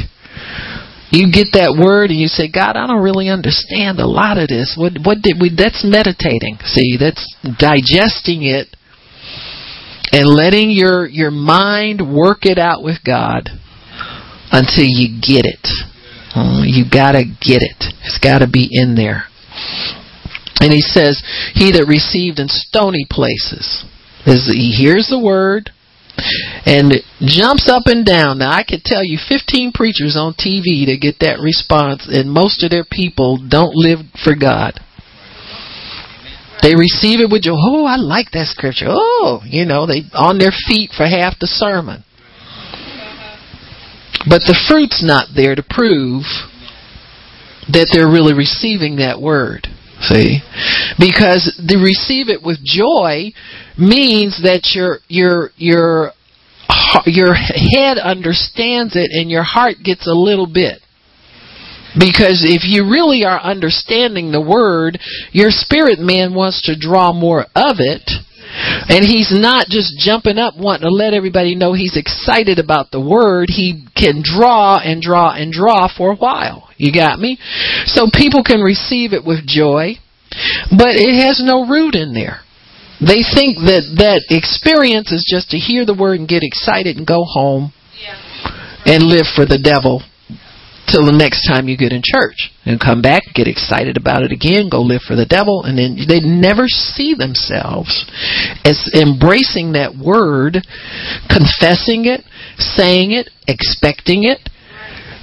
You 1.13 1.31
get 1.31 1.53
that 1.53 1.77
word 1.77 2.09
and 2.11 2.19
you 2.19 2.27
say, 2.27 2.49
God, 2.49 2.77
I 2.77 2.87
don't 2.87 3.03
really 3.03 3.29
understand 3.29 4.01
a 4.01 4.09
lot 4.09 4.39
of 4.39 4.49
this. 4.49 4.75
What 4.79 4.97
what 5.05 5.21
did 5.21 5.37
we 5.39 5.53
that's 5.55 5.85
meditating. 5.85 6.57
See, 6.65 6.97
that's 6.97 7.21
digesting 7.45 8.49
it 8.49 8.73
and 10.11 10.25
letting 10.27 10.71
your 10.71 11.07
your 11.07 11.31
mind 11.31 12.01
work 12.01 12.45
it 12.49 12.59
out 12.59 12.83
with 12.83 13.05
God 13.05 13.51
until 14.51 14.89
you 14.89 15.21
get 15.21 15.45
it. 15.45 15.69
Oh, 16.35 16.65
you 16.65 16.85
gotta 16.89 17.25
get 17.25 17.61
it. 17.61 17.93
It's 18.05 18.19
gotta 18.19 18.49
be 18.49 18.69
in 18.73 18.95
there. 18.95 19.25
And 20.61 20.73
he 20.73 20.81
says, 20.81 21.21
He 21.53 21.73
that 21.73 21.87
received 21.89 22.39
in 22.39 22.49
stony 22.49 23.05
places 23.11 23.85
is 24.25 24.47
he 24.47 24.71
hears 24.71 25.09
the 25.11 25.19
word, 25.19 25.71
and 26.67 26.93
jumps 27.21 27.69
up 27.69 27.85
and 27.87 28.05
down. 28.05 28.39
Now 28.39 28.51
I 28.53 28.65
could 28.65 28.85
tell 28.85 29.05
you 29.05 29.19
15 29.19 29.73
preachers 29.73 30.17
on 30.17 30.35
TV 30.35 30.87
to 30.87 30.99
get 31.01 31.19
that 31.21 31.41
response 31.41 32.09
and 32.09 32.31
most 32.31 32.63
of 32.63 32.71
their 32.71 32.85
people 32.89 33.39
don't 33.39 33.75
live 33.75 34.01
for 34.25 34.35
God. 34.35 34.81
They 36.63 36.77
receive 36.77 37.19
it 37.19 37.31
with 37.31 37.43
joy. 37.43 37.57
Oh, 37.59 37.85
I 37.85 37.97
like 37.97 38.31
that 38.33 38.47
scripture. 38.47 38.87
Oh, 38.89 39.41
you 39.45 39.65
know, 39.67 39.87
they 39.87 40.03
on 40.15 40.39
their 40.39 40.55
feet 40.69 40.91
for 40.97 41.05
half 41.05 41.39
the 41.41 41.49
sermon. 41.49 42.05
But 44.29 44.47
the 44.47 44.55
fruit's 44.69 45.03
not 45.03 45.35
there 45.35 45.57
to 45.57 45.67
prove 45.67 46.23
that 47.67 47.91
they're 47.91 48.07
really 48.07 48.35
receiving 48.35 48.97
that 48.97 49.21
word. 49.21 49.67
See? 50.03 50.39
Because 50.99 51.51
to 51.59 51.77
receive 51.79 52.29
it 52.29 52.43
with 52.43 52.59
joy 52.63 53.35
means 53.79 54.43
that 54.43 54.73
your 54.75 54.99
your 55.09 55.51
your 55.57 56.13
your 57.07 57.35
head 57.35 57.99
understands 57.99 58.97
it 58.97 59.11
and 59.13 59.31
your 59.31 59.43
heart 59.43 59.77
gets 59.83 60.07
a 60.07 60.15
little 60.15 60.47
bit. 60.47 60.81
Because 61.99 62.41
if 62.45 62.65
you 62.65 62.89
really 62.89 63.25
are 63.25 63.41
understanding 63.41 64.33
the 64.33 64.41
word, 64.41 64.99
your 65.33 65.51
spirit 65.51 65.99
man 65.99 66.35
wants 66.35 66.63
to 66.63 66.79
draw 66.79 67.13
more 67.13 67.43
of 67.55 67.77
it. 67.81 68.09
And 68.89 69.05
he's 69.05 69.33
not 69.33 69.69
just 69.69 69.99
jumping 69.99 70.39
up 70.39 70.55
wanting 70.59 70.89
to 70.89 70.95
let 70.95 71.15
everybody 71.15 71.55
know 71.55 71.73
he's 71.73 71.97
excited 71.97 72.59
about 72.59 72.91
the 72.91 73.01
word. 73.01 73.49
He 73.49 73.87
can 73.97 74.23
draw 74.23 74.79
and 74.79 75.01
draw 75.01 75.33
and 75.33 75.53
draw 75.53 75.89
for 75.89 76.13
a 76.13 76.17
while. 76.17 76.69
You 76.77 76.93
got 76.93 77.19
me? 77.19 77.39
So 77.87 78.09
people 78.13 78.43
can 78.45 78.61
receive 78.61 79.13
it 79.13 79.25
with 79.25 79.47
joy, 79.47 79.97
but 80.71 80.97
it 80.97 81.25
has 81.25 81.41
no 81.43 81.67
root 81.67 81.95
in 81.95 82.13
there. 82.13 82.41
They 83.03 83.27
think 83.27 83.59
that 83.67 83.83
that 83.99 84.31
experience 84.31 85.11
is 85.11 85.27
just 85.27 85.51
to 85.51 85.59
hear 85.59 85.85
the 85.85 85.95
word 85.95 86.21
and 86.21 86.29
get 86.29 86.47
excited 86.47 86.97
and 86.97 87.07
go 87.07 87.27
home 87.27 87.73
and 88.87 89.03
live 89.03 89.27
for 89.35 89.45
the 89.45 89.59
devil 89.59 90.03
till 90.87 91.07
the 91.07 91.17
next 91.17 91.49
time 91.49 91.67
you 91.67 91.77
get 91.77 91.93
in 91.93 92.03
church 92.05 92.53
and 92.65 92.79
come 92.79 93.01
back, 93.03 93.23
get 93.35 93.49
excited 93.49 93.97
about 93.97 94.23
it 94.23 94.31
again, 94.31 94.69
go 94.71 94.83
live 94.83 95.01
for 95.03 95.17
the 95.17 95.27
devil, 95.27 95.65
and 95.65 95.79
then 95.79 95.97
they 96.07 96.21
never 96.21 96.69
see 96.69 97.15
themselves 97.15 98.07
as 98.63 98.79
embracing 98.95 99.73
that 99.73 99.97
word, 99.97 100.61
confessing 101.27 102.05
it, 102.05 102.23
saying 102.59 103.11
it, 103.11 103.31
expecting 103.49 104.25
it, 104.25 104.47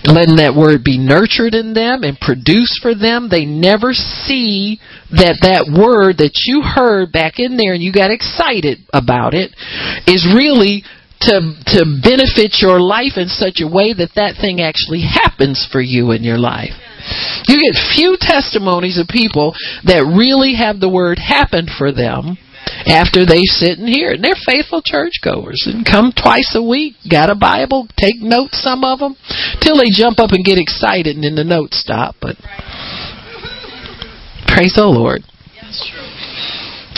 letting 0.06 0.38
that 0.38 0.56
word 0.56 0.84
be 0.84 0.98
nurtured 0.98 1.54
in 1.54 1.74
them 1.74 2.04
and 2.04 2.20
produce 2.20 2.80
for 2.82 2.96
them. 2.96 3.28
They 3.28 3.46
never 3.46 3.94
see 3.94 4.80
that 5.12 5.44
that 5.44 5.68
word 5.68 6.18
that 6.24 6.46
you 6.46 6.62
heard 6.62 7.12
back 7.12 7.40
in 7.40 7.58
there 7.58 7.74
and 7.74 7.84
you 7.84 7.92
got 7.92 8.12
excited 8.12 8.80
about 8.94 9.34
it 9.34 9.52
is 10.08 10.24
really 10.30 10.84
to 11.22 11.36
to 11.76 12.00
benefit 12.00 12.64
your 12.64 12.80
life 12.80 13.20
in 13.20 13.28
such 13.28 13.60
a 13.60 13.68
way 13.68 13.92
that 13.92 14.16
that 14.16 14.40
thing 14.40 14.64
actually 14.64 15.04
happens 15.04 15.68
for 15.68 15.82
you 15.82 16.12
in 16.12 16.24
your 16.24 16.40
life. 16.40 16.72
You 17.48 17.60
get 17.60 17.96
few 17.96 18.16
testimonies 18.20 19.00
of 19.00 19.08
people 19.08 19.52
that 19.84 20.08
really 20.08 20.56
have 20.56 20.80
the 20.80 20.92
word 20.92 21.20
happen 21.20 21.68
for 21.68 21.92
them 21.92 22.38
after 22.86 23.26
they 23.26 23.42
sit 23.44 23.80
and 23.80 23.88
hear 23.88 24.12
it. 24.12 24.16
And 24.16 24.24
they're 24.24 24.40
faithful 24.46 24.82
churchgoers 24.84 25.68
and 25.68 25.86
come 25.86 26.12
twice 26.12 26.54
a 26.56 26.64
week, 26.64 26.96
got 27.10 27.30
a 27.30 27.36
Bible, 27.36 27.88
take 27.98 28.22
notes, 28.22 28.62
some 28.62 28.84
of 28.84 29.00
them, 29.00 29.16
till 29.62 29.78
they 29.78 29.90
jump 29.92 30.20
up 30.20 30.32
and 30.32 30.46
get 30.46 30.58
excited 30.58 31.16
and 31.16 31.24
then 31.24 31.36
the 31.36 31.44
notes 31.44 31.80
stop. 31.80 32.16
But 32.22 32.36
praise 34.48 34.74
the 34.76 34.86
Lord. 34.86 35.24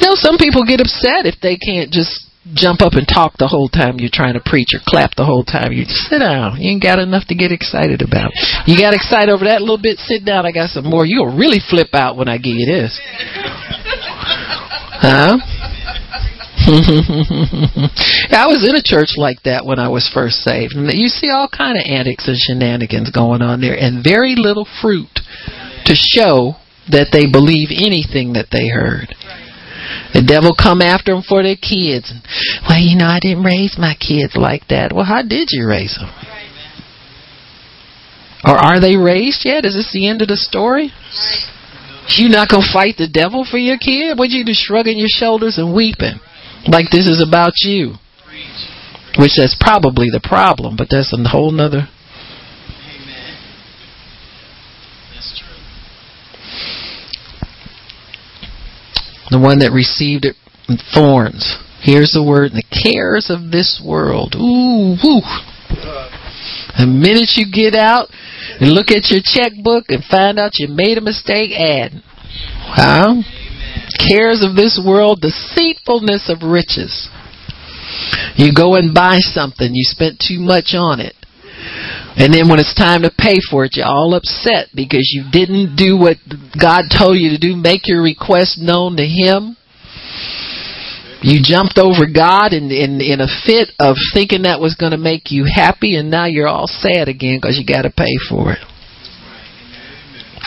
You 0.02 0.08
know, 0.08 0.16
some 0.16 0.38
people 0.38 0.66
get 0.66 0.82
upset 0.82 1.30
if 1.30 1.36
they 1.42 1.58
can't 1.58 1.92
just 1.92 2.32
jump 2.54 2.82
up 2.82 2.94
and 2.98 3.06
talk 3.06 3.38
the 3.38 3.48
whole 3.48 3.70
time 3.70 4.00
you're 4.00 4.10
trying 4.12 4.34
to 4.34 4.42
preach 4.42 4.74
or 4.74 4.82
clap 4.82 5.14
the 5.14 5.26
whole 5.26 5.46
time. 5.46 5.72
You 5.72 5.86
just 5.86 6.10
sit 6.10 6.20
down. 6.20 6.58
You 6.58 6.72
ain't 6.74 6.82
got 6.82 6.98
enough 6.98 7.30
to 7.30 7.36
get 7.36 7.52
excited 7.52 8.02
about. 8.02 8.34
You 8.66 8.78
got 8.78 8.98
excited 8.98 9.30
over 9.30 9.46
that 9.46 9.62
little 9.62 9.78
bit, 9.78 10.02
sit 10.02 10.26
down, 10.26 10.46
I 10.46 10.52
got 10.52 10.74
some 10.74 10.90
more. 10.90 11.06
You'll 11.06 11.38
really 11.38 11.62
flip 11.62 11.94
out 11.94 12.18
when 12.18 12.28
I 12.28 12.38
give 12.38 12.58
you 12.58 12.66
this. 12.66 12.98
Huh? 15.02 15.38
I 18.32 18.46
was 18.48 18.62
in 18.68 18.76
a 18.76 18.84
church 18.84 19.18
like 19.18 19.42
that 19.44 19.66
when 19.66 19.80
I 19.80 19.90
was 19.90 20.10
first 20.14 20.44
saved. 20.46 20.74
And 20.74 20.92
you 20.94 21.08
see 21.08 21.30
all 21.30 21.50
kind 21.50 21.78
of 21.78 21.86
antics 21.86 22.28
and 22.28 22.38
shenanigans 22.38 23.10
going 23.10 23.42
on 23.42 23.62
there 23.62 23.78
and 23.78 24.04
very 24.04 24.36
little 24.38 24.68
fruit 24.82 25.10
to 25.86 25.94
show 25.96 26.56
that 26.90 27.10
they 27.12 27.26
believe 27.26 27.70
anything 27.74 28.34
that 28.34 28.50
they 28.52 28.70
heard. 28.70 29.14
The 30.14 30.22
devil 30.22 30.54
come 30.54 30.82
after 30.82 31.14
them 31.14 31.24
for 31.24 31.42
their 31.42 31.58
kids. 31.58 32.14
Well, 32.68 32.80
you 32.80 32.98
know, 32.98 33.10
I 33.10 33.20
didn't 33.20 33.44
raise 33.44 33.76
my 33.78 33.96
kids 33.96 34.36
like 34.36 34.68
that. 34.70 34.94
Well, 34.94 35.06
how 35.06 35.24
did 35.24 35.50
you 35.52 35.68
raise 35.68 35.98
them? 35.98 36.12
Or 38.44 38.58
are 38.58 38.80
they 38.80 38.98
raised 38.98 39.46
yet? 39.46 39.66
Is 39.66 39.74
this 39.74 39.92
the 39.94 40.08
end 40.08 40.22
of 40.22 40.28
the 40.28 40.38
story? 40.38 40.92
You 42.18 42.30
not 42.30 42.50
gonna 42.50 42.66
fight 42.74 42.98
the 42.98 43.08
devil 43.08 43.46
for 43.46 43.58
your 43.58 43.78
kid? 43.78 44.18
What 44.18 44.30
you 44.30 44.44
just 44.46 44.66
shrugging 44.66 44.98
your 44.98 45.12
shoulders 45.12 45.58
and 45.58 45.74
weeping? 45.74 46.20
Like 46.68 46.90
this 46.92 47.08
is 47.08 47.24
about 47.26 47.54
you. 47.62 47.96
Which 49.18 49.38
is 49.38 49.58
probably 49.60 50.08
the 50.10 50.22
problem, 50.24 50.78
but 50.78 50.88
that's 50.90 51.12
a 51.14 51.18
whole 51.30 51.52
nother. 51.52 51.90
Amen. 52.88 53.38
That's 55.14 55.38
true. 55.38 55.48
The 59.32 59.40
one 59.40 59.60
that 59.60 59.72
received 59.74 60.24
it 60.24 60.36
thorns. 60.94 61.58
Here's 61.82 62.12
the 62.14 62.24
word, 62.24 62.54
the 62.54 62.64
cares 62.72 63.30
of 63.30 63.52
this 63.52 63.82
world. 63.84 64.36
Ooh, 64.36 64.96
woo. 65.04 65.22
The 66.78 66.88
minute 66.88 67.36
you 67.36 67.52
get 67.52 67.76
out 67.76 68.08
and 68.62 68.72
look 68.72 68.92
at 68.92 69.12
your 69.12 69.20
checkbook 69.24 69.90
and 69.90 70.04
find 70.06 70.40
out 70.40 70.52
you 70.56 70.68
made 70.70 70.98
a 70.98 71.02
mistake, 71.02 71.52
add. 71.52 72.02
Huh? 72.72 73.24
Cares 73.98 74.44
of 74.44 74.56
this 74.56 74.82
world, 74.84 75.22
deceitfulness 75.22 76.30
of 76.30 76.44
riches. 76.44 77.10
You 78.36 78.54
go 78.54 78.76
and 78.76 78.94
buy 78.94 79.18
something, 79.20 79.70
you 79.74 79.84
spent 79.84 80.24
too 80.26 80.40
much 80.40 80.74
on 80.74 81.00
it. 81.00 81.16
And 82.18 82.34
then 82.34 82.50
when 82.50 82.60
it's 82.60 82.74
time 82.74 83.04
to 83.04 83.12
pay 83.12 83.40
for 83.40 83.66
it, 83.66 83.76
you're 83.76 83.86
all 83.86 84.14
upset 84.16 84.68
because 84.76 85.12
you 85.14 85.24
didn't 85.32 85.76
do 85.76 85.98
what 85.98 86.18
God 86.60 86.86
told 86.92 87.18
you 87.18 87.30
to 87.30 87.38
do, 87.38 87.56
make 87.56 87.88
your 87.88 88.02
request 88.02 88.58
known 88.60 88.98
to 88.98 89.06
Him. 89.06 89.56
You 91.22 91.40
jumped 91.42 91.78
over 91.78 92.10
God 92.12 92.52
in, 92.52 92.72
in, 92.72 93.00
in 93.00 93.22
a 93.22 93.30
fit 93.46 93.70
of 93.80 93.96
thinking 94.14 94.42
that 94.44 94.60
was 94.60 94.76
going 94.76 94.92
to 94.92 94.98
make 94.98 95.30
you 95.30 95.46
happy, 95.46 95.96
and 95.96 96.10
now 96.10 96.26
you're 96.26 96.48
all 96.48 96.68
sad 96.68 97.08
again 97.08 97.38
because 97.40 97.58
you 97.58 97.66
got 97.66 97.84
to 97.84 97.92
pay 97.92 98.18
for 98.28 98.54
it. 98.54 98.60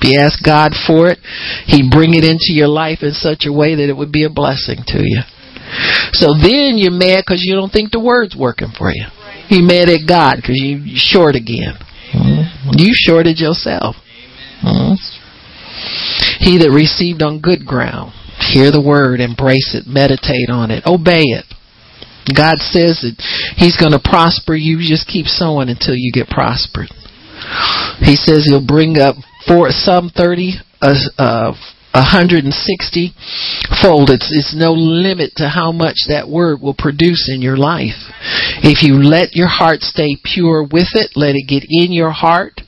You 0.05 0.21
ask 0.21 0.39
God 0.45 0.73
for 0.87 1.09
it, 1.09 1.19
He'd 1.67 1.91
bring 1.91 2.15
it 2.15 2.25
into 2.25 2.53
your 2.53 2.69
life 2.69 3.01
in 3.03 3.13
such 3.13 3.49
a 3.49 3.53
way 3.53 3.75
that 3.75 3.89
it 3.89 3.97
would 3.97 4.13
be 4.13 4.25
a 4.25 4.31
blessing 4.31 4.85
to 4.93 5.01
you. 5.01 5.25
So 6.13 6.37
then 6.37 6.77
you're 6.77 6.93
mad 6.93 7.25
because 7.27 7.43
you 7.43 7.57
don't 7.57 7.73
think 7.73 7.91
the 7.91 8.05
word's 8.05 8.37
working 8.37 8.71
for 8.77 8.93
you. 8.93 9.07
You're 9.49 9.67
mad 9.67 9.89
at 9.89 10.07
God 10.07 10.37
because 10.37 10.61
you 10.61 10.95
short 10.95 11.35
again. 11.35 11.75
Mm-hmm. 12.13 12.79
You 12.79 12.93
shorted 12.95 13.41
yourself. 13.41 13.97
Mm-hmm. 14.63 14.95
He 16.45 16.59
that 16.61 16.71
received 16.71 17.23
on 17.23 17.41
good 17.41 17.67
ground, 17.67 18.13
hear 18.53 18.71
the 18.71 18.81
word, 18.81 19.21
embrace 19.21 19.75
it, 19.75 19.89
meditate 19.89 20.49
on 20.49 20.71
it, 20.71 20.85
obey 20.87 21.25
it. 21.25 21.45
God 22.33 22.57
says 22.61 23.05
that 23.05 23.17
He's 23.57 23.77
going 23.77 23.93
to 23.93 24.01
prosper 24.01 24.55
you. 24.55 24.81
Just 24.81 25.09
keep 25.09 25.27
sowing 25.27 25.69
until 25.69 25.93
you 25.97 26.13
get 26.13 26.29
prospered. 26.29 26.89
He 28.01 28.17
says 28.17 28.49
He'll 28.49 28.65
bring 28.65 28.97
up 28.97 29.17
for 29.47 29.71
some 29.71 30.11
thirty, 30.15 30.55
uh, 30.81 30.95
uh, 31.19 31.53
160 31.95 33.15
fold. 33.81 34.11
It's, 34.11 34.27
it's 34.35 34.55
no 34.57 34.73
limit 34.73 35.31
to 35.37 35.49
how 35.49 35.71
much 35.71 35.95
that 36.09 36.29
word 36.29 36.61
will 36.61 36.75
produce 36.77 37.31
in 37.33 37.41
your 37.41 37.57
life. 37.57 38.11
If 38.67 38.83
you 38.83 38.99
let 38.99 39.35
your 39.37 39.47
heart 39.47 39.83
stay 39.83 40.17
pure 40.25 40.65
with 40.65 40.91
it, 40.95 41.13
let 41.15 41.37
it 41.37 41.47
get 41.47 41.63
in 41.69 41.93
your 41.93 42.11
heart, 42.11 42.63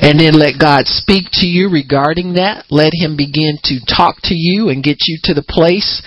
and 0.00 0.18
then 0.18 0.34
let 0.34 0.58
God 0.58 0.86
speak 0.86 1.28
to 1.40 1.46
you 1.46 1.68
regarding 1.68 2.34
that. 2.34 2.64
Let 2.70 2.92
Him 2.94 3.16
begin 3.16 3.58
to 3.64 3.80
talk 3.84 4.16
to 4.24 4.34
you 4.34 4.68
and 4.68 4.82
get 4.82 4.98
you 5.06 5.18
to 5.24 5.34
the 5.34 5.46
place 5.46 6.02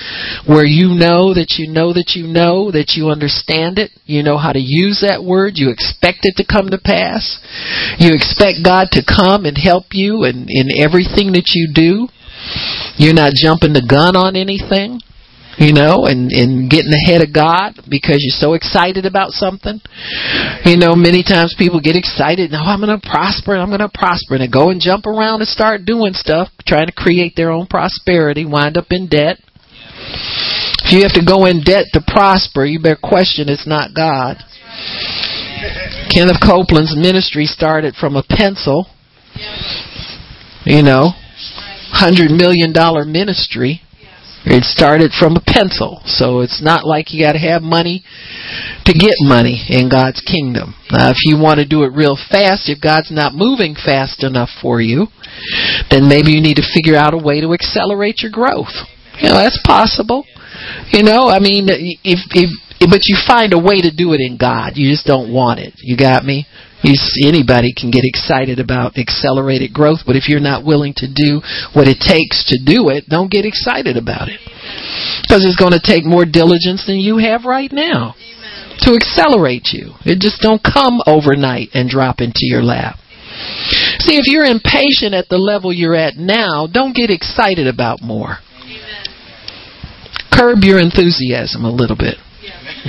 where 0.47 0.65
you 0.65 0.89
know 0.93 1.33
that 1.33 1.55
you 1.57 1.71
know 1.71 1.93
that 1.93 2.13
you 2.15 2.27
know 2.27 2.71
that 2.71 2.93
you 2.97 3.09
understand 3.09 3.77
it. 3.77 3.91
You 4.05 4.23
know 4.23 4.37
how 4.37 4.51
to 4.51 4.61
use 4.61 5.05
that 5.05 5.23
word. 5.23 5.53
You 5.55 5.69
expect 5.69 6.23
it 6.23 6.35
to 6.37 6.45
come 6.45 6.69
to 6.69 6.81
pass. 6.81 7.39
You 7.99 8.13
expect 8.13 8.65
God 8.65 8.89
to 8.91 9.05
come 9.05 9.45
and 9.45 9.57
help 9.57 9.93
you 9.93 10.23
in, 10.23 10.47
in 10.49 10.73
everything 10.73 11.33
that 11.33 11.53
you 11.53 11.69
do. 11.73 12.07
You're 12.97 13.13
not 13.13 13.33
jumping 13.33 13.73
the 13.73 13.85
gun 13.85 14.15
on 14.15 14.35
anything 14.35 15.01
you 15.57 15.73
know, 15.73 16.05
and, 16.05 16.31
and 16.31 16.69
getting 16.69 16.91
ahead 16.93 17.21
of 17.21 17.33
God 17.33 17.77
because 17.89 18.17
you're 18.21 18.37
so 18.37 18.53
excited 18.53 19.05
about 19.05 19.31
something. 19.31 19.79
You 20.65 20.77
know, 20.77 20.95
many 20.95 21.21
times 21.21 21.55
people 21.57 21.79
get 21.79 21.95
excited, 21.95 22.51
now 22.51 22.65
oh, 22.65 22.73
I'm 22.73 22.81
going 22.81 22.99
to 22.99 23.09
prosper, 23.09 23.55
I'm 23.55 23.69
going 23.69 23.85
to 23.85 23.91
prosper, 23.93 24.35
and 24.35 24.51
go 24.51 24.69
and 24.69 24.81
jump 24.81 25.05
around 25.05 25.41
and 25.41 25.47
start 25.47 25.85
doing 25.85 26.13
stuff, 26.13 26.49
trying 26.65 26.87
to 26.87 26.93
create 26.95 27.33
their 27.35 27.51
own 27.51 27.67
prosperity, 27.67 28.45
wind 28.45 28.77
up 28.77 28.87
in 28.89 29.07
debt. 29.07 29.37
If 30.85 30.91
you 30.91 31.03
have 31.03 31.13
to 31.13 31.25
go 31.25 31.45
in 31.45 31.63
debt 31.63 31.85
to 31.93 32.01
prosper, 32.05 32.65
you 32.65 32.81
better 32.81 32.99
question 33.01 33.47
it's 33.47 33.67
not 33.67 33.95
God. 33.95 34.37
Kenneth 36.13 36.41
Copeland's 36.43 36.97
ministry 36.97 37.45
started 37.45 37.95
from 37.95 38.15
a 38.15 38.23
pencil, 38.27 38.87
you 40.65 40.83
know, 40.83 41.13
hundred 41.93 42.31
million 42.31 42.73
dollar 42.73 43.05
ministry 43.05 43.81
it 44.45 44.63
started 44.63 45.11
from 45.11 45.37
a 45.37 45.43
pencil, 45.45 46.01
so 46.05 46.41
it's 46.41 46.61
not 46.61 46.85
like 46.85 47.13
you 47.13 47.23
got 47.23 47.33
to 47.33 47.39
have 47.39 47.61
money 47.61 48.03
to 48.85 48.93
get 48.93 49.15
money 49.21 49.63
in 49.69 49.87
God's 49.87 50.19
kingdom. 50.19 50.75
Now, 50.91 51.11
if 51.11 51.17
you 51.23 51.39
want 51.39 51.59
to 51.59 51.67
do 51.67 51.83
it 51.83 51.95
real 51.95 52.15
fast, 52.15 52.67
if 52.67 52.81
God's 52.81 53.11
not 53.11 53.33
moving 53.33 53.75
fast 53.75 54.23
enough 54.23 54.49
for 54.61 54.81
you, 54.81 55.07
then 55.89 56.09
maybe 56.09 56.31
you 56.31 56.41
need 56.41 56.59
to 56.59 56.73
figure 56.75 56.99
out 56.99 57.13
a 57.13 57.17
way 57.17 57.39
to 57.39 57.53
accelerate 57.53 58.19
your 58.19 58.31
growth. 58.31 58.73
You 59.19 59.29
know, 59.29 59.39
that's 59.39 59.59
possible. 59.63 60.25
You 60.91 61.03
know, 61.03 61.27
I 61.27 61.39
mean, 61.39 61.67
if 61.69 62.19
if 62.31 62.49
but 62.89 63.07
you 63.07 63.17
find 63.27 63.53
a 63.53 63.59
way 63.59 63.81
to 63.81 63.91
do 63.95 64.13
it 64.13 64.19
in 64.19 64.37
God. 64.37 64.73
You 64.75 64.91
just 64.91 65.05
don't 65.05 65.31
want 65.31 65.59
it. 65.59 65.73
You 65.77 65.95
got 65.95 66.25
me? 66.25 66.45
You, 66.83 66.95
anybody 67.23 67.71
can 67.71 67.91
get 67.91 68.03
excited 68.03 68.59
about 68.59 68.97
accelerated 68.97 69.73
growth, 69.73 70.03
but 70.05 70.17
if 70.17 70.27
you're 70.27 70.43
not 70.43 70.65
willing 70.65 70.93
to 70.97 71.07
do 71.07 71.39
what 71.71 71.87
it 71.87 72.03
takes 72.03 72.43
to 72.51 72.59
do 72.59 72.89
it, 72.89 73.07
don't 73.07 73.31
get 73.31 73.45
excited 73.45 73.95
about 73.95 74.27
it. 74.27 74.39
Because 75.23 75.47
it's 75.47 75.55
going 75.55 75.71
to 75.71 75.79
take 75.79 76.03
more 76.03 76.25
diligence 76.25 76.83
than 76.85 76.99
you 76.99 77.17
have 77.23 77.45
right 77.45 77.71
now 77.71 78.15
to 78.83 78.99
accelerate 78.99 79.71
you. 79.71 79.95
It 80.03 80.19
just 80.19 80.41
don't 80.41 80.59
come 80.59 80.99
overnight 81.07 81.69
and 81.73 81.87
drop 81.87 82.19
into 82.19 82.43
your 82.43 82.63
lap. 82.63 82.99
See, 84.03 84.19
if 84.19 84.27
you're 84.27 84.45
impatient 84.45 85.15
at 85.15 85.29
the 85.29 85.39
level 85.39 85.71
you're 85.71 85.95
at 85.95 86.15
now, 86.17 86.67
don't 86.67 86.95
get 86.95 87.09
excited 87.09 87.67
about 87.67 88.01
more. 88.01 88.37
Curb 90.33 90.63
your 90.63 90.79
enthusiasm 90.79 91.63
a 91.65 91.71
little 91.71 91.97
bit. 91.97 92.17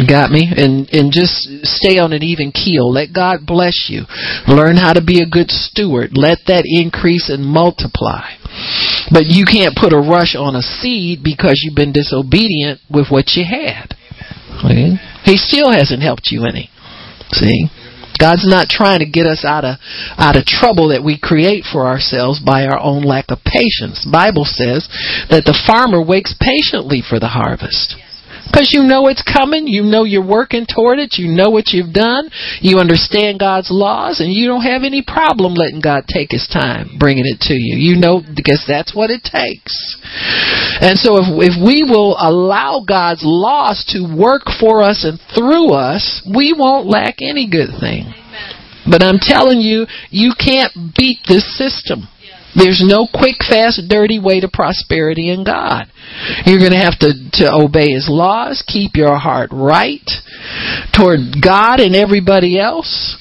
Got 0.08 0.30
me? 0.32 0.50
And 0.50 0.90
and 0.90 1.12
just 1.12 1.46
stay 1.62 1.98
on 1.98 2.12
an 2.12 2.22
even 2.22 2.50
keel. 2.50 2.90
Let 2.90 3.14
God 3.14 3.46
bless 3.46 3.86
you. 3.88 4.02
Learn 4.48 4.76
how 4.76 4.92
to 4.92 5.04
be 5.04 5.22
a 5.22 5.30
good 5.30 5.50
steward. 5.50 6.18
Let 6.18 6.38
that 6.50 6.66
increase 6.66 7.30
and 7.30 7.46
multiply. 7.46 8.34
But 9.10 9.30
you 9.30 9.46
can't 9.46 9.76
put 9.78 9.92
a 9.94 10.02
rush 10.02 10.34
on 10.34 10.56
a 10.56 10.62
seed 10.62 11.22
because 11.22 11.62
you've 11.62 11.78
been 11.78 11.92
disobedient 11.92 12.80
with 12.90 13.08
what 13.10 13.38
you 13.38 13.44
had. 13.46 13.94
See? 14.62 14.96
He 15.24 15.36
still 15.36 15.70
hasn't 15.70 16.02
helped 16.02 16.30
you 16.30 16.44
any. 16.44 16.70
See? 17.30 17.70
God's 18.18 18.46
not 18.46 18.68
trying 18.68 19.00
to 19.00 19.06
get 19.06 19.26
us 19.26 19.44
out 19.44 19.64
of 19.64 19.76
out 20.18 20.36
of 20.36 20.44
trouble 20.44 20.88
that 20.88 21.04
we 21.04 21.18
create 21.18 21.64
for 21.64 21.86
ourselves 21.86 22.40
by 22.40 22.64
our 22.64 22.78
own 22.78 23.02
lack 23.02 23.26
of 23.28 23.38
patience. 23.44 24.06
Bible 24.06 24.44
says 24.44 24.86
that 25.30 25.44
the 25.44 25.58
farmer 25.66 26.04
waits 26.04 26.34
patiently 26.38 27.02
for 27.02 27.18
the 27.18 27.28
harvest. 27.28 27.96
Because 28.46 28.70
you 28.72 28.82
know 28.82 29.08
it's 29.08 29.22
coming. 29.22 29.66
You 29.66 29.82
know 29.82 30.04
you're 30.04 30.26
working 30.26 30.66
toward 30.66 30.98
it. 30.98 31.16
You 31.18 31.28
know 31.28 31.50
what 31.50 31.72
you've 31.72 31.92
done. 31.92 32.30
You 32.60 32.78
understand 32.78 33.40
God's 33.40 33.70
laws, 33.70 34.20
and 34.20 34.32
you 34.32 34.46
don't 34.46 34.62
have 34.62 34.82
any 34.84 35.02
problem 35.02 35.54
letting 35.54 35.80
God 35.80 36.04
take 36.06 36.30
His 36.30 36.46
time 36.52 36.96
bringing 36.98 37.26
it 37.26 37.40
to 37.48 37.54
you. 37.54 37.76
You 37.76 38.00
know, 38.00 38.20
because 38.20 38.64
that's 38.66 38.94
what 38.94 39.10
it 39.10 39.24
takes. 39.24 39.74
And 40.80 40.98
so 40.98 41.18
if, 41.18 41.26
if 41.40 41.56
we 41.58 41.82
will 41.82 42.16
allow 42.18 42.84
God's 42.86 43.22
laws 43.24 43.84
to 43.88 44.04
work 44.04 44.44
for 44.60 44.82
us 44.82 45.04
and 45.04 45.18
through 45.34 45.72
us, 45.72 46.22
we 46.24 46.54
won't 46.56 46.86
lack 46.86 47.16
any 47.20 47.48
good 47.50 47.70
thing. 47.80 48.12
But 48.88 49.02
I'm 49.02 49.18
telling 49.18 49.60
you, 49.60 49.86
you 50.10 50.32
can't 50.38 50.72
beat 50.96 51.20
this 51.26 51.56
system. 51.56 52.08
There's 52.54 52.82
no 52.84 53.06
quick, 53.12 53.36
fast, 53.42 53.82
dirty 53.88 54.18
way 54.18 54.40
to 54.40 54.48
prosperity 54.48 55.30
in 55.30 55.44
God. 55.44 55.86
You're 56.46 56.60
going 56.60 56.72
to 56.72 56.78
have 56.78 56.98
to, 57.00 57.12
to 57.40 57.52
obey 57.52 57.90
His 57.90 58.08
laws, 58.08 58.62
keep 58.66 58.94
your 58.94 59.18
heart 59.18 59.50
right 59.52 60.08
toward 60.94 61.42
God 61.42 61.80
and 61.80 61.94
everybody 61.96 62.58
else. 62.58 63.18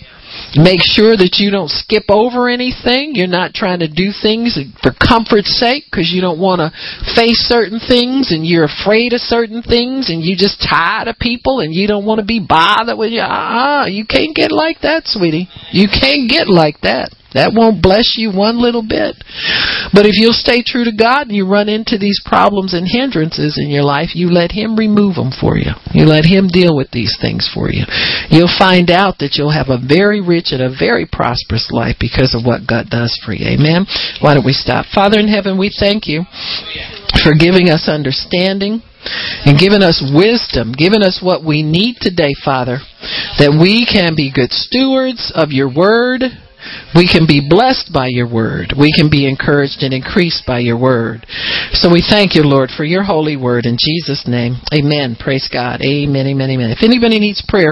Make 0.55 0.81
sure 0.81 1.17
that 1.17 1.37
you 1.41 1.49
don't 1.49 1.69
skip 1.69 2.05
over 2.09 2.47
anything. 2.47 3.13
You're 3.15 3.25
not 3.25 3.53
trying 3.53 3.79
to 3.79 3.89
do 3.89 4.13
things 4.13 4.57
for 4.81 4.93
comfort's 4.93 5.57
sake 5.57 5.85
because 5.89 6.13
you 6.13 6.21
don't 6.21 6.39
want 6.39 6.61
to 6.61 6.69
face 7.17 7.41
certain 7.49 7.79
things 7.81 8.31
and 8.31 8.45
you're 8.45 8.69
afraid 8.69 9.13
of 9.13 9.21
certain 9.21 9.63
things 9.63 10.09
and 10.09 10.21
you 10.21 10.37
just 10.37 10.61
tired 10.61 11.07
of 11.07 11.17
people 11.17 11.59
and 11.61 11.73
you 11.73 11.87
don't 11.87 12.05
want 12.05 12.19
to 12.19 12.25
be 12.25 12.39
bothered 12.39 12.97
with 12.97 13.11
you. 13.11 13.21
Ah, 13.21 13.81
uh-uh, 13.81 13.85
you 13.87 14.05
can't 14.05 14.35
get 14.35 14.51
like 14.51 14.81
that, 14.81 15.03
sweetie. 15.05 15.49
You 15.71 15.87
can't 15.89 16.29
get 16.29 16.47
like 16.47 16.81
that. 16.81 17.09
That 17.33 17.53
won't 17.53 17.81
bless 17.81 18.15
you 18.17 18.29
one 18.29 18.61
little 18.61 18.85
bit. 18.85 19.17
But 19.93 20.05
if 20.05 20.17
you'll 20.17 20.37
stay 20.37 20.61
true 20.61 20.85
to 20.85 20.93
God 20.93 21.27
and 21.27 21.35
you 21.35 21.49
run 21.49 21.69
into 21.69 21.97
these 21.97 22.21
problems 22.21 22.73
and 22.73 22.85
hindrances 22.85 23.57
in 23.57 23.69
your 23.69 23.83
life, 23.83 24.13
you 24.13 24.29
let 24.29 24.53
Him 24.53 24.77
remove 24.77 25.15
them 25.15 25.33
for 25.33 25.57
you. 25.57 25.73
You 25.93 26.05
let 26.05 26.25
Him 26.25 26.47
deal 26.47 26.77
with 26.77 26.91
these 26.91 27.17
things 27.19 27.49
for 27.49 27.69
you. 27.69 27.85
You'll 28.29 28.53
find 28.53 28.89
out 28.93 29.17
that 29.19 29.35
you'll 29.35 29.53
have 29.53 29.73
a 29.73 29.81
very 29.81 30.21
rich 30.21 30.53
and 30.53 30.61
a 30.61 30.73
very 30.73 31.05
prosperous 31.09 31.69
life 31.73 31.97
because 31.99 32.37
of 32.37 32.45
what 32.45 32.69
God 32.69 32.89
does 32.89 33.17
for 33.25 33.33
you. 33.33 33.45
Amen. 33.49 33.85
Why 34.21 34.33
don't 34.33 34.45
we 34.45 34.53
stop? 34.53 34.85
Father 34.93 35.19
in 35.19 35.27
heaven, 35.27 35.57
we 35.57 35.73
thank 35.73 36.05
you 36.05 36.25
for 37.25 37.33
giving 37.33 37.69
us 37.69 37.89
understanding 37.89 38.81
and 39.45 39.59
giving 39.59 39.83
us 39.83 40.01
wisdom, 40.13 40.71
giving 40.71 41.01
us 41.01 41.19
what 41.21 41.43
we 41.43 41.61
need 41.61 41.97
today, 41.99 42.31
Father, 42.43 42.79
that 43.37 43.51
we 43.51 43.85
can 43.85 44.15
be 44.15 44.31
good 44.31 44.51
stewards 44.51 45.31
of 45.35 45.51
your 45.51 45.67
word 45.67 46.23
we 46.93 47.07
can 47.07 47.23
be 47.25 47.39
blessed 47.39 47.93
by 47.93 48.07
your 48.09 48.27
word. 48.27 48.73
We 48.77 48.91
can 48.91 49.09
be 49.09 49.29
encouraged 49.29 49.79
and 49.79 49.93
increased 49.93 50.43
by 50.45 50.59
your 50.59 50.77
word. 50.77 51.25
So 51.71 51.87
we 51.87 52.03
thank 52.03 52.35
you, 52.35 52.43
Lord, 52.43 52.69
for 52.75 52.83
your 52.83 53.03
holy 53.03 53.37
word 53.37 53.65
in 53.65 53.77
Jesus' 53.79 54.27
name. 54.27 54.59
Amen. 54.73 55.15
Praise 55.15 55.47
God. 55.51 55.79
Amen, 55.81 56.27
amen, 56.27 56.49
amen. 56.49 56.71
If 56.71 56.83
anybody 56.83 57.19
needs 57.19 57.41
prayer, 57.47 57.71